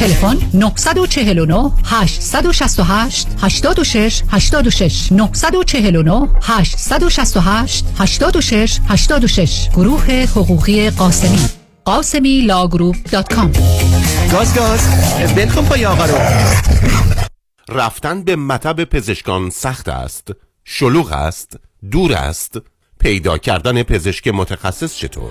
تلفن 0.00 0.36
949 0.54 1.72
868 1.84 3.28
86 3.42 4.22
86 4.30 5.12
949 5.12 6.28
868 6.42 7.84
86 7.98 8.80
86 8.88 9.68
گروه 9.68 10.10
حقوقی 10.10 10.90
قاسمی. 10.90 11.38
قاسمی 11.84 12.40
law 12.40 12.61
group 12.61 12.96
dot 13.12 13.34
com 13.34 13.52
گاز 14.32 14.54
گاز 14.54 14.80
ول 15.36 15.47
کن 15.47 15.64
پای 15.64 15.86
آقا 15.86 16.04
رو. 16.04 16.14
رفتن 17.68 18.22
به 18.22 18.36
مطب 18.36 18.84
پزشکان 18.84 19.50
سخت 19.50 19.88
است 19.88 20.28
شلوغ 20.64 21.12
است 21.12 21.56
دور 21.90 22.12
است 22.12 22.58
پیدا 23.00 23.38
کردن 23.38 23.82
پزشک 23.82 24.28
متخصص 24.28 24.96
چطور؟ 24.96 25.30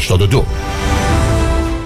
82 0.00 0.44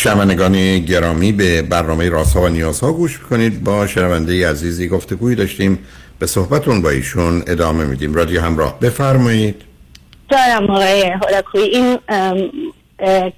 شنوندگان 0.00 0.78
گرامی 0.78 1.32
به 1.32 1.62
برنامه 1.62 2.08
رازها 2.08 2.42
و 2.42 2.48
نیازها 2.48 2.92
گوش 2.92 3.18
کنید 3.18 3.64
با 3.64 3.86
شنونده 3.86 4.50
عزیزی 4.50 4.88
گفتگویی 4.88 5.36
داشتیم. 5.36 5.78
به 6.18 6.26
صحبتون 6.26 6.82
با 6.82 6.90
ایشون 6.90 7.42
ادامه 7.46 7.84
میدیم. 7.84 8.14
رادیو 8.14 8.40
همراه. 8.40 8.80
بفرمایید. 8.80 9.62
دارم 10.28 10.70
آقای 10.70 11.02
هولاکوی 11.02 11.60
این 11.60 11.98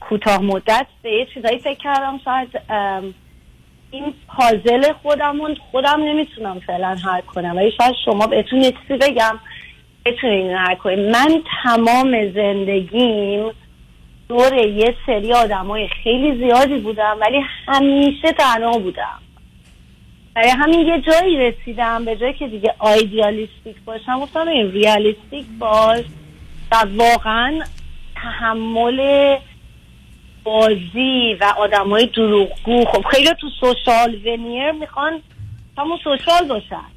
کوتاه 0.00 0.42
مدت 0.42 0.86
به 1.02 1.10
یه 1.10 1.26
چیزایی 1.34 1.58
فکر 1.58 1.78
کردم. 1.78 2.20
شاید 2.24 2.48
این 3.90 4.14
پازل 4.28 4.92
خودمون 5.02 5.56
خودم 5.70 6.00
نمی‌تونم 6.04 6.60
فعلا 6.66 6.88
حل 6.88 7.20
کنم. 7.20 7.56
ولی 7.56 7.72
شاید 7.78 7.94
شما 8.04 8.26
بهتون 8.26 8.62
یه 8.62 8.70
چیزی 8.72 8.98
بگم. 9.00 9.38
بتونین 10.06 10.50
حل 10.56 10.74
کنید 10.74 10.98
من 10.98 11.42
تمام 11.62 12.32
زندگیم 12.34 13.50
دور 14.32 14.54
یه 14.54 14.94
سری 15.06 15.32
آدمای 15.32 15.88
خیلی 15.88 16.38
زیادی 16.38 16.78
بودم 16.78 17.16
ولی 17.20 17.40
همیشه 17.66 18.32
تنها 18.32 18.78
بودم. 18.78 19.18
برای 20.34 20.50
همین 20.50 20.80
یه 20.80 21.00
جایی 21.00 21.36
رسیدم 21.36 22.04
به 22.04 22.16
جایی 22.16 22.32
که 22.32 22.48
دیگه 22.48 22.74
آیدیالیستیک 22.78 23.76
باشم. 23.84 24.20
گفتم 24.20 24.48
این 24.48 24.70
ریالیستیک 24.70 25.46
باش. 25.58 26.04
و 26.72 26.84
واقعا 26.96 27.60
تحمل 28.14 29.36
بازی 30.44 31.36
و 31.40 31.44
آدم 31.58 31.88
های 31.90 32.06
دروغگو. 32.06 32.84
خب 32.84 33.02
خیلی 33.10 33.30
تو 33.40 33.48
سوشال 33.60 34.14
ونیر 34.24 34.72
می‌خوان 34.72 35.20
همون 35.78 35.98
سوشال 36.04 36.48
باشن. 36.48 36.92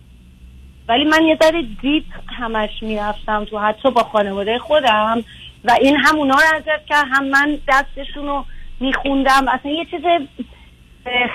ولی 0.87 1.03
من 1.03 1.25
یه 1.25 1.37
ذره 1.43 1.61
دیپ 1.81 2.03
همش 2.27 2.69
می‌رفتم 2.81 3.45
تو 3.45 3.59
حتی 3.59 3.91
با 3.91 4.03
خانواده 4.03 4.59
خودم. 4.59 5.23
و 5.67 5.77
این 5.81 5.95
هم 5.95 6.15
اونا 6.17 6.35
رو 6.35 6.55
اذیت 6.55 6.85
کرد 6.89 7.05
هم 7.11 7.27
من 7.27 7.57
دستشون 7.67 8.25
رو 8.25 8.45
میخوندم. 8.79 9.47
اصلا 9.47 9.71
یه 9.71 9.85
چیز 9.85 10.01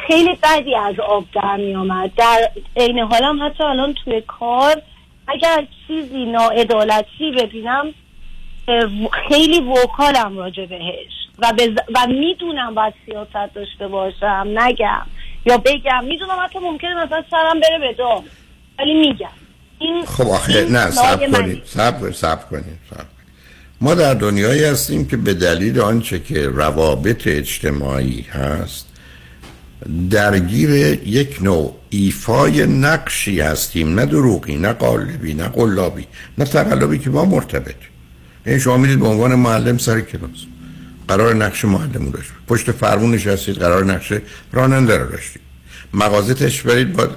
خیلی 0.07 0.39
بدی 0.43 0.77
از 0.77 1.01
آب 1.01 1.25
در 1.35 1.57
میامد 1.57 2.15
در 2.15 2.51
عین 2.77 2.99
حالم 2.99 3.47
حتی 3.47 3.65
الان 3.65 3.95
توی 4.05 4.21
کار 4.21 4.83
اگر 5.29 5.67
چیزی 5.87 6.25
ناعدالتی 6.25 7.31
ببینم 7.31 7.95
خیلی 9.29 9.61
وکالم 9.61 10.39
راجع 10.39 10.67
بهش. 10.67 11.13
و, 11.39 11.53
به 11.57 11.67
ز- 11.67 11.91
و 11.95 12.07
می‌دونم 12.07 12.75
باید 12.75 12.95
سیاست 13.07 13.55
داشته 13.55 13.89
باشم 13.89 14.47
نگم. 14.55 15.07
یا 15.47 15.59
بگم. 15.59 16.05
می‌دونم 16.05 16.39
حتی 16.45 16.59
ممکنه 16.59 16.95
مثلا 17.05 17.25
سرم 17.31 17.61
بره 17.61 17.79
به 17.79 17.93
دام. 17.93 18.25
ولی 18.79 18.95
میگم. 18.95 19.29
این 19.79 20.05
خب 20.07 20.29
آخه 20.29 20.67
نه 20.71 20.91
سب. 20.91 21.33
کنید 21.33 21.63
سب 21.65 22.01
کنید 22.01 22.15
سب 22.15 22.51
کنید. 22.51 22.81
ما 23.81 23.95
در 23.95 24.15
دنیایی 24.15 24.65
هستیم 24.65 25.07
که 25.07 25.17
به 25.17 25.35
دلیل 25.35 25.81
آنچه 25.81 26.21
که 26.21 26.49
روابط 26.49 27.27
اجتماعی 27.27 28.21
هست 28.23 28.87
درگیر 30.11 30.71
یک 31.07 31.43
نوع 31.43 31.77
ایفای 31.91 32.67
نقشی 32.67 33.41
هستیم 33.41 34.01
نه 34.01 34.07
دروغی 34.07 34.57
نه 34.57 34.73
قالبی 34.73 35.35
نه 35.35 35.49
قلابی 35.49 36.07
نه 36.39 36.45
تقلبی 36.45 36.99
که 36.99 37.11
با 37.11 37.25
مرتبط 37.25 37.75
این 38.47 38.59
شما 38.59 38.77
میرید 38.77 38.99
به 38.99 39.07
عنوان 39.07 39.35
معلم 39.35 39.79
سر 39.79 40.01
کلاس 40.01 40.47
قرار 41.09 41.35
نقش 41.35 41.65
معلم 41.65 42.05
رو 42.05 42.11
داشت. 42.11 42.31
پشت 42.49 42.73
فرمون 42.73 43.15
نشستید 43.15 43.57
قرار 43.57 43.85
نقش 43.85 44.13
راننده 44.53 44.99
رو 44.99 45.11
داشتید. 45.11 45.43
مغازه 45.95 46.63
برید 46.65 46.93
با 46.93 47.09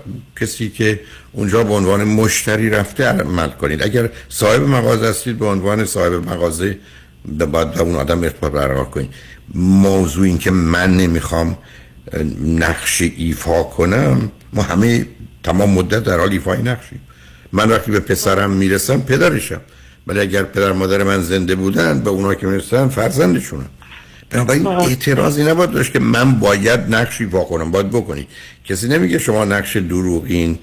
کسی 0.42 0.70
که 0.70 1.00
اونجا 1.32 1.64
به 1.64 1.74
عنوان 1.74 2.04
مشتری 2.04 2.70
رفته 2.70 3.06
عمل 3.06 3.50
کنید. 3.50 3.84
اگر 3.84 4.10
صاحب 4.30 4.62
مغازه 4.62 5.10
هستید 5.10 5.40
به 5.40 5.46
عنوان 5.46 5.86
صاحب 5.86 6.14
مغازه 6.14 6.78
باید 7.26 7.52
با 7.52 7.80
اون 7.80 7.96
آدم 7.96 8.24
ارتباط 8.24 8.52
برقرار 8.52 8.86
کنید. 8.86 9.10
موضوع 9.56 10.26
این 10.26 10.38
که 10.38 10.52
من 10.52 10.98
نمی‌خوام 10.98 11.58
نقش 12.46 13.02
ایفا 13.02 13.64
کنم 13.64 14.32
ما 14.54 14.62
همه 14.62 15.08
تمام 15.44 15.70
مدت 15.70 16.04
در 16.04 16.20
حال 16.20 16.32
ایفای 16.32 16.62
نقشی 16.62 16.96
من 17.52 17.70
وقتی 17.70 17.92
به 17.92 18.00
پسرم 18.00 18.52
می‌رسم 18.52 19.02
پدرشم. 19.02 19.62
ولی 20.08 20.20
اگر 20.20 20.44
پدر 20.44 20.72
مادر 20.72 21.04
من 21.04 21.22
زنده 21.22 21.56
بودن 21.56 22.00
به 22.00 22.10
اونا 22.10 22.34
که 22.34 22.48
می‌رسن 22.48 22.90
فرزندشونم. 22.90 23.70
بنابراین 24.34 24.68
اعتراضی 24.68 25.44
نباید 25.44 25.72
داشت 25.72 25.94
که 25.94 26.00
من 26.00 26.40
باید 26.40 26.80
نقش 26.96 27.22
ایفا 27.22 27.44
کنم 27.44 27.72
باید 27.72 27.90
بکنی. 27.90 28.28
کسی 28.66 28.88
نمیگه 28.88 29.20
شما 29.20 29.46
نقش 29.46 29.78
دروغین 29.78 30.60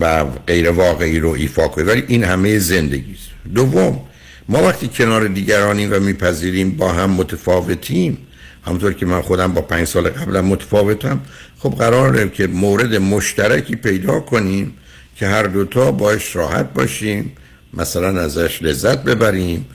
و 0.00 0.24
غیر 0.24 0.70
واقعی 0.70 1.18
رو 1.18 1.30
ایفا 1.30 1.68
کنید 1.68 1.88
ولی 1.88 2.04
این 2.08 2.24
همه 2.24 2.58
زندگی 2.58 3.12
است. 3.12 3.54
دوم 3.54 4.00
ما 4.48 4.62
وقتی 4.62 4.88
کنار 4.88 5.28
دیگرانیم 5.28 5.92
و 5.92 6.00
میپذیریم 6.00 6.70
با 6.70 6.92
هم 6.92 7.10
متفاوتیم. 7.10 8.18
همونطور 8.66 8.92
که 8.92 9.06
من 9.06 9.22
خودم 9.22 9.52
با 9.52 9.60
پنج 9.60 9.86
سال 9.86 10.08
قبلم 10.08 10.44
متفاوتم. 10.44 11.20
خب 11.58 11.70
قراره 11.70 12.28
که 12.28 12.46
مورد 12.46 12.94
مشترکی 12.94 13.76
پیدا 13.76 14.20
کنیم 14.20 14.72
که 15.16 15.26
هر 15.26 15.42
دوتا 15.42 15.92
باش 15.92 16.36
راحت 16.36 16.72
باشیم 16.72 17.32
مثلا 17.74 18.20
ازش 18.20 18.62
لذت 18.62 19.04
ببریم 19.04 19.66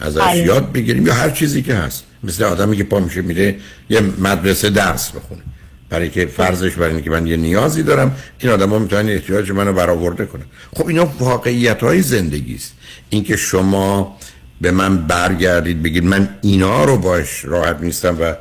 ازش 0.00 0.20
بله. 0.20 0.38
یاد 0.38 0.72
بگیریم 0.72 1.06
یا 1.06 1.14
هر 1.14 1.30
چیزی 1.30 1.62
که 1.62 1.74
هست. 1.74 2.04
مثل 2.24 2.44
آدمی 2.44 2.76
که 2.76 2.84
پا 2.84 3.00
میشه 3.00 3.22
میره 3.22 3.56
یه 3.90 4.00
مدرسه 4.00 4.70
درس 4.70 5.10
بخونه. 5.10 5.42
برای 5.90 6.10
که 6.10 6.26
فرضش 6.26 6.72
برای 6.72 6.90
اینه 6.90 7.02
که 7.02 7.10
من 7.10 7.26
یه 7.26 7.36
نیازی 7.36 7.82
دارم 7.82 8.16
این 8.38 8.52
آدم 8.52 8.70
ها 8.70 8.78
می‌تونن 8.78 9.08
احتیاج 9.08 9.50
منو 9.50 9.72
برآورده 9.72 10.26
کنن. 10.26 10.44
خب 10.76 10.86
اینا 10.86 11.12
واقعیت 11.18 11.80
های 11.80 12.02
زندگی 12.02 12.54
است. 12.54 12.72
اینکه 13.10 13.36
شما 13.36 14.18
به 14.60 14.70
من 14.70 15.06
برگردید 15.06 15.82
بگید 15.82 16.04
من 16.04 16.28
اینا 16.42 16.84
رو 16.84 16.96
باش 16.96 17.44
راحت 17.44 17.80
نیستم 17.80 18.16
و 18.20 18.34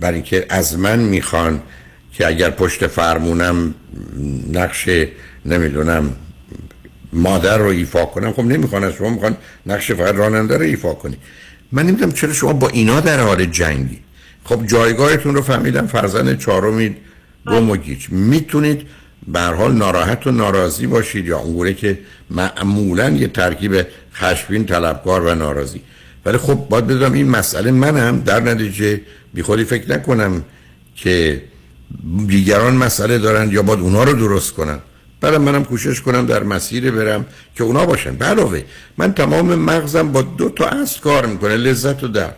برای 0.00 0.14
اینکه 0.14 0.46
از 0.48 0.78
من 0.78 0.98
می‌خوان 0.98 1.62
که 2.12 2.26
اگر 2.26 2.50
پشت 2.50 2.86
فرمونم 2.86 3.74
نقش 4.52 4.88
نمی‌دونم 5.46 6.16
مادر 7.12 7.58
رو 7.58 7.66
ایفا 7.66 8.04
کنم 8.04 8.32
خب 8.32 8.42
نمی‌خوان 8.42 8.84
از 8.84 8.92
شما 8.92 9.10
می‌خوان 9.10 9.36
نقش 9.66 9.92
فقط 9.92 10.14
راننده 10.14 10.56
رو 10.56 10.62
ایفا 10.62 10.94
کنی. 10.94 11.16
من 11.72 11.86
نمی‌دونم 11.86 12.12
چرا 12.12 12.32
شما 12.32 12.52
با 12.52 12.68
اینا 12.68 13.00
در 13.00 13.20
حال 13.20 13.44
جنگی. 13.44 13.98
خب 14.44 14.66
جایگاهتون 14.66 15.34
رو 15.34 15.42
فهمیدم 15.42 15.86
فرزند 15.86 16.38
چهارمید 16.38 16.96
گم 17.46 17.70
و 17.70 17.76
گیج. 17.76 18.08
می‌تونید 18.10 18.86
به 19.28 19.40
حال 19.40 19.72
ناراحت 19.72 20.26
و 20.26 20.30
ناراضی 20.30 20.86
باشید 20.86 21.26
یا 21.26 21.38
اونگونه 21.38 21.74
که 21.74 21.98
معمولا 22.30 23.10
یه 23.10 23.28
ترکیب 23.28 23.86
خشمگین 24.14 24.66
طلبکار 24.66 25.20
و 25.26 25.34
ناراضی. 25.34 25.80
ولی 26.26 26.38
خب 26.38 26.54
باید 26.54 26.86
بدونم 26.86 27.12
این 27.12 27.28
مسئله 27.28 27.70
منم 27.70 28.20
در 28.20 28.40
نتیجه 28.40 29.00
بی 29.34 29.42
خودی 29.42 29.64
فکر 29.64 29.90
نکنم 29.90 30.44
که 30.96 31.42
دیگران 32.26 32.74
مسئله 32.74 33.18
دارن 33.18 33.50
یا 33.50 33.62
باید 33.62 33.80
اونا 33.80 34.04
رو 34.04 34.12
درست 34.12 34.52
کنن. 34.52 34.78
بعد 35.22 35.34
منم 35.34 35.64
کوشش 35.64 36.00
کنم 36.00 36.26
در 36.26 36.42
مسیر 36.42 36.90
برم 36.90 37.26
که 37.56 37.64
اونا 37.64 37.86
باشن. 37.86 38.16
علاوه 38.22 38.62
من 38.98 39.12
تمام 39.12 39.54
مغزم 39.54 40.12
با 40.12 40.22
دو 40.22 40.48
تا 40.48 40.66
اصل 40.66 41.00
کار 41.00 41.26
می‌کنه 41.26 41.56
لذت 41.56 42.04
و 42.04 42.08
درد. 42.08 42.36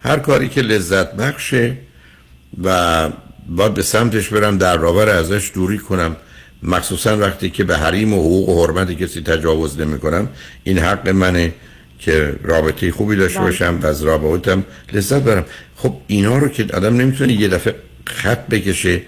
هر 0.00 0.18
کاری 0.18 0.48
که 0.48 0.62
لذت 0.62 1.12
بخشه 1.12 1.76
و 2.64 3.08
باید 3.48 3.74
به 3.74 3.82
سمتش 3.82 4.28
برم 4.28 4.58
در 4.58 4.76
رابر 4.76 5.08
ازش 5.08 5.50
دوری 5.54 5.78
کنم. 5.78 6.16
مخصوصا 6.62 7.18
وقتی 7.18 7.50
که 7.50 7.64
به 7.64 7.76
حریم 7.76 8.14
و 8.14 8.20
حقوق 8.20 8.48
و 8.48 8.66
حرمت 8.66 8.92
کسی 8.92 9.20
تجاوز 9.20 9.80
نمی 9.80 9.98
کنم 9.98 10.28
این 10.64 10.78
حق 10.78 11.08
منه 11.08 11.54
که 11.98 12.36
رابطه 12.42 12.92
خوبی 12.92 13.16
داشته 13.16 13.38
بله. 13.38 13.48
باشم 13.48 13.78
و 13.82 13.86
از 13.86 14.02
رابطم 14.02 14.64
لذت 14.92 15.22
برم. 15.22 15.44
خب 15.76 15.96
اینا 16.06 16.38
رو 16.38 16.48
که 16.48 16.66
آدم 16.74 16.96
نمی‌تونه 16.96 17.32
یه 17.32 17.48
دفعه 17.48 17.74
خط 18.06 18.48
بکشه 18.48 19.02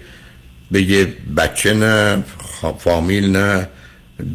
بگه 0.73 1.13
بچه 1.37 1.73
نه 1.73 2.23
خ- 2.61 2.77
فامیل 2.77 3.37
نه 3.37 3.67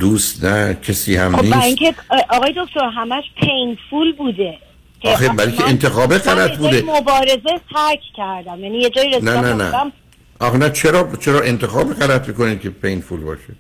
دوست 0.01 0.45
نه 0.45 0.75
کسی 0.83 1.17
هم 1.17 1.37
خب 1.37 1.45
نیست. 1.45 1.57
اینکه 1.57 1.95
آقای 2.29 2.55
دکتر 2.57 2.89
همش 2.97 3.25
پینفول 3.41 4.13
بوده. 4.17 4.59
آخه 5.05 5.29
برای 5.29 5.53
که 5.53 5.65
انتخاب 5.65 6.19
غلط 6.19 6.51
یه 6.51 6.57
بوده. 6.57 6.83
مبارزه 6.83 7.61
ترک 7.75 8.01
کردم. 8.17 8.61
یعنی 8.65 8.79
یه 8.79 8.91
جایی 8.91 9.21
نه 9.21 9.41
نه 9.41 9.53
نه. 9.53 9.93
آخه 10.39 10.59
نه 10.59 10.71
چرا 10.71 11.09
چرا 11.21 11.41
انتخاب 11.41 11.95
غلط 11.95 12.29
می‌کنید 12.29 12.61
که 12.61 12.71
پینفول 12.71 13.21
باشه؟ 13.21 13.55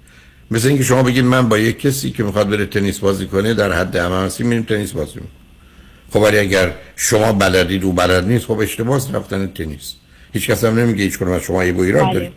مثل 0.50 0.68
اینکه 0.68 0.84
شما 0.84 1.02
بگید 1.02 1.24
من 1.24 1.48
با 1.48 1.58
یک 1.58 1.80
کسی 1.80 2.10
که 2.10 2.22
می‌خواد 2.22 2.48
بره 2.50 2.66
تنیس 2.66 2.98
بازی 2.98 3.26
کنه 3.26 3.54
در 3.54 3.72
حد 3.72 3.96
همه 3.96 4.16
هستی 4.16 4.44
میریم 4.44 4.62
تنیس 4.62 4.92
بازی 4.92 5.14
می‌کنیم. 5.14 5.30
خب 6.12 6.20
ولی 6.20 6.38
اگر 6.38 6.72
شما 6.96 7.32
بلدید 7.32 7.84
او 7.84 7.92
بلد 7.92 8.26
نیست 8.28 8.46
خب 8.46 8.58
اشتباه 8.58 9.12
رفتن 9.14 9.46
تنیس. 9.46 9.94
هیچ 10.32 10.50
کس 10.50 10.64
هم 10.64 10.78
نمیگه 10.78 11.04
هیچ 11.04 11.18
کنم 11.18 11.32
از 11.32 11.42
شما 11.42 11.64
یه 11.64 11.80
ایراد 11.80 12.04
بله. 12.04 12.14
دارید 12.14 12.32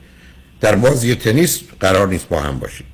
در 0.61 0.75
بازی 0.75 1.15
تنیس 1.15 1.71
قرار 1.79 2.07
نیست 2.07 2.29
با 2.29 2.39
هم 2.41 2.59
باشید 2.59 2.85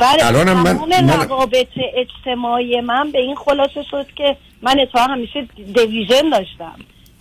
بله 0.00 0.26
الانم 0.26 0.52
من- 0.62 0.78
من- 1.02 1.08
روابط 1.08 1.68
اجتماعی 1.94 2.80
من 2.80 3.10
به 3.10 3.18
این 3.18 3.36
خلاصه 3.36 3.82
شد 3.90 4.06
که 4.16 4.36
من 4.62 4.80
اتفاقا 4.80 5.12
همیشه 5.12 5.48
دیویژن 5.74 6.30
داشتم. 6.32 6.74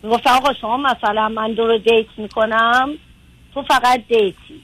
گفتم 0.04 0.30
آقا 0.30 0.54
شما 0.62 0.78
مثلا 0.78 1.30
من 1.30 1.54
دو 1.54 1.68
رو 1.68 1.78
دیت 1.78 2.06
می‌کنم 2.18 2.90
تو 3.54 3.62
فقط 3.64 4.02
دیتی. 4.08 4.62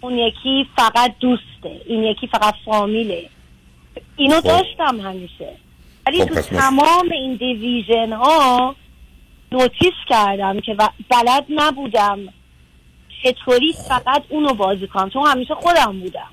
اون 0.00 0.18
یکی 0.18 0.66
فقط 0.76 1.14
دوسته 1.20 1.80
این 1.86 2.02
یکی 2.04 2.26
فقط 2.26 2.54
فامیله. 2.64 3.28
اینو 4.16 4.40
خب. 4.40 4.48
داشتم 4.48 5.00
همیشه. 5.00 5.48
ولی 6.06 6.18
خب، 6.22 6.28
تو 6.28 6.40
تمام 6.40 7.10
این 7.12 7.34
دیویژن 7.34 8.12
ها 8.12 8.74
نوتیس 9.52 9.94
کردم 10.08 10.60
که 10.60 10.76
بلد 11.10 11.44
نبودم. 11.50 12.18
چطوری 13.22 13.74
فقط 13.88 14.22
اونو 14.28 14.54
بازی 14.54 14.86
کنم؟ 14.86 15.10
چون 15.10 15.26
همیشه 15.26 15.54
خودم 15.54 16.00
بودم. 16.00 16.28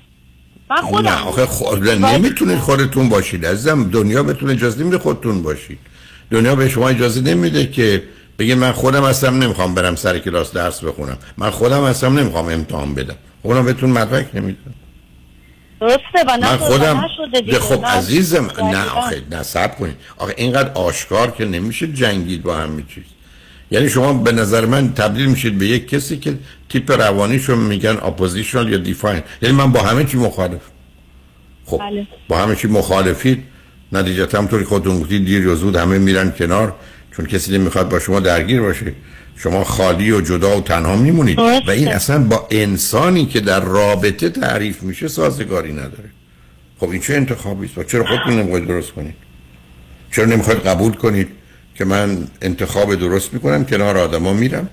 من 0.70 0.76
خودم 0.76 1.08
نه 1.08 1.24
آخه 1.24 1.46
خود 1.46 1.88
نمی‌تونید 1.88 2.58
خودتون 2.58 3.08
باشید 3.08 3.46
عزیزم. 3.46 3.90
دنیا 3.90 4.22
بهتون 4.22 4.50
اجازه 4.50 4.82
نمیده 4.82 4.98
خودتون 4.98 5.42
باشید. 5.42 5.78
دنیا 6.30 6.54
به 6.54 6.68
شما 6.68 6.88
اجازه 6.88 7.20
نمیده 7.20 7.66
که 7.66 8.02
بگید 8.38 8.58
من 8.58 8.72
خودم 8.72 9.04
هستم 9.04 9.42
نمی‌خوام 9.42 9.74
برم 9.74 9.94
سر 9.94 10.18
کلاس 10.18 10.52
درس 10.52 10.84
بخونم. 10.84 11.18
من 11.36 11.50
خودم 11.50 11.84
هستم 11.84 12.18
نمی‌خوام 12.18 12.46
امتحان 12.48 12.94
بدم. 12.94 13.16
خب 13.42 13.48
اونم 13.48 13.64
بهتون 13.64 13.90
مدرک 13.90 14.26
نمیده 14.34 14.58
درسته 15.80 16.24
و 16.28 16.38
من 16.40 16.56
خودم 16.56 17.08
خب. 17.60 17.86
عزیزم. 17.86 18.50
نه 18.58 18.90
آخه 18.90 19.22
نصب 19.30 19.78
کنید 19.78 19.96
آخه 20.16 20.34
اینقدر 20.36 20.72
آشکار 20.72 21.30
که 21.30 21.44
نمیشه 21.44 21.86
جنگید 21.86 22.42
با 22.42 22.56
همه 22.56 22.82
چیز 22.94 23.04
یعنی 23.70 23.88
شما 23.88 24.12
به 24.12 24.32
نظر 24.32 24.66
من 24.66 24.94
تبدیل 24.94 25.26
میشید 25.26 25.58
به 25.58 25.66
یک 25.66 25.88
کسی 25.88 26.16
که 26.16 26.38
تیپ 26.68 26.90
روانیشو 26.90 27.56
میگن 27.56 27.98
oppositional 28.02 28.72
یا 28.72 28.78
defiant 28.78 29.22
یعنی 29.42 29.54
من 29.54 29.72
با 29.72 29.82
همه 29.82 30.04
چی 30.04 30.16
مخالف 30.16 30.60
خب 31.66 31.78
بله. 31.78 32.06
با 32.28 32.38
همه 32.38 32.56
چی 32.56 32.68
مخالفید 32.68 33.44
نتیجتا 33.92 34.38
همطوری 34.38 34.64
خودتون 34.64 35.00
گفتید 35.00 35.24
دیر 35.24 35.46
یا 35.46 35.54
زود 35.54 35.76
همه 35.76 35.98
میرن 35.98 36.30
کنار 36.30 36.74
چون 37.16 37.26
کسی 37.26 37.58
نمی‌خواد 37.58 37.88
با 37.88 37.98
شما 37.98 38.20
درگیر 38.20 38.60
باشه 38.60 38.92
شما 39.36 39.64
خالی 39.64 40.10
و 40.10 40.20
جدا 40.20 40.58
و 40.58 40.60
تنها 40.60 40.96
میمونید. 40.96 41.38
و 41.38 41.70
این 41.70 41.88
اصلا 41.88 42.24
با 42.24 42.48
انسانی 42.50 43.26
که 43.26 43.40
در 43.40 43.60
رابطه 43.60 44.28
تعریف 44.28 44.82
میشه 44.82 45.08
سازگاری 45.08 45.72
نداره. 45.72 46.10
خب 46.80 46.90
این 46.90 47.00
چه 47.00 47.14
انتخابی 47.14 47.66
است؟ 47.66 47.78
و 47.78 47.84
چرا 47.84 48.04
خودتون 48.04 48.32
نمی‌خواید 48.32 48.66
درست 48.66 48.92
کنید؟ 48.92 49.14
چرا 50.12 50.24
نمی‌خواید 50.24 50.60
قبول 50.60 50.92
کنید 50.92 51.28
که 51.74 51.84
من 51.84 52.28
انتخاب 52.42 52.94
درست 52.94 53.34
می‌کنم 53.34 53.64
کنار 53.64 53.98
آدما 53.98 54.32
میرم 54.32 54.68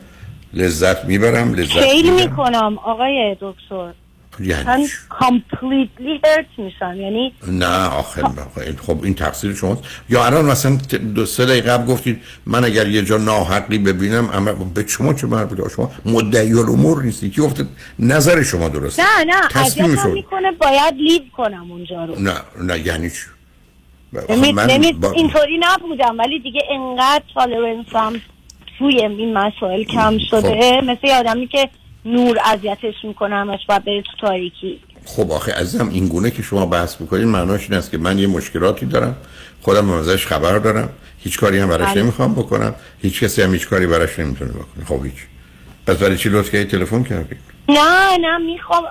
لذت 0.53 1.05
می‌برم 1.05 1.53
لذت 1.53 1.79
خیلی 1.79 2.09
می‌کنم 2.09 2.77
آقای 2.77 3.37
دکتر. 3.41 3.93
یعنی 4.39 4.87
کامپلیتلی 5.09 6.19
هرت 6.25 6.45
میشم 6.57 7.01
یعنی 7.01 7.33
نه 7.47 7.85
آخه 7.87 8.21
آخه 8.21 8.75
خب 8.87 9.03
این 9.03 9.13
تقصیر 9.13 9.53
شماست. 9.55 9.83
یا 10.09 10.25
الان 10.25 10.45
مثلا 10.45 10.77
دو 11.15 11.25
سه 11.25 11.45
دقیقه 11.45 11.69
قبل 11.71 11.85
گفتید 11.85 12.21
من 12.45 12.65
اگر 12.65 12.87
یه 12.87 13.01
جا 13.01 13.17
ناحقی 13.17 13.77
ببینم 13.77 14.29
اما 14.33 14.51
به 14.53 14.85
شما 14.87 15.13
چه 15.13 15.27
مربوطه 15.27 15.69
شما 15.75 15.91
مدعی 16.05 16.53
الامور 16.53 17.03
نیستی 17.03 17.29
که 17.29 17.41
گفته 17.41 17.65
نظر 17.99 18.43
شما 18.43 18.69
درسته؟ 18.69 19.03
نه 19.03 19.33
نه 19.33 19.61
اذیتم 19.65 20.11
می‌کنه 20.11 20.51
باید 20.51 20.93
لیو 20.95 21.21
کنم 21.37 21.71
اونجا 21.71 22.05
رو. 22.05 22.19
نه 22.19 22.33
نه 22.61 22.79
یعنی 22.87 23.09
چی. 23.09 23.15
با- 24.93 25.11
اینطوری 25.11 25.57
نبودم 25.59 26.17
ولی 26.19 26.39
دیگه 26.39 26.61
انقدر 26.71 27.23
تالرنسم 27.33 28.13
توی 28.79 29.01
این 29.05 29.33
مسائل 29.37 29.83
کم 29.83 30.17
شده. 30.31 30.81
مثل 30.81 31.07
یه 31.07 31.15
آدمی 31.15 31.47
که 31.47 31.69
نور 32.05 32.37
اذیتش 32.45 32.93
می‌کنه 33.03 33.35
همش 33.35 33.59
باید 33.69 33.85
بره 33.85 34.01
تو 34.01 34.27
تاریکی. 34.27 34.79
خب 35.05 35.31
آخه 35.31 35.51
عزیزم 35.53 35.89
این 35.89 36.07
گونه 36.07 36.31
که 36.31 36.41
شما 36.41 36.65
بحث 36.65 37.01
می‌کنید 37.01 37.27
معناش 37.27 37.61
این 37.61 37.73
است 37.73 37.91
که 37.91 37.97
من 37.97 38.19
یه 38.19 38.27
مشکلاتی 38.27 38.85
دارم 38.85 39.15
خودم 39.61 39.89
ازش 39.89 40.27
خبر 40.27 40.57
دارم 40.57 40.89
هیچ 41.19 41.39
کاری 41.39 41.59
هم 41.59 41.67
براش 41.69 41.89
بله. 41.93 42.03
نمی‌خوام 42.03 42.33
بکنم 42.33 42.75
هیچ 43.01 43.23
کسی 43.23 43.41
هم 43.41 43.53
هیچ 43.53 43.67
کاری 43.67 43.87
براش 43.87 44.19
نمی‌تونه 44.19 44.51
بکنه. 44.51 44.85
خب 44.85 45.05
هیچ. 45.05 45.13
پس 45.87 45.97
برای 45.97 46.17
چی 46.17 46.29
لطف 46.29 46.51
کردید 46.51 46.69
تلفن 46.69 47.03
کردید 47.03 47.37
نه 47.69 48.17
نه 48.17 48.37
می‌خوام 48.37 48.83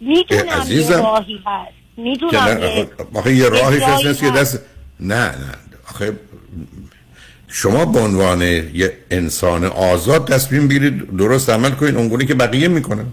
می‌دونم 0.00 0.48
عزیزم. 0.48 0.92
یه 0.92 0.98
راهی 0.98 1.40
هست. 1.46 1.72
می‌دونم 1.96 2.86
آخه- 3.14 3.34
یه 3.34 3.48
راهش 3.48 3.80
جایی 3.80 4.08
هست 4.08 4.20
که 4.20 4.30
دست 4.30 4.60
نه 5.00 5.24
نه. 5.24 5.54
آخه 5.90 6.12
شما 7.56 7.84
به 7.84 8.00
عنوان 8.00 8.42
یه 8.42 8.92
انسان 9.10 9.64
آزاد 9.64 10.28
تصمیم 10.28 10.68
بگیرید 10.68 11.16
درست 11.16 11.50
عمل 11.50 11.70
کنید 11.70 11.96
اونگونه 11.96 12.24
که 12.26 12.34
بقیه 12.34 12.68
می‌کنن. 12.68 13.06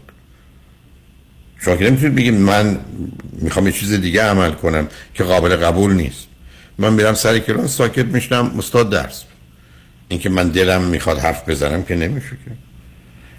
شما 1.59 1.76
که 1.76 1.85
نمی‌تونید 1.85 2.15
بگید 2.15 2.34
من 2.34 2.80
می‌خوام 3.41 3.65
یه 3.65 3.72
چیز 3.72 4.01
دیگه 4.01 4.23
عمل 4.23 4.51
کنم 4.51 4.88
که 5.13 5.23
قابل 5.23 5.55
قبول 5.55 5.93
نیست. 5.93 6.27
من 6.77 6.93
میرم 6.93 7.13
سر 7.13 7.39
کلاس 7.39 7.77
ساکت 7.77 8.05
میشنم 8.05 8.51
استاد 8.57 8.89
درس. 8.89 9.26
اینکه 10.07 10.30
من 10.30 10.49
دلم 10.49 10.81
می‌خواد 10.81 11.18
حرف 11.18 11.49
بزنم 11.49 11.84
که 11.84 11.95
نمیشه. 11.95 12.30
که 12.30 12.51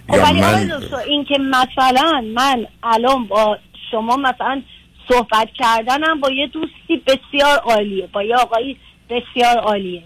خب 0.08 0.16
یا 0.16 0.32
من 0.32 0.72
این 1.06 1.24
که 1.24 1.38
مثلا 1.38 2.24
من 2.34 2.66
الان 2.82 3.26
با 3.26 3.58
شما 3.90 4.16
مثلا 4.16 4.62
صحبت 5.08 5.48
کردنم 5.58 6.20
با 6.20 6.30
یه 6.30 6.46
دوستی 6.46 7.02
بسیار 7.06 7.58
عالیه 7.58 8.08
با 8.12 8.22
یه 8.22 8.36
آقایی 8.36 8.76
بسیار 9.10 9.58
عالیه. 9.58 10.02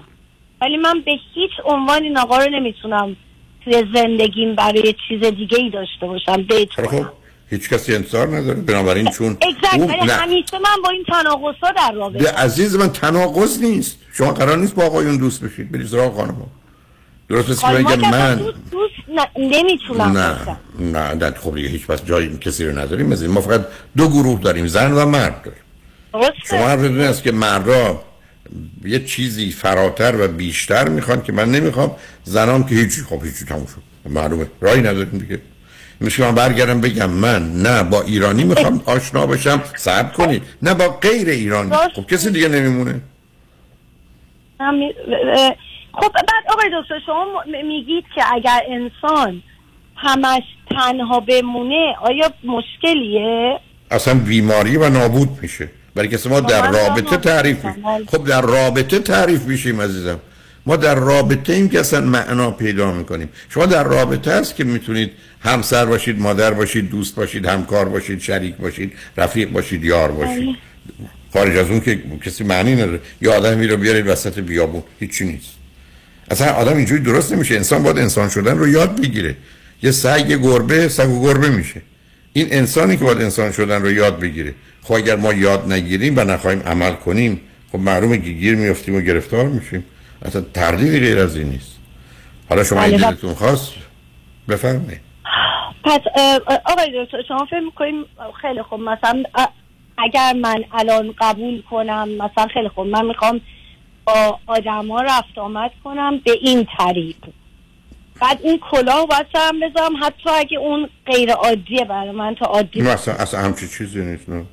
ولی 0.61 0.77
من 0.77 1.01
به 1.05 1.12
هیچ 1.35 1.51
عنوان 1.65 2.03
این 2.03 2.19
آقا 2.19 2.39
رو 2.39 2.51
نمی‌تونم 2.51 3.16
توی 3.65 3.85
زندگیم 3.95 4.55
برای 4.55 4.95
چیز 5.09 5.20
دیگه 5.24 5.59
ای 5.59 5.70
داشته 5.70 6.07
باشم 6.07 6.43
دیت 6.43 6.69
کنم 6.87 7.12
هیچ 7.51 7.69
کسی 7.69 7.95
انتظار 7.95 8.37
نداره 8.37 8.61
بنابراین 8.61 9.11
چون 9.11 9.27
اون- 9.27 9.91
ولی 9.91 10.07
نه. 10.07 10.12
همیشه 10.12 10.59
من 10.59 10.83
با 10.85 10.91
این 10.91 11.05
تناقضا 11.05 11.70
در 11.77 11.93
به 11.93 11.99
رابطه 11.99 12.31
عزیز 12.33 12.77
من 12.77 12.89
تناقض 12.93 13.62
نیست. 13.62 13.99
شما 14.12 14.33
قرار 14.33 14.57
نیست 14.57 14.74
با 14.74 14.85
آقایون 14.85 15.16
دوست 15.16 15.45
بشید. 15.45 15.73
برید 15.73 15.87
سراغ 15.87 16.16
خانم. 16.16 16.37
درست 17.28 17.47
که 17.47 17.53
اصلا 17.69 18.11
من 18.11 18.35
دوست, 18.35 18.59
دوست 18.70 18.93
ن- 19.09 19.41
نمی‌تونم 19.41 20.03
نه 20.19 20.39
باشم. 20.39 20.59
نه 20.81 21.15
نه 21.15 21.31
خب 21.31 21.55
دیگه 21.55 21.69
هیچ 21.69 21.87
پس 21.87 22.05
جایی 22.05 22.39
کسی 22.39 22.66
رو 22.66 22.78
نداریم. 22.78 23.31
ما 23.31 23.41
فقط 23.41 23.66
دو 23.97 24.09
گروه 24.09 24.41
داریم 24.41 24.66
زن 24.66 24.93
و 24.93 25.07
مرد 25.07 25.43
داریم. 25.43 26.33
شما 26.51 26.70
این 26.70 27.01
است 27.01 27.23
که 27.23 27.33
مردا 27.33 28.01
یه 28.85 29.05
چیزی 29.05 29.51
فراتر 29.51 30.14
و 30.20 30.28
بیشتر 30.28 30.89
می‌خوان 30.89 31.23
که 31.23 31.32
من 31.32 31.51
نمی‌خوام. 31.51 31.97
زنان 32.24 32.66
که 32.66 32.74
هیچی 32.74 33.02
خب 33.02 33.24
هیچی 33.24 33.44
تموم 33.44 33.66
شد. 33.66 34.10
معلومه. 34.10 34.47
راهی 34.60 34.81
نداریم 34.81 35.18
دیگه. 35.18 35.40
میشه 36.01 36.23
من 36.23 36.35
برگردم 36.35 36.81
بگم 36.81 37.10
من 37.10 37.52
نه 37.52 37.82
با 37.82 38.02
ایرانی 38.02 38.44
می‌خوام 38.44 38.82
آشنا 38.86 39.27
بشم. 39.27 39.62
صبر 39.77 40.12
کنید. 40.12 40.43
نه 40.62 40.74
با 40.74 40.89
غیر 40.89 41.28
ایرانی. 41.28 41.70
خب 41.94 42.06
کسی 42.06 42.31
دیگه 42.31 42.48
نمیمونه. 42.48 43.01
خب 45.93 46.12
بعد 46.12 46.44
آقای 46.48 46.70
دکتر 46.82 47.01
شما 47.06 47.44
میگید 47.68 48.05
که 48.14 48.23
اگر 48.35 48.60
انسان 48.68 49.43
همش 49.97 50.43
تنها 50.70 51.20
بمونه 51.20 51.94
آیا 52.01 52.32
مشکلیه؟ 52.44 53.60
اصلا 53.90 54.14
بیماری 54.14 54.77
و 54.77 54.89
نابود 54.89 55.28
میشه. 55.43 55.68
برای 55.97 56.09
کسی 56.09 56.28
ما 56.28 56.40
در 56.40 56.70
رابطه 56.70 57.16
تعریف 57.16 57.56
خب 58.06 58.24
در 58.28 58.40
رابطه 58.40 58.98
تعریف 58.98 59.43
میشیم 59.43 59.81
عزیزم. 59.81 60.18
ما 60.66 60.77
در 60.77 60.94
رابطه 60.94 61.52
ایم 61.52 61.68
که 61.68 61.81
اصلا 61.81 62.01
معنا 62.01 62.51
پیدا 62.51 62.93
می‌کنیم. 62.93 63.28
شما 63.48 63.66
در 63.66 63.85
رابطه 63.85 64.31
است 64.31 64.56
که 64.56 64.64
می‌تونید 64.64 65.10
همسر 65.40 65.86
باشید 65.86 66.20
مادر 66.20 66.51
باشید 66.51 66.90
دوست 66.90 67.14
باشید 67.14 67.47
همکار 67.47 67.89
باشید 67.89 68.20
شریک 68.20 68.56
باشید 68.56 68.93
رفیق 69.16 69.51
باشید 69.51 69.85
یار 69.85 70.12
باشید. 70.12 70.44
بله. 70.44 70.56
خارج 71.32 71.56
از 71.56 71.70
اون 71.70 71.81
که 71.81 71.98
کسی 72.24 72.44
معنی 72.44 72.74
نداره. 72.74 73.01
یا 73.20 73.36
آدمی 73.36 73.66
رو 73.66 73.77
بیارید 73.77 74.09
وسط 74.09 74.39
بیابون. 74.39 74.82
هیچی 75.01 75.24
نیست. 75.24 75.52
اصلا 76.31 76.52
آدم 76.52 76.77
اینجوری 76.77 77.02
درست 77.02 77.32
نمیشه. 77.32 77.55
انسان 77.55 77.82
باید 77.82 77.98
انسان 77.98 78.28
شدن 78.28 78.59
رو 78.59 78.68
یاد 78.68 79.01
بگیره. 79.01 79.36
یه 79.82 79.90
سگ 79.90 80.28
گربه 80.43 80.89
سگ 80.89 81.09
و 81.09 81.23
گربه 81.23 81.48
میشه. 81.48 81.82
این 82.32 82.47
انسانی 82.51 82.97
که 82.97 83.05
باید 83.05 83.20
انسان 83.20 83.52
شدن 83.52 83.82
رو 83.82 83.93
یاد 83.93 84.20
بگیره. 84.20 84.55
خب 84.87 84.95
اگر 84.95 85.17
ما 85.17 85.33
یاد 85.33 85.73
نگیریم 85.73 86.19
و 86.19 86.21
نخواهیم 86.21 86.61
عمل 86.61 86.93
کنیم 86.93 87.41
خب 87.73 87.79
معلومه 87.79 88.19
که 88.19 88.31
گیر 88.31 88.55
میافتیم 88.57 88.95
و 88.95 89.01
گرفتار 89.01 89.49
میشیم. 89.49 89.85
اصلا 90.23 90.43
تردیدی 90.55 91.01
غیر 91.01 91.19
از 91.19 91.37
این 91.37 91.49
نیست. 91.49 91.79
حالا 92.49 92.65
شما 92.65 92.83
این 92.83 92.97
بله، 92.97 93.07
و- 93.07 93.11
دلتون 93.11 93.35
خواست 93.35 93.73
بفرمایید. 94.49 95.01
پس 95.85 96.01
آقای 96.65 97.05
دکتر 97.05 97.23
شما 97.29 97.45
فکر 97.45 97.61
می‌کنیم 97.61 98.05
خیلی 98.43 98.63
خوب. 98.63 98.81
مثلا 98.81 99.23
اگر 99.99 100.33
من 100.33 100.65
الان 100.73 101.15
قبول 101.19 101.63
کنم 101.63 102.09
مثلا 102.09 102.47
خیلی 102.55 102.69
خوب. 102.69 102.87
من 102.87 103.07
می‌خوام 103.07 103.41
با 104.05 104.39
آدما 104.47 105.01
رفت 105.01 105.39
آمد 105.39 105.71
کنم 105.85 106.21
به 106.25 106.33
این 106.41 106.67
طریق. 106.79 107.17
بعد 108.21 108.41
این 108.45 108.61
کلاه 108.71 109.07
باید 109.07 109.27
سرم 109.33 109.61
بذارم. 109.61 109.93
حتی 110.03 110.31
اگه 110.31 110.59
اون 110.59 110.89
غیر 111.07 111.31
عادیه 111.33 111.85
برای 111.85 112.11
من 112.11 112.35
تا 112.35 112.47
عادی 112.47 112.81
اصلا, 112.81 113.15
اصلا 113.15 113.41
همچی 113.41 113.69
چیزی 113.69 114.05
نیست 114.05 114.29
نه. 114.29 114.45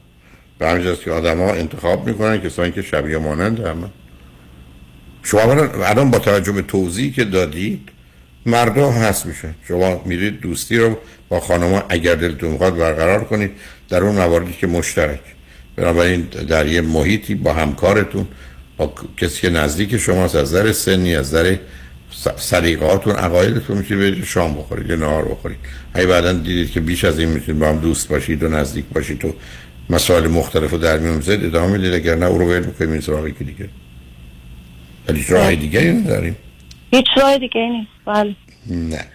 به 0.60 0.68
همین 0.68 0.96
که 0.96 1.12
آدم 1.12 1.38
ها 1.38 1.54
انتخاب 1.54 2.08
می‌کنن 2.08 2.42
کسانی 2.42 2.72
که 2.72 2.82
شبیه 2.82 3.18
مانند 3.18 3.60
همه 3.60 3.88
شما 5.24 5.42
الان 5.42 6.12
با 6.12 6.20
توجه 6.20 6.52
به 6.52 6.62
توضیحی 6.62 7.12
که 7.12 7.24
دادید 7.24 7.90
مردا 8.46 8.92
هست 8.92 9.26
میشه 9.26 9.56
شما 9.68 10.02
میرید 10.06 10.42
دوستی 10.42 10.78
رو 10.78 10.98
با 11.30 11.40
خانما 11.40 11.84
اگر 11.90 12.16
دلتون 12.16 12.52
می‌خواد 12.52 12.78
برقرار 12.78 13.24
کنید 13.24 13.52
در 13.90 14.04
اون 14.04 14.16
مواردی 14.16 14.54
که 14.54 14.68
مشترک. 14.68 15.20
بنابراین 15.76 16.22
در 16.22 16.68
یه 16.68 16.82
محیطی 16.82 17.36
با 17.36 17.54
همکارتون 17.54 18.28
با 18.78 18.94
کسی 19.18 19.42
که 19.42 19.50
نزدیک 19.50 19.98
شماست 19.98 20.36
از 20.36 20.54
نظر 20.54 20.72
سنی 20.72 21.16
از 21.16 21.28
نظر 21.28 21.56
س- 22.12 22.28
سلیقه‌هاتون 22.38 23.16
عقایدتون 23.16 23.78
می‌تونید 23.78 24.12
برید 24.12 24.26
شام 24.26 24.56
بخورید 24.56 24.90
یا 24.90 24.96
نهار 24.96 25.26
بخورید. 25.26 25.58
اگه 25.94 26.08
بعدا 26.08 26.34
دیدید 26.34 26.72
که 26.72 26.80
بیش 26.80 27.04
از 27.04 27.20
این 27.20 27.30
می‌تونید 27.30 27.62
با 27.62 27.70
هم 27.70 27.78
دوست 27.78 28.08
باشید 28.08 28.44
و 28.44 28.48
نزدیک 28.48 28.86
باشید 28.94 29.26
و 29.26 29.36
مسائل 29.94 30.28
مختلف 30.28 30.72
رو 30.72 30.78
در 30.78 31.00
میون 31.00 31.20
بذارید 31.20 31.46
ادامه 31.46 31.72
می‌دید. 31.72 31.94
اگر 31.94 32.16
نه 32.16 32.26
او 32.26 32.38
رو 32.38 32.46
ول 32.46 32.66
می‌کنید 32.66 32.92
این 32.92 33.02
سراغی 33.02 33.32
که 33.32 33.44
دیگه. 33.44 33.70
ولی 35.08 35.20
هیچ 35.20 35.32
راه 35.32 35.56
دیگه 35.56 35.82
نداریم؟ 35.82 36.36
هیچ 36.92 37.06
راه 37.22 37.38
دیگه 37.38 37.62
نیست. 37.62 37.92
بله. 38.06 38.36
نه. 38.70 39.06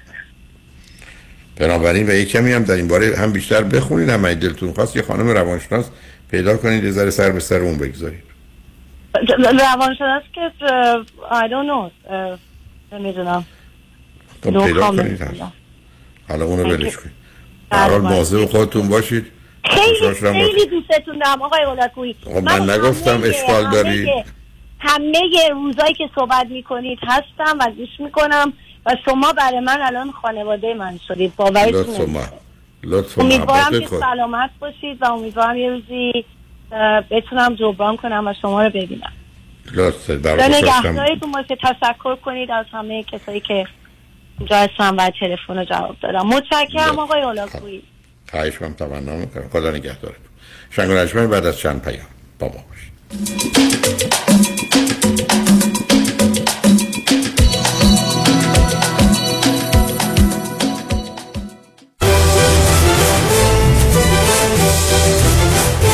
بنابراین 1.57 2.11
و 2.11 2.13
یه 2.13 2.25
کمی 2.25 2.53
هم 2.53 2.63
در 2.63 2.75
این 2.75 2.89
باره 2.89 3.17
هم 3.17 3.33
بیشتر 3.33 3.63
بخونید 3.63 4.09
هم 4.09 4.35
دلتون 4.35 4.73
خواست 4.73 4.97
یه 4.97 5.03
خانم 5.03 5.29
روانشناس 5.29 5.91
پیدا 6.31 6.57
کنید 6.57 6.85
یه 6.85 6.91
ذره 6.91 7.11
سر 7.11 7.31
به 7.31 7.41
سر 7.41 7.61
اون 7.61 7.79
بگذارید. 7.79 8.23
روانشناس 9.39 10.23
که 10.35 10.51
I 11.31 11.49
don't 11.49 11.69
know 11.69 12.13
نمی‌دونم. 12.93 13.45
خب 14.45 14.67
پیدا. 14.67 14.91
کنید. 14.91 15.23
حالا 16.29 16.45
اونو 16.45 16.77
you. 16.77 16.97
کنید. 16.97 17.13
در 17.71 17.91
حال 17.91 18.01
بله. 18.01 18.11
مواظب 18.11 18.45
خودتون 18.45 18.89
باشید. 18.89 19.27
خیلی 19.65 20.15
خیلی 20.15 20.67
دوستتون 20.67 21.19
دارم 21.19 21.43
آقای 21.43 21.63
اولاکویی 21.63 22.17
خب 22.25 22.31
من 22.31 22.71
نگفتم 22.71 23.15
همه- 23.15 23.27
اشکال 23.29 23.65
همه- 23.65 23.73
دارید. 23.75 24.09
همه 24.79 25.21
روزایی 25.53 25.95
که 25.95 26.11
صحبت 26.15 26.47
می‌کنید 26.51 26.99
هستم 27.03 27.59
و 27.61 27.71
گوش 27.77 27.89
می‌کنم 27.99 28.53
و 28.87 28.97
شما 29.05 29.33
برای 29.33 29.61
من 29.61 29.79
الان 29.83 30.11
خانواده 30.13 30.75
من 30.75 30.99
شدید. 31.09 31.37
باورتون 31.37 32.17
امیدوارم 33.19 33.71
که 33.81 33.87
سلامت 33.87 34.51
باشید 34.61 35.03
و 35.03 35.13
امیدوارم 35.13 35.57
یه 35.57 35.71
روزی 35.71 36.25
بتونم 37.11 37.55
جبران 37.55 37.97
کنم 37.97 38.27
و 38.27 38.35
شما 38.43 38.63
رو 38.63 38.71
ببینم. 38.71 39.13
لطف 39.75 40.11
و 40.11 40.17
در 40.17 40.37
خواستم 40.37 40.55
نگهدارتون 40.89 41.33
باشه. 41.33 41.57
تشکر 41.57 42.17
کنید 42.17 42.51
از 42.51 42.67
همه 42.73 43.03
کسایی 43.03 43.41
که 43.41 43.67
اینجا 44.39 44.57
هستن 44.57 44.95
و 44.97 45.11
تلفن 45.21 45.59
رو 45.59 45.65
جواب 45.65 45.97
دادم 46.03 46.27
متشکرم 46.27 46.99
آقای 46.99 47.23
اولاکویی 47.23 47.83
خواهش 48.31 48.63
هم 48.63 48.73
تمنا 48.73 49.17
می‌کنم. 49.17 49.49
خدا 49.53 49.71
نگهدارتون. 49.71 50.25
شنگ 50.71 50.91
و 50.91 51.29
بعد 51.29 51.47
از 51.47 51.59
چند 51.59 51.83
پیام. 51.83 52.07
با 52.39 52.47
ما 52.47 52.53
باشید. 52.53 52.93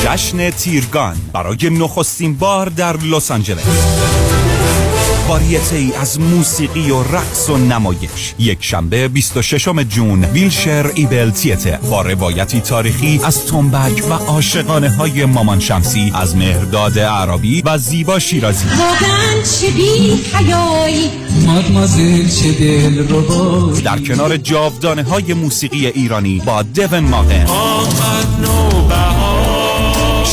جشن 0.05 0.51
تیرگان 0.51 1.17
برای 1.33 1.71
نخستین 1.71 2.35
بار 2.35 2.69
در 2.69 2.97
لس 2.97 3.31
آنجلس. 3.31 4.34
واریته 5.29 5.77
ای 5.77 5.93
از 5.93 6.21
موسیقی 6.21 6.91
و 6.91 7.03
رقص 7.03 7.51
و 7.51 7.57
نمایش. 7.57 8.35
یک 8.39 8.59
شنبه 8.61 9.09
26 9.09 9.69
جون 9.89 10.25
ویلشر 10.25 10.91
ایبل 10.95 11.31
تیتر. 11.31 11.77
با 11.77 12.03
روایتی 12.03 12.61
تاریخی 12.61 13.21
از 13.25 13.47
تنبک 13.47 14.05
و 14.11 14.13
عاشقانه 14.13 14.91
های 14.91 15.25
مامان 15.25 15.61
شمسی 15.61 16.13
از 16.15 16.37
مهرداد 16.37 16.99
عربی 16.99 17.63
و 17.63 17.79
زیبا 17.79 18.19
شیرازی. 18.19 18.67
واقعا 18.69 19.43
چه 19.61 19.71
بی 19.71 20.21
حیایی؟ 20.33 21.11
مادمازل 21.47 22.29
چه 22.29 22.53
دل 22.53 23.09
رو 23.09 23.73
در 23.81 23.99
کنار 23.99 24.37
جاودانه 24.37 25.03
های 25.03 25.35
موسیقی 25.35 25.87
ایرانی 25.87 26.43
با 26.47 26.63
دیون 26.63 26.99
ماهن 26.99 27.47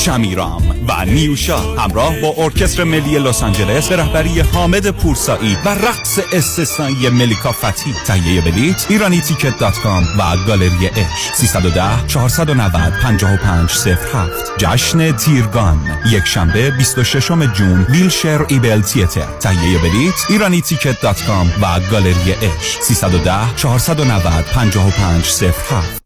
شمیرام 0.06 0.62
و 0.88 1.06
نیوشا 1.06 1.58
همراه 1.58 2.20
با 2.20 2.34
ارکستر 2.38 2.84
ملی 2.84 3.20
لس 3.20 3.44
آنجلس 3.44 3.90
به 3.90 3.96
رهبری 3.96 4.40
حامد 4.40 4.90
پورسایی 4.90 5.58
و 5.66 5.70
رقص 5.70 6.20
استثنایی 6.34 7.10
ملیکا 7.10 7.52
فتحی 7.52 7.94
تهیه 8.06 8.42
بلیت 8.42 8.86
ایرانی 8.90 9.22
تیکت 9.22 9.60
dot 9.60 9.80
com 9.80 10.04
و 10.04 10.38
گالری 10.48 10.88
اش. 10.88 11.34
310 11.34 12.08
490 12.08 12.94
5507 13.02 14.58
جشن 14.58 15.12
تیرگان 15.12 15.80
یک 16.12 16.26
شنبه 16.26 16.72
26 16.72 17.28
June 17.54 17.86
Wilshire 17.90 18.46
Ebell 18.48 18.82
Theatre. 18.82 19.38
تهیه 19.40 19.80
بلیت 19.80 20.26
ایرانی 20.30 20.62
تیکت 20.62 21.02
dot 21.02 21.24
com 21.24 21.54
و 21.62 21.80
گالری 21.92 22.34
اش. 22.34 22.78
310 22.82 23.56
490 23.56 24.46
5507 24.56 26.02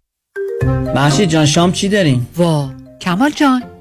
محشید 0.95 1.30
جان 1.30 1.45
شام 1.45 1.72
چی 1.72 1.89
داریم؟ 1.89 2.27
وا 2.38 2.69
کمال 3.01 3.30
جان. 3.30 3.74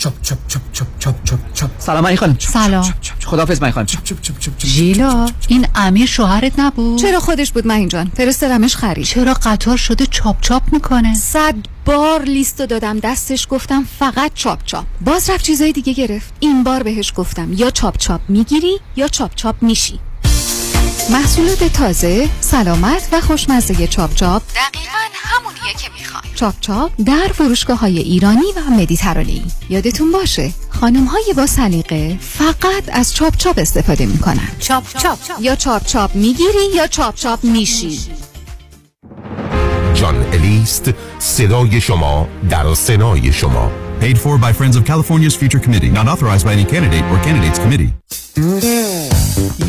چپ 0.00 0.12
چپ 0.22 0.38
چپ 0.48 0.60
چپ 0.72 0.86
چپ 0.98 1.14
چپ 1.24 1.38
چپ 1.54 1.70
سلام 1.78 2.06
علی 2.06 2.16
خانم 2.16 2.36
سلام 2.38 2.94
خدافظ 3.24 3.62
من 3.62 3.70
خانم 3.70 3.86
ژیلا 4.58 5.26
این 5.48 5.66
امیر 5.74 6.06
شوهرت 6.06 6.58
نبود 6.58 6.98
چرا 6.98 7.20
خودش 7.20 7.52
بود 7.52 7.66
من 7.66 7.88
جان 7.88 8.10
فرستادمش 8.16 8.76
خرید 8.76 9.04
چرا 9.04 9.34
قطار 9.34 9.76
شده 9.76 10.06
چاپ 10.06 10.40
چاپ 10.40 10.62
می‌کنه 10.72 11.14
صد 11.14 11.54
بار 11.84 12.22
لیستو 12.22 12.66
دادم 12.66 12.98
دستش 12.98 13.46
گفتم 13.50 13.84
فقط 13.98 14.30
چاپ 14.34 14.64
چاپ 14.64 14.84
باز 15.00 15.30
رفت 15.30 15.44
چیزای 15.44 15.72
دیگه 15.72 15.92
گرفت 15.92 16.34
این 16.40 16.64
بار 16.64 16.82
بهش 16.82 17.12
گفتم 17.16 17.52
یا 17.52 17.70
چاپ 17.70 17.96
چاپ 17.96 18.20
می‌گیری 18.28 18.80
یا 18.96 19.08
چاپ 19.08 19.34
چاپ 19.34 19.62
میشی 19.62 20.00
محصولات 21.12 21.64
تازه، 21.64 22.28
سلامت 22.40 23.08
و 23.12 23.20
خوشمزه 23.20 23.86
چاپ 23.86 24.14
چاپ. 24.14 24.42
دقیقا 24.42 24.98
همونیه 25.14 25.74
که 25.78 25.88
می‌خوای. 25.98 26.22
چاپ 26.34 26.54
چاپ 26.60 26.90
در 27.06 27.32
فروشگاه 27.34 27.78
های 27.78 27.98
ایرانی 27.98 28.52
و 28.56 28.70
مدیترانه‌ای 28.70 29.42
یادتون 29.70 30.12
باشه 30.12 30.50
خانم 30.70 31.04
های 31.04 31.34
با 31.36 31.46
سلیقه 31.46 32.18
فقط 32.20 32.84
از 32.92 33.14
چاپ 33.14 33.36
چاپ 33.36 33.58
استفاده 33.58 34.06
می‌کنن. 34.06 34.48
چاپ 34.58 34.84
چاپ. 34.98 35.18
یا 35.40 35.56
چاپ 35.56 35.86
چاپ 35.86 36.14
می‌گیری 36.14 36.74
یا 36.74 36.86
چاپ 36.86 37.14
چاپ 37.14 37.44
میشی. 37.44 37.98
جان 39.94 40.26
الیست 40.32 40.90
صدای 41.18 41.80
شما 41.80 42.28
در 42.50 42.74
سنای 42.74 43.32
شما. 43.32 43.70
Paid 44.00 44.18
for 44.18 44.38
by 44.38 44.52
Friends 44.58 44.76
of 44.76 44.82
California's 44.86 45.36
Future 45.36 45.60
Committee, 45.66 45.90
not 45.90 46.06
authorized 46.12 46.44
by 46.46 46.52
any 46.58 46.64
candidate 46.64 47.04
or 47.12 47.18
candidates 47.26 47.58
committee. 47.58 47.90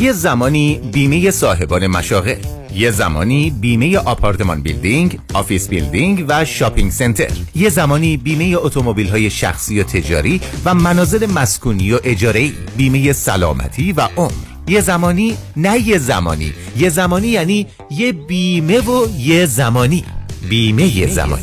یه 0.00 0.12
زمانی 0.12 0.80
بیمه 0.92 1.30
صاحبان 1.30 1.86
مشاغل. 1.86 2.36
یه 2.74 2.90
زمانی 2.90 3.50
بیمه 3.50 3.98
apartment 3.98 4.62
building، 4.62 5.18
office 5.34 5.68
building 5.68 6.24
و 6.28 6.44
shopping 6.44 6.90
center. 6.90 7.30
یه 7.54 7.68
زمانی 7.68 8.16
بیمه 8.16 8.56
اتومبیل 8.58 9.08
های 9.08 9.30
شخصی 9.30 9.80
و 9.80 9.82
تجاری 9.82 10.40
و 10.64 10.74
منازل 10.74 11.32
مسکونی 11.32 11.92
و 11.92 11.98
اجاره‌ای. 12.04 12.52
بیمه 12.76 13.12
سلامتی 13.12 13.92
و 13.92 14.08
عمر. 14.16 14.32
یه 14.68 14.80
زمانی 14.80 15.36
نه 15.56 15.88
یه 15.88 15.98
زمانی. 15.98 16.52
یه 16.78 16.88
زمانی 16.88 17.28
یعنی 17.28 17.66
یه 17.90 18.12
بیمه 18.12 18.80
و 18.80 19.06
یه 19.18 19.46
زمانی. 19.46 20.04
بیمه 20.48 20.96
یه 20.96 21.06
زمانی. 21.06 21.42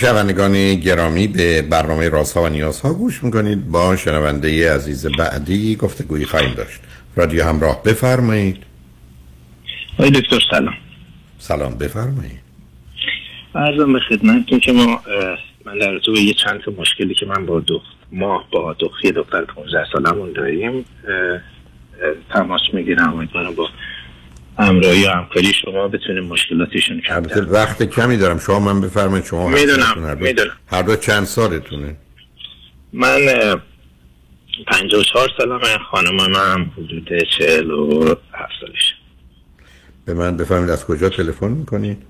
شنوندگان 0.00 0.74
گرامی 0.74 1.26
به 1.28 1.62
برنامه 1.62 2.08
رازها 2.08 2.42
و 2.42 2.48
نیازها 2.48 2.94
گوش 2.94 3.24
می‌کنید. 3.24 3.68
با 3.68 3.96
شنونده 3.96 4.74
عزیز 4.74 5.06
بعدی 5.06 5.76
گفتگویی 5.76 6.24
خواهیم 6.24 6.54
داشت. 6.54 6.80
رادیو 7.16 7.44
همراه 7.44 7.82
بفرمایید. 7.82 8.56
آقای 9.98 10.10
دکتر 10.10 10.38
سلام. 10.50 10.74
سلام 11.38 11.74
بفرمایید. 11.74 12.40
ارزم 13.54 13.92
به 13.92 14.00
خدمتتون 14.00 14.60
که 14.60 14.72
ما 14.72 15.00
من 15.64 15.78
در 15.78 15.98
تو 15.98 16.16
یه 16.16 16.34
چند 16.34 16.60
تا 16.60 16.72
مشکلی 16.78 17.14
که 17.14 17.26
من 17.26 17.46
با 17.46 17.60
دو 17.60 17.82
ماه 18.12 18.46
با 18.50 18.72
دختر 18.72 19.44
15 19.44 19.86
سالمون 19.92 20.32
داریم 20.32 20.84
تماس 22.30 22.60
می‌گیرم. 22.72 23.14
امیدوارم 23.14 23.54
با 23.54 23.68
همراهی 24.60 25.04
و 25.04 25.10
همکاری 25.10 25.52
شما 25.64 25.88
بتونیم 25.88 26.24
مشکلاتشون 26.24 27.00
کم 27.00 27.14
البته 27.14 27.40
وقت 27.40 27.82
کمی 27.82 28.16
دارم. 28.16 28.38
شما 28.38 28.58
من 28.58 28.80
بفرمایید 28.80 29.26
شما 29.26 29.48
می‌دونم، 29.48 30.18
می‌دونم. 30.20 30.50
هر 30.66 30.82
دو 30.82 30.96
چند 30.96 31.24
سالتونه؟ 31.24 31.96
من 32.92 33.18
اه، 33.28 33.60
54 34.66 35.28
سالمه. 35.38 35.78
خانم 35.90 36.16
من 36.16 36.64
حدود 36.64 37.08
47 37.38 38.52
سالشه. 38.60 38.94
به 40.04 40.14
من 40.14 40.36
بفرمایید 40.36 40.70
از 40.70 40.86
کجا 40.86 41.08
تلفن 41.08 41.48
می‌کنید 41.48 42.02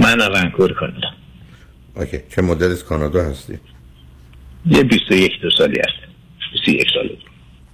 من 0.00 0.20
ونکوور 0.20 0.72
کانادا. 0.72 1.08
اوکی. 1.96 2.18
چه 2.28 2.42
مدت 2.42 2.70
از 2.70 2.84
کانادا 2.84 3.24
هستی؟ 3.24 3.58
یه 4.66 4.82
21 4.82 5.32
دو 5.42 5.50
سالی 5.50 5.78
هست. 5.78 6.12
21 6.52 6.88
سال 6.94 7.16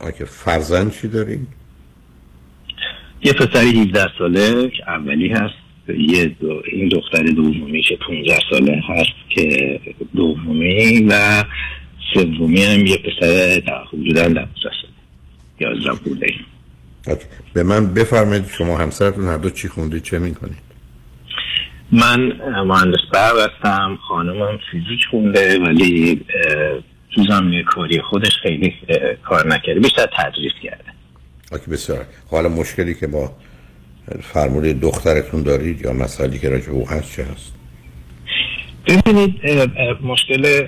اوکی. 0.01 0.24
فرزند 0.24 0.93
چی 0.93 1.09
دارید 1.09 1.58
یه 3.23 3.32
پسر 3.32 3.65
17 3.65 4.07
ساله 4.19 4.70
که 4.70 4.90
اولی 4.90 5.28
هست. 5.28 5.55
یه 5.99 6.24
دو 6.24 6.62
این 6.73 6.89
دختر 6.89 7.23
دومی 7.23 7.82
که 7.82 7.97
15 7.97 8.39
ساله 8.51 8.82
هست 8.89 9.31
که 9.31 9.81
دومی 10.16 11.07
و 11.11 11.45
سومی 12.15 12.65
هم 12.65 12.86
یه 12.86 12.97
پسر 12.97 13.62
در 13.66 13.85
حدودا 13.93 14.28
12 14.28 14.49
ساله. 14.62 14.74
11 15.61 15.93
بوده. 16.05 16.35
اوکی. 17.07 17.24
به 17.53 17.62
من 17.62 17.95
بفرمایید 17.95 18.45
شما 18.59 18.78
همسرتون 18.78 19.24
هر 19.24 19.36
دو 19.36 19.51
چی 19.51 19.69
خوندید 19.69 20.03
چه 20.03 20.19
می‌کنید؟ 20.19 20.69
من 21.93 22.32
مهندس 22.66 22.99
برق 23.12 23.39
هستم 23.39 23.99
خانمم 24.09 24.59
فیزیک 24.70 25.05
خونده 25.11 25.59
ولی 25.59 26.20
تو 27.15 27.24
زمینه 27.28 27.62
کاری 27.62 28.01
خودش 28.01 28.36
خیلی 28.43 28.74
کار 29.24 29.47
نکرده 29.47 29.81
بیشتر 29.81 30.07
تدریس 30.19 30.53
کرده. 30.62 30.98
اوکی 31.53 31.70
بسیار. 31.70 31.99
خب، 32.27 32.31
حالا 32.31 32.49
مشکلی 32.49 32.95
که 32.95 33.07
با 33.07 33.33
فرموله 34.23 34.73
دخترتون 34.73 35.43
دارید 35.43 35.83
یا 35.83 35.93
مسائلی 35.93 36.39
که 36.39 36.49
راجع 36.49 36.70
او 36.70 36.89
هست 36.89 37.12
چه 37.16 37.25
هست؟ 37.25 37.53
ببینید 38.87 39.35
مشکل 40.03 40.66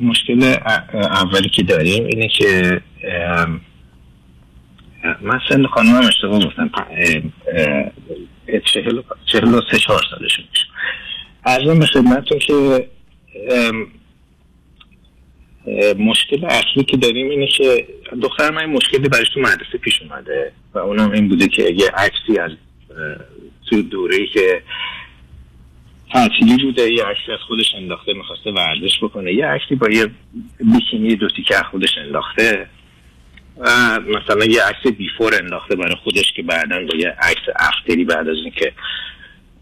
مشکل 0.00 0.56
اولی 0.92 1.48
که 1.48 1.62
داریم 1.62 2.04
اینه 2.04 2.28
که 2.28 2.80
من 5.22 5.40
سن 5.48 5.66
خانمم 5.66 6.06
اشتباه 6.06 6.44
گفتم 6.44 6.70
چهل 9.26 9.54
و- 9.54 9.60
سه 9.70 9.78
چهار 9.78 10.02
سالشون 10.10 10.44
میشه. 10.50 10.66
ارزم 11.46 11.78
به 11.78 11.86
خدمتتون 11.86 12.38
که 12.38 12.88
مشکل 15.98 16.44
اصلی 16.44 16.84
که 16.84 16.96
داریم 16.96 17.30
اینه 17.30 17.46
که 17.46 17.86
دختر 18.22 18.50
من 18.50 18.66
مشکلی 18.66 19.08
برش 19.08 19.28
تو 19.34 19.40
مدرسه 19.40 19.78
پیش 19.80 20.02
اومده 20.02 20.52
و 20.74 20.78
اونم 20.78 21.10
این 21.10 21.28
بوده 21.28 21.48
که 21.48 21.62
یه 21.62 21.90
عکسی 21.90 22.38
از 22.38 22.50
تو 23.70 23.82
دوره 23.82 24.26
که 24.26 24.62
تعطیلی 26.12 26.64
بوده 26.64 26.92
یه 26.92 27.04
عکسی 27.04 27.32
از 27.32 27.38
خودش 27.48 27.74
انداخته 27.76 28.12
می‌خواسته 28.12 28.50
ورزش 28.50 28.98
بکنه. 29.02 29.34
یه 29.34 29.46
عکسی 29.46 29.74
با 29.74 29.88
یه 29.88 30.10
بیکینی 30.60 31.16
دو 31.16 31.28
تیکه 31.36 31.54
خودش 31.70 31.98
انداخته 32.06 32.66
و 33.58 34.00
مثلا 34.00 34.44
یه 34.44 34.62
عکس 34.62 34.92
بیفور 34.98 35.34
انداخته 35.42 35.76
برای 35.76 35.94
خودش 36.04 36.32
که 36.36 36.42
بعدا 36.42 36.86
با 36.86 36.96
یه 36.98 37.08
عکس 37.08 37.42
افتری 37.56 38.04
بعد 38.04 38.28
از 38.28 38.36
اینکه 38.36 38.72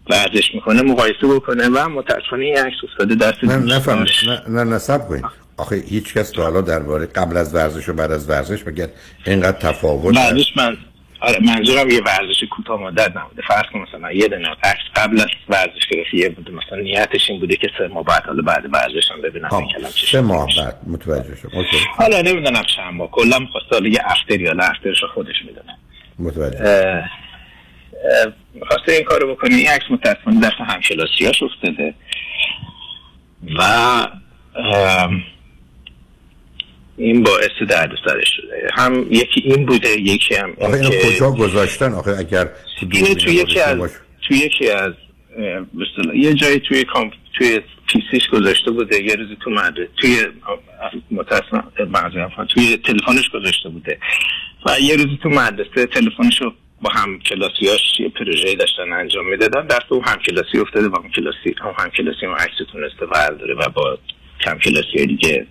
ورزش 0.09 0.53
می‌کنه 0.53 0.81
مقایسه 0.81 1.27
بکنه 1.35 1.67
و 1.67 1.89
متاسفانه 1.89 2.45
این 2.45 2.57
عکس 2.57 2.77
افتاده 2.83 3.15
دست 3.15 3.43
نه. 3.43 3.75
نفهم 3.75 4.05
نه 4.27 4.63
نه 4.63 4.63
نصب 4.63 5.07
کنید. 5.07 5.25
آخه 5.57 5.75
هیچ 5.75 6.13
کس 6.13 6.31
تا 6.31 6.43
حالا 6.43 6.61
درباره 6.61 7.05
قبل 7.05 7.37
از 7.37 7.55
ورزش 7.55 7.89
و 7.89 7.93
بعد 7.93 8.11
از 8.11 8.29
ورزش 8.29 8.63
بگه 8.63 8.89
اینقدر 9.25 9.59
تفاوت. 9.59 10.15
بعدش 10.15 10.57
من 10.57 10.77
آره 11.19 11.39
منظورم 11.41 11.89
یه 11.89 12.01
ورزش 12.01 12.43
کوتاه 12.51 12.81
مدت 12.81 13.17
نبوده. 13.17 13.41
فرض 13.47 13.63
کن 13.73 13.79
مثلا 13.79 14.11
یه 14.11 14.29
عکس 14.63 14.81
قبل 14.95 15.21
از 15.21 15.27
ورزش 15.49 15.87
گرفتی 15.91 16.29
بوده 16.29 16.51
مثلا 16.51 16.77
نیتش 16.77 17.29
این 17.29 17.39
بوده 17.39 17.55
که 17.55 17.69
سه 17.77 17.87
ماه 17.87 18.03
بعد 18.03 18.23
حالا 18.23 18.41
بعد 18.41 18.63
ورزش 18.73 19.11
هم 19.11 19.21
ببینم 19.21 19.53
این 19.53 19.67
کلام 19.67 19.91
چی 19.91 20.07
سه 20.07 20.21
ماه 20.21 20.47
بعد. 20.57 20.77
متوجه 20.87 21.35
شدم. 21.35 21.51
حالا 21.97 22.21
نمی‌دونم 22.21 22.63
چند 22.75 22.93
ماه. 22.93 23.11
کلا 23.11 23.39
می‌خواست 23.39 23.65
حالا 23.71 23.87
یه 23.87 23.99
افتر 24.05 24.41
یا 24.41 24.51
افترش 24.51 25.01
رو 25.01 25.07
خودش 25.07 25.35
می‌دونه. 25.45 25.77
متوجه. 26.19 27.03
می‌خواسته 28.53 28.91
این 28.91 29.03
کارو 29.03 29.35
بکنه 29.35 29.55
این 29.55 29.69
عکس 29.69 29.85
متاسفانه 29.89 30.39
دست 30.39 30.55
همکلاسیاش 30.67 31.43
افتاده. 31.43 31.93
و 33.59 34.07
این 36.97 37.23
باعث 37.23 37.69
درد 37.69 37.91
سرش 38.05 38.29
شده. 38.35 38.67
هم 38.73 39.07
یکی 39.11 39.41
این 39.45 39.65
بوده 39.65 39.89
یکی 39.89 40.35
هم 40.35 40.53
آخه 40.61 40.73
اینو 40.73 40.89
کجا 40.89 41.31
گذاشتن؟ 41.31 41.93
آخه 41.93 42.11
اگر 42.11 42.49
اینو 42.91 43.07
دوربین 43.07 43.15
تو 43.15 43.29
یکی 43.29 43.59
از 43.59 43.77
باشه. 43.77 43.95
تو 44.27 44.33
یکی 44.33 44.69
از 44.69 44.93
اصطلاح 45.37 46.17
یه 46.17 46.33
جایی 46.33 46.59
توی 46.59 46.83
کامپ 46.83 47.13
توی 47.37 47.61
پیسیش 47.87 48.29
گذاشته 48.29 48.71
بوده 48.71 49.03
یه 49.03 49.15
روزی 49.15 49.37
تو 49.43 49.49
مدرسه 49.49 49.89
توی 50.01 50.17
می‌خوام، 52.15 52.47
توی 52.47 52.77
تلفنش 52.77 53.29
گذاشته 53.29 53.69
بوده. 53.69 53.97
و 54.65 54.79
یه 54.79 54.95
روزی 54.95 55.19
تو 55.23 55.29
مدرسه 55.29 55.85
تلفنشو 55.85 56.53
با 56.81 56.89
هم 56.89 57.19
کلاسیاش 57.19 57.81
یه 57.99 58.09
پروژه 58.09 58.55
داشتن 58.55 58.93
انجام 58.93 59.29
می‌دادن. 59.29 59.67
دست 59.67 59.85
اون 59.89 60.03
هم 60.05 60.17
کلاسی 60.17 60.57
افتاده 60.57 60.87
و 60.87 60.95
هم 60.95 61.11
کلاسی 61.11 61.55
هم 61.61 61.73
هم 61.79 61.89
کلاسی 61.89 62.25
اون 62.25 62.35
عکس 62.35 62.55
تونسته 62.71 63.05
برداره 63.05 63.53
و 63.53 63.69
با 63.69 63.97
کم 64.43 64.57
کلاسی 64.57 65.05
دیگه 65.05 65.47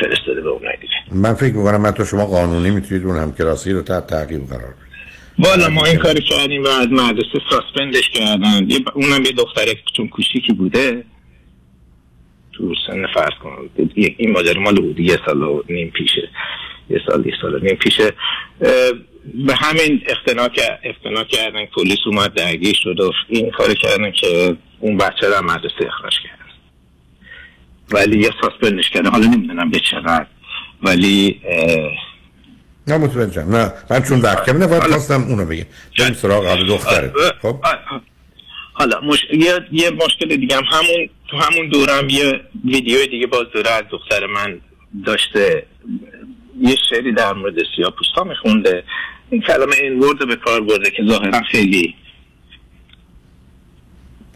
فرستاده 0.00 0.40
به 0.40 0.48
اونای 0.48 0.76
دیگه. 0.80 0.92
من 1.12 1.34
فکر 1.34 1.54
می‌کنم 1.54 1.80
من 1.80 1.90
تو 1.90 2.04
شما 2.04 2.26
قانونی 2.26 2.70
می‌تونید 2.70 3.06
اون 3.06 3.16
هم 3.16 3.32
کلاسی 3.32 3.72
رو 3.72 3.82
تحت 3.82 4.06
تعقیب 4.06 4.46
قرار 4.46 4.74
بدید. 4.74 4.88
والا 5.38 5.68
ما 5.68 5.84
این 5.84 5.96
کاری 5.96 6.20
کردیم 6.22 6.64
و 6.64 6.66
از 6.68 6.86
مدرسه 6.90 7.38
ساسپندش 7.50 8.08
کردن. 8.10 8.66
یه 8.70 8.78
ب- 8.78 8.88
اونم 8.94 9.22
یه 9.24 9.32
دختره 9.32 9.74
چون 9.96 10.08
کوچیکی 10.08 10.52
بوده. 10.52 11.04
تو 12.52 12.74
سن 12.86 13.06
فرض 13.14 13.32
کن 13.42 13.70
این 13.94 14.32
ماجرا 14.32 14.60
مال 14.60 14.76
بود 14.80 15.00
یه 15.00 15.18
سال 15.26 15.42
و 15.42 15.62
نیم 15.68 15.90
پیشه. 15.90 16.28
یه 16.90 17.00
سال 17.08 17.26
یه 17.26 17.32
سال 17.42 17.54
و 17.54 17.58
نیم 17.58 17.74
پیشه. 17.76 18.12
به 19.34 19.54
همین 19.54 20.02
اقتناع 20.08 20.48
کرد- 20.48 20.80
اقتناع 20.82 21.24
کردن. 21.24 21.66
پلیس 21.66 21.98
اومد 22.06 22.34
درگیر 22.34 22.76
شد 22.82 23.00
و 23.00 23.12
این 23.28 23.50
کار 23.50 23.74
کردن 23.74 24.10
که 24.10 24.56
اون 24.80 24.96
بچه 24.96 25.26
رو 25.28 25.44
مدرسه 25.44 25.86
اخراج 25.86 26.12
کردن 26.22 26.37
ولی 27.90 28.20
یه 28.20 28.30
ساسپندش 28.40 28.90
کردن 28.90 29.10
حالا 29.10 29.26
نمی‌دونم 29.26 29.70
به 29.70 29.80
چقدر. 29.80 30.26
ولی 30.82 31.40
نه 32.86 32.98
متوجهم 32.98 33.56
نه 33.56 33.72
من 33.90 34.02
چون 34.02 34.20
وقت 34.20 34.50
کمی 34.50 34.58
نباید 34.58 34.82
خواستم 34.82 35.22
اونو 35.22 35.44
بگم. 35.44 35.64
بریم 35.98 36.12
سراغ 36.12 36.46
حال 36.46 36.66
دختره. 36.66 37.12
خب؟ 37.42 37.56
حالا 38.72 39.00
مش... 39.00 39.18
یه... 39.32 39.66
یه 39.72 39.90
مشکل 39.90 40.36
دیگه 40.36 40.56
هم. 40.56 40.64
همون 40.70 41.08
تو 41.28 41.36
همون 41.36 41.68
دورم 41.68 42.08
یه 42.08 42.40
ویدیو 42.64 43.06
دیگه 43.06 43.26
باز 43.26 43.46
دوره 43.54 43.70
از 43.70 43.84
دختر 43.90 44.26
من 44.26 44.60
داشته. 45.06 45.66
یه 46.60 46.76
شعری 46.90 47.12
در 47.12 47.32
مورد 47.32 47.54
سیاه 47.76 47.90
پوستا 47.90 48.24
میخونده. 48.24 48.84
این 49.30 49.40
کلمه 49.40 49.76
این 49.82 49.98
ورد 49.98 50.28
به 50.28 50.36
کار 50.36 50.60
برده 50.60 50.90
که 50.90 51.02
ظاهرا 51.08 51.40
خیلی 51.50 51.94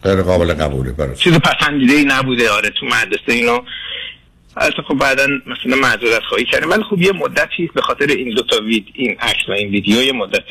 غیر 0.03 0.21
قابل 0.21 0.53
قبوله 0.53 0.91
برای 0.91 1.15
چیز 1.15 1.33
پسندیده 1.33 1.93
ای 1.93 2.05
نبوده 2.05 2.49
آره 2.49 2.69
تو 2.69 2.85
مدرسه 2.85 3.33
اینو 3.33 3.61
البته 4.57 4.81
خب 4.81 4.93
بعدا 4.93 5.27
مثلا 5.27 5.75
معذرت 5.75 6.23
خواهی 6.29 6.45
کردیم 6.45 6.69
ولی 6.69 6.83
خب 6.83 7.01
یه 7.01 7.11
مدتی 7.11 7.69
به 7.75 7.81
خاطر 7.81 8.05
این 8.05 8.29
دو 8.35 8.43
تا 8.43 8.61
وید 8.63 8.87
این 8.93 9.17
عکس 9.19 9.49
و 9.49 9.51
این 9.51 9.69
ویدیو 9.69 10.01
یه 10.01 10.11
مدت 10.11 10.43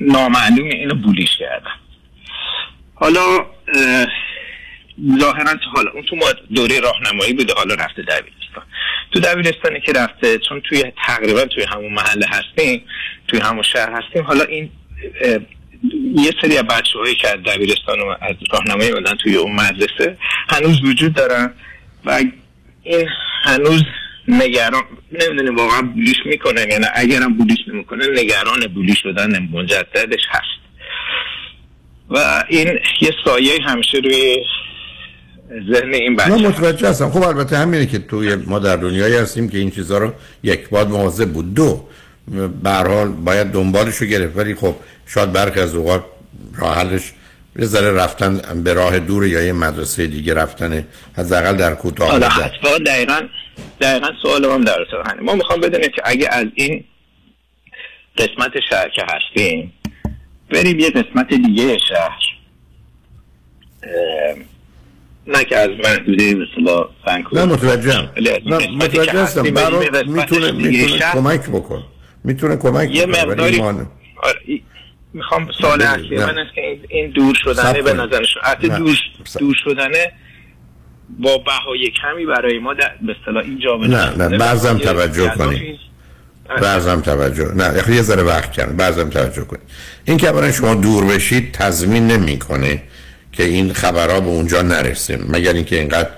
نامعلوم 0.00 0.68
اینو 0.68 0.94
بولیش 0.94 1.36
کردن 1.38 1.70
حالا 2.94 3.38
اه، 3.74 4.06
ظاهرا 5.18 5.54
حالا 5.74 5.90
اون 5.90 6.02
تو 6.02 6.16
ما 6.16 6.26
دوره 6.54 6.80
راهنمایی 6.80 7.32
بوده 7.32 7.54
حالا 7.56 7.74
رفته 7.74 8.02
دبیرستان. 8.02 8.64
تو 9.12 9.20
دبیرستانی 9.20 9.80
که 9.80 9.92
رفته 9.92 10.38
چون 10.38 10.60
توی 10.60 10.92
تقریبا 11.06 11.44
توی 11.44 11.64
همون 11.64 11.92
محله 11.92 12.26
هستیم 12.28 12.84
توی 13.28 13.40
همون 13.40 13.62
شهر 13.62 13.90
هستیم 13.90 14.24
حالا 14.24 14.44
این 14.44 14.70
یه 16.14 16.32
سری 16.42 16.56
از 16.56 16.64
بچه 16.64 16.98
هایی 16.98 17.14
که 17.14 17.28
از 17.28 17.38
دبیرستان 17.46 18.00
و 18.00 18.14
از 18.20 18.36
راهنمایی 18.52 18.90
اومدن 18.90 19.14
توی 19.14 19.36
اون 19.36 19.52
مدرسه 19.52 20.16
هنوز 20.48 20.84
وجود 20.84 21.14
دارن 21.14 21.52
و 22.04 22.10
این 22.10 22.32
هنوز 23.42 23.82
نگران 24.28 24.82
نمی‌دونیم 25.12 25.56
واقعا 25.56 25.82
بولیش 25.82 26.16
می‌کنن 26.26 26.70
یا 26.70 26.78
نه. 26.78 26.86
اگرم 26.94 27.34
بولیش 27.34 27.58
نمی‌کنه 27.68 28.06
نگران 28.06 28.66
بولی 28.66 28.94
شدن 28.94 29.48
مجددش 29.52 30.22
هست. 30.30 30.62
و 32.10 32.44
این 32.48 32.68
یه 33.00 33.10
سایه 33.24 33.58
همیشه 33.66 33.98
روی 33.98 34.36
ذهن 35.72 35.94
این 35.94 36.16
بچه 36.16 36.30
من 36.30 36.46
متوجه 36.46 36.88
هستم. 36.88 37.10
خب 37.10 37.22
البته 37.22 37.56
همینه 37.56 37.86
که 37.86 37.98
توی 37.98 38.34
ما 38.34 38.58
در 38.58 38.76
دنیایی 38.76 39.14
هستیم 39.14 39.48
که 39.48 39.58
این 39.58 39.70
چیزها 39.70 39.98
رو 39.98 40.12
یک 40.42 40.68
باد 40.68 40.88
مواظب 40.88 41.32
بود. 41.32 41.54
دو 41.54 41.88
به 42.62 42.70
حال 42.70 43.08
باید 43.08 43.46
دنبالش 43.46 43.96
رو 43.96 44.06
گرفت. 44.06 44.36
ولی 44.36 44.54
خب 44.54 44.74
شاید 45.06 45.32
برخی 45.32 45.60
از 45.60 45.74
اوقات 45.74 46.04
راه 46.56 46.76
حلش 46.76 47.12
یه 47.56 47.66
ذره 47.66 47.92
رفتن 47.92 48.62
به 48.64 48.72
راه 48.72 48.98
دور 48.98 49.26
یا 49.26 49.42
یه 49.42 49.52
مدرسه 49.52 50.06
دیگه 50.06 50.34
رفتن 50.34 50.86
حداقل 51.16 51.56
در 51.56 51.74
کوتاه 51.74 52.10
حالا 52.10 52.26
مدت. 52.26 52.34
حتما 52.34 52.78
دقیقا 52.78 53.20
دقیقا 53.80 54.08
سوال 54.22 54.44
هم 54.44 54.64
در 54.64 54.76
ما 55.22 55.34
می‌خوام 55.34 55.60
بدونیم 55.60 55.90
که 55.96 56.02
اگه 56.04 56.28
از 56.32 56.46
این 56.54 56.84
قسمت 58.18 58.52
شهر 58.70 58.88
که 58.88 59.02
هستیم 59.08 59.72
بریم 60.50 60.78
یه 60.78 60.90
قسمت 60.90 61.28
دیگه 61.28 61.78
شهر. 61.78 62.22
نه 65.26 65.44
که 65.44 65.56
از 65.56 65.70
محدوده 65.84 66.34
مثلا 66.34 66.84
نه 67.32 67.44
متوجهم. 67.44 68.10
نه 68.46 68.68
متوجه 68.68 69.22
هستم. 69.22 69.42
برای 69.42 70.04
می‌تونه. 70.06 70.98
کمک 71.12 71.40
بکن 71.40 71.84
می‌تونه 72.24 72.56
کمک 72.56 72.90
یه 72.94 73.06
مقداری 73.06 73.60
آره، 73.60 73.86
ای- 74.46 74.62
می‌خوام 75.14 75.48
سوال 75.60 75.82
نه، 75.82 75.88
اصلی. 75.90 76.16
من 76.18 76.38
است 76.38 76.54
که 76.54 76.78
این- 76.88 77.10
دور 77.10 77.34
شدنه 77.44 77.82
به. 77.82 77.92
نظر 77.92 78.22
حتی. 78.42 78.68
دور 78.68 78.96
دور 79.38 79.54
شدنه 79.64 80.12
با 81.18 81.38
بهای 81.38 81.90
کمی 82.02 82.26
برای 82.26 82.58
ما 82.58 82.74
در- 82.74 82.94
به 83.06 83.14
اصطلاح 83.20 83.44
این 83.44 83.58
جامعه 83.58 83.88
نه 83.88 84.16
نه 84.28 84.38
بعضم 84.38 84.78
توجه 84.78 85.28
جذابی- 85.28 85.36
کنید. 85.56 85.78
بعضم 86.62 87.00
توجه 87.00 87.54
نه 87.54 87.82
یه- 87.88 87.96
یه 87.96 88.02
ذره 88.02 88.22
وقت 88.22 88.52
کردم. 88.52 88.76
بعضم 88.76 89.10
توجه 89.10 89.44
کنید. 89.44 89.62
این 90.04 90.16
که 90.16 90.32
برای 90.32 90.52
شما 90.52 90.74
دور 90.74 91.04
بشید 91.04 91.52
تضمین 91.52 92.06
نمی‌کنه 92.06 92.82
که 93.32 93.44
این 93.44 93.72
خبرها 93.72 94.20
به 94.20 94.26
اونجا 94.26 94.62
نرسه. 94.62 95.18
مگر 95.28 95.52
اینکه 95.52 95.78
اینقدر 95.78 96.10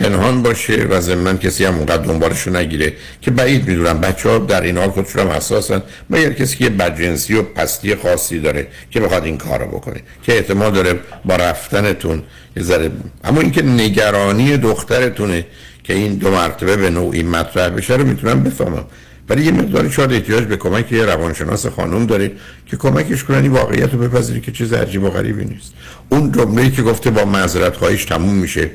پنهان 0.00 0.42
باشه 0.42 0.86
و 0.90 1.00
ضمن 1.00 1.38
کسی 1.38 1.64
هم 1.64 1.74
اونقدر 1.74 2.02
دنبالش 2.02 2.48
نگیره 2.48 2.92
که 3.20 3.30
بعید 3.30 3.68
می‌دونم 3.68 4.00
بچه 4.00 4.28
ها 4.28 4.38
در 4.38 4.60
این 4.60 4.78
حال 4.78 4.90
خودشون 4.90 5.22
هم 5.22 5.28
حساسن 5.28 5.82
مگر 6.10 6.32
کسی 6.32 6.56
که 6.56 6.70
بدجنسی 6.70 7.34
و 7.34 7.42
پستی 7.42 7.94
خاصی 7.94 8.40
داره 8.40 8.66
که 8.90 9.00
بخواد 9.00 9.24
این 9.24 9.38
کار 9.38 9.58
رو 9.58 9.66
بکنه 9.66 10.00
که 10.22 10.36
احتمال 10.36 10.72
داره 10.72 11.00
با 11.24 11.36
رفتنتون 11.36 12.22
یه 12.56 12.62
ذره 12.62 12.90
اما 13.24 13.40
اینکه 13.40 13.62
نگرانی 13.62 14.56
دخترتونه 14.56 15.46
که 15.84 15.94
این 15.94 16.14
دو 16.14 16.30
مرتبه 16.30 16.76
به 16.76 16.90
نوعی 16.90 17.22
مطرح 17.22 17.68
بشه 17.68 17.96
رو 17.96 18.06
می‌تونم 18.06 18.42
بفهمم. 18.42 18.84
ولی 19.28 19.44
یه 19.44 19.52
مقداری 19.52 19.90
شاید 19.90 20.12
احتیاج 20.12 20.44
به 20.44 20.56
کمک 20.56 20.92
یه 20.92 21.04
روانشناس 21.04 21.66
خانم 21.66 22.06
داره 22.06 22.32
که 22.66 22.76
کمکش 22.76 23.24
کنن 23.24 23.42
این 23.42 23.52
واقعیت 23.52 23.92
رو 23.92 23.98
بپذیری 23.98 24.40
که 24.40 24.52
چیز 24.52 24.72
عجیب 24.72 25.02
و 25.02 25.10
غریبی 25.10 25.44
نیست. 25.44 25.72
اون 26.08 26.32
جمله‌ای 26.32 26.70
که 26.70 26.82
گفته 26.82 27.10
با 27.10 27.24
معذرت 27.24 27.76
خواهیش 27.76 28.04
تموم 28.04 28.34
میشه 28.34 28.70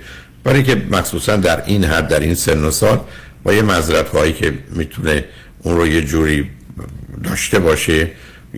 برای 0.46 0.64
که 0.64 0.82
مخصوصا 0.92 1.36
در 1.36 1.64
این 1.66 1.84
حد 1.84 2.08
در 2.08 2.20
این 2.20 2.36
سن 2.36 2.64
و 2.64 2.72
سال 2.72 3.00
با 3.44 3.54
یه 3.54 3.62
معذرت 3.62 4.08
خواهی 4.08 4.34
که 4.34 4.54
می‌تونه 4.72 5.26
اون 5.62 5.78
رو 5.78 5.88
یه 5.88 6.02
جوری 6.02 6.50
داشته 7.24 7.60
باشه 7.60 8.12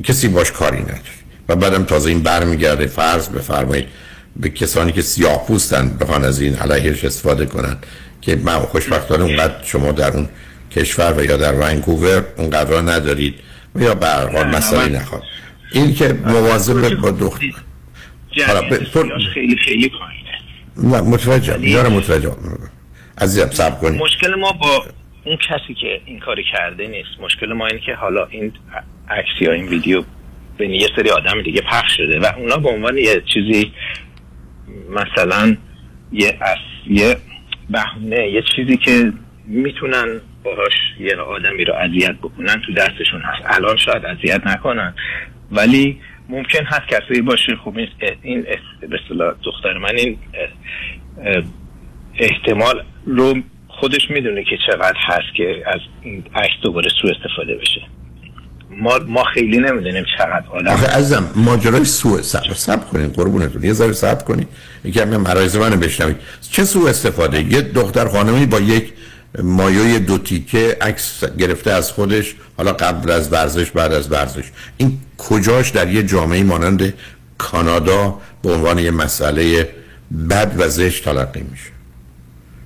کسی 0.03 0.27
باش 0.27 0.51
کاری 0.51 0.81
نداره. 0.81 1.17
و 1.49 1.55
بعدم 1.55 1.83
تازه 1.83 2.09
این 2.09 2.19
برمیگرده 2.19 2.87
فرض 2.87 3.29
بفرمایید 3.29 3.85
به 4.35 4.49
کسانی 4.49 4.91
که 4.91 5.01
سیاه 5.01 5.47
پوستن 5.47 5.97
بخوان 6.01 6.23
از 6.25 6.41
این 6.41 6.55
علیهش 6.55 7.05
استفاده 7.05 7.45
کنن 7.45 7.77
که 8.21 8.35
من 8.35 8.59
خوشبختانه 8.59 9.23
اونقدر 9.23 9.63
شما 9.63 9.91
در 9.91 10.11
اون 10.11 10.29
کشور 10.71 11.13
و 11.17 11.25
یا 11.25 11.37
در 11.37 11.53
ونکوور 11.53 12.25
اونقدر 12.37 12.81
ندارید 12.81 13.35
و 13.75 13.81
یا 13.81 13.95
به 13.95 14.07
هر 14.07 14.27
حال 14.27 14.47
مسئله 14.47 14.99
نخواد. 14.99 15.23
این 15.71 15.95
که 15.95 16.13
مواظب 16.13 16.95
با 16.95 17.11
دختر 17.11 17.53
خیلی 19.33 19.57
خیلی 19.65 19.89
پایینه. 19.89 20.26
نه 20.83 21.01
متوجه. 21.01 21.69
یارم 21.69 21.93
متوجه. 21.93 22.31
عزیزم 23.17 23.49
صبر 23.49 23.75
کنید 23.75 24.01
مشکل 24.01 24.35
ما 24.35 24.51
با 24.51 24.85
اون 25.25 25.37
کسی 25.37 25.73
که 25.73 26.01
این 26.05 26.19
کاری 26.19 26.43
کرده 26.53 26.87
نیست. 26.87 27.09
مشکل 27.21 27.53
ما 27.53 27.67
اینه 27.67 27.81
که 27.85 27.93
حالا 27.93 28.25
این 28.25 28.53
عکس 29.09 29.41
یا 29.41 29.51
این 29.51 29.67
ویدیو 29.67 30.03
بین 30.57 30.71
یه 30.71 30.87
سری 30.95 31.09
آدم 31.09 31.41
دیگه 31.41 31.61
پخش 31.61 31.97
شده 31.97 32.19
و 32.19 32.25
اونا 32.37 32.57
به 32.57 32.69
عنوان 32.69 32.97
یه 32.97 33.23
چیزی 33.33 33.71
مثلا 34.89 35.57
یه 36.11 36.37
از 36.41 36.57
یه 36.87 37.17
بهونه 37.69 38.31
یه 38.31 38.43
چیزی 38.55 38.77
که 38.77 39.13
می‌تونن 39.45 40.21
باهاش 40.43 40.73
یه 40.99 41.15
آدمی 41.15 41.65
رو 41.65 41.73
اذیت 41.73 42.15
بکنن 42.15 42.61
تو 42.65 42.73
دستشون 42.73 43.21
هست. 43.21 43.43
الان 43.45 43.77
شاید 43.77 44.05
اذیت 44.05 44.47
نکنن. 44.47 44.93
ولی 45.51 46.01
ممکن 46.29 46.65
هست 46.65 46.87
کسایی 46.87 47.21
باشه 47.21 47.55
خب 47.63 47.77
این 48.21 48.45
به 48.81 48.97
دختر 49.45 49.77
من 49.77 49.95
این 49.95 50.17
احتمال 52.19 52.83
رو 53.05 53.35
خودش 53.67 54.09
می‌دونه 54.09 54.43
که 54.43 54.57
چقدر 54.67 54.97
هست 55.07 55.35
که 55.37 55.63
از 55.65 55.79
این 56.01 56.23
عکس 56.35 56.53
دوباره 56.63 56.89
سوء 57.01 57.11
استفاده 57.11 57.55
بشه. 57.55 57.81
ما 58.69 58.99
ما 59.07 59.23
خیلی 59.23 59.57
نمی‌دونیم 59.57 60.05
چقدر 60.17 60.43
آدم 60.51 60.71
آخه 60.71 60.87
عزیزم 60.87 61.29
ماجرای 61.35 61.85
سوء. 61.85 62.21
صبر 62.21 62.53
صبر 62.53 62.85
کنین 62.85 63.07
قربونتون 63.07 63.63
یه 63.63 63.73
ذره 63.73 63.91
صبر 63.91 64.23
کنین. 64.23 64.47
همین 64.95 65.17
مراحل 65.17 65.59
منو 65.59 65.77
بشنوید 65.77 66.17
چه 66.51 66.63
سوء 66.63 66.89
استفاده؟ 66.89 67.41
یه 67.41 67.61
دختر 67.61 68.07
خانمی 68.07 68.45
با 68.45 68.59
یک 68.59 68.93
مایوی 69.43 69.99
دو 69.99 70.17
تیکه 70.17 70.77
عکس 70.81 71.23
گرفته 71.23 71.71
از 71.71 71.91
خودش 71.91 72.35
حالا 72.57 72.73
قبل 72.73 73.11
از 73.11 73.33
ورزش 73.33 73.71
بعد 73.71 73.93
از 73.93 74.11
ورزش. 74.11 74.43
این 74.77 74.97
کجاش 75.17 75.69
در 75.69 75.91
یه 75.91 76.03
جامعه 76.03 76.43
مانند 76.43 76.93
کانادا 77.37 78.19
به 78.43 78.51
عنوان 78.51 78.79
یه 78.79 78.91
مسئله 78.91 79.69
بد 80.29 80.55
و 80.57 80.69
زشت 80.69 81.05
تلقی 81.05 81.45
میشه؟ 81.51 81.69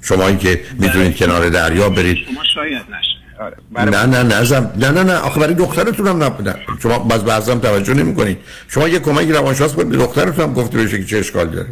شما 0.01 0.27
این 0.27 0.37
که 0.37 0.61
می‌تونید 0.79 1.17
کنار 1.17 1.49
دریا 1.49 1.89
برید. 1.89 2.17
شما 2.17 2.43
شاید 2.53 2.81
نشه. 2.81 3.11
آره. 3.41 3.57
نه 3.91 4.05
نه 4.05 4.23
نه 4.23 4.59
نه 4.77 4.91
نه 4.91 5.03
نه 5.03 5.13
آخه 5.13 5.39
برای 5.39 5.53
دخترتون 5.53 6.07
هم 6.07 6.23
نبودن 6.23 6.55
شما 6.83 6.99
باز 6.99 7.25
بعضی 7.25 7.55
توجه 7.55 7.93
نمی 7.93 8.15
کنید 8.15 8.37
شما 8.67 8.87
یه 8.87 8.99
کمک 8.99 9.29
روانشناس 9.29 9.73
کنید 9.73 9.99
دخترتون 9.99 10.45
هم 10.45 10.53
گفته 10.53 10.77
بشه 10.77 10.97
که 10.97 11.05
چه 11.05 11.17
اشکال 11.17 11.47
داره. 11.49 11.67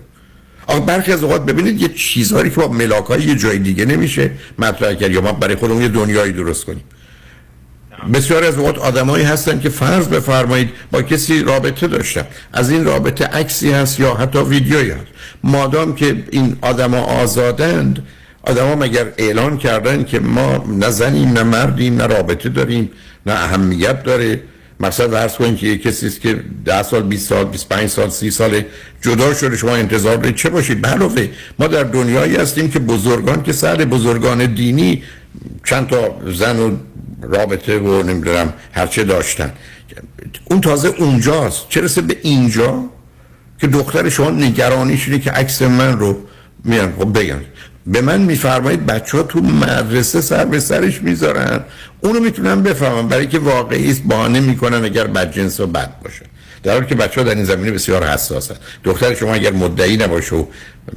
آخه 0.69 0.79
برخی 0.79 1.11
از 1.11 1.23
اوقات 1.23 1.45
ببینید 1.45 1.81
یه 1.81 1.87
چیزهایی 1.87 2.49
که 2.49 2.55
با 2.55 2.67
ملاک 2.67 3.09
یه 3.09 3.35
جای 3.35 3.59
دیگه 3.59 3.85
نمیشه 3.85 4.31
مطرح 4.59 4.93
کرد. 4.93 5.11
یا 5.11 5.21
ما 5.21 5.31
برای 5.31 5.55
خودمون 5.55 5.81
یه 5.81 5.87
دنیایی 5.87 6.33
درست 6.33 6.65
کنیم. 6.65 6.83
بسیاری 8.13 8.47
از 8.47 8.57
اوقات 8.57 8.77
آدمایی 8.77 9.25
هستن 9.25 9.59
که 9.59 9.69
فرض 9.69 10.07
بفرمایید 10.07 10.69
با 10.91 11.01
کسی 11.01 11.43
رابطه 11.43 11.87
داشتن. 11.87 12.25
از 12.53 12.69
این 12.69 12.85
رابطه 12.85 13.25
عکسی 13.25 13.71
هست 13.71 13.99
یا 13.99 14.13
حتی 14.13 14.39
ویدیویی 14.39 14.91
هست. 14.91 15.01
مادام 15.43 15.95
که 15.95 16.23
این 16.31 16.57
آدما 16.61 16.97
آزادند 16.97 18.07
آدما 18.43 18.75
مگر 18.75 19.05
اعلان 19.17 19.57
کردن 19.57 20.03
که 20.03 20.19
ما 20.19 20.65
نه 20.67 20.89
زنیم 20.89 21.29
نه 21.29 21.43
مردیم 21.43 21.95
نه 21.95 22.07
رابطه 22.07 22.49
داریم 22.49 22.89
نه 23.25 23.33
اهمیت 23.33 24.03
داره. 24.03 24.41
مثلا 24.79 25.09
فرض 25.09 25.35
کنید 25.35 25.57
که 25.57 25.67
یک 25.67 25.83
کسی 25.83 26.07
است 26.07 26.21
که 26.21 26.43
10 26.65 26.83
سال 26.83 27.03
20 27.03 27.29
سال 27.29 27.45
25 27.45 27.89
سال 27.89 28.09
30 28.09 28.31
سال 28.31 28.61
جدا 29.01 29.33
شده 29.33 29.57
شما 29.57 29.75
انتظار 29.75 30.17
دارید 30.17 30.35
چه 30.35 30.49
باشید؟ 30.49 30.85
علاوه 30.85 31.29
ما 31.59 31.67
در 31.67 31.83
دنیایی 31.83 32.35
هستیم 32.35 32.71
که 32.71 32.79
بزرگان 32.79 33.43
که 33.43 33.53
سر 33.53 33.75
بزرگان 33.75 34.53
دینی 34.53 35.03
چند 35.65 35.87
تا 35.87 36.21
زن 36.31 36.59
و 36.59 36.77
رابطه 37.21 37.79
و 37.79 38.03
نمی‌دونم 38.03 38.53
هرچه 38.71 39.03
داشتن. 39.03 39.51
اون 40.45 40.61
تازه 40.61 40.87
اونجاست. 40.87 41.69
چه 41.69 41.81
رسه 41.81 42.01
به 42.01 42.17
اینجا؟ 42.21 42.83
که 43.61 43.67
دختر 43.67 44.09
شما 44.09 44.29
نگرانیش 44.29 45.07
اینه 45.07 45.19
که 45.19 45.31
عکس 45.31 45.61
من 45.61 45.99
رو 45.99 46.17
میان. 46.63 46.93
خب 46.99 47.19
بگم. 47.19 47.39
به 47.89 48.01
من 48.01 48.21
میفرمایید 48.21 48.85
بچه 48.85 49.17
ها 49.17 49.23
تو 49.23 49.41
مدرسه 49.41 50.21
سر 50.21 50.45
به 50.45 50.59
سرش 50.59 51.01
می‌ذارن. 51.01 51.59
اونو 52.01 52.19
می‌تونم 52.19 52.63
بفهمم. 52.63 53.07
برای 53.07 53.27
که 53.27 53.39
واقعی 53.39 53.91
است 53.91 54.03
بهانه 54.03 54.39
می‌کنن 54.39 54.85
اگر 54.85 55.07
بدجنس 55.07 55.59
و 55.59 55.67
بد 55.67 55.91
باشه. 56.03 56.25
در 56.63 56.73
حالی 56.73 56.85
که 56.85 56.95
بچه 56.95 57.21
ها 57.21 57.27
در 57.27 57.35
این 57.35 57.45
زمینه 57.45 57.71
بسیار 57.71 58.07
حساسن. 58.07 58.55
دختر 58.83 59.15
شما 59.15 59.33
اگر 59.33 59.51
مدعی 59.51 59.97
نباشه 59.97 60.35
و 60.35 60.45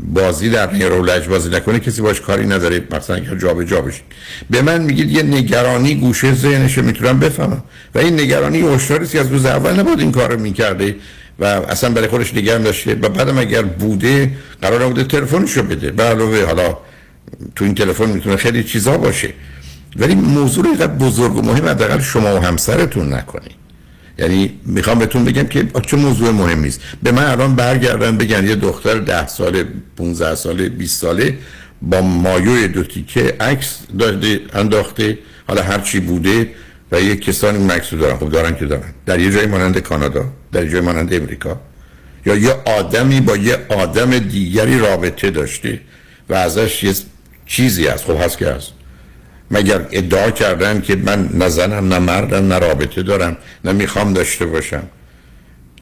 بازی 0.00 0.50
در 0.50 0.72
نیرو 0.72 1.04
لج 1.04 1.28
بازی 1.28 1.50
نکنه 1.50 1.80
کسی 1.80 2.02
باش 2.02 2.20
کاری 2.20 2.46
نداره. 2.46 2.82
مثلا 2.90 3.16
اگر 3.16 3.54
به 3.54 3.64
جا 3.64 3.80
بشید 3.80 4.04
به 4.50 4.62
من 4.62 4.82
میگید 4.82 5.10
یه 5.10 5.22
نگرانی 5.22 5.94
گوشه 5.94 6.34
ذهنش 6.34 6.78
می‌تونم 6.78 7.18
بفهمم. 7.18 7.62
و 7.94 7.98
این 7.98 8.20
نگرانی 8.20 8.60
هشداری 8.74 9.18
از 9.18 9.28
روز 9.28 9.46
اول 9.46 9.80
نبود 9.80 10.00
این 10.00 10.12
کارو 10.12 10.40
می‌کرده. 10.40 10.96
و 11.38 11.44
اصلا 11.44 11.90
برای 11.90 12.08
خودش 12.08 12.34
نگه 12.34 12.58
داشته. 12.58 12.94
و 12.94 13.08
بعدم 13.08 13.38
اگر 13.38 13.62
بوده 13.62 14.30
قرار 14.62 14.84
نبوده 14.84 15.04
تلفنشو 15.04 15.62
بده. 15.62 15.90
به 15.90 16.02
علاوه 16.02 16.44
حالا 16.44 16.78
تو 17.56 17.64
این 17.64 17.74
تلفن 17.74 18.10
می‌تونه 18.10 18.36
خیلی 18.36 18.64
چیزا 18.64 18.98
باشه. 18.98 19.34
ولی 19.96 20.14
موضوع 20.14 20.66
اینقدر 20.66 20.86
بزرگ 20.86 21.36
و 21.36 21.42
مهم 21.42 21.68
حداقل 21.68 22.00
شما 22.00 22.36
و 22.36 22.38
همسرتون 22.38 23.12
نکنید 23.12 23.62
یعنی 24.18 24.60
می‌خوام 24.66 24.98
بهتون 24.98 25.24
بگم 25.24 25.46
که 25.46 25.66
چه 25.86 25.96
موضوع 25.96 26.30
مهمی 26.30 26.68
است. 26.68 26.80
به 27.02 27.12
من 27.12 27.24
الان 27.24 27.56
برگردن 27.56 28.16
بگن 28.16 28.48
یه 28.48 28.54
دختر 28.54 28.98
ده 28.98 29.26
ساله 29.26 29.64
15 29.96 30.34
ساله 30.34 30.68
20 30.68 31.00
ساله 31.00 31.38
با 31.82 32.00
مایوی 32.00 32.68
دو 32.68 32.82
تیکه 32.82 33.36
عکس 33.40 33.78
داده 33.98 34.40
انداخته 34.54 35.18
حالا 35.48 35.62
هر 35.62 35.78
چی 35.78 36.00
بوده 36.00 36.50
و 36.92 37.00
یه 37.00 37.16
کسانی 37.16 37.68
عکس 37.68 37.94
دارن. 37.94 38.16
خب 38.16 38.28
دارن 38.28 38.56
که 38.56 38.66
دارن. 38.66 38.94
در 39.06 39.20
یه 39.20 39.32
جای 39.32 39.46
مانند 39.46 39.78
کانادا. 39.78 40.24
در 40.52 40.66
جای 40.66 40.80
مانند 40.80 41.14
امریکا. 41.14 41.60
یا 42.26 42.34
یه 42.34 42.54
آدمی 42.78 43.20
با 43.20 43.36
یه 43.36 43.58
آدم 43.68 44.18
دیگری 44.18 44.78
رابطه 44.78 45.30
داشته 45.30 45.80
و 46.28 46.34
ازش 46.34 46.82
یه 46.82 46.94
چیزی 47.46 47.86
هست 47.86 48.04
خب 48.04 48.24
هست 48.24 48.38
که 48.38 48.46
هست. 48.46 48.72
مگر 49.50 49.86
ادعا 49.90 50.30
کردن 50.30 50.80
که 50.80 50.96
من 50.96 51.28
نه 51.34 51.48
زنم 51.48 51.88
نه 51.94 51.98
مردم 51.98 52.52
نه 52.52 52.58
رابطه 52.58 53.02
دارم 53.02 53.36
نه 53.64 53.72
می‌خوام 53.72 54.12
داشته 54.12 54.46
باشم. 54.46 54.82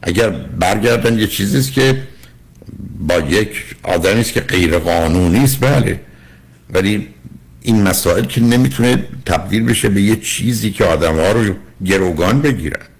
اگر 0.01 0.29
برگردن 0.29 1.19
یه 1.19 1.27
چیزیست 1.27 1.73
که 1.73 2.03
با 2.99 3.19
یک 3.19 3.49
آدمی 3.83 4.21
است 4.21 4.33
که 4.33 4.41
غیر 4.41 4.77
قانونی 4.77 5.43
است 5.43 5.59
بله. 5.59 5.99
ولی 6.73 7.07
این 7.61 7.83
مسائل 7.83 8.25
که 8.25 8.41
نمی‌تونه 8.41 9.07
تبدیل 9.25 9.65
بشه 9.65 9.89
به 9.89 10.01
یه 10.01 10.15
چیزی 10.15 10.71
که 10.71 10.85
آدم 10.85 11.15
ها 11.15 11.31
رو 11.31 11.53
گروگان 11.85 12.41
بگیرن. 12.41 12.90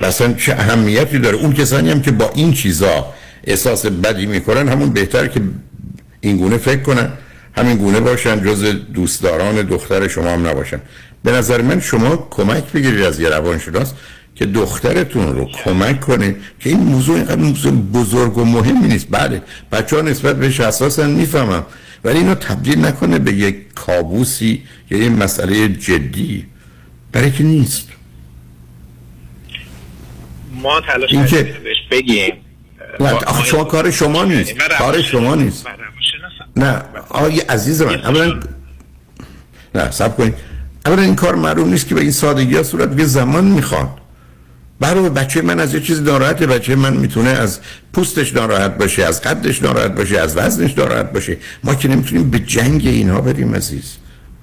مثلا 0.00 0.32
چه 0.32 0.52
اهمیتی 0.52 1.18
داره؟ 1.18 1.36
اون 1.36 1.52
کسانی 1.52 1.90
هم 1.90 2.02
که 2.02 2.10
با 2.10 2.30
این 2.34 2.52
چیزا 2.52 3.06
احساس 3.44 3.86
بدی 3.86 4.26
می‌کنن 4.26 4.68
همون 4.68 4.90
بهتر 4.90 5.26
که 5.26 5.40
این 6.20 6.36
گونه 6.36 6.56
فکر 6.58 6.82
کنن 6.82 7.12
همین 7.56 7.76
گونه 7.76 8.00
باشن 8.00 8.44
جز 8.44 8.64
دوستداران 8.94 9.62
دختر 9.62 10.08
شما 10.08 10.30
هم 10.30 10.46
نباشن. 10.46 10.80
به 11.24 11.32
نظر 11.32 11.62
من 11.62 11.80
شما 11.80 12.28
کمک 12.30 12.72
بگیرید 12.72 13.02
از 13.02 13.20
یه 13.20 13.28
روانشناس 13.28 13.92
که 14.34 14.46
دخترتون 14.46 15.36
رو 15.36 15.48
کمک 15.64 16.00
کنه 16.00 16.36
که 16.60 16.70
این 16.70 16.80
موضوع 16.80 17.16
اینقدر 17.16 17.40
موضوع 17.40 17.72
بزرگ 17.72 18.38
و 18.38 18.44
مهمی 18.44 18.88
نیست. 18.88 19.06
بله 19.10 19.42
بچه 19.72 19.96
ها 19.96 20.02
نسبت 20.02 20.36
بهش 20.36 20.60
حساسن 20.60 21.10
می‌فهمم. 21.10 21.66
ولی 22.04 22.18
اینو 22.18 22.34
تبدیل 22.34 22.84
نکنه 22.84 23.18
به 23.18 23.32
یک 23.32 23.56
کابوسی 23.74 24.62
یا 24.90 24.98
یه 24.98 25.08
مسئله 25.08 25.68
جدی. 25.68 26.46
برای 27.12 27.30
که 27.30 27.44
نیست. 27.44 27.88
ما 30.62 30.80
تلاش 30.80 31.12
این 31.12 31.26
که 31.26 31.42
بهش 31.42 31.76
بگیم. 31.90 32.32
نه 33.00 33.18
شما 33.44 33.64
کار 33.64 33.90
شما 33.90 34.24
نیست 34.24 34.52
کار 34.78 35.02
شما 35.02 35.34
نیست. 35.34 35.66
نه 36.56 36.82
آقای 37.08 37.40
عزیز 37.40 37.82
من 37.82 37.94
اولا 37.94 38.40
نه 39.74 39.90
سب 39.90 40.16
کنید. 40.16 40.34
اولا 40.86 41.02
این 41.02 41.16
کار 41.16 41.34
معلوم 41.34 41.68
نیست 41.68 41.88
که 41.88 41.94
به 41.94 42.00
این 42.00 42.12
سادگی 42.12 42.56
ها 42.56 42.62
صورت 42.62 42.88
به 42.88 43.04
زمان 43.04 43.44
می‌خوان. 43.44 43.88
برای 44.80 45.08
بچه 45.08 45.42
من 45.42 45.60
از 45.60 45.74
یه 45.74 45.80
چیز 45.80 46.02
ناراحته. 46.02 46.46
بچه 46.46 46.76
من 46.76 46.96
می‌تونه 46.96 47.28
از 47.28 47.60
پوستش 47.92 48.34
ناراحت 48.34 48.78
باشه 48.78 49.04
از 49.04 49.22
قدش 49.22 49.62
ناراحت 49.62 49.94
باشه 49.94 50.18
از 50.20 50.36
وزنش 50.36 50.78
ناراحت 50.78 51.12
باشه. 51.12 51.36
ما 51.64 51.74
که 51.74 51.88
نمی‌تونیم 51.88 52.30
به 52.30 52.38
جنگ 52.38 52.86
اینها 52.86 53.20
بریم 53.20 53.54
عزیز. 53.54 53.96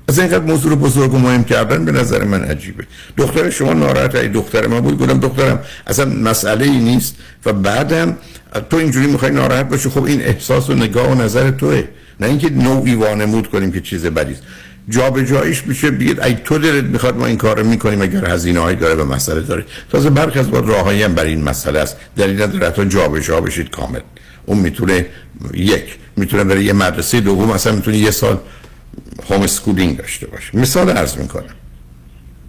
از 0.07 0.19
اینقدر 0.19 0.43
موضوع 0.43 0.75
بزرگ 0.75 1.13
و 1.13 1.17
مهم 1.17 1.43
کردن 1.43 1.85
به 1.85 1.91
نظر 1.91 2.23
من 2.23 2.43
عجیبه. 2.43 2.83
دختر 3.17 3.49
شما 3.49 3.73
ناراحت 3.73 4.15
ای 4.15 4.27
دختر 4.27 4.67
من 4.67 4.79
بود 4.79 4.99
گفتم 4.99 5.19
دخترم 5.19 5.59
اصلا 5.87 6.05
مسئله 6.05 6.65
ای 6.65 6.79
نیست 6.79 7.15
و 7.45 7.53
بعدم 7.53 8.17
تو 8.69 8.77
اینجوری 8.77 9.07
می‌خوای 9.07 9.31
ناراحت 9.31 9.69
باشی؟ 9.69 9.89
خب 9.89 10.03
این 10.03 10.21
احساس 10.21 10.69
و 10.69 10.73
نگاه 10.73 11.11
و 11.11 11.21
نظر 11.21 11.51
توه. 11.51 11.83
نه 12.19 12.27
اینکه 12.27 12.49
نوعی 12.49 12.95
وانمود 12.95 13.47
کنیم 13.47 13.71
که 13.71 13.81
چیز 13.81 14.05
بدی 14.05 14.35
جا 14.89 15.09
به 15.09 15.25
جایش 15.25 15.63
میشه 15.65 15.91
بگید 15.91 16.19
ای 16.19 16.35
تو 16.43 16.57
دلت 16.57 16.83
می‌خواد 16.83 17.17
ما 17.17 17.25
این 17.25 17.37
کارو 17.37 17.67
می‌کنیم 17.67 18.01
اگر 18.01 18.25
هزینه 18.25 18.59
هایی 18.59 18.77
داره 18.77 19.03
و 19.03 19.13
مسئله 19.13 19.41
داره. 19.41 19.65
تازه 19.91 20.09
برخی 20.09 20.39
از 20.39 20.49
راههایی 20.49 21.03
هم 21.03 21.13
برای 21.13 21.29
این 21.29 21.43
مسئله 21.43 21.79
است. 21.79 21.97
دلیل 22.17 22.41
نداره 22.41 22.69
تا 22.69 22.85
جا 22.85 23.07
به 23.07 23.21
جا 23.21 23.41
بشید 23.41 23.69
کامل. 23.69 23.99
اون 24.45 24.57
می‌تونه 24.57 25.05
یک 25.53 25.83
می‌تونه 26.17 26.43
برای 26.43 26.63
یه 26.63 26.73
مدرسه 26.73 27.19
دوم 27.19 27.53
مثلا 27.53 27.75
می‌تونه 27.75 27.97
یه 27.97 28.11
سال 28.11 28.39
homeschooling 29.29 29.97
داشته 29.97 30.27
باشه. 30.27 30.57
مثال 30.57 30.89
عرض 30.89 31.17
می‌کنم. 31.17 31.55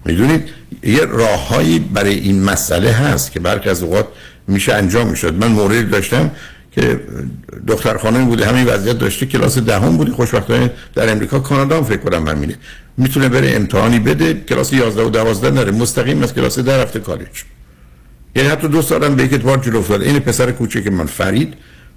می‌دونید؟ 0.04 0.48
یه 0.82 1.04
راههایی 1.04 1.78
برای 1.78 2.14
این 2.14 2.42
مسئله 2.42 2.90
هست 2.90 3.32
که 3.32 3.40
برخی 3.40 3.68
از 3.70 3.82
اوقات 3.82 4.06
میشه 4.48 4.74
انجام 4.74 5.08
می‌شد. 5.08 5.34
من 5.34 5.46
مورد 5.46 5.90
داشتم 5.90 6.30
که 6.72 7.00
دختر 7.66 7.96
خانمی 7.96 8.24
بوده 8.24 8.46
همین 8.46 8.66
وضعیت 8.66 8.98
داشته 8.98 9.26
کلاس 9.26 9.58
دهم 9.58 9.96
بوده. 9.96 10.12
خوشبختانه 10.12 10.70
در 10.94 11.12
امریکا 11.12 11.38
کانادا 11.38 11.76
هم 11.76 11.84
فکر 11.84 11.96
کنم 11.96 12.22
من 12.22 12.54
می‌تونه 12.96 13.28
بره 13.28 13.50
امتحانی 13.50 13.98
بده 13.98 14.34
کلاس 14.34 14.72
11 14.72 15.02
و 15.02 15.10
12 15.10 15.50
نره. 15.50 15.72
مستقیم 15.72 16.22
از 16.22 16.34
کلاس 16.34 16.58
در 16.58 16.82
رفته 16.82 17.00
کالج. 17.00 17.44
یعنی 18.36 18.48
حتی 18.48 18.68
دو 18.68 18.82
سالم 18.82 19.16
به 19.16 19.24
یک 19.24 19.32
اعتبار 19.32 19.58
جلو 19.58 19.78
افتاد 19.78 20.02
این 20.02 20.18
پسر 20.18 20.52
کوچک 20.52 20.86
من 20.86 21.06
فرید 21.06 21.54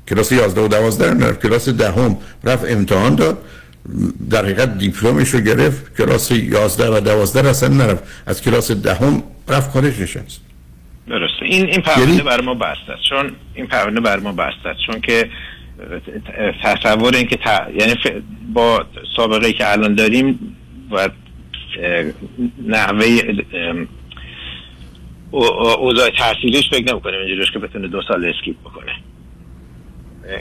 کلاس 0.08 0.32
11 0.32 0.62
و 0.62 0.68
12 0.68 1.14
نرفت 1.14 1.42
کلاس 1.42 1.70
دهم 1.70 2.18
رفت 2.44 2.66
امتحان 2.68 3.16
داد. 3.16 3.38
در 4.30 4.46
حقیقت 4.46 4.78
دیپلمش 4.78 5.30
رو 5.30 5.40
گرفت 5.40 5.98
کلاس 5.98 6.32
11 6.32 6.90
و 6.90 7.00
12 7.00 7.50
اصلا 7.50 7.70
نرفت. 7.70 8.04
از 8.26 8.42
کلاس 8.42 8.72
دهم 8.72 9.24
رفت 9.48 9.74
کارش 9.74 10.00
نشست. 10.00 10.42
درسته. 11.08 11.46
این 11.46 11.66
این 11.66 11.82
پرونده 11.82 12.12
یعنی... 12.12 12.22
بر 12.22 12.42
ما 12.42 12.54
بسته 12.54 12.94
چون 13.10 13.32
این 13.56 13.68
پرونده 13.68 14.00
بر 14.00 14.20
ما 14.20 14.32
بسته 14.32 14.76
چون 14.86 15.02
که 15.02 15.30
تصور 16.64 17.16
این 17.16 17.28
که 17.28 17.40
یعنی 17.80 17.96
با 18.54 18.86
سابقه 19.16 19.48
ای 19.48 19.54
که 19.54 19.72
الان 19.72 19.96
داریم 19.96 20.56
و 20.92 21.10
نحوه 22.68 23.06
اوضاع 25.32 26.10
تحصیلیش 26.10 26.70
فکر 26.70 26.92
نمی‌کنیم 26.94 27.20
اینجوریش 27.20 27.52
که 27.52 27.60
بتونه 27.60 27.88
دو 27.88 28.02
سال 28.08 28.26
اسکیپ 28.26 28.60
بکنه. 28.60 28.92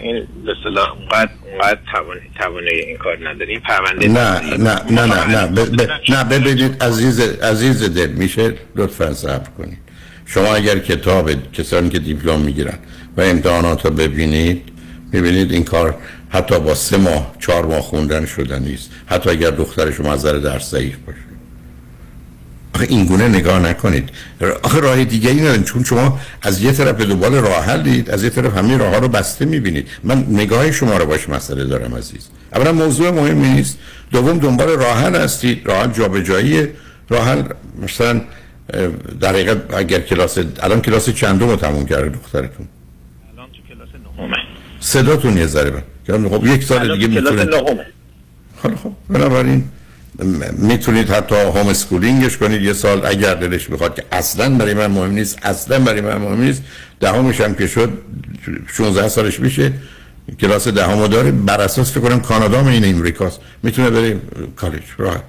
این 0.03 0.27
اصطلاح 0.59 0.93
اونقدر 0.93 1.31
اونقدر 1.53 1.79
توانه 2.39 2.71
این 2.71 2.97
کار 2.97 3.29
نداره. 3.29 3.51
این 3.51 3.61
پرونده 3.61 4.09
نه 4.09 4.57
نه 4.57 4.83
نه 4.91 5.05
نه 5.05 5.47
نه 5.47 5.67
نه. 6.11 6.25
ببینید 6.25 6.83
عزیز 6.83 7.21
عزیز 7.21 7.95
دل 7.95 8.11
میشه 8.11 8.55
لطفا 8.77 9.15
صبر 9.15 9.51
کنید. 9.59 9.79
شما 10.27 10.55
اگر 10.55 10.79
کتاب 10.79 11.53
کسانی 11.53 11.89
که 11.89 11.99
دیپلم 11.99 12.41
می‌گیرن 12.41 12.79
و 13.17 13.21
امتحانات 13.21 13.85
رو 13.85 13.91
ببینید 13.91 14.63
می‌بینید 15.13 15.53
این 15.53 15.65
کار 15.65 15.95
حتی 16.29 16.61
با 16.61 16.75
سه 16.75 16.97
ماه 16.97 17.35
چهار 17.39 17.67
ماه 17.67 17.81
خوندن 17.81 18.27
شده 18.27 18.59
نیست. 18.59 18.91
حتی 19.07 19.31
اگر 19.31 19.51
دختر 19.51 19.91
شما 19.91 20.13
از 20.13 20.25
درس 20.25 20.71
ضعیف 20.71 20.97
باشه. 20.97 21.30
آخه 22.75 22.87
این 22.89 23.05
گونه 23.05 23.29
نگاه 23.29 23.59
نکنید. 23.59 24.09
آخه 24.63 24.81
راه 24.81 25.05
دیگه 25.05 25.31
ای 25.31 25.63
چون 25.63 25.85
شما 25.85 26.21
از 26.43 26.63
یه 26.63 26.73
طرف 26.73 26.97
به 26.97 27.05
دنبال 27.05 27.35
راه 27.35 27.65
حل 27.65 27.83
دید 27.83 28.11
از 28.11 28.25
یه 28.25 28.31
طرف 28.31 28.57
همین 28.57 28.79
راه 28.79 28.93
ها 28.93 28.99
رو 28.99 29.09
بسته 29.09 29.45
می‌بینید. 29.45 29.89
من 30.05 30.27
نگاه 30.31 30.73
شما 30.73 30.97
رو 30.97 31.07
باش 31.07 31.29
مسئله 31.29 31.65
دارم 31.65 31.95
عزیز. 31.95 32.29
اولا 32.55 32.73
موضوع 32.73 33.11
مهمی 33.11 33.49
نیست. 33.49 33.79
دوم 34.13 34.39
دنبال 34.39 34.69
راه 34.69 34.99
حل 34.99 35.17
هستید. 35.17 35.67
راه 35.67 35.83
حل 35.83 35.93
جابجایی 35.93 36.69
راه 37.09 37.29
حل 37.29 37.43
مثلا 37.83 38.21
در 39.21 39.29
حقیقت 39.29 39.75
اگر 39.75 40.01
کلاس 40.01 40.39
الان 40.63 40.81
کلاس 40.81 41.11
چندم 41.11 41.49
رو 41.49 41.57
تموم 41.57 41.87
کرده 41.87 42.09
دخترتون؟ 42.09 42.69
الان 43.35 43.49
تو 43.51 43.75
کلاس 43.75 43.89
نهمه 44.19 44.37
صداتون 44.81 45.37
یه 45.37 45.47
ذره 45.47 45.83
خب 46.09 46.47
یک 46.47 46.65
سال 46.65 46.97
دیگه 46.97 47.07
می‌تونه 47.07 47.47
خب 48.63 48.75
خب 48.75 48.93
بنابراین 49.11 49.65
می‌تونید 50.53 51.11
حتی 51.11 51.35
homeschooling 51.35 51.69
ش 51.69 52.37
کنید. 52.37 52.63
یه 52.63 52.73
سال 52.73 53.07
اگر 53.07 53.35
دلش 53.35 53.69
بخواد 53.69 53.95
که 53.95 54.05
اصلا 54.13 54.55
برای 54.59 54.75
من 54.75 54.87
مهم 54.87 55.11
نیست 55.11 55.39
اصلا 55.43 55.79
برای 55.79 56.01
من 56.01 56.17
مهم 56.17 56.43
نیست. 56.43 56.63
دهمش 57.01 57.41
هم 57.41 57.55
که 57.55 57.67
شد 57.67 57.93
16 58.67 59.09
سالش 59.09 59.41
میشه. 59.41 59.73
کلاس 60.41 60.69
دهمو 60.69 61.09
داره 61.09 61.31
بر 61.31 61.61
اساس 61.61 61.93
فکر 61.93 62.01
کنم 62.01 62.21
کانادا 62.21 62.69
این 62.69 62.85
امریکاست. 62.85 63.41
می‌تونه 63.63 63.91
بریم 63.91 64.21
کالج. 64.57 64.83
راحت. 64.99 65.25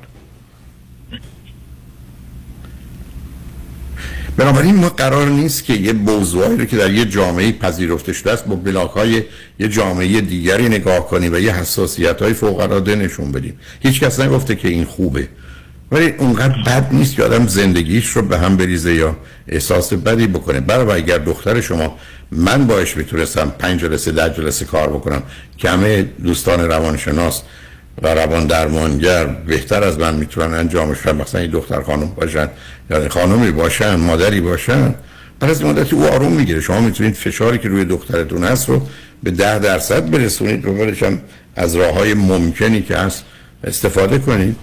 بنابراین 4.37 4.75
ما 4.75 4.89
قرار 4.89 5.27
نیست 5.29 5.65
که 5.65 5.73
یه 5.73 5.93
موضوعی 5.93 6.57
رو 6.57 6.65
که 6.65 6.77
در 6.77 6.91
یه 6.91 7.05
جامعه 7.05 7.51
پذیرفته 7.51 8.13
شده 8.13 8.31
است 8.31 8.45
با 8.45 8.55
بلاک 8.55 8.91
های 8.91 9.23
یه 9.59 9.67
جامعه 9.67 10.21
دیگری 10.21 10.69
نگاه 10.69 11.07
کنیم 11.07 11.33
و 11.33 11.37
یه 11.37 11.55
حساسیت 11.55 12.21
های 12.21 12.33
فوق 12.33 12.59
العاده 12.59 12.95
نشون 12.95 13.31
بدیم. 13.31 13.59
هیچ 13.79 13.99
کس 13.99 14.19
نگفته 14.19 14.55
که 14.55 14.67
این 14.67 14.85
خوبه. 14.85 15.27
ولی 15.91 16.13
اونقدر 16.17 16.55
بد 16.67 16.87
نیست 16.91 17.15
که 17.15 17.23
آدم 17.23 17.47
زندگیش 17.47 18.07
رو 18.07 18.21
به 18.21 18.37
هم 18.37 18.57
بریزه 18.57 18.93
یا 18.93 19.17
احساس 19.47 19.93
بدی 19.93 20.27
بکنه. 20.27 20.59
برای 20.59 21.01
اگر 21.01 21.17
دختر 21.17 21.61
شما 21.61 21.97
من 22.31 22.67
باش 22.67 22.97
می‌تونستم 22.97 23.53
پنج 23.59 23.79
جلسه 23.79 24.11
ده 24.11 24.29
جلسه 24.29 24.65
کار 24.65 24.89
بکنم. 24.89 25.23
که 25.57 25.69
همه 25.69 26.01
دوستان 26.23 26.59
روانشناس 26.59 27.41
و 28.01 28.07
روان 28.07 28.47
درمانگر 28.47 29.25
بهتر 29.25 29.83
از 29.83 29.99
من 29.99 30.15
می‌تونن 30.15 30.53
انجامش 30.53 30.97
بدن 30.97 31.21
مثلا 31.21 31.41
این 31.41 31.51
دختر 31.51 31.81
خانم 31.81 32.07
باشن. 32.07 32.49
یا 32.91 33.09
خانمی 33.09 33.51
باشن 33.51 33.95
مادری 33.95 34.41
باشن 34.41 34.95
بعد 35.39 35.51
از 35.51 35.63
مدتی 35.63 35.95
او 35.95 36.05
آروم 36.05 36.31
می‌گیره. 36.31 36.61
شما 36.61 36.81
می‌تونید 36.81 37.13
فشاری 37.13 37.57
که 37.57 37.69
روی 37.69 37.85
دخترتون 37.85 38.43
هست 38.43 38.69
رو 38.69 38.81
به 39.23 39.31
ده 39.31 39.59
درصد 39.59 40.09
برسونید. 40.09 40.65
و 40.65 41.05
هم 41.05 41.21
از 41.55 41.75
راه 41.75 41.93
های 41.93 42.13
ممکنی 42.13 42.81
که 42.81 42.97
هست 42.97 43.23
استفاده 43.63 44.19
کنید 44.19 44.55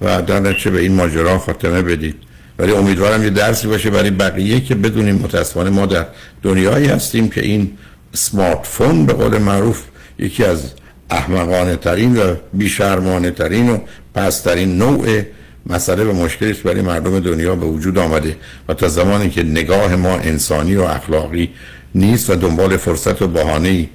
و 0.00 0.22
در 0.22 0.40
نتیجه 0.40 0.70
به 0.70 0.80
این 0.80 0.94
ماجرا 0.94 1.38
خاتمه 1.38 1.82
بدید. 1.82 2.14
ولی 2.58 2.72
امیدوارم 2.72 3.22
یه 3.22 3.30
درسی 3.30 3.68
باشه 3.68 3.90
برای 3.90 4.10
بقیه 4.10 4.60
که 4.60 4.74
بدونیم 4.74 5.14
متاسفانه 5.14 5.70
ما 5.70 5.86
در 5.86 6.06
دنیایی 6.42 6.86
هستیم 6.86 7.28
که 7.28 7.40
این 7.40 7.70
سمارت 8.12 8.66
فون 8.66 9.06
به 9.06 9.12
قول 9.12 9.38
معروف 9.38 9.82
یکی 10.18 10.44
از 10.44 10.62
احمقانه 11.10 11.76
ترین 11.76 12.16
و 12.16 12.34
بیشرمانه 12.52 13.30
ترین 13.30 13.70
و 13.70 13.78
پسترین 14.14 14.78
نوع 14.78 15.22
مسئله 15.66 16.04
و 16.04 16.12
مشکلی 16.12 16.50
است 16.50 16.62
برای 16.62 16.82
مردم 16.82 17.20
دنیا 17.20 17.54
به 17.54 17.66
وجود 17.66 17.98
آمده 17.98 18.36
و 18.68 18.74
تا 18.74 18.88
زمانی 18.88 19.30
که 19.30 19.42
نگاه 19.42 19.96
ما 19.96 20.16
انسانی 20.16 20.76
و 20.76 20.82
اخلاقی 20.82 21.50
نیست 21.94 22.30
و 22.30 22.36
دنبال 22.36 22.76
فرصت 22.76 23.22
و 23.22 23.28
بهانه 23.28 23.88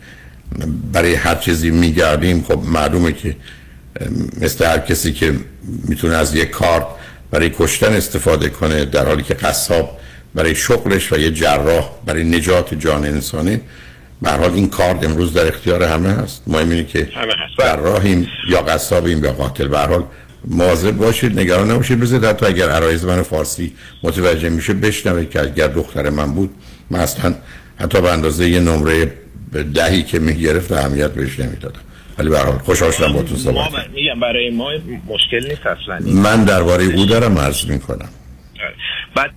برای 0.94 1.16
هر 1.16 1.36
چیزی 1.36 1.70
میگردیم 1.70 2.46
خب 2.48 2.60
معلومه 2.66 3.14
که 3.14 3.36
مثل 4.42 4.66
هر 4.66 4.80
کسی 4.80 5.14
که 5.14 5.34
می‌تونه 5.88 6.16
از 6.16 6.36
یک 6.36 6.50
کار 6.50 6.88
برای 7.32 7.52
کشتن 7.60 7.94
استفاده 7.94 8.50
کنه 8.50 8.86
در 8.86 9.06
حالی 9.06 9.24
که 9.24 9.34
قصاب 9.34 10.00
برای 10.36 10.56
شغلش 10.56 11.14
و 11.14 11.18
یه 11.18 11.32
جراح 11.32 11.90
برای 12.06 12.24
نجات 12.24 12.74
جان 12.74 13.06
انسانی 13.06 13.60
به 14.22 14.32
حال 14.32 14.54
این 14.54 14.70
کار 14.70 15.00
امروز 15.02 15.34
در 15.34 15.48
اختیار 15.48 15.84
همه 15.84 16.10
هست. 16.10 16.42
مهم 16.48 16.70
اینه 16.70 16.84
که 16.84 17.08
در 17.58 17.76
راهیم 17.76 18.28
یا 18.50 18.62
قصابیم 18.62 19.24
یا 19.24 19.34
قاتل. 19.34 19.68
به 19.68 19.80
حال 19.80 20.04
مواظب 20.48 20.92
باشید 20.92 21.40
نگران 21.40 21.72
نباشید 21.72 22.00
بذارید 22.00 22.26
حتی 22.26 22.46
اگر 22.46 22.70
عرایز 22.70 23.06
من 23.06 23.22
فارسی 23.22 23.74
متوجه 24.04 24.50
میشه 24.50 24.74
بشنوه 24.74 25.26
که 25.26 25.42
اگر 25.42 25.68
دختر 25.68 26.10
من 26.10 26.32
بود 26.32 26.50
من 26.90 27.00
اصلا 27.00 27.36
حتی 27.76 28.02
به 28.02 28.12
اندازه 28.12 28.50
یه 28.50 28.60
نمره 28.60 29.14
دهی 29.74 30.04
که 30.04 30.20
می‌گرفت 30.20 30.72
اهمیت 30.72 31.12
بهش 31.12 31.40
نمی‌دادم. 31.40 31.80
ولی 32.18 32.30
به 32.30 32.40
حال 32.40 32.58
خوشحال 32.58 32.92
شدم 32.92 33.14
با 33.14 33.24
تو 33.24 33.36
صحبت 33.36 33.90
میگم 33.94 34.20
برای 34.20 34.50
ما 34.50 34.72
مشکل 35.08 35.48
نیست 35.48 35.66
اصلا. 35.66 36.12
من 36.22 36.44
درباره 36.44 36.84
او 36.84 37.06
دارم 37.06 37.38
عرض 37.38 37.66
می‌کنم. 37.66 38.10
بعد 39.16 39.32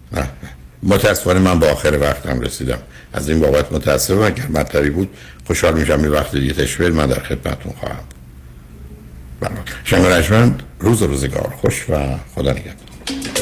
متاسفانه 0.83 1.41
من 1.41 1.59
با 1.59 1.67
آخر 1.67 1.99
وقتم 2.01 2.41
رسیدم. 2.41 2.79
از 3.13 3.29
این 3.29 3.41
بابت 3.41 3.73
متاسفم 3.73 4.19
اگر 4.19 4.47
مطلبی 4.47 4.91
بود 4.91 5.09
خوشحال 5.47 5.75
میشم 5.75 6.05
یه 6.05 6.11
وقت 6.11 6.37
دیگه 6.37 6.53
تشویل 6.53 6.93
من 6.93 7.07
در 7.07 7.21
خدمتتون 7.21 7.73
خواهم. 7.81 8.05
شنگ 9.85 10.05
روز 10.81 11.03
روزگار 11.03 11.53
خوش 11.61 11.91
و 11.91 11.95
خدا 12.35 12.53
نگهدار. 12.53 13.42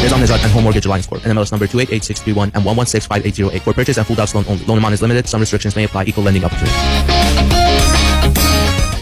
Nizam 0.00 0.18
Nizad 0.18 0.42
and 0.42 0.52
Home 0.52 0.64
Mortgage 0.64 0.86
Alliance 0.86 1.06
Corp. 1.06 1.20
NMLS 1.22 1.52
number 1.52 1.66
288631 1.66 2.52
and 2.54 2.64
1165808. 2.64 3.60
For 3.60 3.74
purchase 3.74 3.98
and 3.98 4.06
full 4.06 4.16
house 4.16 4.34
loan 4.34 4.46
only. 4.48 4.64
Loan 4.64 4.78
amount 4.78 4.94
is 4.94 5.02
limited. 5.02 5.28
Some 5.28 5.40
restrictions 5.40 5.76
may 5.76 5.84
apply. 5.84 6.04
Equal 6.04 6.24
lending 6.24 6.42
opportunity. 6.42 7.19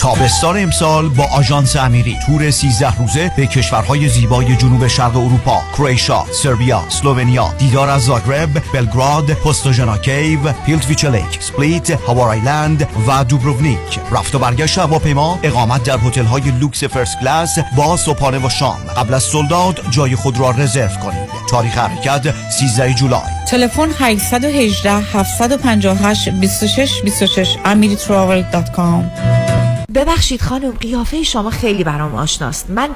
تابستان 0.00 0.62
امسال 0.62 1.08
با 1.08 1.24
آژانس 1.24 1.76
امیری. 1.76 2.16
تور 2.26 2.50
13 2.50 2.96
روزه 2.96 3.32
به 3.36 3.46
کشورهای 3.46 4.08
زیبای 4.08 4.56
جنوب 4.56 4.86
شرق 4.86 5.16
اروپا 5.16 5.62
Croatia 5.72 6.24
Serbia 6.42 6.78
Slovenia 6.78 7.54
دیدار 7.58 7.88
از 7.88 8.02
زاگرب 8.02 8.62
بلگراد 8.72 9.32
Postojna 9.32 9.98
Cave 9.98 10.52
Plitvice 10.52 11.04
Lake 11.04 11.42
سپلیت 11.42 11.90
Hvar 11.90 12.28
Island 12.28 12.88
و 13.06 13.24
دوبروونیک. 13.24 14.00
رفت 14.12 14.34
و 14.34 14.38
برگشت 14.38 14.78
هواپیما 14.78 15.38
اقامت 15.42 15.82
در 15.82 15.98
هتل 15.98 16.24
های 16.24 16.50
لوکس 16.60 16.84
first 16.84 17.20
class 17.20 17.58
با 17.76 17.96
صبحانه 17.96 18.46
و 18.46 18.48
شام. 18.48 18.78
قبل 18.96 19.14
از 19.14 19.22
sold 19.22 19.55
out 19.55 19.80
جای 19.90 20.16
خود 20.16 20.38
را 20.38 20.50
رزرو 20.50 20.88
کنید. 20.88 21.30
تاریخ 21.50 21.78
حرکت 21.78 22.34
13 22.50 22.94
جولای. 22.94 23.20
تلفن 23.48 23.88
818 23.98 24.92
758 24.92 26.28
26 26.28 27.02
26 27.02 27.56
amiritravel.com 27.64 29.69
ببخشید 29.94 30.42
خانم 30.42 30.70
قیافه 30.70 31.22
شما 31.22 31.50
خیلی 31.50 31.84
برام 31.84 32.14
آشناست. 32.14 32.70
من 32.70 32.88